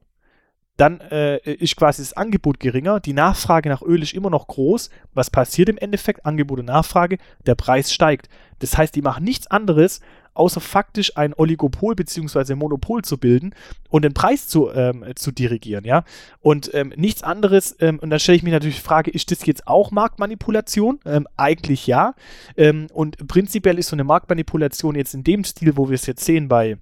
dann 0.78 1.02
äh, 1.02 1.38
ist 1.54 1.76
quasi 1.76 2.02
das 2.02 2.14
Angebot 2.14 2.60
geringer, 2.60 3.00
die 3.00 3.14
Nachfrage 3.14 3.70
nach 3.70 3.84
Öl 3.84 4.02
ist 4.02 4.14
immer 4.14 4.32
noch 4.32 4.48
groß. 4.48 4.90
Was 5.14 5.30
passiert 5.30 5.70
im 5.70 5.78
Endeffekt? 5.78 6.26
Angebot 6.26 6.60
und 6.60 6.66
Nachfrage, 6.66 7.18
der 7.46 7.56
Preis 7.56 7.94
steigt. 7.94 8.28
Das 8.60 8.78
heißt, 8.78 8.96
die 8.96 9.02
machen 9.02 9.24
nichts 9.24 9.48
anderes, 9.48 10.02
außer 10.34 10.62
faktisch 10.62 11.16
ein 11.16 11.34
Oligopol 11.36 11.96
bzw. 11.96 12.56
Monopol 12.56 13.04
zu 13.04 13.18
bilden 13.18 13.54
und 13.90 14.04
den 14.04 14.14
Preis 14.14 14.48
zu, 14.48 14.72
ähm, 14.72 15.06
zu 15.16 15.32
dirigieren, 15.32 15.86
ja. 15.86 16.06
Und 16.40 16.74
ähm, 16.74 16.92
nichts 16.96 17.22
anderes, 17.22 17.76
ähm, 17.80 18.00
und 18.00 18.10
dann 18.10 18.20
stelle 18.20 18.38
ich 18.38 18.44
mir 18.44 18.52
natürlich 18.52 18.78
die 18.78 18.82
Frage, 18.82 19.12
ist 19.12 19.30
das 19.32 19.46
jetzt 19.46 19.68
auch 19.68 19.92
Marktmanipulation? 19.92 21.00
Ähm, 21.06 21.28
eigentlich 21.38 21.86
ja. 21.86 22.16
Ähm, 22.58 22.88
und 22.94 23.28
prinzipiell 23.28 23.78
ist 23.78 23.90
so 23.90 23.96
eine 23.96 24.04
Marktmanipulation 24.04 24.96
jetzt 24.96 25.14
in 25.14 25.24
dem 25.24 25.44
Stil, 25.44 25.78
wo 25.78 25.90
wir 25.90 25.96
es 25.96 26.08
jetzt 26.08 26.26
sehen 26.26 26.48
bei, 26.48 26.78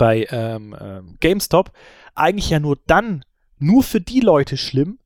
bei 0.00 0.26
ähm, 0.30 0.74
GameStop, 1.20 1.72
eigentlich 2.14 2.48
ja 2.48 2.58
nur 2.58 2.78
dann, 2.86 3.22
nur 3.58 3.82
für 3.82 4.00
die 4.00 4.20
Leute 4.20 4.56
schlimm, 4.56 4.98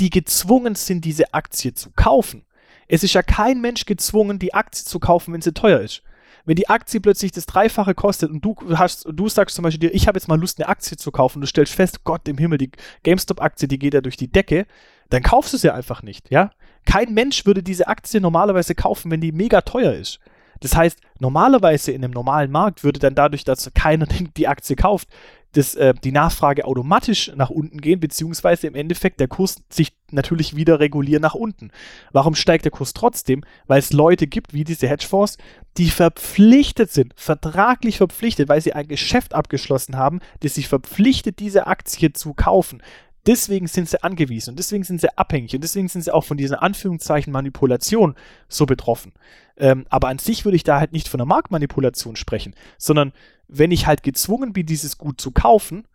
die 0.00 0.10
gezwungen 0.10 0.74
sind, 0.74 1.04
diese 1.04 1.32
Aktie 1.32 1.74
zu 1.74 1.90
kaufen. 1.94 2.44
Es 2.88 3.04
ist 3.04 3.14
ja 3.14 3.22
kein 3.22 3.60
Mensch 3.60 3.86
gezwungen, 3.86 4.40
die 4.40 4.52
Aktie 4.52 4.84
zu 4.84 4.98
kaufen, 4.98 5.32
wenn 5.32 5.42
sie 5.42 5.52
teuer 5.52 5.78
ist. 5.78 6.02
Wenn 6.44 6.56
die 6.56 6.68
Aktie 6.68 7.00
plötzlich 7.00 7.30
das 7.30 7.46
Dreifache 7.46 7.94
kostet 7.94 8.32
und 8.32 8.44
du 8.44 8.56
hast, 8.76 9.06
du 9.08 9.28
sagst 9.28 9.54
zum 9.54 9.62
Beispiel 9.62 9.90
dir, 9.90 9.94
ich 9.94 10.08
habe 10.08 10.18
jetzt 10.18 10.26
mal 10.26 10.40
Lust, 10.40 10.58
eine 10.58 10.68
Aktie 10.68 10.96
zu 10.96 11.12
kaufen, 11.12 11.40
du 11.40 11.46
stellst 11.46 11.72
fest, 11.72 12.02
Gott 12.02 12.26
im 12.26 12.36
Himmel, 12.36 12.58
die 12.58 12.72
GameStop-Aktie, 13.04 13.68
die 13.68 13.78
geht 13.78 13.94
ja 13.94 14.00
durch 14.00 14.16
die 14.16 14.32
Decke, 14.32 14.66
dann 15.10 15.22
kaufst 15.22 15.52
du 15.52 15.56
sie 15.56 15.72
einfach 15.72 16.02
nicht, 16.02 16.32
ja? 16.32 16.50
Kein 16.84 17.14
Mensch 17.14 17.46
würde 17.46 17.62
diese 17.62 17.86
Aktie 17.86 18.20
normalerweise 18.20 18.74
kaufen, 18.74 19.12
wenn 19.12 19.20
die 19.20 19.30
mega 19.30 19.60
teuer 19.60 19.92
ist. 19.92 20.18
Das 20.62 20.76
heißt, 20.76 21.00
normalerweise 21.18 21.92
in 21.92 22.04
einem 22.04 22.14
normalen 22.14 22.50
Markt 22.50 22.84
würde 22.84 23.00
dann 23.00 23.14
dadurch, 23.14 23.44
dass 23.44 23.70
keiner 23.74 24.06
die 24.36 24.48
Aktie 24.48 24.76
kauft, 24.76 25.08
das, 25.52 25.74
äh, 25.74 25.92
die 25.92 26.12
Nachfrage 26.12 26.64
automatisch 26.64 27.30
nach 27.34 27.50
unten 27.50 27.80
gehen, 27.80 28.00
beziehungsweise 28.00 28.68
im 28.68 28.74
Endeffekt 28.74 29.20
der 29.20 29.28
Kurs 29.28 29.56
sich 29.68 29.92
natürlich 30.10 30.56
wieder 30.56 30.80
regulieren 30.80 31.20
nach 31.20 31.34
unten. 31.34 31.70
Warum 32.12 32.34
steigt 32.34 32.64
der 32.64 32.72
Kurs 32.72 32.94
trotzdem? 32.94 33.44
Weil 33.66 33.80
es 33.80 33.92
Leute 33.92 34.26
gibt, 34.26 34.54
wie 34.54 34.64
diese 34.64 34.88
Hedgefonds, 34.88 35.36
die 35.76 35.90
verpflichtet 35.90 36.90
sind, 36.90 37.12
vertraglich 37.16 37.98
verpflichtet, 37.98 38.48
weil 38.48 38.60
sie 38.60 38.72
ein 38.72 38.88
Geschäft 38.88 39.34
abgeschlossen 39.34 39.96
haben, 39.96 40.20
das 40.40 40.54
sich 40.54 40.68
verpflichtet, 40.68 41.38
diese 41.38 41.66
Aktie 41.66 42.12
zu 42.12 42.34
kaufen. 42.34 42.82
Deswegen 43.26 43.68
sind 43.68 43.88
sie 43.88 44.02
angewiesen 44.02 44.50
und 44.50 44.58
deswegen 44.58 44.84
sind 44.84 45.00
sie 45.00 45.16
abhängig 45.16 45.54
und 45.54 45.62
deswegen 45.62 45.88
sind 45.88 46.02
sie 46.02 46.12
auch 46.12 46.24
von 46.24 46.36
dieser 46.36 46.62
Anführungszeichen 46.62 47.32
Manipulation 47.32 48.16
so 48.48 48.66
betroffen. 48.66 49.12
Ähm, 49.56 49.86
aber 49.90 50.08
an 50.08 50.18
sich 50.18 50.44
würde 50.44 50.56
ich 50.56 50.64
da 50.64 50.78
halt 50.78 50.92
nicht 50.92 51.08
von 51.08 51.20
einer 51.20 51.28
Marktmanipulation 51.28 52.16
sprechen, 52.16 52.54
sondern 52.78 53.12
wenn 53.48 53.70
ich 53.70 53.86
halt 53.86 54.02
gezwungen 54.02 54.52
bin, 54.52 54.66
dieses 54.66 54.98
Gut 54.98 55.20
zu 55.20 55.30
kaufen 55.30 55.86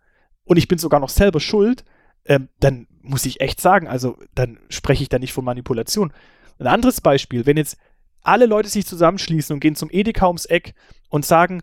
und 0.44 0.56
ich 0.56 0.68
bin 0.68 0.78
sogar 0.78 1.00
noch 1.00 1.08
selber 1.08 1.40
schuld, 1.40 1.84
ähm, 2.24 2.48
dann 2.60 2.86
muss 3.02 3.26
ich 3.26 3.40
echt 3.40 3.60
sagen, 3.60 3.88
also 3.88 4.16
dann 4.34 4.58
spreche 4.68 5.02
ich 5.02 5.08
da 5.08 5.18
nicht 5.18 5.32
von 5.32 5.44
Manipulation. 5.44 6.12
Ein 6.58 6.66
anderes 6.66 7.00
Beispiel, 7.00 7.46
wenn 7.46 7.56
jetzt 7.56 7.78
alle 8.22 8.46
Leute 8.46 8.68
sich 8.68 8.86
zusammenschließen 8.86 9.54
und 9.54 9.60
gehen 9.60 9.76
zum 9.76 9.90
Edeka 9.90 10.26
ums 10.26 10.44
Eck 10.44 10.74
und 11.08 11.24
sagen, 11.24 11.62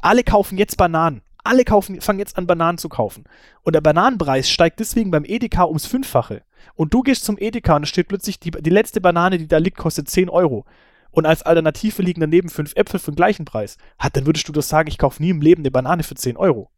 alle 0.00 0.24
kaufen 0.24 0.58
jetzt 0.58 0.76
Bananen 0.76 1.22
alle 1.46 1.64
kaufen, 1.64 2.00
fangen 2.00 2.18
jetzt 2.18 2.36
an, 2.36 2.46
Bananen 2.46 2.78
zu 2.78 2.88
kaufen. 2.88 3.24
Und 3.62 3.74
der 3.74 3.80
Bananenpreis 3.80 4.50
steigt 4.50 4.80
deswegen 4.80 5.10
beim 5.10 5.24
Edeka 5.24 5.66
ums 5.66 5.86
Fünffache. 5.86 6.42
Und 6.74 6.92
du 6.92 7.02
gehst 7.02 7.24
zum 7.24 7.38
Edeka 7.38 7.76
und 7.76 7.82
da 7.82 7.86
steht 7.86 8.08
plötzlich, 8.08 8.40
die, 8.40 8.50
die 8.50 8.70
letzte 8.70 9.00
Banane, 9.00 9.38
die 9.38 9.48
da 9.48 9.58
liegt, 9.58 9.78
kostet 9.78 10.08
10 10.08 10.28
Euro. 10.28 10.66
Und 11.16 11.24
als 11.24 11.42
Alternative 11.42 12.02
liegen 12.02 12.20
daneben 12.20 12.50
fünf 12.50 12.76
Äpfel 12.76 13.00
für 13.00 13.10
den 13.10 13.16
gleichen 13.16 13.46
Preis. 13.46 13.78
Hat, 13.98 14.14
dann 14.14 14.26
würdest 14.26 14.46
du 14.48 14.52
doch 14.52 14.62
sagen, 14.62 14.90
ich 14.90 14.98
kaufe 14.98 15.22
nie 15.22 15.30
im 15.30 15.40
Leben 15.40 15.62
eine 15.62 15.70
Banane 15.70 16.02
für 16.02 16.14
10 16.14 16.36
Euro. 16.36 16.68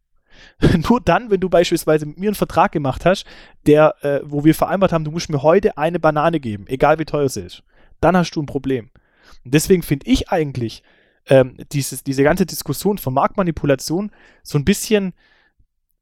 Nur 0.89 1.01
dann, 1.01 1.29
wenn 1.29 1.41
du 1.41 1.49
beispielsweise 1.49 2.05
mit 2.05 2.17
mir 2.17 2.29
einen 2.29 2.35
Vertrag 2.35 2.71
gemacht 2.71 3.03
hast, 3.03 3.25
der, 3.65 3.95
äh, 4.01 4.21
wo 4.23 4.45
wir 4.45 4.55
vereinbart 4.55 4.93
haben, 4.93 5.03
du 5.03 5.11
musst 5.11 5.29
mir 5.29 5.43
heute 5.43 5.77
eine 5.77 5.99
Banane 5.99 6.39
geben, 6.39 6.67
egal 6.67 6.99
wie 6.99 7.03
teuer 7.03 7.27
sie 7.27 7.41
ist, 7.41 7.63
dann 7.99 8.15
hast 8.15 8.31
du 8.31 8.41
ein 8.41 8.45
Problem. 8.45 8.91
Und 9.43 9.53
deswegen 9.53 9.83
finde 9.83 10.09
ich 10.09 10.29
eigentlich, 10.29 10.83
ähm, 11.27 11.57
dieses, 11.73 12.05
diese 12.05 12.23
ganze 12.23 12.45
Diskussion 12.45 12.97
von 12.97 13.13
Marktmanipulation 13.13 14.09
so 14.43 14.57
ein 14.57 14.63
bisschen 14.63 15.13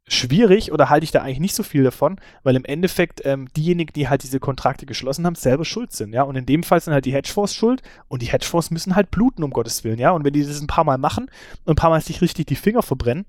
schwierig 0.07 0.71
oder 0.71 0.89
halte 0.89 1.03
ich 1.03 1.11
da 1.11 1.21
eigentlich 1.21 1.39
nicht 1.39 1.55
so 1.55 1.63
viel 1.63 1.84
davon, 1.84 2.19
weil 2.43 2.55
im 2.55 2.63
Endeffekt 2.63 3.25
ähm, 3.25 3.47
diejenigen, 3.55 3.91
die 3.93 4.07
halt 4.07 4.23
diese 4.23 4.39
Kontrakte 4.39 4.85
geschlossen 4.85 5.25
haben, 5.25 5.35
selber 5.35 5.65
schuld 5.65 5.91
sind, 5.91 6.13
ja. 6.13 6.23
Und 6.23 6.35
in 6.35 6.45
dem 6.45 6.63
Fall 6.63 6.79
sind 6.79 6.93
halt 6.93 7.05
die 7.05 7.13
Hedgefonds 7.13 7.53
schuld 7.53 7.81
und 8.07 8.21
die 8.21 8.27
Hedgefonds 8.27 8.71
müssen 8.71 8.95
halt 8.95 9.11
bluten, 9.11 9.43
um 9.43 9.51
Gottes 9.51 9.84
Willen, 9.84 9.99
ja. 9.99 10.11
Und 10.11 10.23
wenn 10.23 10.34
die 10.34 10.45
das 10.45 10.61
ein 10.61 10.67
paar 10.67 10.85
Mal 10.85 10.97
machen 10.97 11.29
und 11.65 11.73
ein 11.73 11.75
paar 11.75 11.89
Mal 11.89 12.01
sich 12.01 12.21
richtig 12.21 12.47
die 12.47 12.55
Finger 12.55 12.84
verbrennen 12.84 13.25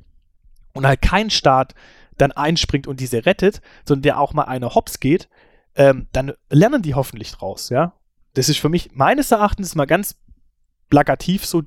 und 0.72 0.86
halt 0.86 1.02
kein 1.02 1.30
Staat 1.30 1.74
dann 2.16 2.32
einspringt 2.32 2.86
und 2.86 3.00
diese 3.00 3.26
rettet, 3.26 3.60
sondern 3.84 4.02
der 4.02 4.20
auch 4.20 4.32
mal 4.32 4.44
einer 4.44 4.74
hops 4.74 5.00
geht, 5.00 5.28
ähm, 5.74 6.06
dann 6.12 6.32
lernen 6.48 6.82
die 6.82 6.94
hoffentlich 6.94 7.32
draus, 7.32 7.70
ja. 7.70 7.92
Das 8.34 8.48
ist 8.48 8.58
für 8.58 8.68
mich 8.68 8.90
meines 8.94 9.32
Erachtens 9.32 9.74
mal 9.74 9.86
ganz 9.86 10.16
plakativ 10.90 11.44
so 11.44 11.62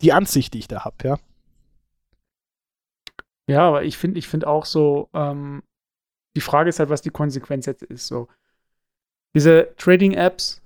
die 0.00 0.12
Ansicht, 0.12 0.54
die 0.54 0.60
ich 0.60 0.68
da 0.68 0.84
habe, 0.86 0.96
ja. 1.04 1.18
Ja, 3.48 3.66
aber 3.66 3.82
ich 3.84 3.96
finde, 3.96 4.18
ich 4.18 4.28
finde 4.28 4.46
auch 4.46 4.66
so, 4.66 5.08
ähm, 5.14 5.62
die 6.36 6.40
Frage 6.40 6.68
ist 6.68 6.78
halt, 6.78 6.90
was 6.90 7.02
die 7.02 7.10
Konsequenz 7.10 7.66
jetzt 7.66 7.82
ist. 7.82 8.06
So. 8.06 8.28
Diese 9.34 9.74
Trading-Apps, 9.76 10.62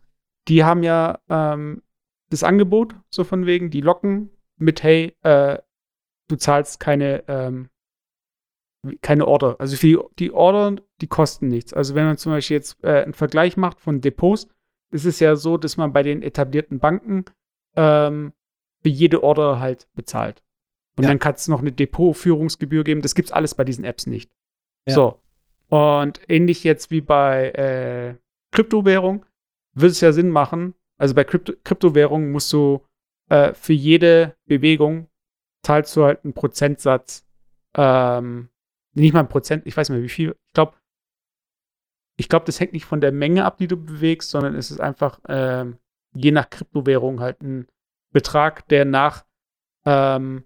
die 0.49 0.65
haben 0.65 0.83
ja 0.83 1.21
ähm, 1.29 1.83
das 2.31 2.43
Angebot, 2.43 2.95
so 3.09 3.25
von 3.25 3.47
wegen, 3.47 3.71
die 3.71 3.81
locken 3.81 4.31
mit, 4.57 4.83
hey, 4.83 5.17
äh, 5.23 5.59
du 6.29 6.37
zahlst 6.37 6.81
keine, 6.81 7.25
ähm, 7.29 7.69
keine 9.01 9.29
Order. 9.29 9.57
Also 9.61 9.77
für 9.77 9.87
die, 9.87 9.99
die 10.19 10.33
Order, 10.33 10.83
die 11.01 11.07
kosten 11.07 11.47
nichts. 11.47 11.73
Also 11.73 11.95
wenn 11.95 12.07
man 12.07 12.19
zum 12.19 12.33
Beispiel 12.33 12.57
jetzt 12.57 12.83
äh, 12.83 13.03
einen 13.05 13.15
Vergleich 13.15 13.57
macht 13.57 13.81
von 13.81 14.01
Depots, 14.01 14.49
ist 14.91 15.05
es 15.05 15.21
ja 15.21 15.37
so, 15.37 15.57
dass 15.57 15.77
man 15.77 15.93
bei 15.93 16.03
den 16.03 16.23
etablierten 16.23 16.81
Banken 16.81 17.27
ähm, 17.77 18.33
für 18.83 18.89
jede 18.89 19.23
Order 19.23 19.61
halt 19.61 19.87
bezahlt. 19.95 20.43
Und 20.97 21.05
ja. 21.05 21.09
dann 21.09 21.19
kann 21.19 21.35
es 21.35 21.49
noch 21.49 21.61
eine 21.61 21.73
Depotführungsgebühr 21.73 22.85
geben. 22.85 23.03
Das 23.03 23.15
gibt's 23.15 23.33
alles 23.33 23.55
bei 23.55 23.65
diesen 23.65 23.85
Apps 23.85 24.07
nicht. 24.07 24.31
Ja. 24.87 24.95
So. 24.95 25.21
Und 25.69 26.21
ähnlich 26.29 26.65
jetzt 26.65 26.91
wie 26.91 27.01
bei 27.01 27.51
äh, 27.51 28.15
Kryptowährung 28.51 29.25
würde 29.75 29.93
es 29.93 30.01
ja 30.01 30.13
Sinn 30.13 30.29
machen. 30.29 30.75
Also 30.99 31.15
bei 31.15 31.25
Krypto 31.25 31.55
Kryptowährung 31.65 32.31
musst 32.31 32.53
du 32.53 32.85
äh, 33.31 33.55
für 33.55 33.73
jede 33.73 34.37
Bewegung 34.45 35.09
zahlst 35.63 35.97
du 35.97 36.05
halt 36.05 36.25
einen 36.25 36.35
Prozentsatz. 36.35 37.27
Ähm, 37.75 38.51
nicht 38.95 39.15
mal 39.15 39.21
ein 39.21 39.29
Prozent, 39.29 39.67
ich 39.67 39.77
weiß 39.77 39.89
nicht 39.89 39.97
mehr 39.97 40.05
wie 40.05 40.11
viel. 40.11 40.37
Ich 40.49 40.53
glaube, 40.53 40.75
ich 42.19 42.29
glaube, 42.29 42.45
das 42.45 42.61
hängt 42.61 42.75
nicht 42.75 42.85
von 42.85 43.01
der 43.01 43.13
Menge 43.13 43.45
ab, 43.47 43.57
die 43.57 43.69
du 43.69 43.77
bewegst, 43.77 44.31
sondern 44.31 44.55
es 44.55 44.71
ist 44.71 44.81
einfach 44.81 45.21
ähm, 45.29 45.79
je 46.15 46.31
nach 46.31 46.51
Kryptowährung 46.51 47.21
halt 47.21 47.41
ein 47.43 47.67
Betrag, 48.13 48.69
der 48.69 48.85
nach 48.85 49.25
ähm, 49.87 50.45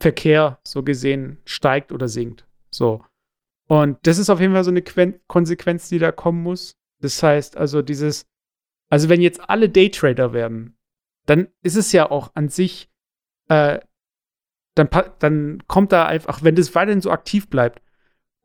Verkehr 0.00 0.58
so 0.64 0.82
gesehen 0.82 1.38
steigt 1.44 1.92
oder 1.92 2.08
sinkt. 2.08 2.46
So. 2.70 3.04
Und 3.68 3.98
das 4.06 4.18
ist 4.18 4.30
auf 4.30 4.40
jeden 4.40 4.52
Fall 4.52 4.64
so 4.64 4.70
eine 4.70 4.82
Quen 4.82 5.20
Konsequenz, 5.26 5.88
die 5.88 5.98
da 5.98 6.12
kommen 6.12 6.42
muss. 6.42 6.76
Das 7.00 7.22
heißt 7.22 7.56
also 7.56 7.82
dieses, 7.82 8.26
also 8.88 9.08
wenn 9.08 9.20
jetzt 9.20 9.48
alle 9.48 9.68
Daytrader 9.68 10.32
werden, 10.32 10.76
dann 11.26 11.48
ist 11.62 11.76
es 11.76 11.92
ja 11.92 12.10
auch 12.10 12.30
an 12.34 12.48
sich, 12.48 12.88
äh, 13.48 13.80
dann, 14.74 14.88
dann 15.18 15.62
kommt 15.66 15.92
da 15.92 16.06
einfach, 16.06 16.42
wenn 16.42 16.54
das 16.54 16.74
weiterhin 16.74 17.00
so 17.00 17.10
aktiv 17.10 17.48
bleibt, 17.48 17.82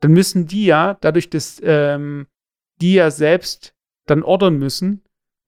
dann 0.00 0.12
müssen 0.12 0.46
die 0.46 0.66
ja, 0.66 0.94
dadurch, 1.00 1.30
dass 1.30 1.60
ähm, 1.62 2.26
die 2.80 2.94
ja 2.94 3.10
selbst 3.10 3.74
dann 4.06 4.22
ordern 4.22 4.58
müssen, 4.58 5.02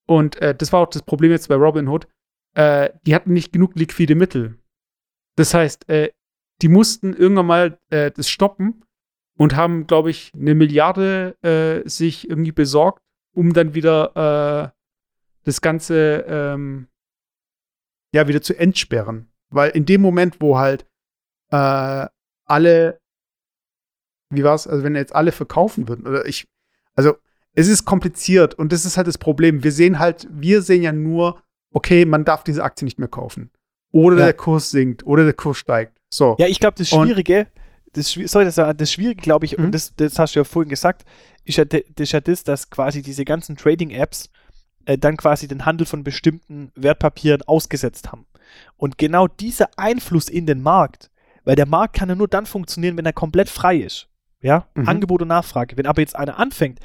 und 0.07 0.37
äh, 0.37 0.55
das 0.55 0.73
war 0.73 0.81
auch 0.81 0.91
das 0.91 1.03
Problem 1.03 1.31
jetzt 1.33 1.49
bei 1.49 1.57
Robinhood, 1.57 2.07
äh, 2.55 2.91
die 3.07 3.15
hatten 3.15 3.33
nicht 3.33 3.53
genug 3.53 3.75
liquide 3.75 4.15
Mittel. 4.15 4.59
Das 5.37 5.55
heißt, 5.55 5.89
äh, 5.89 6.11
die 6.63 6.69
mussten 6.69 7.15
irgendwann 7.15 7.47
mal 7.47 7.79
äh, 7.91 8.11
das 8.11 8.29
stoppen 8.29 8.85
und 9.37 9.57
haben, 9.57 9.87
glaube 9.87 10.11
ich, 10.11 10.33
eine 10.35 10.55
Milliarde 10.55 11.37
äh, 11.43 11.89
sich 11.89 12.29
irgendwie 12.29 12.53
besorgt, 12.53 13.03
um 13.35 13.53
dann 13.53 13.75
wieder 13.75 14.73
äh, 14.73 14.79
das 15.45 15.61
Ganze 15.61 16.25
ähm, 16.29 16.89
ja 18.13 18.29
wieder 18.29 18.43
zu 18.43 18.55
entsperren. 18.59 19.29
Weil 19.51 19.71
in 19.71 19.87
dem 19.87 20.01
Moment, 20.01 20.41
wo 20.41 20.59
halt 20.59 20.87
äh, 21.51 22.07
alle, 22.45 23.01
wie 24.31 24.45
war's, 24.45 24.67
also 24.67 24.85
wenn 24.85 24.95
jetzt 24.95 25.15
alle 25.15 25.33
verkaufen 25.33 25.89
würden, 25.89 26.07
oder 26.07 26.27
ich, 26.27 26.49
also 26.95 27.17
es 27.53 27.69
ist 27.69 27.85
kompliziert 27.85 28.55
und 28.55 28.73
das 28.73 28.85
ist 28.85 28.97
halt 28.97 29.07
das 29.07 29.19
Problem. 29.19 29.63
Wir 29.63 29.73
sehen 29.73 29.99
halt, 29.99 30.27
wir 30.31 30.63
sehen 30.63 30.83
ja 30.83 30.93
nur, 30.93 31.43
okay, 31.73 32.05
man 32.05 32.25
darf 32.25 32.45
diese 32.45 32.65
Aktie 32.65 32.85
nicht 32.85 32.99
mehr 32.99 33.09
kaufen. 33.09 33.51
Oder 33.95 34.19
ja. 34.19 34.25
der 34.25 34.35
Kurs 34.35 34.71
sinkt 34.71 35.07
oder 35.07 35.23
der 35.23 35.35
Kurs 35.35 35.57
steigt. 35.57 35.97
So. 36.13 36.35
Ja, 36.41 36.49
ich 36.49 36.59
glaube, 36.59 36.75
das 36.77 36.89
Schwierige, 36.89 37.47
das, 37.93 38.11
sorry, 38.11 38.45
das, 38.45 38.57
das 38.57 38.93
Schwierige, 38.93 39.23
glaube 39.23 39.47
ich, 39.47 39.57
mhm. 39.57 39.67
und 39.67 39.73
das, 39.73 39.95
das 39.95 40.19
hast 40.19 40.35
du 40.35 40.41
ja 40.41 40.45
vorhin 40.45 40.69
gesagt, 40.69 41.05
ist 41.45 41.59
ja, 41.59 41.65
das, 41.65 41.83
ist 41.97 42.11
ja 42.11 42.21
das, 42.21 42.43
dass 42.43 42.71
quasi 42.71 43.03
diese 43.03 43.25
ganzen 43.25 43.57
Trading-Apps 43.57 44.31
äh, 44.87 44.99
dann 44.99 45.17
quasi 45.17 45.47
den 45.47 45.65
Handel 45.65 45.87
von 45.87 46.03
bestimmten 46.03 46.73
Wertpapieren 46.75 47.43
ausgesetzt 47.43 48.11
haben. 48.11 48.27
Und 48.77 48.99
genau 48.99 49.29
dieser 49.29 49.69
Einfluss 49.77 50.29
in 50.29 50.47
den 50.47 50.61
Markt, 50.61 51.13
weil 51.45 51.55
der 51.55 51.67
Markt 51.67 51.95
kann 51.95 52.09
ja 52.09 52.17
nur 52.17 52.29
dann 52.29 52.47
funktionieren, 52.47 52.97
wenn 52.97 53.07
er 53.07 53.13
komplett 53.13 53.49
frei 53.49 53.77
ist. 53.77 54.09
Ja, 54.41 54.67
mhm. 54.75 54.89
Angebot 54.89 55.23
und 55.23 55.29
Nachfrage. 55.29 55.77
Wenn 55.77 55.87
aber 55.87 56.01
jetzt 56.01 56.17
einer 56.17 56.39
anfängt, 56.39 56.81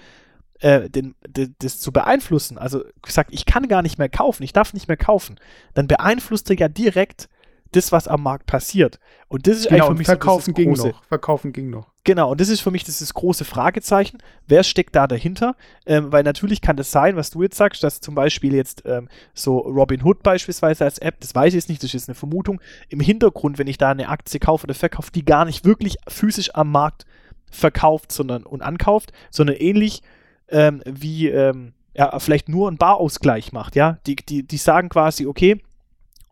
äh, 0.59 0.89
den, 0.89 1.15
de, 1.27 1.49
das 1.59 1.79
zu 1.79 1.91
beeinflussen, 1.91 2.57
also 2.57 2.83
gesagt, 3.01 3.31
ich 3.33 3.45
kann 3.45 3.67
gar 3.67 3.81
nicht 3.81 3.97
mehr 3.97 4.09
kaufen, 4.09 4.43
ich 4.43 4.53
darf 4.53 4.73
nicht 4.73 4.87
mehr 4.87 4.97
kaufen, 4.97 5.39
dann 5.73 5.87
beeinflusst 5.87 6.49
er 6.49 6.57
ja 6.57 6.67
direkt 6.67 7.29
das, 7.71 7.91
was 7.91 8.07
am 8.07 8.23
Markt 8.23 8.47
passiert. 8.47 8.99
Und 9.27 9.45
das 9.45 9.57
ist 9.57 9.69
genau, 9.69 9.85
eigentlich 9.85 9.87
für 9.87 9.97
mich 9.99 10.07
verkaufen 10.07 10.45
so 10.45 10.53
ging 10.53 10.69
große, 10.69 10.87
noch. 10.87 11.03
Verkaufen 11.03 11.53
ging 11.53 11.69
noch. 11.69 11.87
Genau, 12.03 12.31
und 12.31 12.41
das 12.41 12.49
ist 12.49 12.61
für 12.61 12.71
mich 12.71 12.83
das, 12.83 12.99
das 12.99 13.13
große 13.13 13.45
Fragezeichen. 13.45 14.17
Wer 14.47 14.63
steckt 14.63 14.95
da 14.95 15.05
dahinter? 15.05 15.55
Ähm, 15.85 16.11
weil 16.11 16.23
natürlich 16.23 16.61
kann 16.61 16.77
das 16.77 16.91
sein, 16.91 17.15
was 17.15 17.29
du 17.29 17.43
jetzt 17.43 17.57
sagst, 17.57 17.83
dass 17.83 18.01
zum 18.01 18.15
Beispiel 18.15 18.55
jetzt 18.55 18.83
ähm, 18.85 19.07
so 19.35 19.59
Robin 19.59 20.03
Hood 20.03 20.23
beispielsweise 20.23 20.85
als 20.85 20.97
App, 20.97 21.19
das 21.19 21.35
weiß 21.35 21.49
ich 21.49 21.55
jetzt 21.55 21.69
nicht, 21.69 21.83
das 21.83 21.93
ist 21.93 22.09
eine 22.09 22.15
Vermutung, 22.15 22.59
im 22.87 22.99
Hintergrund, 22.99 23.59
wenn 23.59 23.67
ich 23.67 23.77
da 23.77 23.91
eine 23.91 24.09
Aktie 24.09 24.39
kaufe 24.39 24.63
oder 24.63 24.73
verkaufe, 24.73 25.11
die 25.11 25.23
gar 25.23 25.45
nicht 25.45 25.65
wirklich 25.65 25.97
physisch 26.07 26.55
am 26.55 26.71
Markt 26.71 27.05
verkauft 27.51 28.11
sondern, 28.11 28.43
und 28.43 28.61
ankauft, 28.61 29.11
sondern 29.29 29.57
ähnlich 29.57 30.01
ähm, 30.51 30.81
wie 30.85 31.27
ähm, 31.27 31.73
ja, 31.93 32.17
vielleicht 32.19 32.49
nur 32.49 32.67
einen 32.67 32.77
Barausgleich 32.77 33.51
macht, 33.51 33.75
ja. 33.75 33.97
Die, 34.05 34.15
die, 34.15 34.47
die 34.47 34.57
sagen 34.57 34.89
quasi, 34.89 35.25
okay, 35.25 35.61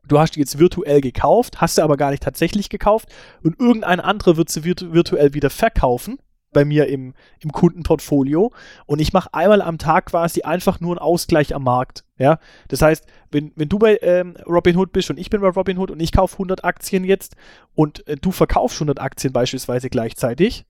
du 0.07 0.19
hast 0.19 0.35
die 0.35 0.39
jetzt 0.39 0.60
virtuell 0.60 1.02
gekauft, 1.02 1.60
hast 1.61 1.76
sie 1.76 1.84
aber 1.84 1.98
gar 1.98 2.11
nicht 2.11 2.23
tatsächlich 2.23 2.69
gekauft 2.69 3.10
und 3.44 3.60
irgendein 3.60 3.99
anderer 3.99 4.38
wird 4.38 4.49
sie 4.49 4.64
virtu 4.64 4.94
virtuell 4.94 5.34
wieder 5.34 5.49
verkaufen 5.49 6.19
bei 6.53 6.64
mir 6.64 6.88
im, 6.88 7.14
im 7.39 7.52
Kundenportfolio 7.52 8.52
und 8.85 8.99
ich 8.99 9.14
mache 9.14 9.34
einmal 9.34 9.61
am 9.61 9.77
Tag 9.77 10.07
quasi 10.07 10.44
einfach 10.44 10.80
nur 10.80 10.91
einen 10.91 10.99
Ausgleich 10.99 11.53
am 11.53 11.64
Markt. 11.64 12.06
Ja, 12.18 12.39
das 12.69 12.81
heißt, 12.81 13.06
wenn, 13.30 13.52
wenn 13.56 13.69
du 13.69 13.77
bei 13.77 13.99
ähm, 14.02 14.35
Robinhood 14.48 14.91
bist 14.91 15.10
und 15.10 15.19
ich 15.19 15.30
bin 15.30 15.41
bei 15.41 15.49
Robinhood 15.49 15.91
und 15.91 15.99
ich 15.99 16.11
kaufe 16.11 16.35
100 16.35 16.64
Aktien 16.64 17.03
jetzt 17.03 17.35
und 17.76 18.07
äh, 18.07 18.15
du 18.15 18.31
verkaufst 18.31 18.77
100 18.77 18.99
Aktien 18.99 19.34
beispielsweise 19.34 19.89
gleichzeitig, 19.89 20.65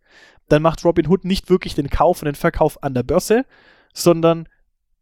dann 0.47 0.61
macht 0.61 0.85
Robinhood 0.85 1.25
nicht 1.25 1.49
wirklich 1.49 1.75
den 1.75 1.89
Kauf 1.89 2.21
und 2.21 2.27
den 2.27 2.35
Verkauf 2.35 2.81
an 2.83 2.93
der 2.93 3.03
Börse, 3.03 3.45
sondern 3.93 4.47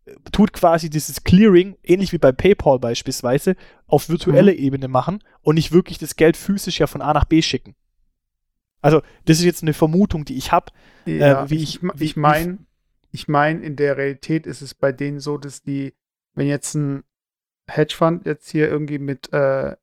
äh, 0.06 0.16
tut 0.32 0.54
quasi 0.54 0.90
dieses 0.90 1.24
Clearing, 1.24 1.78
ähnlich 1.84 2.12
wie 2.12 2.18
bei 2.18 2.32
PayPal 2.32 2.80
beispielsweise, 2.80 3.56
auf 3.88 4.10
virtuelle 4.10 4.52
mhm. 4.52 4.60
Ebene 4.60 4.88
machen 4.88 5.24
und 5.42 5.56
nicht 5.56 5.72
wirklich 5.72 5.98
das 5.98 6.16
Geld 6.16 6.38
physisch 6.38 6.80
ja 6.80 6.88
von 6.88 7.02
A 7.02 7.14
nach 7.14 7.26
B 7.26 7.42
schicken. 7.42 7.76
Also, 8.82 9.02
das 9.26 9.40
ist 9.40 9.46
jetzt 9.46 9.64
eine 9.64 9.74
Vermutung, 9.74 10.26
die 10.26 10.38
ich 10.38 10.52
habe. 10.52 10.72
Äh, 11.08 11.18
ja, 11.18 11.44
äh, 11.44 11.50
wie 11.50 11.56
ich, 11.56 11.82
ich, 11.82 12.02
ich 12.02 12.16
meine, 12.16 12.60
ich 13.12 13.28
meine, 13.28 13.64
in 13.64 13.76
der 13.76 13.98
Realität 13.98 14.46
ist 14.46 14.62
es 14.62 14.74
bei 14.74 14.92
denen 14.92 15.20
so, 15.20 15.38
dass 15.38 15.64
die, 15.64 15.94
wenn 16.34 16.48
jetzt 16.48 16.76
ein 16.76 17.04
Hedgefonds 17.68 18.26
jetzt 18.26 18.50
hier 18.50 18.68
irgendwie 18.70 19.00
mit, 19.00 19.32
äh, 19.34 19.76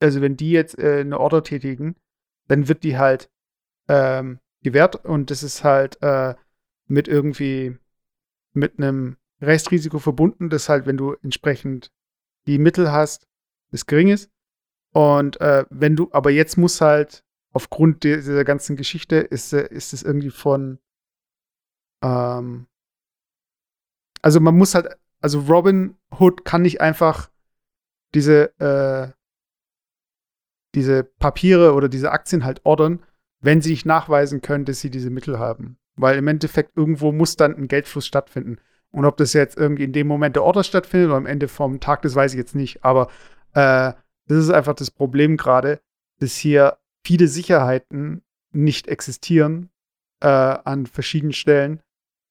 also 0.00 0.20
wenn 0.20 0.36
die 0.36 0.50
jetzt 0.50 0.78
äh, 0.78 1.00
eine 1.00 1.18
Order 1.18 1.42
tätigen, 1.42 1.96
dann 2.48 2.68
wird 2.68 2.84
die 2.84 2.98
halt 2.98 3.30
ähm, 3.88 4.40
gewährt 4.62 5.04
und 5.04 5.30
das 5.30 5.42
ist 5.42 5.64
halt 5.64 6.02
äh, 6.02 6.34
mit 6.86 7.08
irgendwie 7.08 7.78
mit 8.52 8.78
einem 8.78 9.16
Restrisiko 9.40 9.98
verbunden, 9.98 10.48
das 10.48 10.68
halt, 10.68 10.86
wenn 10.86 10.96
du 10.96 11.12
entsprechend 11.22 11.92
die 12.46 12.58
Mittel 12.58 12.90
hast, 12.90 13.26
das 13.70 13.86
gering 13.86 14.08
ist. 14.08 14.30
Und 14.92 15.40
äh, 15.40 15.66
wenn 15.68 15.94
du, 15.94 16.08
aber 16.12 16.30
jetzt 16.30 16.56
muss 16.56 16.80
halt 16.80 17.22
aufgrund 17.52 18.02
dieser 18.04 18.44
ganzen 18.44 18.76
Geschichte 18.76 19.16
ist, 19.16 19.52
äh, 19.52 19.68
ist 19.68 19.92
es 19.92 20.02
irgendwie 20.02 20.30
von 20.30 20.78
ähm, 22.02 22.66
also 24.22 24.40
man 24.40 24.56
muss 24.56 24.74
halt, 24.74 24.88
also 25.20 25.40
Robin 25.40 25.96
Hood 26.18 26.44
kann 26.44 26.62
nicht 26.62 26.80
einfach 26.80 27.30
diese 28.14 28.58
äh, 28.58 29.12
diese 30.74 31.04
Papiere 31.04 31.74
oder 31.74 31.88
diese 31.88 32.10
Aktien 32.10 32.44
halt 32.44 32.64
ordern, 32.64 33.04
wenn 33.46 33.60
sie 33.60 33.70
nicht 33.70 33.86
nachweisen 33.86 34.42
können, 34.42 34.64
dass 34.64 34.80
sie 34.80 34.90
diese 34.90 35.08
Mittel 35.08 35.38
haben. 35.38 35.78
Weil 35.94 36.18
im 36.18 36.26
Endeffekt 36.26 36.76
irgendwo 36.76 37.12
muss 37.12 37.36
dann 37.36 37.54
ein 37.54 37.68
Geldfluss 37.68 38.04
stattfinden. 38.04 38.58
Und 38.90 39.04
ob 39.04 39.16
das 39.16 39.32
jetzt 39.34 39.56
irgendwie 39.56 39.84
in 39.84 39.92
dem 39.92 40.08
Moment 40.08 40.34
der 40.34 40.42
Order 40.42 40.64
stattfindet 40.64 41.08
oder 41.08 41.16
am 41.16 41.26
Ende 41.26 41.46
vom 41.46 41.78
Tag, 41.78 42.02
das 42.02 42.16
weiß 42.16 42.32
ich 42.32 42.38
jetzt 42.38 42.56
nicht. 42.56 42.84
Aber 42.84 43.08
äh, 43.54 43.92
das 44.26 44.38
ist 44.38 44.50
einfach 44.50 44.74
das 44.74 44.90
Problem 44.90 45.36
gerade, 45.36 45.80
dass 46.18 46.34
hier 46.34 46.76
viele 47.04 47.28
Sicherheiten 47.28 48.22
nicht 48.50 48.88
existieren 48.88 49.70
äh, 50.20 50.26
an 50.26 50.86
verschiedenen 50.86 51.32
Stellen. 51.32 51.80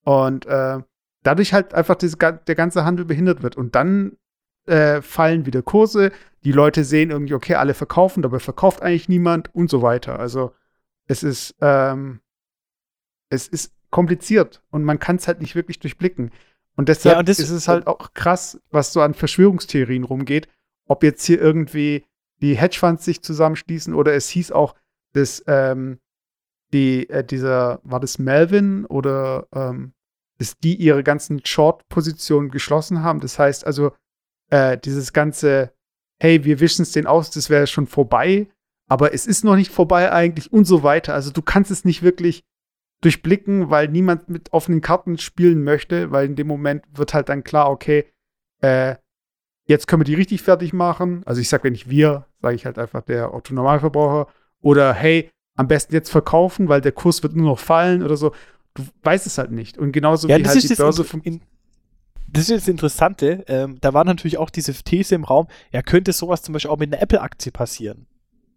Und 0.03 0.45
äh, 0.47 0.79
dadurch 1.23 1.53
halt 1.53 1.73
einfach 1.73 1.95
das, 1.95 2.17
der 2.17 2.55
ganze 2.55 2.83
Handel 2.83 3.05
behindert 3.05 3.41
wird. 3.41 3.55
Und 3.55 3.75
dann 3.75 4.17
äh, 4.65 5.01
fallen 5.01 5.45
wieder 5.45 5.61
Kurse. 5.61 6.11
Die 6.43 6.51
Leute 6.51 6.83
sehen 6.83 7.11
irgendwie, 7.11 7.35
okay, 7.35 7.55
alle 7.55 7.73
verkaufen, 7.73 8.21
dabei 8.21 8.39
verkauft 8.39 8.81
eigentlich 8.81 9.07
niemand 9.07 9.55
und 9.55 9.69
so 9.69 9.81
weiter. 9.81 10.19
Also 10.19 10.51
es 11.07 11.23
ist, 11.23 11.55
ähm, 11.61 12.21
es 13.29 13.47
ist 13.47 13.73
kompliziert 13.89 14.61
und 14.71 14.83
man 14.83 14.99
kann 14.99 15.17
es 15.17 15.27
halt 15.27 15.41
nicht 15.41 15.55
wirklich 15.55 15.79
durchblicken. 15.79 16.31
Und 16.75 16.89
deshalb 16.89 17.15
ja, 17.15 17.19
und 17.19 17.29
ist 17.29 17.39
es 17.39 17.67
halt 17.67 17.87
auch 17.87 18.13
krass, 18.13 18.59
was 18.69 18.91
so 18.91 19.01
an 19.01 19.13
Verschwörungstheorien 19.13 20.03
rumgeht, 20.03 20.47
ob 20.87 21.03
jetzt 21.03 21.25
hier 21.25 21.39
irgendwie 21.39 22.05
die 22.41 22.55
Hedgefonds 22.55 23.05
sich 23.05 23.21
zusammenschließen 23.21 23.93
oder 23.93 24.13
es 24.13 24.27
hieß 24.29 24.51
auch, 24.51 24.75
dass 25.13 25.43
ähm, 25.47 25.99
die, 26.73 27.09
äh, 27.09 27.23
dieser, 27.23 27.79
war 27.83 27.99
das 27.99 28.19
Melvin 28.19 28.85
oder 28.85 29.47
ähm, 29.53 29.93
dass 30.37 30.57
die 30.57 30.75
ihre 30.75 31.03
ganzen 31.03 31.45
Short-Positionen 31.45 32.49
geschlossen 32.49 33.01
haben. 33.01 33.21
Das 33.21 33.39
heißt 33.39 33.65
also, 33.65 33.93
äh, 34.49 34.77
dieses 34.77 35.13
ganze, 35.13 35.71
hey, 36.19 36.43
wir 36.43 36.59
wischen 36.59 36.81
es 36.81 36.91
den 36.91 37.07
aus, 37.07 37.31
das 37.31 37.49
wäre 37.49 37.67
schon 37.67 37.87
vorbei, 37.87 38.47
aber 38.87 39.13
es 39.13 39.25
ist 39.25 39.43
noch 39.43 39.55
nicht 39.55 39.71
vorbei 39.71 40.11
eigentlich 40.11 40.51
und 40.53 40.65
so 40.65 40.83
weiter. 40.83 41.13
Also 41.13 41.31
du 41.31 41.41
kannst 41.41 41.71
es 41.71 41.85
nicht 41.85 42.03
wirklich 42.03 42.43
durchblicken, 43.01 43.69
weil 43.69 43.87
niemand 43.87 44.29
mit 44.29 44.53
offenen 44.53 44.81
Karten 44.81 45.17
spielen 45.17 45.63
möchte, 45.63 46.11
weil 46.11 46.25
in 46.25 46.35
dem 46.35 46.47
Moment 46.47 46.83
wird 46.93 47.13
halt 47.13 47.29
dann 47.29 47.43
klar, 47.43 47.69
okay, 47.69 48.05
äh, 48.61 48.95
jetzt 49.67 49.87
können 49.87 50.01
wir 50.01 50.05
die 50.05 50.15
richtig 50.15 50.41
fertig 50.41 50.73
machen. 50.73 51.23
Also 51.25 51.41
ich 51.41 51.49
sage, 51.49 51.65
wenn 51.65 51.73
nicht 51.73 51.89
wir, 51.89 52.25
sage 52.41 52.55
ich 52.55 52.65
halt 52.65 52.79
einfach 52.79 53.01
der 53.01 53.33
Otto 53.33 53.53
Normalverbraucher. 53.53 54.27
Oder 54.61 54.93
hey, 54.93 55.29
am 55.55 55.67
besten 55.67 55.93
jetzt 55.93 56.09
verkaufen, 56.09 56.69
weil 56.69 56.81
der 56.81 56.91
Kurs 56.91 57.23
wird 57.23 57.35
nur 57.35 57.47
noch 57.47 57.59
fallen 57.59 58.03
oder 58.03 58.17
so. 58.17 58.31
Du 58.73 58.83
weißt 59.03 59.25
es 59.25 59.37
halt 59.37 59.51
nicht. 59.51 59.77
Und 59.77 59.91
genauso 59.91 60.27
ja, 60.27 60.37
wie 60.37 60.45
halt 60.45 60.63
die 60.69 60.75
Börse 60.75 61.03
funktioniert. 61.03 61.43
Das 62.27 62.49
ist 62.49 62.61
das 62.61 62.67
Interessante. 62.67 63.45
Ähm, 63.47 63.77
da 63.81 63.93
war 63.93 64.03
natürlich 64.03 64.37
auch 64.37 64.49
diese 64.49 64.73
These 64.73 65.15
im 65.15 65.23
Raum, 65.23 65.47
ja, 65.71 65.81
könnte 65.81 66.11
sowas 66.11 66.41
zum 66.41 66.53
Beispiel 66.53 66.71
auch 66.71 66.77
mit 66.77 66.91
einer 66.91 67.01
Apple-Aktie 67.01 67.51
passieren. 67.51 68.07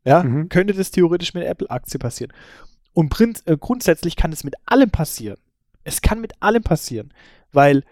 Ja, 0.08 0.22
mhm. 0.22 0.48
könnte 0.48 0.72
das 0.72 0.90
theoretisch 0.90 1.34
mit 1.34 1.42
einer 1.42 1.50
Apple-Aktie 1.50 1.98
passieren. 1.98 2.32
Und 2.94 3.14
äh, 3.20 3.58
grundsätzlich 3.58 4.16
kann 4.16 4.32
es 4.32 4.42
mit 4.42 4.54
allem 4.64 4.90
passieren. 4.90 5.36
Es 5.84 6.00
kann 6.00 6.20
mit 6.20 6.32
allem 6.40 6.62
passieren, 6.62 7.12
weil 7.52 7.84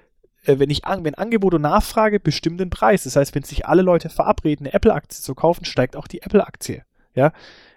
äh, 0.47 0.59
wenn 0.59 0.71
ich 0.71 0.83
wenn 0.85 1.15
Angebot 1.15 1.53
und 1.53 1.61
Nachfrage 1.61 2.19
bestimmt 2.19 2.59
den 2.59 2.71
Preis. 2.71 3.05
Das 3.05 3.17
heißt, 3.17 3.35
wenn 3.35 3.43
sich 3.43 3.67
alle 3.67 3.83
Leute 3.83 4.09
verabreden, 4.09 4.67
eine 4.67 4.75
Apple-Aktie 4.75 5.21
zu 5.21 5.35
kaufen, 5.35 5.67
steigt 5.67 5.95
auch 5.95 6.07
die 6.07 6.23
Apple-Aktie. 6.23 6.85
Ja. 7.15 7.33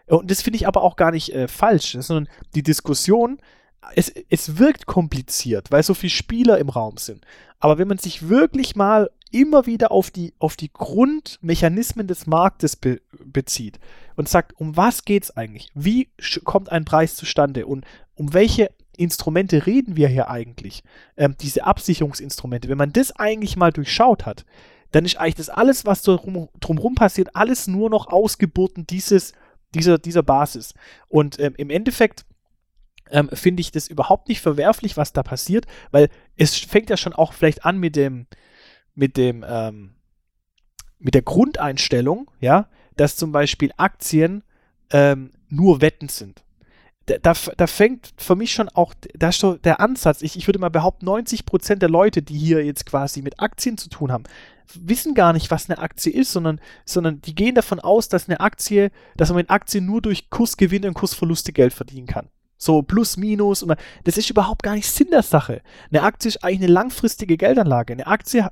Und 0.07 0.31
das 0.31 0.41
finde 0.41 0.55
ich 0.55 0.67
aber 0.67 0.83
auch 0.83 0.95
gar 0.95 1.11
nicht 1.11 1.33
äh, 1.33 1.49
falsch, 1.49 1.97
sondern 1.99 2.29
die 2.55 2.63
Diskussion, 2.63 3.39
es, 3.95 4.09
es 4.29 4.57
wirkt 4.57 4.85
kompliziert, 4.85 5.69
weil 5.69 5.83
so 5.83 5.93
viele 5.93 6.11
Spieler 6.11 6.57
im 6.59 6.69
Raum 6.69 6.95
sind. 6.95 7.25
Aber 7.59 7.77
wenn 7.77 7.89
man 7.89 7.97
sich 7.97 8.29
wirklich 8.29 8.77
mal 8.77 9.09
immer 9.31 9.65
wieder 9.65 9.91
auf 9.91 10.11
die, 10.11 10.33
auf 10.39 10.55
die 10.55 10.71
Grundmechanismen 10.71 12.07
des 12.07 12.27
Marktes 12.27 12.75
be 12.75 13.01
bezieht 13.23 13.79
und 14.15 14.27
sagt, 14.27 14.59
um 14.59 14.75
was 14.75 15.05
geht 15.05 15.23
es 15.23 15.37
eigentlich? 15.37 15.69
Wie 15.75 16.09
kommt 16.43 16.71
ein 16.71 16.85
Preis 16.85 17.15
zustande? 17.15 17.65
Und 17.67 17.85
um 18.15 18.33
welche 18.33 18.71
Instrumente 18.97 19.65
reden 19.65 19.95
wir 19.95 20.07
hier 20.07 20.29
eigentlich? 20.29 20.83
Ähm, 21.15 21.35
diese 21.39 21.63
Absicherungsinstrumente. 21.65 22.69
Wenn 22.69 22.77
man 22.77 22.91
das 22.91 23.11
eigentlich 23.11 23.55
mal 23.55 23.71
durchschaut 23.71 24.25
hat, 24.25 24.45
dann 24.91 25.05
ist 25.05 25.17
eigentlich 25.17 25.35
das 25.35 25.49
alles, 25.49 25.85
was 25.85 26.01
drum, 26.01 26.49
drumherum 26.59 26.95
passiert, 26.95 27.35
alles 27.35 27.67
nur 27.67 27.89
noch 27.89 28.07
Ausgeburten 28.07 28.87
dieses, 28.87 29.33
dieser, 29.75 29.99
dieser 29.99 30.23
Basis. 30.23 30.73
Und 31.07 31.39
ähm, 31.39 31.53
im 31.57 31.69
Endeffekt 31.69 32.25
ähm, 33.11 33.29
finde 33.31 33.61
ich 33.61 33.71
das 33.71 33.87
überhaupt 33.87 34.27
nicht 34.27 34.41
verwerflich, 34.41 34.97
was 34.97 35.13
da 35.13 35.23
passiert, 35.23 35.65
weil 35.91 36.09
es 36.37 36.55
fängt 36.55 36.89
ja 36.89 36.97
schon 36.97 37.13
auch 37.13 37.33
vielleicht 37.33 37.65
an 37.65 37.77
mit 37.77 37.95
dem, 37.95 38.27
mit 38.95 39.17
dem, 39.17 39.45
ähm, 39.47 39.95
mit 40.99 41.13
der 41.13 41.21
Grundeinstellung, 41.21 42.29
ja, 42.39 42.67
dass 42.95 43.15
zum 43.15 43.31
Beispiel 43.31 43.71
Aktien 43.77 44.43
ähm, 44.91 45.31
nur 45.49 45.81
Wetten 45.81 46.09
sind. 46.09 46.43
Da, 47.05 47.17
da, 47.17 47.33
da, 47.57 47.67
fängt 47.67 48.13
für 48.17 48.35
mich 48.35 48.51
schon 48.51 48.69
auch, 48.69 48.93
da 49.15 49.31
so 49.31 49.55
der 49.55 49.79
Ansatz, 49.79 50.21
ich, 50.21 50.37
ich 50.37 50.47
würde 50.47 50.59
mal 50.59 50.69
behaupten, 50.69 51.07
90% 51.07 51.75
der 51.75 51.89
Leute, 51.89 52.21
die 52.21 52.37
hier 52.37 52.63
jetzt 52.63 52.85
quasi 52.85 53.21
mit 53.21 53.39
Aktien 53.39 53.77
zu 53.77 53.89
tun 53.89 54.11
haben, 54.11 54.25
wissen 54.75 55.15
gar 55.15 55.33
nicht, 55.33 55.49
was 55.49 55.69
eine 55.69 55.79
Aktie 55.79 56.11
ist, 56.13 56.31
sondern, 56.31 56.59
sondern 56.85 57.21
die 57.21 57.33
gehen 57.33 57.55
davon 57.55 57.79
aus, 57.79 58.09
dass 58.09 58.29
eine 58.29 58.39
Aktie, 58.39 58.91
dass 59.17 59.29
man 59.29 59.37
mit 59.37 59.49
Aktien 59.49 59.85
nur 59.85 60.01
durch 60.01 60.29
Kursgewinne 60.29 60.87
und 60.87 60.93
Kursverluste 60.93 61.53
Geld 61.53 61.73
verdienen 61.73 62.07
kann. 62.07 62.29
So 62.57 62.81
plus, 62.81 63.17
minus. 63.17 63.63
Und 63.63 63.75
das 64.03 64.17
ist 64.17 64.29
überhaupt 64.29 64.63
gar 64.63 64.75
nicht 64.75 64.89
Sinn 64.89 65.09
der 65.11 65.23
Sache. 65.23 65.61
Eine 65.91 66.03
Aktie 66.03 66.27
ist 66.27 66.43
eigentlich 66.43 66.63
eine 66.63 66.73
langfristige 66.73 67.37
Geldanlage. 67.37 67.93
Eine 67.93 68.07
Aktie 68.07 68.49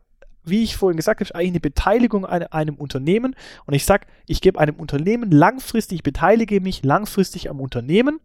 wie 0.49 0.63
ich 0.63 0.77
vorhin 0.77 0.97
gesagt 0.97 1.19
habe, 1.19 1.35
eigentlich 1.35 1.51
eine 1.51 1.59
Beteiligung 1.59 2.25
an 2.25 2.43
einem 2.43 2.75
Unternehmen. 2.75 3.35
Und 3.65 3.73
ich 3.73 3.85
sage, 3.85 4.07
ich 4.25 4.41
gebe 4.41 4.59
einem 4.59 4.75
Unternehmen 4.75 5.31
langfristig, 5.31 5.97
ich 5.97 6.03
beteilige 6.03 6.61
mich 6.61 6.83
langfristig 6.83 7.49
am 7.49 7.59
Unternehmen 7.59 8.19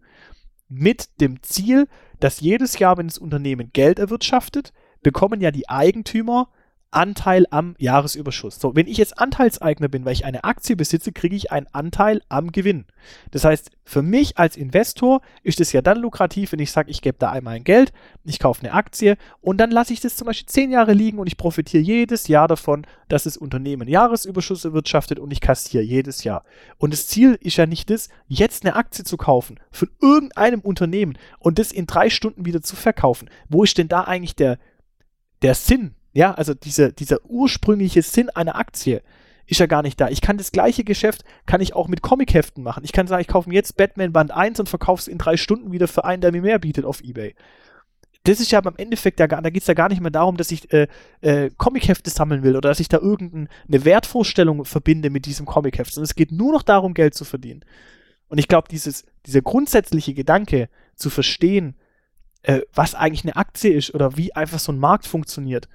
mit 0.69 1.21
dem 1.21 1.43
Ziel, 1.43 1.89
dass 2.21 2.41
jedes 2.41 2.79
Jahr, 2.79 2.97
wenn 2.97 3.09
das 3.09 3.19
Unternehmen 3.19 3.71
Geld 3.73 3.99
erwirtschaftet, 3.99 4.73
bekommen 5.03 5.41
ja 5.41 5.51
die 5.51 5.69
Eigentümer 5.69 6.49
Anteil 6.93 7.47
am 7.51 7.75
Jahresüberschuss. 7.79 8.61
So, 8.61 8.77
wenn 8.77 8.87
ich 8.87 8.99
jetzt 8.99 9.19
Anteilseigner 9.19 9.89
bin, 9.89 10.05
weil 10.05 10.13
ich 10.13 10.25
eine 10.25 10.45
Aktie 10.45 10.77
besitze, 10.77 11.13
kriege 11.13 11.35
ich 11.35 11.51
einen 11.51 11.67
Anteil 11.73 12.21
am 12.29 12.53
Gewinn. 12.53 12.85
Das 13.31 13.45
heißt, 13.45 13.71
für 13.85 14.03
mich 14.03 14.39
als 14.39 14.57
Investor 14.57 15.21
ist 15.43 15.61
es 15.61 15.73
ja 15.73 15.83
dann 15.83 15.99
lukrativ, 15.99 16.53
wenn 16.53 16.61
ich 16.61 16.71
sage, 16.71 16.91
ich 16.91 17.03
gebe 17.03 17.19
da 17.19 17.31
einmal 17.31 17.57
ein 17.57 17.65
Geld, 17.65 17.93
ich 18.25 18.39
kaufe 18.39 18.63
eine 18.63 18.75
Aktie 18.75 19.17
und 19.41 19.59
dann 19.59 19.71
lasse 19.71 19.93
ich 19.93 20.01
das 20.01 20.17
zum 20.17 20.27
Beispiel 20.27 20.47
zehn 20.47 20.71
Jahre 20.71 20.93
liegen 20.93 21.19
und 21.19 21.27
ich 21.27 21.37
profitiere 21.37 21.83
jedes 21.83 22.29
Jahr 22.29 22.47
davon, 22.47 22.87
dass 23.09 23.25
das 23.25 23.37
Unternehmen 23.37 23.89
Jahresüberschuss 23.89 24.65
erwirtschaftet 24.65 25.19
und 25.19 25.33
ich 25.33 25.41
kassiere 25.41 25.83
jedes 25.83 26.25
Jahr. 26.25 26.45
Und 26.79 26.93
das 26.93 27.09
Ziel 27.09 27.39
ist 27.41 27.57
ja 27.57 27.67
nicht 27.67 27.91
das, 27.91 28.09
jetzt 28.29 28.65
eine 28.65 28.77
Aktie 28.77 29.05
zu 29.05 29.17
kaufen 29.17 29.59
von 29.71 29.91
irgendeinem 30.01 30.61
Unternehmen 30.61 31.19
und 31.39 31.59
das 31.59 31.73
in 31.73 31.87
drei 31.87 32.11
Stunden 32.11 32.45
wieder 32.45 32.63
zu 32.63 32.77
verkaufen. 32.77 33.29
Wo 33.49 33.65
ist 33.65 33.79
denn 33.79 33.89
da 33.89 34.03
eigentlich 34.03 34.37
der, 34.37 34.59
der 35.43 35.55
Sinn 35.55 35.95
ja, 36.13 36.35
also 36.35 36.55
diese, 36.55 36.93
dieser 36.93 37.25
ursprüngliche 37.25 38.03
Sinn 38.03 38.31
einer 38.31 38.57
Aktie 38.57 39.03
ist 39.47 39.61
ja 39.61 39.67
gar 39.67 39.83
nicht 39.83 40.01
da. 40.01 40.09
Ich 40.09 40.21
kann 40.21 40.39
das 40.39 40.53
gleiche 40.53 40.85
Geschäft, 40.85 41.25
kann 41.47 41.61
ich 41.61 41.75
auch 41.75 41.89
mit 41.89 42.03
Comicheften 42.03 42.63
machen. 42.63 42.85
Ich 42.85 42.93
kann 42.93 43.07
sagen, 43.07 43.23
ich 43.23 43.29
kaufe 43.29 43.49
mir 43.49 43.55
jetzt 43.55 43.77
Batman 43.77 44.13
Band 44.13 44.31
1 44.31 44.61
und 44.61 44.69
verkaufe 44.69 45.01
es 45.01 45.09
in 45.09 45.19
drei 45.19 45.37
Stunden 45.37 45.73
wieder 45.73 45.89
für 45.89 46.05
einen, 46.05 46.23
der 46.23 46.33
mir 46.33 46.43
mehr 46.43 46.59
bietet 46.59 46.85
auf 46.85 47.03
Ebay. 47.03 47.35
Das 48.25 48.39
ist 48.39 48.53
ja 48.53 48.61
beim 48.61 48.77
Endeffekt, 48.77 49.19
da, 49.19 49.27
da 49.27 49.51
geht 49.51 49.63
es 49.63 49.67
ja 49.67 49.75
gar 49.75 49.89
nicht 49.89 50.01
mehr 50.01 50.13
darum, 50.13 50.37
dass 50.37 50.53
ich 50.53 50.73
äh, 50.73 50.87
äh, 51.23 51.51
Comichefte 51.57 52.09
sammeln 52.09 52.45
will 52.45 52.57
oder 52.57 52.69
dass 52.69 52.79
ich 52.79 52.89
da 52.89 52.99
irgendeine 52.99 53.49
Wertvorstellung 53.69 54.65
verbinde 54.65 55.11
mit 55.11 55.27
diesem 55.27 55.45
Comicheft, 55.45 55.93
sondern 55.93 56.05
es 56.05 56.15
geht 56.15 56.31
nur 56.31 56.53
noch 56.53 56.63
darum, 56.63 56.95
Geld 56.95 57.15
zu 57.15 57.25
verdienen. 57.25 57.65
Und 58.29 58.39
ich 58.39 58.49
glaube, 58.49 58.69
dieser 58.69 59.43
grundsätzliche 59.43 60.15
Gedanke 60.15 60.69
zu 60.95 61.11
verstehen, 61.11 61.75
äh, 62.43 62.61
was 62.73 62.95
eigentlich 62.95 63.25
eine 63.25 63.37
Aktie 63.37 63.73
ist 63.73 63.93
oder 63.93 64.17
wie 64.17 64.35
einfach 64.35 64.61
so 64.61 64.73
ein 64.73 64.79
Markt 64.79 65.07
funktioniert, 65.07 65.69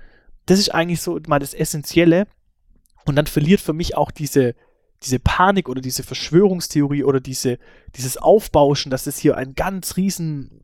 das 0.47 0.59
ist 0.59 0.73
eigentlich 0.73 1.01
so 1.01 1.19
mal 1.27 1.39
das 1.39 1.53
Essentielle. 1.53 2.27
Und 3.05 3.15
dann 3.15 3.27
verliert 3.27 3.61
für 3.61 3.73
mich 3.73 3.95
auch 3.95 4.11
diese, 4.11 4.55
diese 5.03 5.19
Panik 5.19 5.69
oder 5.69 5.81
diese 5.81 6.03
Verschwörungstheorie 6.03 7.03
oder 7.03 7.19
diese, 7.19 7.59
dieses 7.95 8.17
Aufbauschen, 8.17 8.89
dass 8.89 9.07
es 9.07 9.17
hier 9.17 9.37
ein 9.37 9.53
ganz 9.53 9.95
riesen 9.95 10.63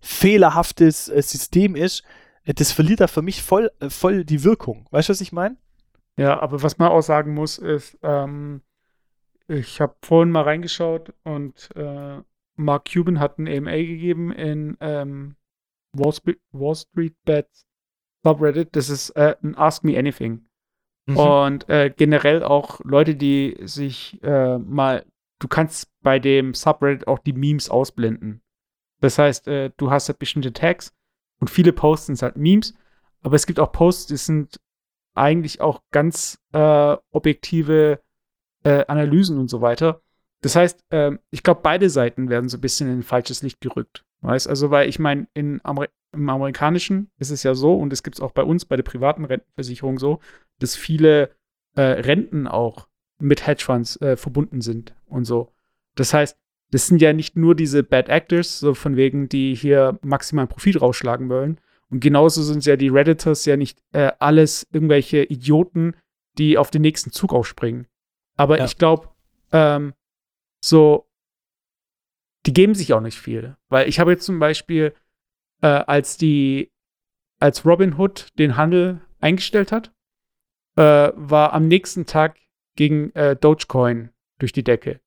fehlerhaftes 0.00 1.08
äh, 1.08 1.22
System 1.22 1.74
ist, 1.74 2.02
äh, 2.44 2.54
das 2.54 2.72
verliert 2.72 3.00
da 3.00 3.06
für 3.06 3.22
mich 3.22 3.42
voll, 3.42 3.70
äh, 3.80 3.90
voll 3.90 4.24
die 4.24 4.44
Wirkung. 4.44 4.86
Weißt 4.90 5.08
du, 5.08 5.12
was 5.12 5.20
ich 5.20 5.32
meine? 5.32 5.56
Ja, 6.16 6.40
aber 6.40 6.62
was 6.62 6.78
man 6.78 6.90
auch 6.90 7.02
sagen 7.02 7.34
muss, 7.34 7.58
ist, 7.58 7.98
ähm, 8.02 8.62
ich 9.48 9.80
habe 9.80 9.96
vorhin 10.02 10.30
mal 10.30 10.42
reingeschaut 10.42 11.12
und 11.24 11.70
Mark 12.56 12.88
Cuban 12.92 13.18
hat 13.18 13.38
ein 13.38 13.48
AMA 13.48 13.72
gegeben 13.72 14.30
in 14.30 14.76
ähm, 14.80 15.34
Wall, 15.92 16.12
Street, 16.12 16.38
Wall 16.52 16.76
Street 16.76 17.16
Bets 17.24 17.66
Subreddit, 18.24 18.76
das 18.76 18.88
ist 18.88 19.10
äh, 19.10 19.36
ein 19.42 19.56
Ask 19.56 19.84
Me 19.84 19.98
Anything. 19.98 20.46
Mhm. 21.06 21.16
Und 21.16 21.68
äh, 21.68 21.90
generell 21.94 22.42
auch 22.42 22.80
Leute, 22.84 23.14
die 23.16 23.56
sich 23.62 24.22
äh, 24.22 24.58
mal, 24.58 25.04
du 25.38 25.48
kannst 25.48 25.90
bei 26.02 26.18
dem 26.18 26.54
Subreddit 26.54 27.06
auch 27.06 27.18
die 27.18 27.32
Memes 27.32 27.70
ausblenden. 27.70 28.42
Das 29.00 29.18
heißt, 29.18 29.48
äh, 29.48 29.70
du 29.76 29.90
hast 29.90 30.08
halt 30.08 30.18
bestimmte 30.18 30.52
Tags 30.52 30.92
und 31.40 31.48
viele 31.48 31.72
Posts 31.72 32.06
sind 32.06 32.22
halt 32.22 32.36
Memes, 32.36 32.74
aber 33.22 33.36
es 33.36 33.46
gibt 33.46 33.58
auch 33.58 33.72
Posts, 33.72 34.06
die 34.06 34.16
sind 34.16 34.60
eigentlich 35.14 35.60
auch 35.60 35.82
ganz 35.90 36.38
äh, 36.52 36.96
objektive 37.10 38.00
äh, 38.64 38.84
Analysen 38.86 39.38
und 39.38 39.48
so 39.48 39.60
weiter. 39.60 40.02
Das 40.42 40.56
heißt, 40.56 40.84
ähm, 40.90 41.18
ich 41.30 41.42
glaube, 41.42 41.60
beide 41.62 41.90
Seiten 41.90 42.28
werden 42.28 42.48
so 42.48 42.56
ein 42.56 42.62
bisschen 42.62 42.88
in 42.88 43.00
ein 43.00 43.02
falsches 43.02 43.42
Licht 43.42 43.60
gerückt. 43.60 44.04
Weißt 44.22 44.48
also, 44.48 44.70
weil 44.70 44.88
ich 44.88 44.98
meine, 44.98 45.26
Amer 45.62 45.86
im 46.12 46.28
Amerikanischen 46.28 47.10
ist 47.18 47.30
es 47.30 47.44
ja 47.44 47.54
so, 47.54 47.74
und 47.76 47.92
es 47.92 48.02
gibt 48.02 48.16
es 48.16 48.20
auch 48.20 48.32
bei 48.32 48.42
uns, 48.42 48.64
bei 48.64 48.76
der 48.76 48.82
privaten 48.82 49.24
Rentenversicherung 49.24 49.98
so, 49.98 50.18
dass 50.58 50.74
viele 50.74 51.30
äh, 51.76 51.82
Renten 51.82 52.48
auch 52.48 52.88
mit 53.20 53.46
Hedgefonds 53.46 54.00
äh, 54.00 54.16
verbunden 54.16 54.60
sind 54.60 54.94
und 55.06 55.24
so. 55.24 55.52
Das 55.94 56.12
heißt, 56.12 56.36
das 56.70 56.86
sind 56.86 57.00
ja 57.00 57.12
nicht 57.12 57.36
nur 57.36 57.54
diese 57.54 57.82
Bad 57.82 58.08
Actors, 58.08 58.58
so 58.58 58.74
von 58.74 58.96
wegen, 58.96 59.28
die 59.28 59.54
hier 59.54 59.98
maximalen 60.02 60.48
Profit 60.48 60.80
rausschlagen 60.80 61.28
wollen. 61.28 61.60
Und 61.90 62.00
genauso 62.00 62.42
sind 62.42 62.64
ja 62.64 62.76
die 62.76 62.88
Redditors 62.88 63.44
ja 63.44 63.56
nicht 63.56 63.82
äh, 63.92 64.12
alles 64.20 64.66
irgendwelche 64.72 65.24
Idioten, 65.24 65.94
die 66.38 66.56
auf 66.56 66.70
den 66.70 66.82
nächsten 66.82 67.10
Zug 67.10 67.32
aufspringen. 67.32 67.86
Aber 68.36 68.58
ja. 68.58 68.64
ich 68.64 68.78
glaube, 68.78 69.08
ähm, 69.52 69.94
so 70.64 71.09
die 72.46 72.52
geben 72.52 72.74
sich 72.74 72.92
auch 72.92 73.00
nicht 73.00 73.18
viel. 73.18 73.56
Weil 73.68 73.88
ich 73.88 74.00
habe 74.00 74.12
jetzt 74.12 74.24
zum 74.24 74.38
Beispiel, 74.38 74.94
äh, 75.62 75.66
als 75.66 76.16
die, 76.16 76.72
als 77.38 77.64
Robin 77.64 77.98
Hood 77.98 78.28
den 78.38 78.56
Handel 78.56 79.00
eingestellt 79.20 79.72
hat, 79.72 79.92
äh, 80.76 81.12
war 81.14 81.52
am 81.52 81.68
nächsten 81.68 82.06
Tag 82.06 82.38
gegen 82.76 83.14
äh, 83.14 83.36
Dogecoin 83.36 84.10
durch 84.38 84.52
die 84.52 84.64
Decke. 84.64 85.00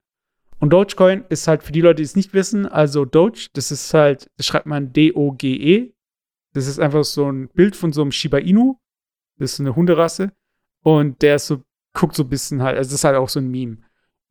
Und 0.60 0.70
Dogecoin 0.70 1.24
ist 1.28 1.48
halt 1.48 1.62
für 1.62 1.72
die 1.72 1.80
Leute, 1.80 1.96
die 1.96 2.04
es 2.04 2.16
nicht 2.16 2.32
wissen, 2.32 2.66
also 2.66 3.04
Doge, 3.04 3.48
das 3.52 3.70
ist 3.70 3.92
halt, 3.92 4.30
das 4.36 4.46
schreibt 4.46 4.66
man 4.66 4.92
D-O-G-E. 4.92 5.92
Das 6.52 6.68
ist 6.68 6.78
einfach 6.78 7.04
so 7.04 7.30
ein 7.30 7.48
Bild 7.48 7.74
von 7.74 7.92
so 7.92 8.02
einem 8.02 8.12
Shiba 8.12 8.38
Inu. 8.38 8.76
Das 9.38 9.54
ist 9.54 9.60
eine 9.60 9.74
Hunderasse. 9.74 10.32
Und 10.82 11.20
der 11.22 11.36
ist 11.36 11.48
so, 11.48 11.62
guckt 11.92 12.14
so 12.14 12.22
ein 12.22 12.28
bisschen 12.28 12.62
halt, 12.62 12.76
also 12.76 12.88
das 12.88 13.00
ist 13.00 13.04
halt 13.04 13.16
auch 13.16 13.28
so 13.28 13.40
ein 13.40 13.50
Meme. 13.50 13.78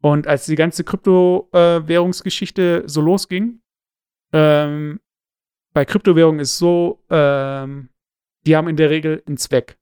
Und 0.03 0.27
als 0.27 0.45
die 0.45 0.55
ganze 0.55 0.83
Kryptowährungsgeschichte 0.83 2.83
so 2.87 2.99
losging, 2.99 3.61
ähm, 4.33 4.99
bei 5.73 5.85
Kryptowährungen 5.85 6.41
ist 6.41 6.57
so, 6.57 7.01
ähm, 7.09 7.87
die 8.45 8.57
haben 8.57 8.67
in 8.67 8.75
der 8.75 8.89
Regel 8.89 9.23
einen 9.25 9.37
Zweck. 9.37 9.77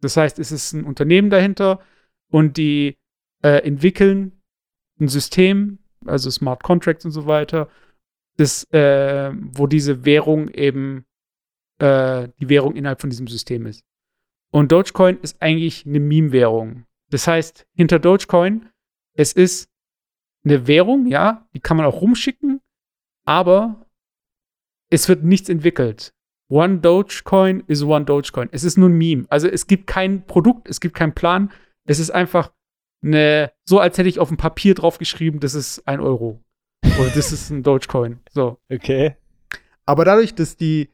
Das 0.00 0.16
heißt, 0.16 0.38
es 0.38 0.52
ist 0.52 0.74
ein 0.74 0.84
Unternehmen 0.84 1.28
dahinter 1.28 1.80
und 2.30 2.56
die 2.56 2.96
äh, 3.42 3.66
entwickeln 3.66 4.40
ein 5.00 5.08
System, 5.08 5.80
also 6.06 6.30
Smart 6.30 6.62
Contracts 6.62 7.04
und 7.04 7.10
so 7.10 7.26
weiter, 7.26 7.68
das, 8.36 8.62
äh, 8.72 9.32
wo 9.34 9.66
diese 9.66 10.04
Währung 10.04 10.50
eben 10.50 11.04
äh, 11.80 12.28
die 12.38 12.48
Währung 12.48 12.76
innerhalb 12.76 13.00
von 13.00 13.10
diesem 13.10 13.26
System 13.26 13.66
ist. 13.66 13.82
Und 14.52 14.70
Dogecoin 14.70 15.18
ist 15.20 15.42
eigentlich 15.42 15.84
eine 15.84 15.98
Meme-Währung. 15.98 16.84
Das 17.10 17.26
heißt, 17.26 17.66
hinter 17.74 17.98
Dogecoin 17.98 18.70
es 19.14 19.32
ist 19.32 19.68
eine 20.44 20.66
Währung, 20.66 21.06
ja, 21.06 21.46
die 21.54 21.60
kann 21.60 21.76
man 21.76 21.86
auch 21.86 22.00
rumschicken, 22.00 22.60
aber 23.24 23.86
es 24.90 25.08
wird 25.08 25.24
nichts 25.24 25.48
entwickelt. 25.48 26.12
One 26.50 26.80
Dogecoin 26.80 27.64
is 27.66 27.82
one 27.82 28.04
Dogecoin. 28.04 28.48
Es 28.52 28.64
ist 28.64 28.76
nur 28.76 28.88
ein 28.88 28.98
Meme. 28.98 29.24
Also 29.30 29.48
es 29.48 29.66
gibt 29.66 29.86
kein 29.86 30.26
Produkt, 30.26 30.68
es 30.68 30.80
gibt 30.80 30.94
keinen 30.94 31.14
Plan. 31.14 31.50
Es 31.86 31.98
ist 31.98 32.10
einfach 32.10 32.52
eine, 33.02 33.50
so 33.64 33.80
als 33.80 33.96
hätte 33.98 34.08
ich 34.08 34.18
auf 34.18 34.28
dem 34.28 34.36
Papier 34.36 34.74
draufgeschrieben, 34.74 35.40
das 35.40 35.54
ist 35.54 35.86
ein 35.88 36.00
Euro. 36.00 36.42
Oder 36.98 37.10
das 37.10 37.32
ist 37.32 37.50
ein 37.50 37.62
Dogecoin. 37.62 38.20
So. 38.30 38.58
Okay. 38.70 39.16
Aber 39.86 40.04
dadurch, 40.04 40.34
dass 40.34 40.56
die 40.56 40.90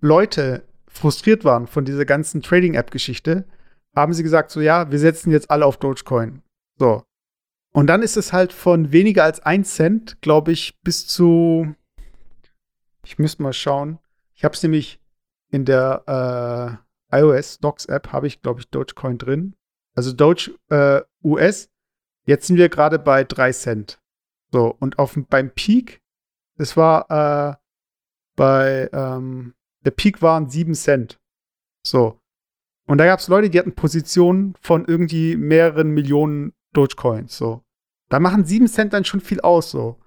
Leute 0.00 0.66
frustriert 0.88 1.44
waren 1.44 1.66
von 1.66 1.84
dieser 1.84 2.04
ganzen 2.04 2.42
Trading-App-Geschichte, 2.42 3.46
haben 3.94 4.12
sie 4.12 4.22
gesagt, 4.22 4.50
so 4.50 4.60
ja, 4.60 4.90
wir 4.90 4.98
setzen 4.98 5.30
jetzt 5.30 5.50
alle 5.50 5.66
auf 5.66 5.76
Dogecoin. 5.76 6.42
So. 6.78 7.04
Und 7.74 7.88
dann 7.88 8.02
ist 8.02 8.16
es 8.16 8.32
halt 8.32 8.52
von 8.52 8.92
weniger 8.92 9.24
als 9.24 9.40
1 9.40 9.74
Cent, 9.74 10.22
glaube 10.22 10.52
ich, 10.52 10.78
bis 10.82 11.08
zu, 11.08 11.74
ich 13.04 13.18
müsste 13.18 13.42
mal 13.42 13.52
schauen. 13.52 13.98
Ich 14.32 14.44
habe 14.44 14.54
es 14.54 14.62
nämlich 14.62 15.00
in 15.50 15.64
der 15.64 16.78
äh, 17.10 17.18
iOS 17.18 17.58
Docs 17.58 17.86
App, 17.86 18.12
habe 18.12 18.28
ich, 18.28 18.42
glaube 18.42 18.60
ich, 18.60 18.70
Dogecoin 18.70 19.18
drin. 19.18 19.56
Also 19.96 20.12
Doge 20.12 20.54
äh, 20.70 21.02
US. 21.24 21.68
Jetzt 22.26 22.46
sind 22.46 22.58
wir 22.58 22.68
gerade 22.68 23.00
bei 23.00 23.24
3 23.24 23.52
Cent. 23.52 24.00
So, 24.52 24.76
und 24.78 25.00
auf, 25.00 25.18
beim 25.28 25.50
Peak, 25.50 26.00
das 26.56 26.76
war 26.76 27.10
äh, 27.10 27.56
bei, 28.36 28.88
ähm, 28.92 29.54
der 29.84 29.90
Peak 29.90 30.22
waren 30.22 30.48
7 30.48 30.74
Cent. 30.74 31.20
So. 31.84 32.20
Und 32.86 32.98
da 32.98 33.06
gab 33.06 33.18
es 33.18 33.26
Leute, 33.26 33.50
die 33.50 33.58
hatten 33.58 33.74
Positionen 33.74 34.54
von 34.60 34.84
irgendwie 34.84 35.36
mehreren 35.36 35.90
Millionen 35.90 36.52
Dogecoins. 36.72 37.36
So. 37.36 37.63
Da 38.14 38.20
machen 38.20 38.44
7 38.44 38.68
Cent 38.68 38.92
dann 38.92 39.04
schon 39.04 39.20
viel 39.20 39.40
aus. 39.40 39.72
So. 39.72 39.98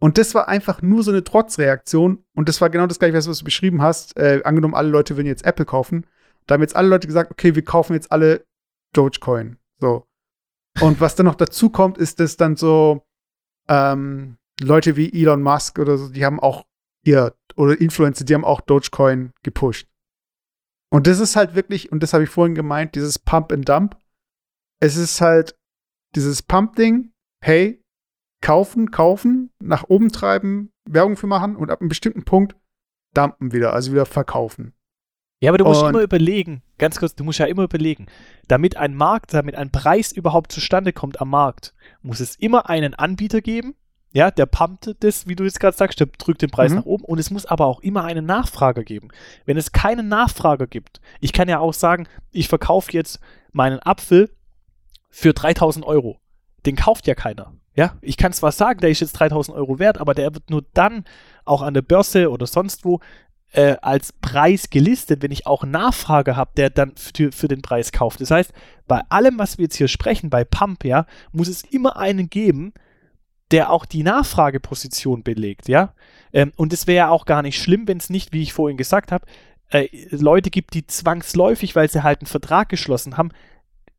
Und 0.00 0.16
das 0.16 0.34
war 0.34 0.48
einfach 0.48 0.80
nur 0.80 1.02
so 1.02 1.10
eine 1.10 1.22
Trotzreaktion. 1.22 2.24
Und 2.34 2.48
das 2.48 2.62
war 2.62 2.70
genau 2.70 2.86
das 2.86 2.98
gleiche, 2.98 3.12
was 3.12 3.26
du 3.26 3.44
beschrieben 3.44 3.82
hast. 3.82 4.16
Äh, 4.16 4.40
angenommen, 4.44 4.74
alle 4.74 4.88
Leute 4.88 5.18
würden 5.18 5.26
jetzt 5.26 5.44
Apple 5.44 5.66
kaufen. 5.66 6.06
Da 6.46 6.54
haben 6.54 6.62
jetzt 6.62 6.74
alle 6.74 6.88
Leute 6.88 7.06
gesagt, 7.06 7.30
okay, 7.30 7.54
wir 7.54 7.62
kaufen 7.62 7.92
jetzt 7.92 8.10
alle 8.12 8.46
Dogecoin. 8.94 9.58
So. 9.78 10.06
Und 10.80 11.02
was 11.02 11.16
dann 11.16 11.26
noch 11.26 11.34
dazu 11.34 11.68
kommt, 11.68 11.98
ist, 11.98 12.18
dass 12.18 12.38
dann 12.38 12.56
so 12.56 13.02
ähm, 13.68 14.38
Leute 14.58 14.96
wie 14.96 15.12
Elon 15.12 15.42
Musk 15.42 15.78
oder 15.78 15.98
so, 15.98 16.08
die 16.08 16.24
haben 16.24 16.40
auch 16.40 16.64
ihr, 17.04 17.34
oder 17.56 17.78
Influencer, 17.78 18.24
die 18.24 18.32
haben 18.32 18.46
auch 18.46 18.62
Dogecoin 18.62 19.34
gepusht. 19.42 19.86
Und 20.90 21.06
das 21.06 21.20
ist 21.20 21.36
halt 21.36 21.54
wirklich, 21.54 21.92
und 21.92 22.02
das 22.02 22.14
habe 22.14 22.24
ich 22.24 22.30
vorhin 22.30 22.54
gemeint, 22.54 22.94
dieses 22.94 23.18
Pump 23.18 23.52
and 23.52 23.68
Dump. 23.68 23.98
Es 24.80 24.96
ist 24.96 25.20
halt 25.20 25.58
dieses 26.14 26.42
Pump-Ding, 26.42 27.12
hey, 27.40 27.82
kaufen, 28.40 28.90
kaufen, 28.90 29.50
nach 29.60 29.84
oben 29.88 30.10
treiben, 30.10 30.72
Werbung 30.88 31.16
für 31.16 31.26
machen 31.26 31.56
und 31.56 31.70
ab 31.70 31.80
einem 31.80 31.88
bestimmten 31.88 32.24
Punkt 32.24 32.56
dumpen 33.14 33.52
wieder, 33.52 33.72
also 33.72 33.92
wieder 33.92 34.06
verkaufen. 34.06 34.72
Ja, 35.42 35.50
aber 35.50 35.58
du 35.58 35.64
musst 35.64 35.82
Und- 35.82 35.90
immer 35.90 36.02
überlegen, 36.02 36.62
ganz 36.78 36.98
kurz, 36.98 37.14
du 37.14 37.24
musst 37.24 37.38
ja 37.38 37.46
immer 37.46 37.62
überlegen, 37.64 38.06
damit 38.48 38.76
ein 38.76 38.94
Markt, 38.94 39.32
damit 39.32 39.54
ein 39.56 39.70
Preis 39.72 40.12
überhaupt 40.12 40.52
zustande 40.52 40.92
kommt 40.92 41.20
am 41.20 41.30
Markt, 41.30 41.74
muss 42.02 42.20
es 42.20 42.36
immer 42.36 42.68
einen 42.68 42.94
Anbieter 42.94 43.40
geben, 43.40 43.74
ja, 44.12 44.30
der 44.30 44.46
pumpt 44.46 44.96
das, 45.00 45.28
wie 45.28 45.36
du 45.36 45.44
jetzt 45.44 45.60
gerade 45.60 45.76
sagst, 45.76 46.00
der 46.00 46.08
drückt 46.08 46.42
den 46.42 46.50
Preis 46.50 46.72
Mhm. 46.72 46.78
nach 46.78 46.84
oben 46.84 47.04
und 47.04 47.18
es 47.18 47.30
muss 47.30 47.46
aber 47.46 47.66
auch 47.66 47.80
immer 47.80 48.04
einen 48.04 48.26
Nachfrager 48.26 48.84
geben. 48.84 49.08
Wenn 49.46 49.56
es 49.56 49.72
keinen 49.72 50.08
Nachfrager 50.08 50.66
gibt, 50.66 51.00
ich 51.20 51.32
kann 51.32 51.48
ja 51.48 51.58
auch 51.60 51.74
sagen, 51.74 52.06
ich 52.32 52.48
verkaufe 52.48 52.92
jetzt 52.92 53.20
meinen 53.52 53.78
Apfel 53.80 54.30
für 55.08 55.32
3000 55.32 55.86
Euro. 55.86 56.20
Den 56.66 56.76
kauft 56.76 57.06
ja 57.06 57.14
keiner. 57.14 57.52
Ja, 57.74 57.96
ich 58.02 58.16
kann 58.16 58.32
zwar 58.32 58.52
sagen, 58.52 58.80
der 58.80 58.90
ist 58.90 59.00
jetzt 59.00 59.12
3000 59.12 59.56
Euro 59.56 59.78
wert, 59.78 59.98
aber 59.98 60.14
der 60.14 60.34
wird 60.34 60.50
nur 60.50 60.64
dann 60.74 61.04
auch 61.44 61.62
an 61.62 61.74
der 61.74 61.82
Börse 61.82 62.30
oder 62.30 62.46
sonst 62.46 62.84
wo 62.84 63.00
äh, 63.52 63.76
als 63.82 64.12
Preis 64.12 64.70
gelistet, 64.70 65.22
wenn 65.22 65.30
ich 65.30 65.46
auch 65.46 65.62
einen 65.62 65.72
Nachfrager 65.72 66.36
habe, 66.36 66.52
der 66.56 66.70
dann 66.70 66.92
für, 66.96 67.32
für 67.32 67.48
den 67.48 67.62
Preis 67.62 67.92
kauft. 67.92 68.20
Das 68.20 68.30
heißt, 68.30 68.52
bei 68.86 69.02
allem, 69.08 69.38
was 69.38 69.58
wir 69.58 69.64
jetzt 69.64 69.76
hier 69.76 69.88
sprechen, 69.88 70.30
bei 70.30 70.44
Pump, 70.44 70.84
ja, 70.84 71.06
muss 71.32 71.48
es 71.48 71.62
immer 71.62 71.96
einen 71.96 72.30
geben, 72.30 72.72
der 73.50 73.70
auch 73.70 73.84
die 73.84 74.04
Nachfrageposition 74.04 75.22
belegt, 75.24 75.68
ja. 75.68 75.94
Ähm, 76.32 76.52
und 76.56 76.72
es 76.72 76.86
wäre 76.86 76.96
ja 76.96 77.08
auch 77.10 77.24
gar 77.24 77.42
nicht 77.42 77.60
schlimm, 77.60 77.88
wenn 77.88 77.98
es 77.98 78.10
nicht, 78.10 78.32
wie 78.32 78.42
ich 78.42 78.52
vorhin 78.52 78.76
gesagt 78.76 79.10
habe, 79.10 79.26
äh, 79.70 79.88
Leute 80.10 80.50
gibt, 80.50 80.74
die 80.74 80.86
zwangsläufig, 80.86 81.74
weil 81.74 81.90
sie 81.90 82.04
halt 82.04 82.20
einen 82.20 82.26
Vertrag 82.26 82.68
geschlossen 82.68 83.16
haben, 83.16 83.30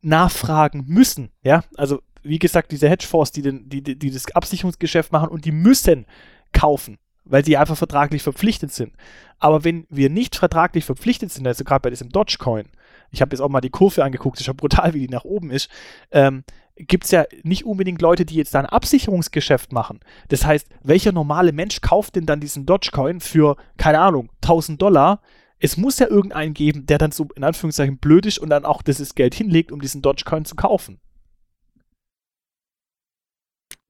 nachfragen 0.00 0.84
müssen, 0.86 1.30
ja. 1.42 1.64
Also, 1.76 2.00
wie 2.22 2.38
gesagt, 2.38 2.72
diese 2.72 2.88
Hedgefonds, 2.88 3.32
die, 3.32 3.42
den, 3.42 3.68
die, 3.68 3.82
die, 3.82 4.10
das 4.10 4.34
Absicherungsgeschäft 4.34 5.12
machen 5.12 5.28
und 5.28 5.44
die 5.44 5.52
müssen 5.52 6.06
kaufen, 6.52 6.98
weil 7.24 7.44
sie 7.44 7.56
einfach 7.56 7.76
vertraglich 7.76 8.22
verpflichtet 8.22 8.72
sind. 8.72 8.92
Aber 9.38 9.64
wenn 9.64 9.86
wir 9.90 10.10
nicht 10.10 10.36
vertraglich 10.36 10.84
verpflichtet 10.84 11.32
sind, 11.32 11.46
also 11.46 11.64
gerade 11.64 11.82
bei 11.82 11.90
diesem 11.90 12.10
Dogecoin, 12.10 12.66
ich 13.10 13.20
habe 13.20 13.34
jetzt 13.34 13.40
auch 13.40 13.48
mal 13.48 13.60
die 13.60 13.70
Kurve 13.70 14.04
angeguckt, 14.04 14.38
ist 14.38 14.46
schon 14.46 14.56
brutal, 14.56 14.94
wie 14.94 15.06
die 15.06 15.12
nach 15.12 15.24
oben 15.24 15.50
ist, 15.50 15.68
ähm, 16.10 16.44
gibt 16.76 17.04
es 17.04 17.10
ja 17.10 17.24
nicht 17.42 17.66
unbedingt 17.66 18.00
Leute, 18.00 18.24
die 18.24 18.36
jetzt 18.36 18.54
da 18.54 18.60
ein 18.60 18.66
Absicherungsgeschäft 18.66 19.72
machen. 19.72 20.00
Das 20.28 20.46
heißt, 20.46 20.68
welcher 20.82 21.12
normale 21.12 21.52
Mensch 21.52 21.80
kauft 21.80 22.16
denn 22.16 22.26
dann 22.26 22.40
diesen 22.40 22.66
Dogecoin 22.66 23.20
für, 23.20 23.56
keine 23.76 24.00
Ahnung, 24.00 24.30
1000 24.42 24.80
Dollar? 24.80 25.20
Es 25.58 25.76
muss 25.76 25.98
ja 25.98 26.08
irgendeinen 26.08 26.54
geben, 26.54 26.86
der 26.86 26.98
dann 26.98 27.12
so 27.12 27.28
in 27.36 27.44
Anführungszeichen 27.44 27.98
blöd 27.98 28.26
ist 28.26 28.38
und 28.38 28.50
dann 28.50 28.64
auch 28.64 28.82
dieses 28.82 29.14
Geld 29.14 29.34
hinlegt, 29.34 29.70
um 29.70 29.80
diesen 29.80 30.02
Dogecoin 30.02 30.44
zu 30.44 30.56
kaufen. 30.56 30.98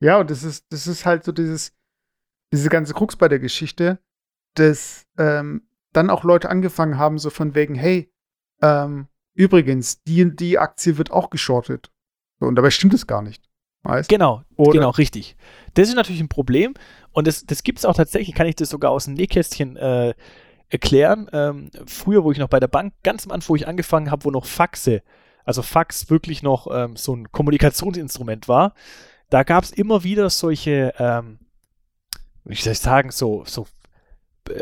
Ja, 0.03 0.19
und 0.19 0.31
das 0.31 0.43
ist, 0.43 0.67
das 0.71 0.87
ist 0.87 1.07
halt 1.07 1.25
so 1.25 1.33
dieses, 1.33 1.73
diese 2.53 2.69
ganze 2.69 2.93
Krux 2.93 3.17
bei 3.17 3.29
der 3.29 3.39
Geschichte, 3.39 3.99
dass 4.55 5.07
ähm, 5.17 5.69
dann 5.93 6.11
auch 6.11 6.25
Leute 6.25 6.51
angefangen 6.51 6.99
haben, 6.99 7.19
so 7.19 7.31
von 7.31 7.55
wegen, 7.55 7.75
hey, 7.75 8.13
ähm, 8.61 9.07
übrigens, 9.35 10.03
die 10.03 10.35
die 10.35 10.59
Aktie 10.59 10.99
wird 10.99 11.11
auch 11.11 11.31
geschortet. 11.31 11.93
So, 12.41 12.47
und 12.47 12.57
dabei 12.57 12.71
stimmt 12.71 12.95
es 12.95 13.07
gar 13.07 13.23
nicht. 13.23 13.49
Weißt? 13.85 14.09
Genau, 14.09 14.43
Oder- 14.57 14.73
genau, 14.73 14.91
richtig. 14.91 15.37
Das 15.75 15.89
ist 15.89 15.95
natürlich 15.95 16.21
ein 16.21 16.29
Problem 16.29 16.75
und 17.13 17.27
das, 17.27 17.47
das 17.47 17.63
gibt 17.63 17.79
es 17.79 17.85
auch 17.85 17.95
tatsächlich, 17.95 18.35
kann 18.35 18.47
ich 18.47 18.57
das 18.57 18.71
sogar 18.71 18.91
aus 18.91 19.05
dem 19.05 19.15
Nähkästchen 19.15 19.77
äh, 19.77 20.15
erklären. 20.69 21.29
Ähm, 21.33 21.71
früher, 21.87 22.25
wo 22.25 22.33
ich 22.33 22.39
noch 22.39 22.49
bei 22.49 22.61
der 22.61 22.69
Bank, 22.69 22.95
ganz 23.03 23.25
am 23.25 23.33
Anfang, 23.33 23.51
wo 23.51 23.57
ich 23.57 23.69
angefangen 23.69 24.11
habe, 24.11 24.25
wo 24.25 24.31
noch 24.31 24.47
Faxe, 24.47 25.03
also 25.45 25.63
Fax 25.63 26.11
wirklich 26.11 26.43
noch 26.43 26.69
ähm, 26.73 26.97
so 26.97 27.15
ein 27.15 27.31
Kommunikationsinstrument 27.33 28.49
war, 28.49 28.75
da 29.33 29.45
gab 29.45 29.65
es 29.65 29.71
immer 29.71 30.05
wieder 30.05 30.29
solche, 30.29 30.93
ähm, 30.99 31.39
wie 32.45 32.55
soll 32.55 32.73
ich 32.73 32.79
sagen, 32.81 33.11
so, 33.11 33.45
so 33.47 33.67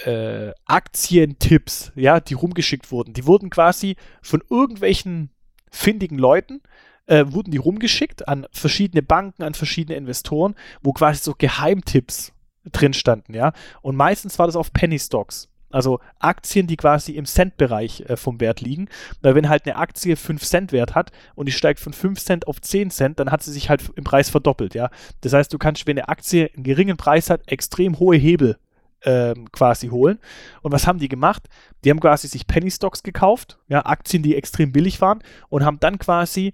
äh, 0.05 0.53
Aktientipps, 0.65 1.91
ja, 1.97 2.21
die 2.21 2.35
rumgeschickt 2.35 2.93
wurden. 2.93 3.13
Die 3.13 3.27
wurden 3.27 3.51
quasi 3.51 3.97
von 4.23 4.43
irgendwelchen 4.49 5.31
findigen 5.73 6.19
Leuten 6.19 6.63
äh, 7.07 7.25
wurden 7.27 7.51
die 7.51 7.59
rumgeschickt 7.59 8.29
an 8.29 8.47
verschiedene 8.53 9.03
Banken, 9.03 9.43
an 9.43 9.55
verschiedene 9.55 9.99
Investoren, 9.99 10.55
wo 10.83 10.93
quasi 10.93 11.21
so 11.21 11.35
Geheimtipps 11.37 12.33
drin 12.71 12.93
standen, 12.93 13.35
ja. 13.35 13.53
Und 13.83 13.97
meistens 13.97 14.39
war 14.39 14.47
das 14.47 14.55
auf 14.55 14.73
Penny 14.73 14.99
Stocks. 14.99 15.49
Also 15.71 16.01
Aktien, 16.19 16.67
die 16.67 16.77
quasi 16.77 17.13
im 17.13 17.25
Cent-Bereich 17.25 18.05
äh, 18.09 18.17
vom 18.17 18.41
Wert 18.41 18.61
liegen. 18.61 18.89
Weil 19.23 19.35
wenn 19.35 19.49
halt 19.49 19.67
eine 19.67 19.77
Aktie 19.77 20.17
5 20.17 20.43
Cent 20.43 20.73
Wert 20.73 20.95
hat 20.95 21.13
und 21.35 21.47
die 21.47 21.53
steigt 21.53 21.81
von 21.81 21.93
5 21.93 22.21
Cent 22.21 22.47
auf 22.47 22.61
10 22.61 22.91
Cent, 22.91 23.21
dann 23.21 23.31
hat 23.31 23.43
sie 23.43 23.53
sich 23.53 23.71
halt 23.71 23.83
im 23.95 24.05
Preis 24.05 24.31
verdoppelt, 24.31 24.75
ja. 24.75 24.91
Das 25.21 25.33
heißt, 25.33 25.53
du 25.53 25.59
kannst, 25.59 25.87
wenn 25.87 25.99
eine 25.99 26.09
Aktie 26.09 26.51
einen 26.55 26.65
geringen 26.65 26.97
Preis 26.97 27.31
hat, 27.31 27.43
extrem 27.47 27.99
hohe 27.99 28.17
Hebel 28.17 28.59
ähm, 29.05 29.51
quasi 29.53 29.89
holen. 29.89 30.19
Und 30.63 30.73
was 30.73 30.87
haben 30.87 30.99
die 30.99 31.09
gemacht? 31.09 31.49
Die 31.85 31.91
haben 31.91 32.01
quasi 32.01 32.29
sich 32.29 32.47
Penny 32.47 32.71
Stocks 32.71 33.03
gekauft, 33.03 33.59
ja, 33.69 33.85
Aktien, 33.87 34.23
die 34.23 34.37
extrem 34.37 34.73
billig 34.73 35.01
waren 35.01 35.23
und 35.49 35.65
haben 35.65 35.81
dann 35.81 35.99
quasi 35.99 36.53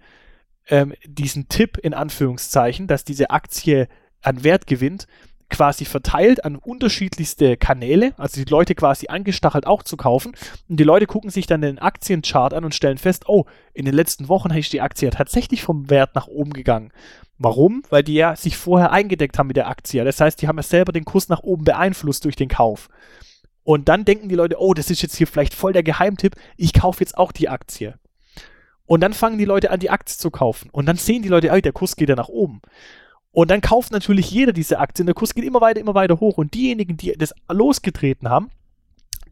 ähm, 0.68 0.94
diesen 1.04 1.48
Tipp 1.48 1.78
in 1.78 1.94
Anführungszeichen, 1.94 2.86
dass 2.86 3.04
diese 3.04 3.30
Aktie 3.30 3.88
an 4.22 4.44
Wert 4.44 4.66
gewinnt, 4.66 5.06
quasi 5.48 5.84
verteilt 5.84 6.44
an 6.44 6.56
unterschiedlichste 6.56 7.56
Kanäle, 7.56 8.14
also 8.16 8.42
die 8.42 8.50
Leute 8.50 8.74
quasi 8.74 9.06
angestachelt 9.08 9.66
auch 9.66 9.82
zu 9.82 9.96
kaufen. 9.96 10.34
Und 10.68 10.78
die 10.78 10.84
Leute 10.84 11.06
gucken 11.06 11.30
sich 11.30 11.46
dann 11.46 11.60
den 11.60 11.78
Aktienchart 11.78 12.52
an 12.52 12.64
und 12.64 12.74
stellen 12.74 12.98
fest, 12.98 13.24
oh, 13.28 13.44
in 13.72 13.84
den 13.84 13.94
letzten 13.94 14.28
Wochen 14.28 14.50
ist 14.50 14.72
die 14.72 14.80
Aktie 14.80 15.10
tatsächlich 15.10 15.62
vom 15.62 15.88
Wert 15.88 16.14
nach 16.14 16.26
oben 16.26 16.52
gegangen. 16.52 16.92
Warum? 17.38 17.82
Weil 17.90 18.02
die 18.02 18.14
ja 18.14 18.34
sich 18.34 18.56
vorher 18.56 18.92
eingedeckt 18.92 19.38
haben 19.38 19.48
mit 19.48 19.56
der 19.56 19.68
Aktie. 19.68 20.04
Das 20.04 20.20
heißt, 20.20 20.40
die 20.40 20.48
haben 20.48 20.56
ja 20.56 20.62
selber 20.62 20.92
den 20.92 21.04
Kurs 21.04 21.28
nach 21.28 21.42
oben 21.42 21.64
beeinflusst 21.64 22.24
durch 22.24 22.36
den 22.36 22.48
Kauf. 22.48 22.88
Und 23.62 23.88
dann 23.88 24.04
denken 24.04 24.28
die 24.28 24.36
Leute, 24.36 24.56
oh, 24.60 24.74
das 24.74 24.90
ist 24.90 25.02
jetzt 25.02 25.16
hier 25.16 25.26
vielleicht 25.26 25.52
voll 25.52 25.72
der 25.72 25.82
Geheimtipp, 25.82 26.36
ich 26.56 26.72
kaufe 26.72 27.00
jetzt 27.00 27.18
auch 27.18 27.32
die 27.32 27.48
Aktie. 27.48 27.98
Und 28.86 29.00
dann 29.00 29.12
fangen 29.12 29.38
die 29.38 29.44
Leute 29.44 29.70
an, 29.70 29.80
die 29.80 29.90
Aktie 29.90 30.16
zu 30.16 30.30
kaufen. 30.30 30.70
Und 30.70 30.86
dann 30.86 30.96
sehen 30.96 31.22
die 31.22 31.28
Leute, 31.28 31.50
ey, 31.50 31.60
der 31.60 31.72
Kurs 31.72 31.96
geht 31.96 32.08
ja 32.08 32.14
nach 32.14 32.28
oben. 32.28 32.62
Und 33.36 33.50
dann 33.50 33.60
kauft 33.60 33.92
natürlich 33.92 34.30
jeder 34.30 34.52
diese 34.52 34.78
Aktien. 34.78 35.04
Der 35.04 35.14
Kurs 35.14 35.34
geht 35.34 35.44
immer 35.44 35.60
weiter, 35.60 35.80
immer 35.80 35.94
weiter 35.94 36.20
hoch. 36.20 36.38
Und 36.38 36.54
diejenigen, 36.54 36.96
die 36.96 37.12
das 37.12 37.34
losgetreten 37.48 38.30
haben, 38.30 38.50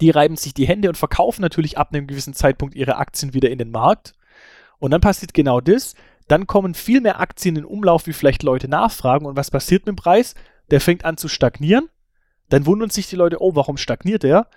die 0.00 0.10
reiben 0.10 0.36
sich 0.36 0.52
die 0.52 0.66
Hände 0.66 0.88
und 0.88 0.98
verkaufen 0.98 1.40
natürlich 1.40 1.78
ab 1.78 1.88
einem 1.92 2.06
gewissen 2.06 2.34
Zeitpunkt 2.34 2.74
ihre 2.74 2.96
Aktien 2.96 3.32
wieder 3.32 3.50
in 3.50 3.58
den 3.58 3.70
Markt. 3.70 4.12
Und 4.78 4.90
dann 4.90 5.00
passiert 5.00 5.32
genau 5.32 5.60
das. 5.60 5.94
Dann 6.28 6.46
kommen 6.46 6.74
viel 6.74 7.00
mehr 7.00 7.20
Aktien 7.20 7.56
in 7.56 7.64
Umlauf, 7.64 8.06
wie 8.06 8.12
vielleicht 8.12 8.42
Leute 8.42 8.68
nachfragen. 8.68 9.24
Und 9.24 9.36
was 9.36 9.50
passiert 9.50 9.86
mit 9.86 9.96
dem 9.96 10.02
Preis? 10.02 10.34
Der 10.70 10.80
fängt 10.80 11.04
an 11.04 11.16
zu 11.16 11.28
stagnieren. 11.28 11.88
Dann 12.50 12.66
wundern 12.66 12.90
sich 12.90 13.08
die 13.08 13.16
Leute, 13.16 13.40
oh, 13.40 13.54
warum 13.54 13.78
stagniert 13.78 14.22
der? 14.22 14.48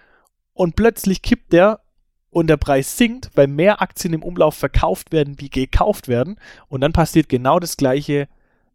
und 0.57 0.75
plötzlich 0.75 1.21
kippt 1.21 1.53
der 1.53 1.81
und 2.29 2.47
der 2.47 2.57
Preis 2.57 2.97
sinkt, 2.97 3.29
weil 3.35 3.47
mehr 3.47 3.81
Aktien 3.81 4.13
im 4.13 4.23
Umlauf 4.23 4.55
verkauft 4.55 5.11
werden, 5.11 5.39
wie 5.39 5.49
gekauft 5.49 6.07
werden. 6.07 6.39
Und 6.67 6.81
dann 6.81 6.93
passiert 6.93 7.29
genau 7.29 7.59
das 7.59 7.77
gleiche 7.77 8.27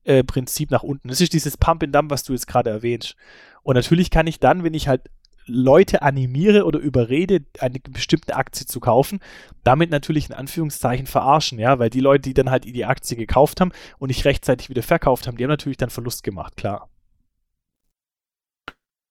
äh, 0.05 0.25
Prinzip 0.25 0.71
nach 0.71 0.83
unten. 0.83 1.09
Das 1.09 1.21
ist 1.21 1.33
dieses 1.33 1.57
Pump 1.57 1.83
and 1.83 1.95
Dump, 1.95 2.11
was 2.11 2.25
du 2.25 2.33
jetzt 2.33 2.47
gerade 2.47 2.71
erwähnst. 2.71 3.17
Und 3.63 3.75
natürlich 3.77 4.11
kann 4.11 4.27
ich 4.27 4.41
dann, 4.41 4.65
wenn 4.65 4.75
ich 4.75 4.89
halt 4.89 5.11
Leute 5.47 6.03
animiere 6.03 6.65
oder 6.65 6.79
überrede, 6.79 7.45
eine 7.59 7.81
bestimmte 7.81 8.37
Aktie 8.37 8.67
zu 8.67 8.81
kaufen, 8.81 9.21
damit 9.65 9.91
natürlich 9.91 10.29
in 10.29 10.35
Anführungszeichen 10.35 11.07
verarschen, 11.07 11.59
ja, 11.59 11.79
weil 11.79 11.91
die 11.91 12.01
Leute, 12.01 12.23
die 12.23 12.35
dann 12.35 12.51
halt 12.51 12.65
die 12.65 12.85
Aktie 12.85 13.17
gekauft 13.17 13.61
haben 13.61 13.73
und 13.99 14.09
nicht 14.09 14.25
rechtzeitig 14.25 14.69
wieder 14.71 14.83
verkauft 14.83 15.27
haben, 15.27 15.37
die 15.37 15.45
haben 15.45 15.51
natürlich 15.51 15.79
dann 15.79 15.91
Verlust 15.91 16.23
gemacht, 16.23 16.57
klar. 16.57 16.89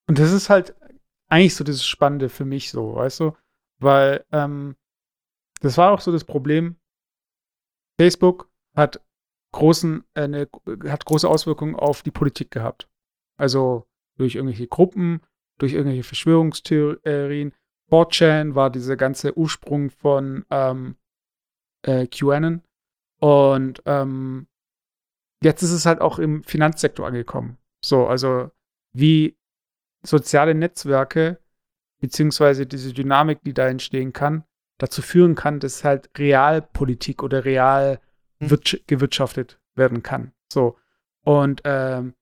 Und 0.07 0.19
das 0.19 0.31
ist 0.31 0.49
halt 0.49 0.75
eigentlich 1.27 1.55
so 1.55 1.63
das 1.63 1.85
Spannende 1.85 2.29
für 2.29 2.45
mich 2.45 2.71
so, 2.71 2.95
weißt 2.95 3.21
du? 3.21 3.33
Weil 3.79 4.25
ähm, 4.31 4.75
das 5.61 5.77
war 5.77 5.91
auch 5.91 6.01
so 6.01 6.11
das 6.11 6.23
Problem. 6.23 6.75
Facebook 7.99 8.49
hat 8.75 9.01
großen, 9.51 10.03
äh, 10.13 10.21
eine, 10.21 10.49
hat 10.87 11.05
große 11.05 11.27
Auswirkungen 11.27 11.75
auf 11.75 12.03
die 12.03 12.11
Politik 12.11 12.51
gehabt. 12.51 12.89
Also 13.37 13.87
durch 14.17 14.35
irgendwelche 14.35 14.67
Gruppen, 14.67 15.21
durch 15.57 15.73
irgendwelche 15.73 16.03
Verschwörungstheorien. 16.03 17.53
4chan 17.89 18.55
war 18.55 18.69
dieser 18.69 18.95
ganze 18.95 19.37
Ursprung 19.37 19.89
von 19.89 20.45
ähm, 20.49 20.95
äh, 21.83 22.07
QAnon. 22.07 22.61
Und 23.19 23.81
ähm, 23.85 24.47
jetzt 25.43 25.61
ist 25.61 25.71
es 25.71 25.85
halt 25.85 26.01
auch 26.01 26.19
im 26.19 26.43
Finanzsektor 26.43 27.05
angekommen. 27.05 27.57
So, 27.83 28.07
also 28.07 28.51
wie 28.93 29.37
soziale 30.03 30.55
Netzwerke 30.55 31.39
beziehungsweise 31.99 32.65
diese 32.65 32.93
Dynamik, 32.93 33.43
die 33.43 33.53
da 33.53 33.67
entstehen 33.67 34.11
kann, 34.11 34.43
dazu 34.79 35.01
führen 35.01 35.35
kann, 35.35 35.59
dass 35.59 35.83
halt 35.83 36.09
Realpolitik 36.17 37.23
oder 37.23 37.45
real. 37.45 37.99
Gewirtschaftet 38.87 39.59
werden 39.75 40.03
kann. 40.03 40.33
So. 40.51 40.77
Und 41.23 41.61
ähm, 41.65 42.15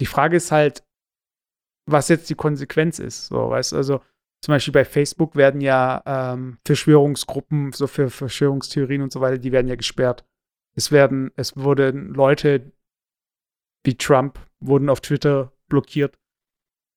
die 0.00 0.06
Frage 0.06 0.36
ist 0.36 0.52
halt, 0.52 0.84
was 1.86 2.08
jetzt 2.08 2.28
die 2.30 2.34
Konsequenz 2.34 2.98
ist. 2.98 3.26
So, 3.26 3.50
weißt 3.50 3.74
also 3.74 4.00
zum 4.42 4.52
Beispiel 4.52 4.72
bei 4.72 4.84
Facebook 4.84 5.36
werden 5.36 5.60
ja 5.60 6.02
ähm, 6.04 6.58
Verschwörungsgruppen, 6.66 7.72
so 7.72 7.86
für 7.86 8.10
Verschwörungstheorien 8.10 9.02
und 9.02 9.12
so 9.12 9.20
weiter, 9.20 9.38
die 9.38 9.52
werden 9.52 9.68
ja 9.68 9.76
gesperrt. 9.76 10.24
Es 10.74 10.92
werden, 10.92 11.30
es 11.36 11.56
wurden 11.56 12.12
Leute 12.12 12.72
wie 13.84 13.96
Trump 13.96 14.38
wurden 14.60 14.90
auf 14.90 15.00
Twitter 15.00 15.52
blockiert. 15.68 16.18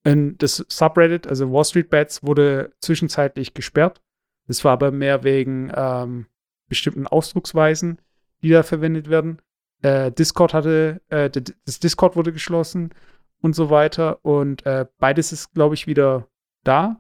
Und 0.06 0.38
das 0.40 0.66
Subreddit, 0.68 1.28
also 1.28 1.52
Wall 1.52 1.66
Street 1.66 1.90
Bets, 1.90 2.24
wurde 2.24 2.74
zwischenzeitlich 2.80 3.54
gesperrt. 3.54 4.02
Das 4.48 4.66
war 4.66 4.74
aber 4.74 4.92
mehr 4.92 5.24
wegen 5.24 5.72
ähm, 5.76 6.26
bestimmten 6.68 7.06
Ausdrucksweisen, 7.06 8.02
die 8.42 8.50
da 8.50 8.64
verwendet 8.64 9.10
werden. 9.10 9.42
Äh, 9.82 10.12
Discord 10.12 10.54
hatte, 10.54 11.02
äh, 11.10 11.30
das 11.30 11.80
Discord 11.80 12.16
wurde 12.16 12.34
geschlossen 12.34 12.94
und 13.42 13.56
so 13.56 13.70
weiter. 13.70 14.24
Und 14.24 14.66
äh, 14.66 14.86
beides 14.98 15.32
ist, 15.32 15.54
glaube 15.54 15.76
ich, 15.76 15.88
wieder 15.88 16.28
da. 16.64 16.98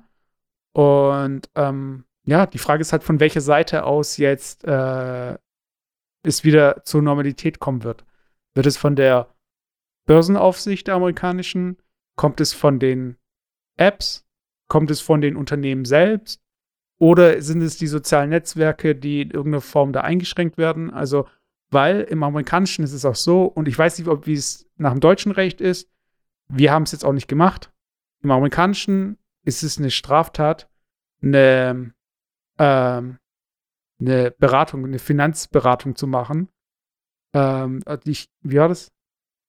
Und 0.73 1.49
ähm, 1.55 2.05
ja, 2.25 2.45
die 2.45 2.57
Frage 2.57 2.81
ist 2.81 2.91
halt, 2.91 3.03
von 3.03 3.19
welcher 3.19 3.41
Seite 3.41 3.83
aus 3.83 4.17
jetzt 4.17 4.63
äh, 4.63 5.37
es 6.23 6.43
wieder 6.43 6.83
zur 6.83 7.01
Normalität 7.01 7.59
kommen 7.59 7.83
wird. 7.83 8.05
Wird 8.53 8.65
es 8.65 8.77
von 8.77 8.95
der 8.95 9.33
Börsenaufsicht 10.05 10.87
der 10.87 10.95
amerikanischen? 10.95 11.77
Kommt 12.15 12.41
es 12.41 12.53
von 12.53 12.79
den 12.79 13.17
Apps? 13.77 14.27
Kommt 14.67 14.91
es 14.91 15.01
von 15.01 15.21
den 15.21 15.35
Unternehmen 15.35 15.85
selbst? 15.85 16.41
Oder 16.99 17.41
sind 17.41 17.61
es 17.61 17.77
die 17.77 17.87
sozialen 17.87 18.29
Netzwerke, 18.29 18.93
die 18.93 19.21
in 19.21 19.31
irgendeiner 19.31 19.61
Form 19.61 19.93
da 19.93 20.01
eingeschränkt 20.01 20.57
werden? 20.57 20.91
Also, 20.91 21.27
weil 21.71 22.01
im 22.01 22.23
amerikanischen 22.23 22.83
ist 22.83 22.93
es 22.93 23.05
auch 23.05 23.15
so, 23.15 23.45
und 23.45 23.67
ich 23.67 23.77
weiß 23.77 23.97
nicht, 23.97 24.09
ob 24.09 24.27
wie 24.27 24.33
es 24.33 24.69
nach 24.75 24.91
dem 24.91 24.99
deutschen 24.99 25.31
Recht 25.31 25.61
ist, 25.61 25.89
wir 26.49 26.71
haben 26.71 26.83
es 26.83 26.91
jetzt 26.91 27.05
auch 27.05 27.13
nicht 27.13 27.27
gemacht. 27.27 27.71
Im 28.21 28.31
amerikanischen 28.31 29.17
ist 29.45 29.63
es 29.63 29.77
eine 29.77 29.91
Straftat, 29.91 30.69
eine, 31.21 31.93
ähm, 32.57 33.17
eine 33.99 34.31
Beratung, 34.31 34.83
eine 34.83 34.99
Finanzberatung 34.99 35.95
zu 35.95 36.05
machen. 36.07 36.49
Ähm, 37.33 37.81
ich, 38.05 38.29
wie 38.41 38.57
war 38.57 38.67
das? 38.67 38.91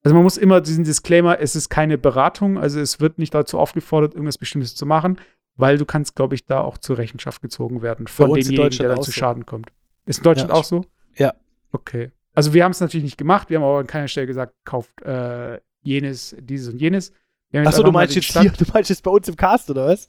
Also 0.03 0.15
man 0.15 0.23
muss 0.23 0.37
immer 0.37 0.61
diesen 0.61 0.85
Disclaimer, 0.85 1.41
es 1.41 1.57
ist 1.57 1.69
keine 1.69 1.99
Beratung, 1.99 2.59
also 2.59 2.81
es 2.81 3.01
wird 3.01 3.19
nicht 3.19 3.35
dazu 3.35 3.59
aufgefordert, 3.59 4.15
irgendwas 4.15 4.39
Bestimmtes 4.39 4.75
zu 4.75 4.87
machen, 4.87 5.19
weil 5.57 5.79
du 5.79 5.85
kannst, 5.85 6.17
glaube 6.17 6.35
ich, 6.35 6.47
da 6.47 6.61
auch 6.61 6.79
zur 6.79 6.99
Rechenschaft 6.99 7.43
gezogen 7.43 7.83
werden 7.83 8.07
von 8.07 8.33
demjenigen, 8.33 8.79
der 8.79 8.89
dann 8.89 9.03
zu 9.03 9.13
Schaden 9.13 9.47
kommt. 9.47 9.71
Ist 10.07 10.19
in 10.19 10.25
Deutschland 10.25 10.51
ja, 10.51 10.57
auch 10.57 10.65
so? 10.65 10.85
Ja. 11.17 11.35
Okay. 11.73 12.11
Also 12.33 12.55
wir 12.55 12.65
haben 12.65 12.73
es 12.73 12.81
natürlich 12.81 13.05
nicht 13.05 13.19
gemacht, 13.19 13.51
wir 13.51 13.59
haben 13.59 13.65
aber 13.65 13.79
an 13.79 13.87
keiner 13.87 14.09
Stelle 14.09 14.27
gesagt, 14.27 14.55
kauft 14.65 15.03
äh, 15.03 15.61
jenes, 15.83 16.37
dieses 16.39 16.73
und 16.73 16.81
jenes. 16.81 17.13
Achso, 17.53 17.83
du 17.83 17.93
meinst 17.93 18.15
jetzt 18.15 18.39
hier, 18.39 18.51
du 18.51 18.65
meinst 18.73 18.91
jetzt 18.91 19.03
bei 19.03 19.11
uns 19.11 19.29
im 19.29 19.37
Cast, 19.37 19.71
oder 19.71 19.87
was? 19.87 20.09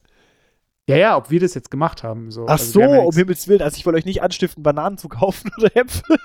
Ja, 0.87 0.95
ja, 0.95 1.17
ob 1.17 1.29
wir 1.29 1.39
das 1.39 1.53
jetzt 1.53 1.71
gemacht 1.71 2.03
haben. 2.03 2.31
So. 2.31 2.45
Ach 2.45 2.53
also, 2.53 2.71
so, 2.71 2.81
ja 2.81 2.99
um 3.01 3.15
Himmels 3.15 3.47
Willen. 3.47 3.61
Also 3.61 3.77
ich 3.77 3.85
wollte 3.85 3.97
euch 3.97 4.05
nicht 4.05 4.21
anstiften, 4.21 4.63
Bananen 4.63 4.97
zu 4.97 5.09
kaufen 5.09 5.51
oder 5.57 5.75
Äpfel. 5.75 6.17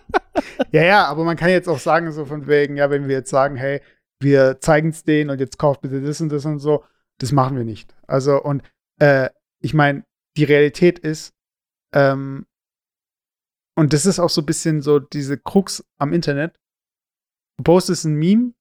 ja, 0.72 0.82
ja, 0.82 1.04
aber 1.06 1.24
man 1.24 1.36
kann 1.36 1.50
jetzt 1.50 1.68
auch 1.68 1.78
sagen, 1.78 2.10
so 2.12 2.24
von 2.24 2.46
wegen, 2.46 2.76
ja, 2.76 2.90
wenn 2.90 3.08
wir 3.08 3.16
jetzt 3.16 3.30
sagen, 3.30 3.56
hey, 3.56 3.80
wir 4.20 4.60
zeigen 4.60 4.90
es 4.90 5.04
denen 5.04 5.30
und 5.30 5.40
jetzt 5.40 5.58
kauft 5.58 5.80
bitte 5.80 6.00
das 6.00 6.20
und 6.20 6.30
das 6.30 6.44
und 6.44 6.58
so, 6.58 6.84
das 7.18 7.32
machen 7.32 7.56
wir 7.56 7.64
nicht. 7.64 7.94
Also, 8.06 8.42
und 8.42 8.62
äh, 9.00 9.30
ich 9.60 9.74
meine, 9.74 10.04
die 10.36 10.44
Realität 10.44 10.98
ist, 10.98 11.34
ähm, 11.92 12.46
und 13.78 13.92
das 13.92 14.06
ist 14.06 14.18
auch 14.18 14.30
so 14.30 14.42
ein 14.42 14.46
bisschen 14.46 14.82
so 14.82 14.98
diese 14.98 15.38
Krux 15.38 15.84
am 15.98 16.12
Internet. 16.12 16.58
Du 17.58 17.64
postest 17.64 18.04
ein 18.06 18.14
Meme 18.14 18.54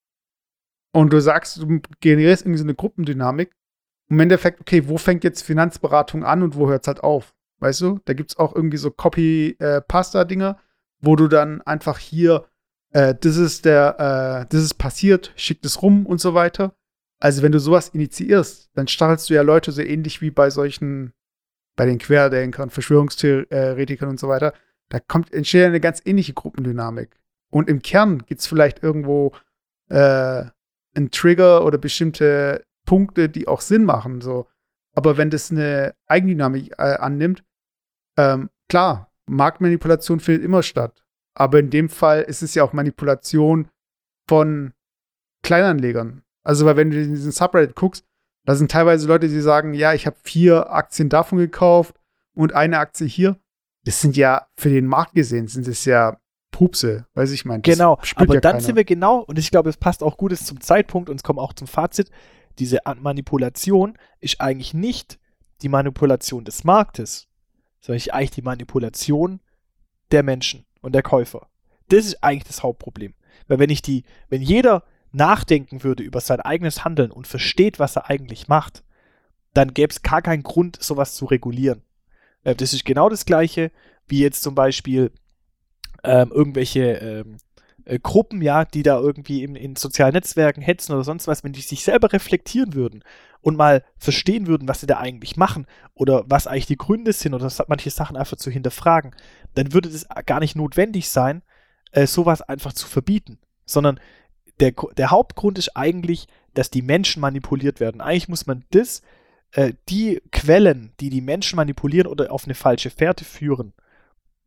und 0.94 1.12
du 1.12 1.20
sagst, 1.22 1.58
du 1.58 1.82
generierst 2.02 2.44
irgendwie 2.44 2.60
so 2.60 2.64
eine 2.64 2.76
Gruppendynamik. 2.76 3.52
Im 4.10 4.20
Endeffekt, 4.20 4.62
okay, 4.62 4.88
wo 4.88 4.98
fängt 4.98 5.24
jetzt 5.24 5.42
Finanzberatung 5.42 6.24
an 6.24 6.44
und 6.44 6.56
wo 6.56 6.70
hört 6.70 6.84
es 6.84 6.88
halt 6.88 7.04
auf? 7.04 7.34
Weißt 7.60 7.82
du? 7.82 8.00
Da 8.06 8.14
gibt 8.14 8.32
es 8.32 8.38
auch 8.38 8.56
irgendwie 8.56 8.78
so 8.78 8.92
Copy-Pasta-Dinger, 8.92 10.60
wo 11.02 11.16
du 11.16 11.28
dann 11.28 11.62
einfach 11.64 11.98
hier, 11.98 12.46
äh, 12.92 13.16
das 13.20 13.38
ist 13.38 13.66
der, 13.66 14.44
äh, 14.44 14.46
das 14.50 14.62
ist 14.62 14.76
passiert, 14.76 15.34
schick 15.36 15.64
das 15.64 15.82
rum 15.82 16.06
und 16.06 16.22
so 16.22 16.36
weiter. 16.36 16.77
Also, 17.20 17.42
wenn 17.42 17.52
du 17.52 17.60
sowas 17.60 17.90
initiierst, 17.90 18.70
dann 18.74 18.88
stachelst 18.88 19.30
du 19.30 19.34
ja 19.34 19.42
Leute 19.42 19.72
so 19.72 19.82
ähnlich 19.82 20.22
wie 20.22 20.32
bei 20.32 20.50
solchen, 20.50 21.14
bei 21.76 21.86
den 21.86 21.98
Querdenkern, 21.98 22.70
Verschwörungstheoretikern 22.70 24.10
und 24.10 24.20
so 24.20 24.28
weiter. 24.28 24.54
Da 24.90 25.00
kommt, 25.00 25.34
entsteht 25.34 25.66
eine 25.66 25.80
ganz 25.80 26.02
ähnliche 26.06 26.34
Gruppendynamik. 26.34 27.18
Und 27.50 27.70
im 27.70 27.82
Kern 27.82 28.20
gibt 28.26 28.42
es 28.42 28.48
vielleicht 28.48 28.84
irgendwo 28.84 29.34
äh, 29.90 30.46
ein 30.96 31.12
Trigger 31.12 31.66
oder 31.66 31.78
bestimmte 31.78 32.64
Punkte, 32.86 33.30
die 33.30 33.48
auch 33.48 33.62
Sinn 33.62 33.86
machen. 33.86 34.22
So. 34.22 34.48
Aber 34.94 35.18
wenn 35.18 35.30
das 35.30 35.52
eine 35.52 35.94
Eigendynamik 36.08 36.74
äh, 36.78 36.96
annimmt, 36.98 37.44
ähm, 38.18 38.50
klar, 38.70 39.12
Marktmanipulation 39.28 40.20
findet 40.20 40.44
immer 40.44 40.64
statt. 40.64 41.04
Aber 41.36 41.60
in 41.60 41.70
dem 41.70 41.90
Fall 41.90 42.24
ist 42.24 42.42
es 42.42 42.56
ja 42.56 42.64
auch 42.64 42.74
Manipulation 42.74 43.70
von 44.28 44.74
Kleinanlegern. 45.44 46.24
Also, 46.48 46.66
weil 46.66 46.78
wenn 46.78 46.92
du 46.92 47.02
in 47.02 47.14
diesen 47.14 47.34
Subreddit 47.34 47.76
guckst, 47.76 48.06
da 48.46 48.56
sind 48.56 48.72
teilweise 48.72 49.06
Leute, 49.06 49.28
die 49.28 49.42
sagen, 49.42 49.74
ja, 49.74 49.94
ich 49.94 50.06
habe 50.06 50.16
vier 50.24 50.72
Aktien 50.72 51.10
davon 51.10 51.40
gekauft 51.40 52.00
und 52.34 52.56
eine 52.56 52.80
Aktie 52.80 53.06
hier. 53.06 53.38
Das 53.84 54.00
sind 54.00 54.16
ja 54.16 54.48
für 54.56 54.70
den 54.70 54.86
Markt 54.86 55.14
gesehen, 55.14 55.50
sind 55.50 55.68
es 55.68 55.84
ja 55.84 56.18
Pupse, 56.52 57.06
weiß 57.16 57.32
ich 57.32 57.44
mein. 57.44 57.64
Genau, 57.64 58.00
aber 58.16 58.36
ja 58.36 58.40
dann 58.40 58.54
keiner. 58.54 58.64
sind 58.64 58.78
wir 58.78 58.86
genau, 58.86 59.20
und 59.20 59.38
ich 59.38 59.52
glaube, 59.52 59.70
es 59.70 59.76
passt 59.76 60.02
auch 60.02 60.16
gut 60.16 60.38
zum 60.38 60.62
Zeitpunkt 60.62 61.10
und 61.10 61.18
es 61.18 61.24
kommt 61.24 61.40
auch 61.40 61.52
zum 61.52 61.68
Fazit, 61.68 62.12
diese 62.60 62.80
Manipulation 62.98 63.98
ist 64.22 64.40
eigentlich 64.40 64.74
nicht 64.74 65.20
die 65.62 65.70
Manipulation 65.70 66.46
des 66.46 66.64
Marktes, 66.64 67.28
sondern 67.82 68.02
eigentlich 68.12 68.32
die 68.32 68.42
Manipulation 68.42 69.42
der 70.12 70.24
Menschen 70.24 70.66
und 70.80 70.96
der 70.96 71.04
Käufer. 71.04 71.50
Das 71.90 72.06
ist 72.06 72.24
eigentlich 72.24 72.46
das 72.46 72.64
Hauptproblem. 72.64 73.16
Weil 73.50 73.60
wenn 73.60 73.70
ich 73.70 73.82
die, 73.82 74.06
wenn 74.30 74.42
jeder 74.42 74.86
nachdenken 75.18 75.84
würde 75.84 76.04
über 76.04 76.22
sein 76.22 76.40
eigenes 76.40 76.86
Handeln 76.86 77.12
und 77.12 77.28
versteht, 77.28 77.80
was 77.80 77.96
er 77.96 78.10
eigentlich 78.10 78.48
macht, 78.48 78.84
dann 79.54 79.74
gäbe 79.74 79.92
es 79.92 80.02
gar 80.02 80.22
keinen 80.22 80.44
Grund, 80.44 80.82
sowas 80.82 81.16
zu 81.16 81.26
regulieren. 81.26 81.82
Äh, 82.44 82.56
das 82.56 82.74
ist 82.74 82.86
genau 82.86 83.10
das 83.10 83.26
Gleiche, 83.26 83.72
wie 84.08 84.22
jetzt 84.22 84.44
zum 84.44 84.56
Beispiel 84.56 85.12
ähm, 86.04 86.32
irgendwelche 86.32 86.94
ähm, 86.94 87.38
äh, 87.86 88.00
Gruppen, 88.00 88.42
ja, 88.42 88.66
die 88.66 88.84
da 88.84 89.00
irgendwie 89.00 89.44
in, 89.44 89.56
in 89.56 89.76
sozialen 89.76 90.14
Netzwerken 90.14 90.62
hetzen 90.62 90.94
oder 90.94 91.04
sonst 91.04 91.28
was, 91.28 91.44
wenn 91.44 91.54
die 91.54 91.62
sich 91.62 91.84
selber 91.84 92.14
reflektieren 92.14 92.74
würden 92.74 93.04
und 93.42 93.56
mal 93.56 93.84
verstehen 93.98 94.48
würden, 94.48 94.68
was 94.68 94.82
sie 94.82 94.88
da 94.88 94.98
eigentlich 94.98 95.38
machen 95.38 95.66
oder 95.94 96.24
was 96.28 96.48
eigentlich 96.48 96.68
die 96.68 96.78
Gründe 96.78 97.14
sind 97.14 97.34
oder 97.34 97.52
manche 97.68 97.90
Sachen 97.90 98.18
einfach 98.18 98.38
zu 98.38 98.52
hinterfragen, 98.52 99.16
dann 99.56 99.74
würde 99.74 99.90
es 99.90 100.08
gar 100.26 100.40
nicht 100.40 100.56
notwendig 100.56 101.10
sein, 101.10 101.42
äh, 101.92 102.08
sowas 102.08 102.42
einfach 102.42 102.74
zu 102.74 102.88
verbieten, 102.88 103.40
sondern 103.66 104.00
der, 104.60 104.74
der 104.98 105.12
Hauptgrund 105.12 105.58
ist 105.58 105.76
eigentlich, 105.76 106.28
dass 106.54 106.70
die 106.70 106.82
Menschen 106.82 107.22
manipuliert 107.22 107.80
werden. 107.80 108.02
Eigentlich 108.02 108.30
muss 108.30 108.48
man 108.48 108.64
das 108.72 109.02
äh, 109.52 109.74
die 109.90 110.22
Quellen, 110.32 110.94
die 111.00 111.10
die 111.10 111.22
Menschen 111.22 111.56
manipulieren 111.56 112.08
oder 112.08 112.32
auf 112.32 112.46
eine 112.46 112.56
falsche 112.56 112.90
Fährte 112.90 113.26
führen, 113.26 113.74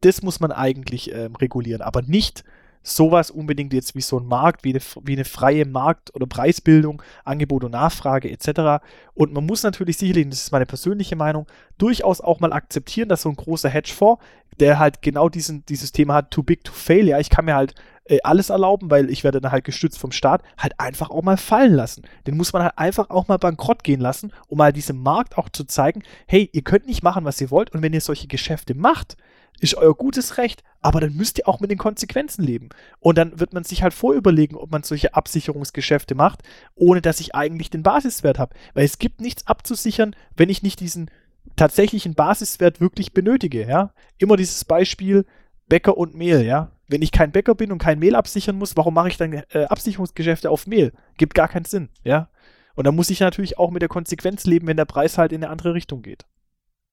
das 0.01 0.23
muss 0.23 0.41
man 0.41 0.53
eigentlich 0.53 1.12
ähm, 1.12 1.37
regulieren, 1.37 1.82
aber 1.82 2.03
nicht 2.03 2.45
sowas 2.82 3.31
unbedingt 3.31 3.74
jetzt 3.74 3.95
wie 3.95 4.01
so 4.01 4.19
ein 4.19 4.27
Markt, 4.27 4.65
wie 4.65 4.70
eine, 4.70 4.81
wie 5.03 5.12
eine 5.12 5.27
freie 5.27 5.66
Markt- 5.66 6.15
oder 6.15 6.27
Preisbildung, 6.27 7.03
Angebot 7.24 7.65
und 7.65 7.73
Nachfrage 7.73 8.31
etc. 8.31 8.82
Und 9.12 9.35
man 9.35 9.45
muss 9.45 9.62
natürlich 9.62 9.99
sicherlich, 9.99 10.28
das 10.31 10.45
ist 10.45 10.53
meine 10.53 10.65
persönliche 10.65 11.16
Meinung, 11.16 11.47
durchaus 11.77 12.23
auch 12.23 12.41
mal 12.41 12.55
akzeptieren, 12.55 13.11
dass 13.11 13.23
so 13.23 13.28
ein 13.28 13.37
großer 13.37 13.69
Hedgefonds, 13.69 14.23
der 14.59 14.78
halt 14.78 15.03
genau 15.03 15.28
diesen, 15.28 15.65
dieses 15.66 15.93
Thema 15.93 16.15
hat, 16.15 16.31
too 16.31 16.43
big 16.43 16.65
to 16.65 16.73
fail, 16.73 17.07
ja, 17.07 17.19
ich 17.19 17.28
kann 17.28 17.45
mir 17.45 17.55
halt 17.55 17.74
äh, 18.11 18.19
alles 18.24 18.51
erlauben, 18.51 18.91
weil 18.91 19.09
ich 19.09 19.24
werde 19.24 19.41
dann 19.41 19.53
halt 19.53 19.65
gestützt 19.65 19.99
vom 19.99 20.12
Staat, 20.12 20.43
halt 20.59 20.78
einfach 20.78 21.11
auch 21.11 21.23
mal 21.23 21.37
fallen 21.37 21.73
lassen. 21.73 22.03
Den 22.27 22.37
muss 22.37 22.53
man 22.53 22.62
halt 22.62 22.77
einfach 22.77 23.09
auch 23.09 23.28
mal 23.28 23.39
bankrott 23.39 23.85
gehen 23.85 24.01
lassen, 24.01 24.32
um 24.49 24.59
mal 24.59 24.73
diesem 24.73 25.01
Markt 25.03 25.39
auch 25.39 25.49
zu 25.49 25.65
zeigen, 25.65 26.03
hey, 26.27 26.51
ihr 26.53 26.62
könnt 26.62 26.87
nicht 26.87 27.03
machen, 27.03 27.24
was 27.24 27.41
ihr 27.41 27.51
wollt 27.51 27.70
und 27.73 27.82
wenn 27.82 27.93
ihr 27.93 28.01
solche 28.01 28.27
Geschäfte 28.27 28.74
macht, 28.74 29.16
ist 29.61 29.74
euer 29.74 29.95
gutes 29.95 30.39
Recht, 30.39 30.65
aber 30.81 31.01
dann 31.01 31.15
müsst 31.15 31.39
ihr 31.39 31.47
auch 31.47 31.61
mit 31.61 31.70
den 31.70 31.78
Konsequenzen 31.78 32.43
leben. 32.43 32.70
Und 32.99 33.19
dann 33.19 33.39
wird 33.39 33.53
man 33.53 33.62
sich 33.62 33.82
halt 33.82 33.95
vorüberlegen, 33.95 34.57
ob 34.57 34.70
man 34.70 34.82
solche 34.82 35.15
Absicherungsgeschäfte 35.15 36.15
macht, 36.15 36.43
ohne 36.74 37.03
dass 37.03 37.20
ich 37.20 37.35
eigentlich 37.35 37.70
den 37.70 37.82
Basiswert 37.82 38.39
habe. 38.39 38.55
Weil 38.74 38.87
es 38.87 38.99
gibt 38.99 39.20
nichts 39.20 39.47
abzusichern, 39.47 40.16
wenn 40.35 40.49
ich 40.49 40.62
nicht 40.62 40.81
diesen 40.81 41.11
tatsächlichen 41.57 42.15
Basiswert 42.15 42.81
wirklich 42.81 43.12
benötige, 43.12 43.66
ja. 43.66 43.93
Immer 44.19 44.37
dieses 44.37 44.65
Beispiel 44.65 45.27
Bäcker 45.69 45.97
und 45.97 46.15
Mehl, 46.15 46.43
ja. 46.45 46.73
Wenn 46.91 47.03
ich 47.03 47.12
kein 47.12 47.33
Bäcker 47.33 47.55
bin 47.55 47.73
und 47.73 47.79
kein 47.79 47.99
Mehl 47.99 48.17
absichern 48.17 48.57
muss, 48.57 48.77
warum 48.77 48.95
mache 48.95 49.09
ich 49.09 49.17
dann 49.17 49.33
äh, 49.33 49.65
Absicherungsgeschäfte 49.69 50.51
auf 50.51 50.67
Mehl? 50.67 50.93
Gibt 51.17 51.35
gar 51.35 51.49
keinen 51.49 51.65
Sinn, 51.65 51.89
ja. 52.03 52.29
Und 52.75 52.87
dann 52.87 52.97
muss 52.97 53.11
ich 53.11 53.21
natürlich 53.21 53.59
auch 53.59 53.71
mit 53.71 53.83
der 53.83 53.89
Konsequenz 53.89 54.45
leben, 54.45 54.67
wenn 54.67 54.77
der 54.77 54.85
Preis 54.85 55.19
halt 55.19 55.33
in 55.33 55.43
eine 55.43 55.51
andere 55.51 55.75
Richtung 55.75 56.03
geht. 56.03 56.25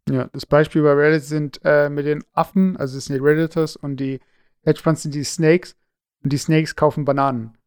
Ja, 0.10 0.30
das 0.34 0.46
Beispiel 0.46 0.84
bei 0.84 0.94
Reddit 0.94 1.24
sind 1.24 1.60
äh, 1.64 1.90
mit 1.90 2.06
den 2.06 2.24
Affen, 2.34 2.78
also 2.78 2.98
es 2.98 3.06
sind 3.06 3.16
die 3.16 3.22
Redditors 3.22 3.76
und 3.76 3.98
die 3.98 4.20
Hedgefunds 4.64 5.04
sind 5.04 5.16
die 5.16 5.24
Snakes 5.24 5.76
und 6.24 6.32
die 6.32 6.38
Snakes 6.38 6.76
kaufen 6.76 7.06
Bananen. 7.06 7.58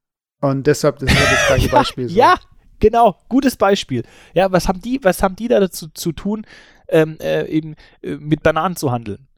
Und 0.40 0.66
deshalb, 0.66 0.98
das 0.98 1.12
ist 1.12 1.18
ja 1.18 1.30
das 1.30 1.46
gleiche 1.46 1.68
Beispiel. 1.70 2.08
So. 2.08 2.18
Ja, 2.18 2.38
genau, 2.78 3.18
gutes 3.28 3.56
Beispiel. 3.56 4.04
Ja, 4.32 4.50
was 4.50 4.68
haben 4.68 4.80
die, 4.80 5.00
was 5.02 5.22
haben 5.22 5.36
die 5.36 5.48
da 5.48 5.60
dazu 5.60 5.88
zu 5.88 6.12
tun, 6.12 6.46
ähm, 6.88 7.18
äh, 7.20 7.46
eben 7.46 7.74
äh, 8.02 8.16
mit 8.16 8.42
Bananen 8.42 8.76
zu 8.76 8.90
handeln? 8.90 9.28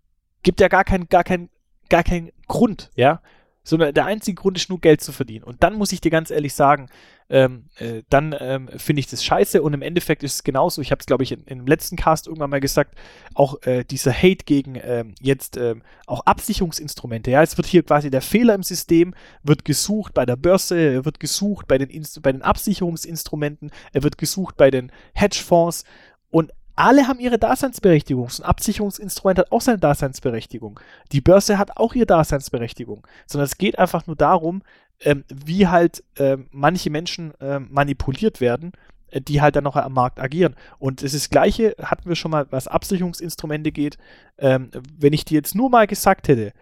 Gibt 0.43 0.60
ja 0.60 0.69
gar 0.69 0.85
keinen, 0.85 1.09
gar 1.09 1.24
keinen, 1.24 1.51
gar 1.89 2.05
keinen 2.05 2.31
Grund, 2.52 2.90
ja 2.94 3.20
sondern 3.64 3.94
der 3.94 4.06
einzige 4.06 4.34
Grund 4.34 4.56
ist 4.56 4.68
nur 4.68 4.80
Geld 4.80 5.00
zu 5.00 5.12
verdienen. 5.12 5.44
Und 5.44 5.62
dann 5.62 5.74
muss 5.74 5.92
ich 5.92 6.00
dir 6.00 6.10
ganz 6.10 6.30
ehrlich 6.30 6.54
sagen, 6.54 6.88
ähm, 7.28 7.66
äh, 7.76 8.02
dann 8.10 8.34
ähm, 8.38 8.68
finde 8.76 9.00
ich 9.00 9.06
das 9.06 9.24
scheiße 9.24 9.62
und 9.62 9.72
im 9.72 9.82
Endeffekt 9.82 10.22
ist 10.22 10.34
es 10.34 10.44
genauso. 10.44 10.82
Ich 10.82 10.90
habe 10.90 11.00
es, 11.00 11.06
glaube 11.06 11.22
ich, 11.22 11.32
in, 11.32 11.44
dem 11.44 11.66
letzten 11.66 11.96
Cast 11.96 12.26
irgendwann 12.26 12.50
mal 12.50 12.60
gesagt, 12.60 12.96
auch 13.34 13.62
äh, 13.62 13.84
dieser 13.84 14.12
Hate 14.12 14.44
gegen 14.44 14.78
ähm, 14.82 15.14
jetzt 15.20 15.56
ähm, 15.56 15.82
auch 16.06 16.26
Absicherungsinstrumente. 16.26 17.30
Ja, 17.30 17.42
es 17.42 17.56
wird 17.56 17.66
hier 17.66 17.84
quasi 17.84 18.10
der 18.10 18.20
Fehler 18.20 18.54
im 18.54 18.64
System, 18.64 19.14
wird 19.42 19.64
gesucht 19.64 20.12
bei 20.12 20.26
der 20.26 20.36
Börse, 20.36 21.04
wird 21.04 21.20
gesucht 21.20 21.68
bei 21.68 21.78
den, 21.78 21.88
Inst 21.88 22.20
bei 22.22 22.32
den 22.32 22.42
Absicherungsinstrumenten, 22.42 23.70
er 23.92 24.02
wird 24.02 24.18
gesucht 24.18 24.56
bei 24.56 24.70
den 24.70 24.90
Hedgefonds 25.14 25.84
und 26.30 26.52
alle 26.74 27.09
haben 27.09 27.20
ihre 27.20 27.39
Daseinsberechtigung. 27.39 28.28
So 28.28 28.43
ein 28.43 28.49
Absicherungsinstrument 28.49 29.39
hat 29.39 29.53
auch 29.53 29.61
seine 29.61 29.78
Daseinsberechtigung. 29.78 30.81
Die 31.12 31.20
Börse 31.20 31.59
hat 31.59 31.77
auch 31.77 31.94
ihre 31.94 32.07
Daseinsberechtigung. 32.07 33.07
Sondern 33.27 33.47
es 33.47 33.59
geht 33.59 33.78
einfach 33.78 34.07
nur 34.07 34.16
darum, 34.16 34.62
ähm, 35.01 35.24
wie 35.28 35.66
halt 35.66 36.03
ähm, 36.16 36.47
manche 36.51 36.90
Menschen 36.90 37.32
ähm, 37.40 37.69
manipuliert 37.70 38.40
werden, 38.40 38.73
äh, 39.09 39.20
die 39.20 39.40
halt 39.40 39.57
dann 39.57 39.65
noch 39.65 39.77
am 39.77 39.93
Markt 39.93 40.20
agieren. 40.20 40.57
Und 40.78 41.03
das, 41.03 41.15
ist 41.15 41.27
das 41.27 41.31
Gleiche 41.31 41.74
hatten 41.82 42.09
wir 42.09 42.16
schon 42.16 42.31
mal, 42.31 42.47
was 42.51 42.69
Absicherungsinstrumente 42.69 43.73
geht. 43.73 43.99
Ähm, 44.39 44.70
wenn 44.99 45.12
ich 45.12 45.24
dir 45.24 45.35
jetzt 45.35 45.55
nur 45.55 45.70
mal 45.70 45.86
gesagt 45.86 46.28
hätte, 46.28 46.53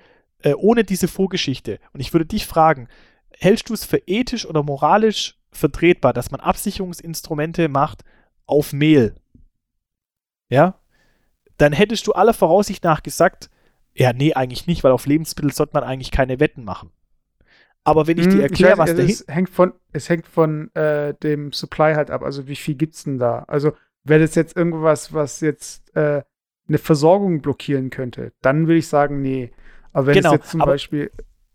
äh, 0.43 0.55
ohne 0.55 0.85
diese 0.85 1.09
Vorgeschichte, 1.09 1.78
und 1.93 2.01
ich 2.01 2.12
würde 2.12 2.27
dich 2.27 2.47
fragen, 2.47 2.89
hältst 3.39 3.69
du 3.69 3.74
es 3.74 3.85
für 3.85 4.03
ethisch 4.07 4.47
oder 4.47 4.62
moralisch 4.62 5.37
vertretbar, 5.53 6.12
dass 6.12 6.31
man 6.31 6.41
Absicherungsinstrumente 6.41 7.69
macht 7.69 8.03
auf 8.47 8.73
Mehl? 8.73 9.15
Ja, 10.51 10.78
dann 11.56 11.72
hättest 11.72 12.06
du 12.06 12.12
aller 12.12 12.35
Voraussicht 12.35 12.85
nach 12.85 13.02
gesagt, 13.02 13.48
ja, 13.94 14.12
nee, 14.12 14.35
eigentlich 14.35 14.66
nicht, 14.66 14.85
weil 14.85 14.93
auf 14.93 15.06
Lebensmittel 15.06 15.52
sollte 15.52 15.72
man 15.74 15.85
eigentlich 15.85 16.10
keine 16.10 16.40
Wetten 16.40 16.64
machen. 16.64 16.90
Aber 17.82 18.06
wenn 18.06 18.18
ich 18.18 18.27
dir 18.27 18.35
hm, 18.35 18.40
erkläre, 18.43 18.78
was 18.78 18.90
also 18.90 19.02
es 19.02 19.24
hängt 19.27 19.48
von, 19.48 19.72
es 19.93 20.09
hängt 20.09 20.27
von 20.27 20.74
äh, 20.74 21.14
dem 21.14 21.52
Supply 21.52 21.94
halt 21.94 22.10
ab, 22.10 22.22
also 22.22 22.47
wie 22.47 22.56
viel 22.56 22.74
gibt's 22.74 23.05
denn 23.05 23.18
da? 23.18 23.44
Also 23.48 23.72
wäre 24.05 24.20
das 24.20 24.35
jetzt 24.35 24.56
irgendwas, 24.56 25.14
was 25.14 25.40
jetzt 25.40 25.94
äh, 25.97 26.22
eine 26.68 26.78
Versorgung 26.78 27.40
blockieren 27.40 27.90
könnte, 27.90 28.32
dann 28.43 28.66
würde 28.66 28.78
ich 28.78 28.89
sagen, 28.89 29.22
nee. 29.22 29.52
Aber 29.93 30.06
wenn 30.06 30.14
genau, 30.14 30.28
es 30.28 30.40
jetzt 30.40 30.51
zum 30.51 30.60
aber, 30.60 30.72
Beispiel 30.72 31.10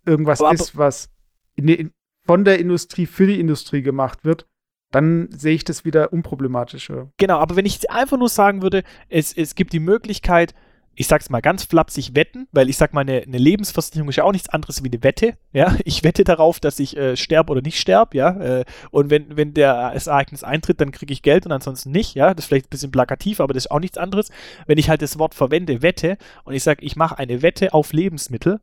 irgendwas 0.05 0.41
aber, 0.41 0.53
ist, 0.53 0.77
was 0.77 1.09
in, 1.55 1.67
in, 1.67 1.91
von 2.25 2.43
der 2.43 2.59
Industrie 2.59 3.05
für 3.05 3.27
die 3.27 3.39
Industrie 3.39 3.81
gemacht 3.81 4.25
wird, 4.25 4.47
dann 4.95 5.27
sehe 5.29 5.53
ich 5.53 5.65
das 5.65 5.83
wieder 5.83 6.13
unproblematischer. 6.13 7.09
Genau, 7.17 7.37
aber 7.39 7.57
wenn 7.57 7.65
ich 7.65 7.91
einfach 7.91 8.17
nur 8.17 8.29
sagen 8.29 8.61
würde, 8.61 8.83
es, 9.09 9.33
es 9.33 9.55
gibt 9.55 9.73
die 9.73 9.81
Möglichkeit, 9.81 10.53
ich 10.95 11.07
sag's 11.07 11.29
mal 11.29 11.41
ganz 11.41 11.65
flapsig, 11.65 12.15
wetten, 12.15 12.47
weil 12.53 12.69
ich 12.69 12.77
sag 12.77 12.93
mal, 12.93 13.01
eine, 13.01 13.23
eine 13.23 13.37
Lebensversicherung 13.37 14.07
ist 14.07 14.15
ja 14.15 14.23
auch 14.23 14.31
nichts 14.31 14.47
anderes 14.47 14.81
wie 14.85 14.87
eine 14.87 15.03
Wette, 15.03 15.33
ja. 15.51 15.75
Ich 15.83 16.05
wette 16.05 16.23
darauf, 16.23 16.61
dass 16.61 16.79
ich 16.79 16.95
äh, 16.95 17.17
sterbe 17.17 17.51
oder 17.51 17.61
nicht 17.61 17.77
sterbe, 17.77 18.17
ja. 18.17 18.29
Äh, 18.39 18.65
und 18.91 19.09
wenn, 19.09 19.35
wenn 19.35 19.53
der, 19.53 19.91
das 19.93 20.07
Ereignis 20.07 20.45
eintritt, 20.45 20.79
dann 20.79 20.91
kriege 20.91 21.11
ich 21.11 21.21
Geld 21.21 21.45
und 21.45 21.51
ansonsten 21.51 21.91
nicht, 21.91 22.15
ja. 22.15 22.33
Das 22.33 22.45
ist 22.45 22.47
vielleicht 22.47 22.67
ein 22.67 22.69
bisschen 22.69 22.91
plakativ, 22.91 23.41
aber 23.41 23.53
das 23.53 23.65
ist 23.65 23.71
auch 23.71 23.81
nichts 23.81 23.97
anderes. 23.97 24.29
Wenn 24.65 24.77
ich 24.77 24.89
halt 24.89 25.01
das 25.01 25.19
Wort 25.19 25.35
verwende, 25.35 25.81
Wette, 25.81 26.17
und 26.45 26.53
ich 26.53 26.63
sage, 26.63 26.85
ich 26.85 26.95
mache 26.95 27.17
eine 27.19 27.41
Wette 27.41 27.73
auf 27.73 27.91
Lebensmittel, 27.91 28.61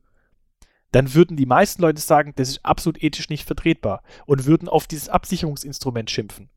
dann 0.93 1.15
würden 1.15 1.37
die 1.37 1.47
meisten 1.47 1.83
Leute 1.83 2.01
sagen, 2.01 2.33
das 2.37 2.49
ist 2.49 2.65
absolut 2.65 3.03
ethisch 3.03 3.29
nicht 3.29 3.47
vertretbar 3.47 4.03
und 4.27 4.47
würden 4.47 4.69
auf 4.69 4.87
dieses 4.87 5.09
Absicherungsinstrument 5.09 6.11
schimpfen. 6.11 6.49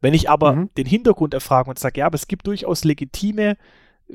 Wenn 0.00 0.14
ich 0.14 0.28
aber 0.28 0.54
mhm. 0.54 0.70
den 0.76 0.86
Hintergrund 0.86 1.34
erfrage 1.34 1.70
und 1.70 1.78
sage, 1.78 2.00
ja, 2.00 2.06
aber 2.06 2.16
es 2.16 2.28
gibt 2.28 2.46
durchaus 2.46 2.84
legitime 2.84 3.56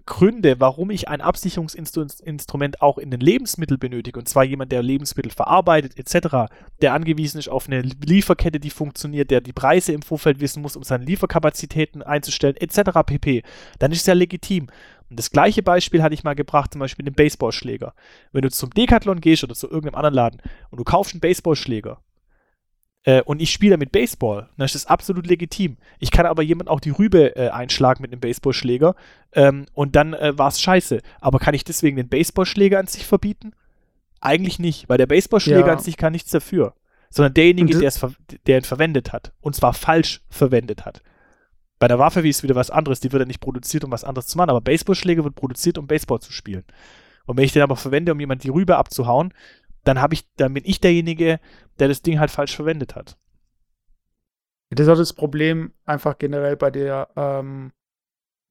Gründe, 0.06 0.60
warum 0.60 0.92
ich 0.92 1.08
ein 1.08 1.22
Absicherungsinstrument 1.22 2.82
auch 2.82 2.98
in 2.98 3.10
den 3.10 3.20
Lebensmitteln 3.20 3.80
benötige, 3.80 4.20
und 4.20 4.28
zwar 4.28 4.44
jemand, 4.44 4.72
der 4.72 4.84
Lebensmittel 4.84 5.32
verarbeitet 5.32 5.98
etc., 5.98 6.52
der 6.82 6.94
angewiesen 6.94 7.40
ist 7.40 7.50
auf 7.50 7.68
eine 7.68 7.82
Lieferkette, 7.82 8.60
die 8.60 8.70
funktioniert, 8.70 9.32
der 9.32 9.42
die 9.42 9.54
Preise 9.54 9.94
im 9.94 10.02
Vorfeld 10.02 10.40
wissen 10.40 10.62
muss, 10.62 10.76
um 10.76 10.84
seine 10.84 11.06
Lieferkapazitäten 11.06 12.04
einzustellen 12.04 12.58
etc. 12.58 13.00
pp., 13.06 13.44
dann 13.80 13.92
ist 13.92 14.02
es 14.02 14.06
ja 14.06 14.14
legitim. 14.14 14.68
Und 15.10 15.18
das 15.18 15.32
gleiche 15.32 15.64
Beispiel 15.64 16.04
hatte 16.04 16.14
ich 16.14 16.24
mal 16.24 16.36
gebracht, 16.36 16.74
zum 16.74 16.80
Beispiel 16.80 17.06
den 17.06 17.14
Baseballschläger. 17.14 17.94
Wenn 18.32 18.42
du 18.42 18.52
zum 18.52 18.72
Decathlon 18.72 19.22
gehst 19.22 19.44
oder 19.44 19.56
zu 19.56 19.68
irgendeinem 19.68 19.96
anderen 19.96 20.16
Laden 20.16 20.42
und 20.70 20.80
du 20.80 20.84
kaufst 20.84 21.14
einen 21.14 21.22
Baseballschläger 21.22 22.02
äh, 23.04 23.22
und 23.22 23.42
ich 23.42 23.52
spiele 23.52 23.78
mit 23.78 23.92
Baseball, 23.92 24.50
dann 24.58 24.66
ist 24.66 24.76
das 24.76 24.86
absolut 24.86 25.28
legitim. 25.28 25.78
Ich 26.00 26.12
kann 26.12 26.26
aber 26.26 26.44
jemand 26.44 26.70
auch 26.70 26.82
die 26.82 26.90
Rübe 26.90 27.36
äh, 27.36 27.50
einschlagen 27.50 28.02
mit 28.02 28.12
einem 28.12 28.20
Baseballschläger 28.20 28.96
ähm, 29.34 29.66
und 29.74 29.96
dann 29.96 30.14
äh, 30.14 30.38
war 30.38 30.50
es 30.50 30.60
scheiße. 30.62 31.02
Aber 31.22 31.40
kann 31.40 31.54
ich 31.54 31.64
deswegen 31.64 31.96
den 31.96 32.10
Baseballschläger 32.10 32.80
an 32.80 32.88
sich 32.88 33.06
verbieten? 33.06 33.54
Eigentlich 34.20 34.60
nicht, 34.60 34.90
weil 34.90 34.98
der 34.98 35.06
Baseballschläger 35.06 35.68
ja. 35.68 35.74
an 35.74 35.80
sich 35.80 35.96
kann 35.96 36.12
nichts 36.12 36.32
dafür. 36.32 36.74
Sondern 37.10 37.34
derjenige, 37.34 37.80
der 38.46 38.58
ihn 38.58 38.64
verwendet 38.66 39.14
hat. 39.14 39.32
Und 39.40 39.56
zwar 39.56 39.74
falsch 39.74 40.22
verwendet 40.30 40.86
hat. 40.86 41.02
Bei 41.80 41.88
der 41.88 42.00
Waffe 42.00 42.24
wie 42.24 42.30
ist 42.30 42.44
wieder 42.44 42.56
was 42.56 42.72
anderes, 42.72 43.00
die 43.00 43.12
wird 43.12 43.22
ja 43.22 43.28
nicht 43.28 43.40
produziert, 43.42 43.84
um 43.84 43.92
was 43.92 44.04
anderes 44.04 44.28
zu 44.28 44.38
machen, 44.38 44.50
aber 44.50 44.62
Baseballschläge 44.62 45.24
wird 45.24 45.36
produziert, 45.36 45.78
um 45.78 45.88
Baseball 45.88 46.20
zu 46.20 46.32
spielen. 46.32 46.66
Und 47.26 47.38
wenn 47.38 47.44
ich 47.44 47.54
den 47.54 47.62
aber 47.62 47.76
verwende, 47.76 48.12
um 48.12 48.20
jemand 48.20 48.44
die 48.44 48.50
Rübe 48.50 48.78
abzuhauen, 48.78 49.34
dann 49.84 50.02
habe 50.02 50.14
ich, 50.14 50.28
dann 50.36 50.54
bin 50.54 50.64
ich 50.66 50.80
derjenige, 50.80 51.40
der 51.80 51.88
das 51.88 52.02
Ding 52.02 52.20
halt 52.20 52.32
falsch 52.32 52.56
verwendet 52.56 52.96
hat. 52.96 53.18
Das 54.70 54.86
ist 54.86 54.92
auch 54.92 54.98
das 54.98 55.14
Problem 55.14 55.74
einfach 55.86 56.18
generell 56.18 56.58
bei 56.58 56.72
der, 56.72 57.10
ähm, 57.16 57.72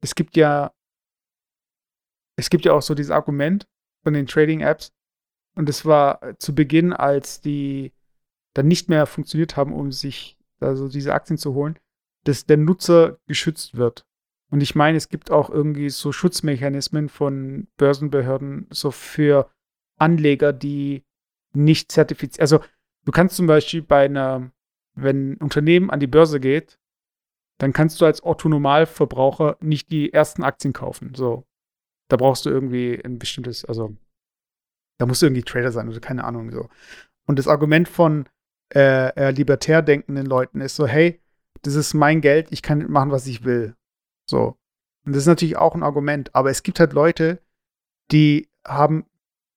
es 0.01 0.15
gibt 0.15 0.37
ja, 0.37 0.73
es 2.37 2.49
gibt 2.49 2.65
ja 2.65 2.73
auch 2.73 2.83
so 2.83 2.95
dieses 2.95 3.11
Argument 3.11 3.67
von 4.03 4.15
den 4.15 4.27
Trading-Apps, 4.27 4.93
und 5.57 5.71
es 5.71 5.85
war 5.85 6.39
zu 6.39 6.55
Beginn, 6.55 6.93
als 6.93 7.41
die 7.41 7.93
dann 8.55 8.69
nicht 8.69 8.89
mehr 8.89 9.07
funktioniert 9.07 9.57
haben, 9.57 9.73
um 9.73 9.91
sich 9.91 10.39
also 10.61 10.89
diese 10.89 11.15
Aktien 11.15 11.39
zu 11.39 11.55
holen, 11.55 11.79
dass 12.27 12.47
der 12.47 12.57
Nutzer 12.57 13.19
geschützt 13.27 13.77
wird. 13.77 14.05
Und 14.51 14.63
ich 14.63 14.75
meine, 14.75 14.97
es 14.97 15.09
gibt 15.09 15.31
auch 15.31 15.51
irgendwie 15.51 15.91
so 15.91 16.13
Schutzmechanismen 16.13 17.09
von 17.09 17.69
Börsenbehörden 17.77 18.67
so 18.71 18.91
für 18.91 19.51
Anleger, 19.97 20.53
die 20.53 21.05
nicht 21.53 21.91
zertifiziert. 21.91 22.41
Also 22.41 22.61
du 23.05 23.13
kannst 23.13 23.37
zum 23.37 23.47
Beispiel 23.47 23.83
bei 23.83 24.05
einer, 24.05 24.51
wenn 24.95 25.33
ein 25.33 25.37
Unternehmen 25.39 25.91
an 25.91 26.01
die 26.01 26.07
Börse 26.07 26.41
geht, 26.41 26.79
dann 27.59 27.73
kannst 27.73 28.01
du 28.01 28.05
als 28.05 28.23
Autonomalverbraucher 28.23 29.57
nicht 29.61 29.91
die 29.91 30.13
ersten 30.13 30.43
Aktien 30.43 30.73
kaufen. 30.73 31.15
So, 31.15 31.47
da 32.09 32.17
brauchst 32.17 32.45
du 32.45 32.51
irgendwie 32.51 33.01
ein 33.03 33.19
bestimmtes, 33.19 33.65
also 33.65 33.97
da 34.99 35.07
musst 35.07 35.23
du 35.23 35.27
irgendwie 35.27 35.43
Trader 35.43 35.73
sein 35.73 35.89
oder 35.89 36.01
keine 36.01 36.25
Ahnung 36.25 36.51
so. 36.51 36.69
Und 37.27 37.39
das 37.39 37.49
Argument 37.49 37.89
von 37.89 38.29
äh, 38.75 39.09
äh 39.17 39.31
libertär 39.31 39.83
denkenden 39.83 40.27
Leuten 40.27 40.61
ist 40.61 40.77
so, 40.77 40.87
hey, 40.87 41.21
das 41.63 41.75
ist 41.75 41.95
mein 41.95 42.21
Geld, 42.21 42.49
ich 42.51 42.63
kann 42.63 42.91
machen, 42.91 43.11
was 43.11 43.27
ich 43.27 43.45
will. 43.45 43.75
So. 44.29 44.57
Und 45.05 45.15
das 45.15 45.23
ist 45.23 45.29
natürlich 45.29 45.57
auch 45.57 45.75
ein 45.75 45.83
Argument. 45.83 46.35
Aber 46.35 46.51
es 46.51 46.63
gibt 46.63 46.81
halt 46.81 46.93
Leute, 46.93 47.41
die 48.11 48.49
haben, 48.67 49.07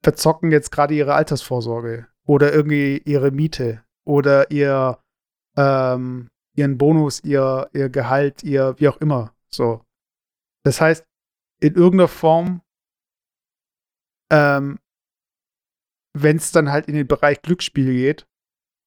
verzocken 0.04 0.52
jetzt 0.52 0.72
gerade 0.72 0.94
ihre 0.94 1.14
Altersvorsorge 1.14 2.08
oder 2.26 2.54
irgendwie 2.54 3.02
ihre 3.06 3.32
Miete 3.32 3.84
oder 4.06 4.52
ihr, 4.52 5.00
ähm, 5.58 6.30
ihren 6.56 6.78
Bonus, 6.78 7.24
ihr, 7.24 7.70
ihr 7.74 7.90
Gehalt, 7.90 8.44
ihr, 8.44 8.76
wie 8.78 8.88
auch 8.88 8.98
immer. 8.98 9.34
So. 9.50 9.84
Das 10.64 10.80
heißt, 10.80 11.06
in 11.60 11.76
irgendeiner 11.76 12.08
Form, 12.08 12.62
ähm, 14.32 14.80
wenn 16.14 16.38
es 16.38 16.52
dann 16.52 16.72
halt 16.72 16.88
in 16.88 16.96
den 16.96 17.08
Bereich 17.08 17.42
Glücksspiel 17.42 17.94
geht, 17.94 18.28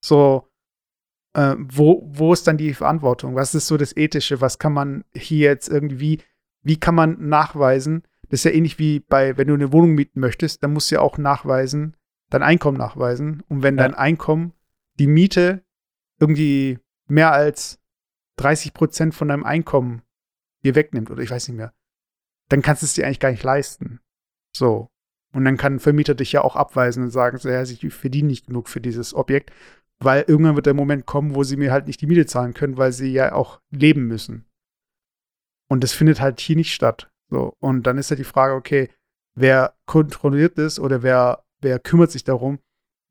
so, 0.04 0.48
äh, 1.34 1.56
wo, 1.58 2.08
wo 2.12 2.32
ist 2.32 2.46
dann 2.46 2.56
die 2.56 2.74
Verantwortung? 2.74 3.34
Was 3.34 3.54
ist 3.54 3.66
so 3.66 3.76
das 3.76 3.96
Ethische? 3.96 4.40
Was 4.40 4.58
kann 4.58 4.72
man 4.72 5.04
hier 5.14 5.48
jetzt 5.48 5.68
irgendwie, 5.68 6.20
wie 6.62 6.78
kann 6.78 6.94
man 6.94 7.28
nachweisen? 7.28 8.02
Das 8.28 8.40
ist 8.40 8.44
ja 8.44 8.50
ähnlich 8.52 8.78
wie 8.78 9.00
bei, 9.00 9.36
wenn 9.36 9.48
du 9.48 9.54
eine 9.54 9.72
Wohnung 9.72 9.94
mieten 9.94 10.20
möchtest, 10.20 10.62
dann 10.62 10.72
musst 10.72 10.90
du 10.90 10.96
ja 10.96 11.00
auch 11.00 11.18
nachweisen, 11.18 11.96
dein 12.30 12.42
Einkommen 12.42 12.78
nachweisen. 12.78 13.42
Und 13.48 13.62
wenn 13.62 13.76
ja. 13.76 13.82
dein 13.82 13.94
Einkommen 13.94 14.52
die 14.98 15.06
Miete 15.06 15.62
irgendwie 16.18 16.78
mehr 17.08 17.32
als 17.32 17.78
30 18.36 18.74
Prozent 18.74 19.14
von 19.14 19.28
deinem 19.28 19.44
Einkommen 19.44 20.02
dir 20.64 20.74
wegnimmt, 20.74 21.10
oder 21.10 21.22
ich 21.22 21.30
weiß 21.30 21.48
nicht 21.48 21.56
mehr, 21.56 21.74
dann 22.48 22.62
kannst 22.62 22.82
du 22.82 22.86
es 22.86 22.94
dir 22.94 23.06
eigentlich 23.06 23.20
gar 23.20 23.30
nicht 23.30 23.42
leisten. 23.42 24.00
So. 24.54 24.88
Und 25.34 25.44
dann 25.44 25.56
kann 25.56 25.74
ein 25.74 25.80
Vermieter 25.80 26.14
dich 26.14 26.32
ja 26.32 26.42
auch 26.42 26.56
abweisen 26.56 27.04
und 27.04 27.10
sagen, 27.10 27.38
so, 27.38 27.48
ja, 27.48 27.62
ich 27.62 27.94
verdiene 27.94 28.28
nicht 28.28 28.46
genug 28.46 28.68
für 28.68 28.80
dieses 28.80 29.14
Objekt, 29.14 29.50
weil 30.04 30.24
irgendwann 30.26 30.56
wird 30.56 30.66
der 30.66 30.74
Moment 30.74 31.06
kommen, 31.06 31.34
wo 31.34 31.44
sie 31.44 31.56
mir 31.56 31.72
halt 31.72 31.86
nicht 31.86 32.00
die 32.00 32.06
Miete 32.06 32.26
zahlen 32.26 32.54
können, 32.54 32.76
weil 32.76 32.92
sie 32.92 33.12
ja 33.12 33.32
auch 33.32 33.60
leben 33.70 34.06
müssen. 34.06 34.46
Und 35.68 35.82
das 35.82 35.92
findet 35.92 36.20
halt 36.20 36.40
hier 36.40 36.56
nicht 36.56 36.72
statt. 36.72 37.10
So. 37.30 37.54
Und 37.60 37.86
dann 37.86 37.98
ist 37.98 38.10
ja 38.10 38.16
die 38.16 38.24
Frage, 38.24 38.54
okay, 38.54 38.88
wer 39.34 39.74
kontrolliert 39.86 40.58
das 40.58 40.78
oder 40.78 41.02
wer, 41.02 41.44
wer 41.60 41.78
kümmert 41.78 42.10
sich 42.10 42.24
darum, 42.24 42.58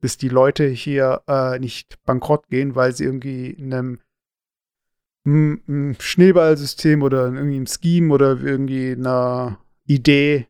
dass 0.01 0.17
die 0.17 0.29
Leute 0.29 0.67
hier 0.67 1.21
äh, 1.27 1.59
nicht 1.59 2.01
bankrott 2.03 2.47
gehen, 2.47 2.75
weil 2.75 2.93
sie 2.93 3.03
irgendwie 3.03 3.49
in 3.49 3.73
einem 3.73 3.99
ein 5.23 5.95
Schneeballsystem 5.99 7.03
oder 7.03 7.25
irgendwie 7.31 7.59
ein 7.59 7.67
Scheme 7.67 8.11
oder 8.11 8.41
irgendwie 8.41 8.93
einer 8.93 9.59
Idee 9.85 10.47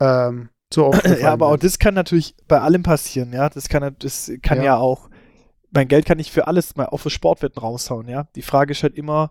ähm, 0.00 0.48
so 0.72 0.92
Ja, 1.20 1.32
aber 1.32 1.48
auch 1.48 1.56
das 1.56 1.78
kann 1.78 1.94
natürlich 1.94 2.34
bei 2.48 2.60
allem 2.60 2.82
passieren, 2.82 3.32
ja. 3.32 3.48
Das 3.48 3.68
kann, 3.68 3.94
das 3.98 4.32
kann 4.42 4.58
ja. 4.58 4.64
ja 4.64 4.76
auch, 4.76 5.09
mein 5.70 5.88
Geld 5.88 6.06
kann 6.06 6.18
ich 6.18 6.32
für 6.32 6.46
alles 6.46 6.76
mal, 6.76 6.86
auch 6.86 6.98
für 6.98 7.10
Sportwetten 7.10 7.60
raushauen, 7.60 8.08
ja. 8.08 8.28
Die 8.34 8.42
Frage 8.42 8.72
ist 8.72 8.82
halt 8.82 8.96
immer, 8.96 9.30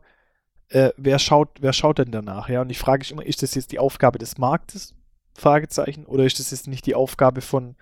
äh, 0.70 0.92
wer 0.98 1.20
schaut, 1.20 1.58
wer 1.62 1.74
schaut 1.74 1.98
denn 1.98 2.12
danach, 2.12 2.50
ja? 2.50 2.62
Und 2.62 2.70
die 2.70 2.76
Frage 2.76 3.04
ist 3.04 3.12
immer, 3.12 3.26
ist 3.26 3.44
das 3.44 3.56
jetzt 3.56 3.72
die 3.72 3.80
Aufgabe 3.80 4.20
des 4.20 4.38
Marktes? 4.38 4.96
Fragezeichen, 5.34 6.06
oder 6.06 6.26
ist 6.26 6.40
das 6.40 6.52
jetzt 6.52 6.68
nicht 6.68 6.86
die 6.86 6.96
Aufgabe 6.96 7.42
von, 7.42 7.76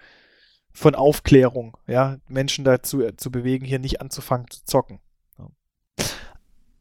von 0.72 0.96
Aufklärung, 0.96 1.78
ja, 1.88 2.18
Menschen 2.28 2.64
dazu 2.64 3.02
äh, 3.02 3.18
zu 3.18 3.32
bewegen, 3.32 3.66
hier 3.66 3.80
nicht 3.80 4.00
anzufangen 4.02 4.50
zu 4.50 4.64
zocken. 4.66 5.00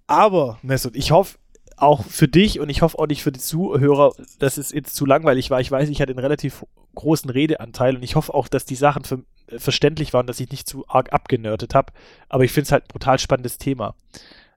Aber, 0.06 0.58
Mesut, 0.62 0.94
ich 0.94 1.10
hoffe 1.10 1.38
auch 1.76 2.04
für 2.04 2.28
dich 2.28 2.60
und 2.60 2.68
ich 2.68 2.82
hoffe 2.82 2.98
auch 2.98 3.06
nicht 3.06 3.22
für 3.22 3.32
die 3.32 3.40
Zuhörer, 3.40 4.12
dass 4.38 4.56
es 4.56 4.70
jetzt 4.70 4.94
zu 4.94 5.04
langweilig 5.04 5.50
war. 5.50 5.60
Ich 5.60 5.70
weiß, 5.70 5.88
ich 5.88 6.00
hatte 6.00 6.12
einen 6.12 6.20
relativ 6.20 6.64
großen 6.94 7.28
Redeanteil 7.28 7.96
und 7.96 8.02
ich 8.02 8.16
hoffe 8.16 8.32
auch, 8.32 8.48
dass 8.48 8.64
die 8.64 8.76
Sachen 8.76 9.04
für, 9.04 9.24
äh, 9.48 9.58
verständlich 9.58 10.12
waren, 10.12 10.26
dass 10.26 10.40
ich 10.40 10.50
nicht 10.50 10.68
zu 10.68 10.86
arg 10.88 11.12
abgenördet 11.12 11.74
habe. 11.74 11.92
Aber 12.28 12.44
ich 12.44 12.52
finde 12.52 12.66
es 12.66 12.72
halt 12.72 12.84
ein 12.84 12.88
brutal 12.88 13.18
spannendes 13.18 13.58
Thema. 13.58 13.94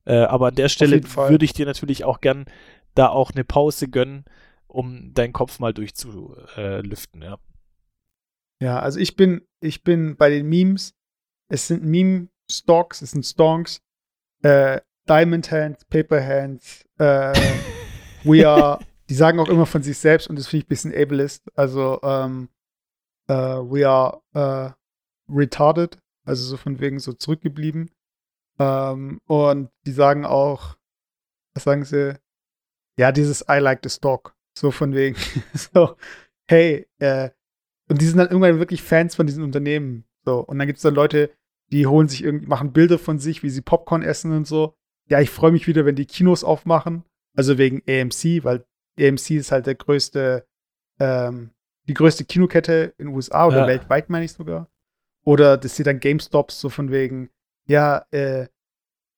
Äh, 0.05 0.17
aber 0.17 0.47
an 0.47 0.55
der 0.55 0.69
Stelle 0.69 1.03
würde 1.03 1.45
ich 1.45 1.53
dir 1.53 1.65
natürlich 1.65 2.03
auch 2.03 2.21
gern 2.21 2.45
da 2.95 3.09
auch 3.09 3.31
eine 3.31 3.43
Pause 3.43 3.87
gönnen, 3.87 4.25
um 4.67 5.13
deinen 5.13 5.33
Kopf 5.33 5.59
mal 5.59 5.73
durchzulüften, 5.73 7.21
ja. 7.21 7.37
Ja, 8.61 8.79
also 8.79 8.99
ich 8.99 9.15
bin, 9.15 9.41
ich 9.61 9.83
bin 9.83 10.17
bei 10.17 10.29
den 10.29 10.47
Memes, 10.47 10.93
es 11.47 11.67
sind 11.67 11.83
Meme-Stocks, 11.83 13.01
es 13.01 13.11
sind 13.11 13.25
Stonks. 13.25 13.81
Äh, 14.41 14.81
Diamond 15.07 15.51
Hands, 15.51 15.83
Paper 15.85 16.23
Hands, 16.23 16.85
äh, 16.99 17.33
We 18.23 18.47
Are, 18.47 18.79
die 19.09 19.15
sagen 19.15 19.39
auch 19.39 19.49
immer 19.49 19.65
von 19.65 19.81
sich 19.81 19.97
selbst 19.97 20.29
und 20.29 20.37
das 20.37 20.47
finde 20.47 20.59
ich 20.59 20.65
ein 20.65 20.69
bisschen 20.69 20.95
ableist. 20.95 21.43
Also, 21.55 21.99
ähm, 22.03 22.49
äh, 23.27 23.33
We 23.33 23.87
Are 23.87 24.21
äh, 24.33 24.71
Retarded, 25.29 25.99
also 26.25 26.43
so 26.43 26.57
von 26.57 26.79
wegen 26.79 26.99
so 26.99 27.13
zurückgeblieben. 27.13 27.91
Ähm, 28.59 29.21
und 29.25 29.69
die 29.85 29.91
sagen 29.91 30.25
auch, 30.25 30.77
was 31.53 31.63
sagen 31.63 31.85
sie? 31.85 32.19
Ja, 32.97 33.11
dieses 33.11 33.45
I 33.49 33.59
like 33.59 33.79
the 33.83 33.89
stock. 33.89 34.35
So 34.57 34.71
von 34.71 34.93
wegen, 34.93 35.15
so, 35.53 35.95
hey, 36.47 36.87
äh, 36.99 37.29
und 37.87 38.01
die 38.01 38.05
sind 38.05 38.17
dann 38.17 38.27
irgendwann 38.27 38.59
wirklich 38.59 38.83
Fans 38.83 39.15
von 39.15 39.25
diesen 39.25 39.43
Unternehmen. 39.43 40.05
So, 40.25 40.39
und 40.39 40.59
dann 40.59 40.67
gibt 40.67 40.77
es 40.77 40.83
dann 40.83 40.95
Leute, 40.95 41.31
die 41.71 41.87
holen 41.87 42.07
sich 42.07 42.23
irgendwie, 42.23 42.47
machen 42.47 42.73
Bilder 42.73 42.99
von 42.99 43.19
sich, 43.19 43.41
wie 43.41 43.49
sie 43.49 43.61
Popcorn 43.61 44.03
essen 44.03 44.31
und 44.33 44.45
so 44.45 44.75
ja, 45.09 45.19
ich 45.19 45.29
freue 45.29 45.51
mich 45.51 45.67
wieder, 45.67 45.85
wenn 45.85 45.95
die 45.95 46.05
Kinos 46.05 46.43
aufmachen. 46.43 47.03
Also 47.35 47.57
wegen 47.57 47.81
AMC, 47.87 48.43
weil 48.43 48.65
AMC 48.99 49.31
ist 49.31 49.51
halt 49.51 49.65
der 49.65 49.75
größte, 49.75 50.45
ähm, 50.99 51.51
die 51.87 51.93
größte 51.93 52.25
Kinokette 52.25 52.93
in 52.97 53.07
den 53.07 53.15
USA 53.15 53.47
oder 53.47 53.61
ja. 53.61 53.67
weltweit, 53.67 54.09
meine 54.09 54.25
ich 54.25 54.33
sogar. 54.33 54.69
Oder 55.29 55.57
dass 55.57 55.75
sie 55.75 55.83
dann 55.83 55.99
GameStops 55.99 56.59
so 56.59 56.69
von 56.69 56.89
wegen, 56.89 57.29
ja, 57.67 58.03
äh, 58.09 58.47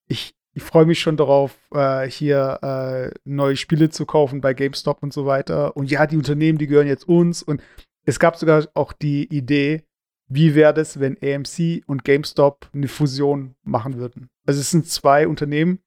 ich, 0.06 0.34
ich 0.52 0.62
freue 0.62 0.84
mich 0.84 1.00
schon 1.00 1.16
darauf, 1.16 1.56
äh, 1.72 2.06
hier 2.06 2.58
äh, 2.60 3.18
neue 3.24 3.56
Spiele 3.56 3.88
zu 3.88 4.04
kaufen 4.04 4.42
bei 4.42 4.52
GameStop 4.52 5.02
und 5.02 5.14
so 5.14 5.24
weiter. 5.24 5.74
Und 5.74 5.90
ja, 5.90 6.06
die 6.06 6.18
Unternehmen, 6.18 6.58
die 6.58 6.66
gehören 6.66 6.86
jetzt 6.86 7.08
uns. 7.08 7.42
Und 7.42 7.62
es 8.04 8.18
gab 8.18 8.36
sogar 8.36 8.68
auch 8.74 8.92
die 8.92 9.24
Idee, 9.34 9.84
wie 10.28 10.54
wäre 10.54 10.74
das, 10.74 11.00
wenn 11.00 11.16
AMC 11.16 11.82
und 11.86 12.04
GameStop 12.04 12.68
eine 12.74 12.88
Fusion 12.88 13.54
machen 13.62 13.96
würden. 13.96 14.28
Also 14.44 14.60
es 14.60 14.70
sind 14.70 14.86
zwei 14.86 15.26
Unternehmen, 15.26 15.78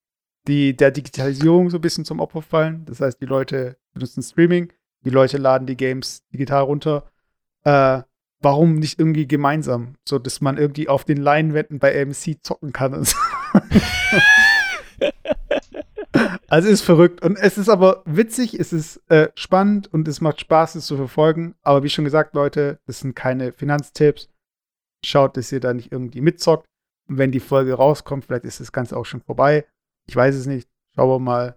die 0.47 0.75
der 0.75 0.89
Digitalisierung 0.89 1.69
so 1.69 1.77
ein 1.77 1.81
bisschen 1.81 2.03
zum 2.03 2.19
Opfer 2.19 2.41
fallen. 2.41 2.83
Das 2.85 2.99
heißt, 2.99 3.21
die 3.21 3.27
Leute 3.27 3.77
benutzen 3.93 4.23
Streaming, 4.23 4.73
die 5.03 5.11
Leute 5.11 5.37
laden 5.37 5.67
die 5.67 5.77
Games 5.77 6.25
digital 6.33 6.63
runter. 6.63 7.11
Äh, 7.63 8.01
warum 8.41 8.75
nicht 8.75 8.99
irgendwie 8.99 9.27
gemeinsam, 9.27 9.95
so 10.07 10.19
dass 10.19 10.41
man 10.41 10.57
irgendwie 10.57 10.89
auf 10.89 11.03
den 11.03 11.17
Leinwänden 11.17 11.79
bei 11.79 12.01
AMC 12.01 12.43
zocken 12.43 12.73
kann? 12.73 12.93
also 16.47 16.69
ist 16.69 16.81
verrückt 16.81 17.21
und 17.21 17.37
es 17.37 17.57
ist 17.57 17.69
aber 17.69 18.03
witzig, 18.05 18.59
es 18.59 18.73
ist 18.73 19.01
äh, 19.09 19.29
spannend 19.35 19.91
und 19.93 20.07
es 20.07 20.21
macht 20.21 20.39
Spaß, 20.39 20.75
es 20.75 20.85
zu 20.85 20.95
verfolgen. 20.97 21.55
Aber 21.61 21.83
wie 21.83 21.89
schon 21.89 22.05
gesagt, 22.05 22.35
Leute, 22.35 22.79
das 22.85 22.99
sind 22.99 23.15
keine 23.15 23.51
Finanztipps. 23.51 24.29
Schaut, 25.03 25.37
dass 25.37 25.51
ihr 25.51 25.59
da 25.59 25.73
nicht 25.73 25.91
irgendwie 25.91 26.21
mitzockt. 26.21 26.65
Und 27.07 27.17
wenn 27.17 27.31
die 27.31 27.39
Folge 27.39 27.73
rauskommt, 27.73 28.25
vielleicht 28.25 28.45
ist 28.45 28.59
das 28.59 28.71
Ganze 28.71 28.97
auch 28.97 29.05
schon 29.05 29.21
vorbei. 29.21 29.65
Ich 30.07 30.15
weiß 30.15 30.35
es 30.35 30.45
nicht. 30.45 30.67
Schauen 30.95 31.09
wir 31.09 31.19
mal. 31.19 31.55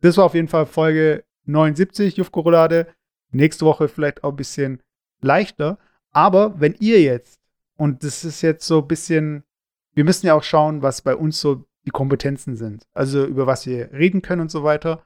Das 0.00 0.16
war 0.16 0.24
auf 0.24 0.34
jeden 0.34 0.48
Fall 0.48 0.66
Folge 0.66 1.24
79, 1.46 2.16
Jufko-Roulade. 2.16 2.88
Nächste 3.32 3.64
Woche 3.64 3.88
vielleicht 3.88 4.24
auch 4.24 4.30
ein 4.30 4.36
bisschen 4.36 4.82
leichter. 5.20 5.78
Aber 6.12 6.60
wenn 6.60 6.74
ihr 6.80 7.00
jetzt, 7.00 7.40
und 7.76 8.04
das 8.04 8.24
ist 8.24 8.42
jetzt 8.42 8.66
so 8.66 8.80
ein 8.80 8.88
bisschen, 8.88 9.44
wir 9.94 10.04
müssen 10.04 10.26
ja 10.26 10.34
auch 10.34 10.42
schauen, 10.42 10.82
was 10.82 11.02
bei 11.02 11.14
uns 11.14 11.40
so 11.40 11.64
die 11.86 11.90
Kompetenzen 11.90 12.56
sind. 12.56 12.86
Also 12.92 13.24
über 13.24 13.46
was 13.46 13.66
wir 13.66 13.92
reden 13.92 14.22
können 14.22 14.42
und 14.42 14.50
so 14.50 14.64
weiter. 14.64 15.02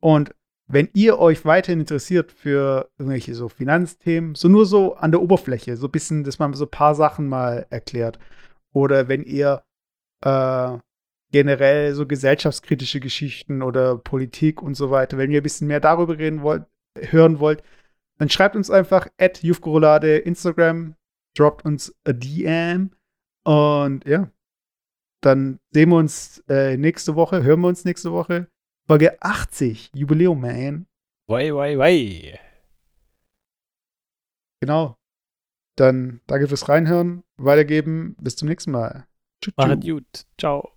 Und 0.00 0.34
wenn 0.66 0.88
ihr 0.94 1.18
euch 1.18 1.44
weiterhin 1.44 1.80
interessiert 1.80 2.32
für 2.32 2.90
irgendwelche 2.98 3.34
so 3.34 3.48
Finanzthemen, 3.48 4.34
so 4.34 4.48
nur 4.48 4.64
so 4.64 4.94
an 4.94 5.10
der 5.10 5.20
Oberfläche, 5.20 5.76
so 5.76 5.88
ein 5.88 5.92
bisschen, 5.92 6.24
dass 6.24 6.38
man 6.38 6.54
so 6.54 6.64
ein 6.64 6.70
paar 6.70 6.94
Sachen 6.94 7.28
mal 7.28 7.66
erklärt. 7.70 8.18
Oder 8.72 9.08
wenn 9.08 9.22
ihr 9.22 9.62
äh, 10.22 10.78
generell 11.30 11.94
so 11.94 12.06
gesellschaftskritische 12.06 13.00
Geschichten 13.00 13.60
oder 13.60 13.98
Politik 13.98 14.62
und 14.62 14.74
so 14.74 14.90
weiter, 14.90 15.18
wenn 15.18 15.30
ihr 15.30 15.40
ein 15.40 15.42
bisschen 15.42 15.68
mehr 15.68 15.80
darüber 15.80 16.18
reden 16.18 16.42
wollt, 16.42 16.64
hören 16.96 17.40
wollt, 17.40 17.62
dann 18.18 18.28
schreibt 18.28 18.56
uns 18.56 18.70
einfach 18.70 19.08
at 19.18 19.42
Jufkorolade 19.42 20.18
Instagram, 20.18 20.94
droppt 21.36 21.64
uns 21.64 21.94
a 22.04 22.12
DM 22.12 22.90
und 23.44 24.04
ja, 24.06 24.30
dann 25.20 25.58
sehen 25.70 25.88
wir 25.88 25.96
uns 25.96 26.44
äh, 26.48 26.76
nächste 26.76 27.14
Woche, 27.14 27.42
hören 27.42 27.60
wir 27.60 27.68
uns 27.68 27.84
nächste 27.84 28.12
Woche. 28.12 28.48
Folge 28.86 29.16
80, 29.22 29.90
Jubiläum, 29.94 30.40
man. 30.40 30.86
Wei, 31.26 31.54
wei, 31.54 31.78
wei. 31.78 32.38
Genau. 34.60 34.98
Dann 35.76 36.20
danke 36.26 36.48
fürs 36.48 36.68
Reinhören, 36.68 37.24
weitergeben. 37.36 38.16
Bis 38.20 38.36
zum 38.36 38.48
nächsten 38.48 38.70
Mal. 38.70 39.06
Tschüss. 39.40 39.54
Macht 39.56 39.82
gut. 39.82 40.26
Ciao. 40.38 40.73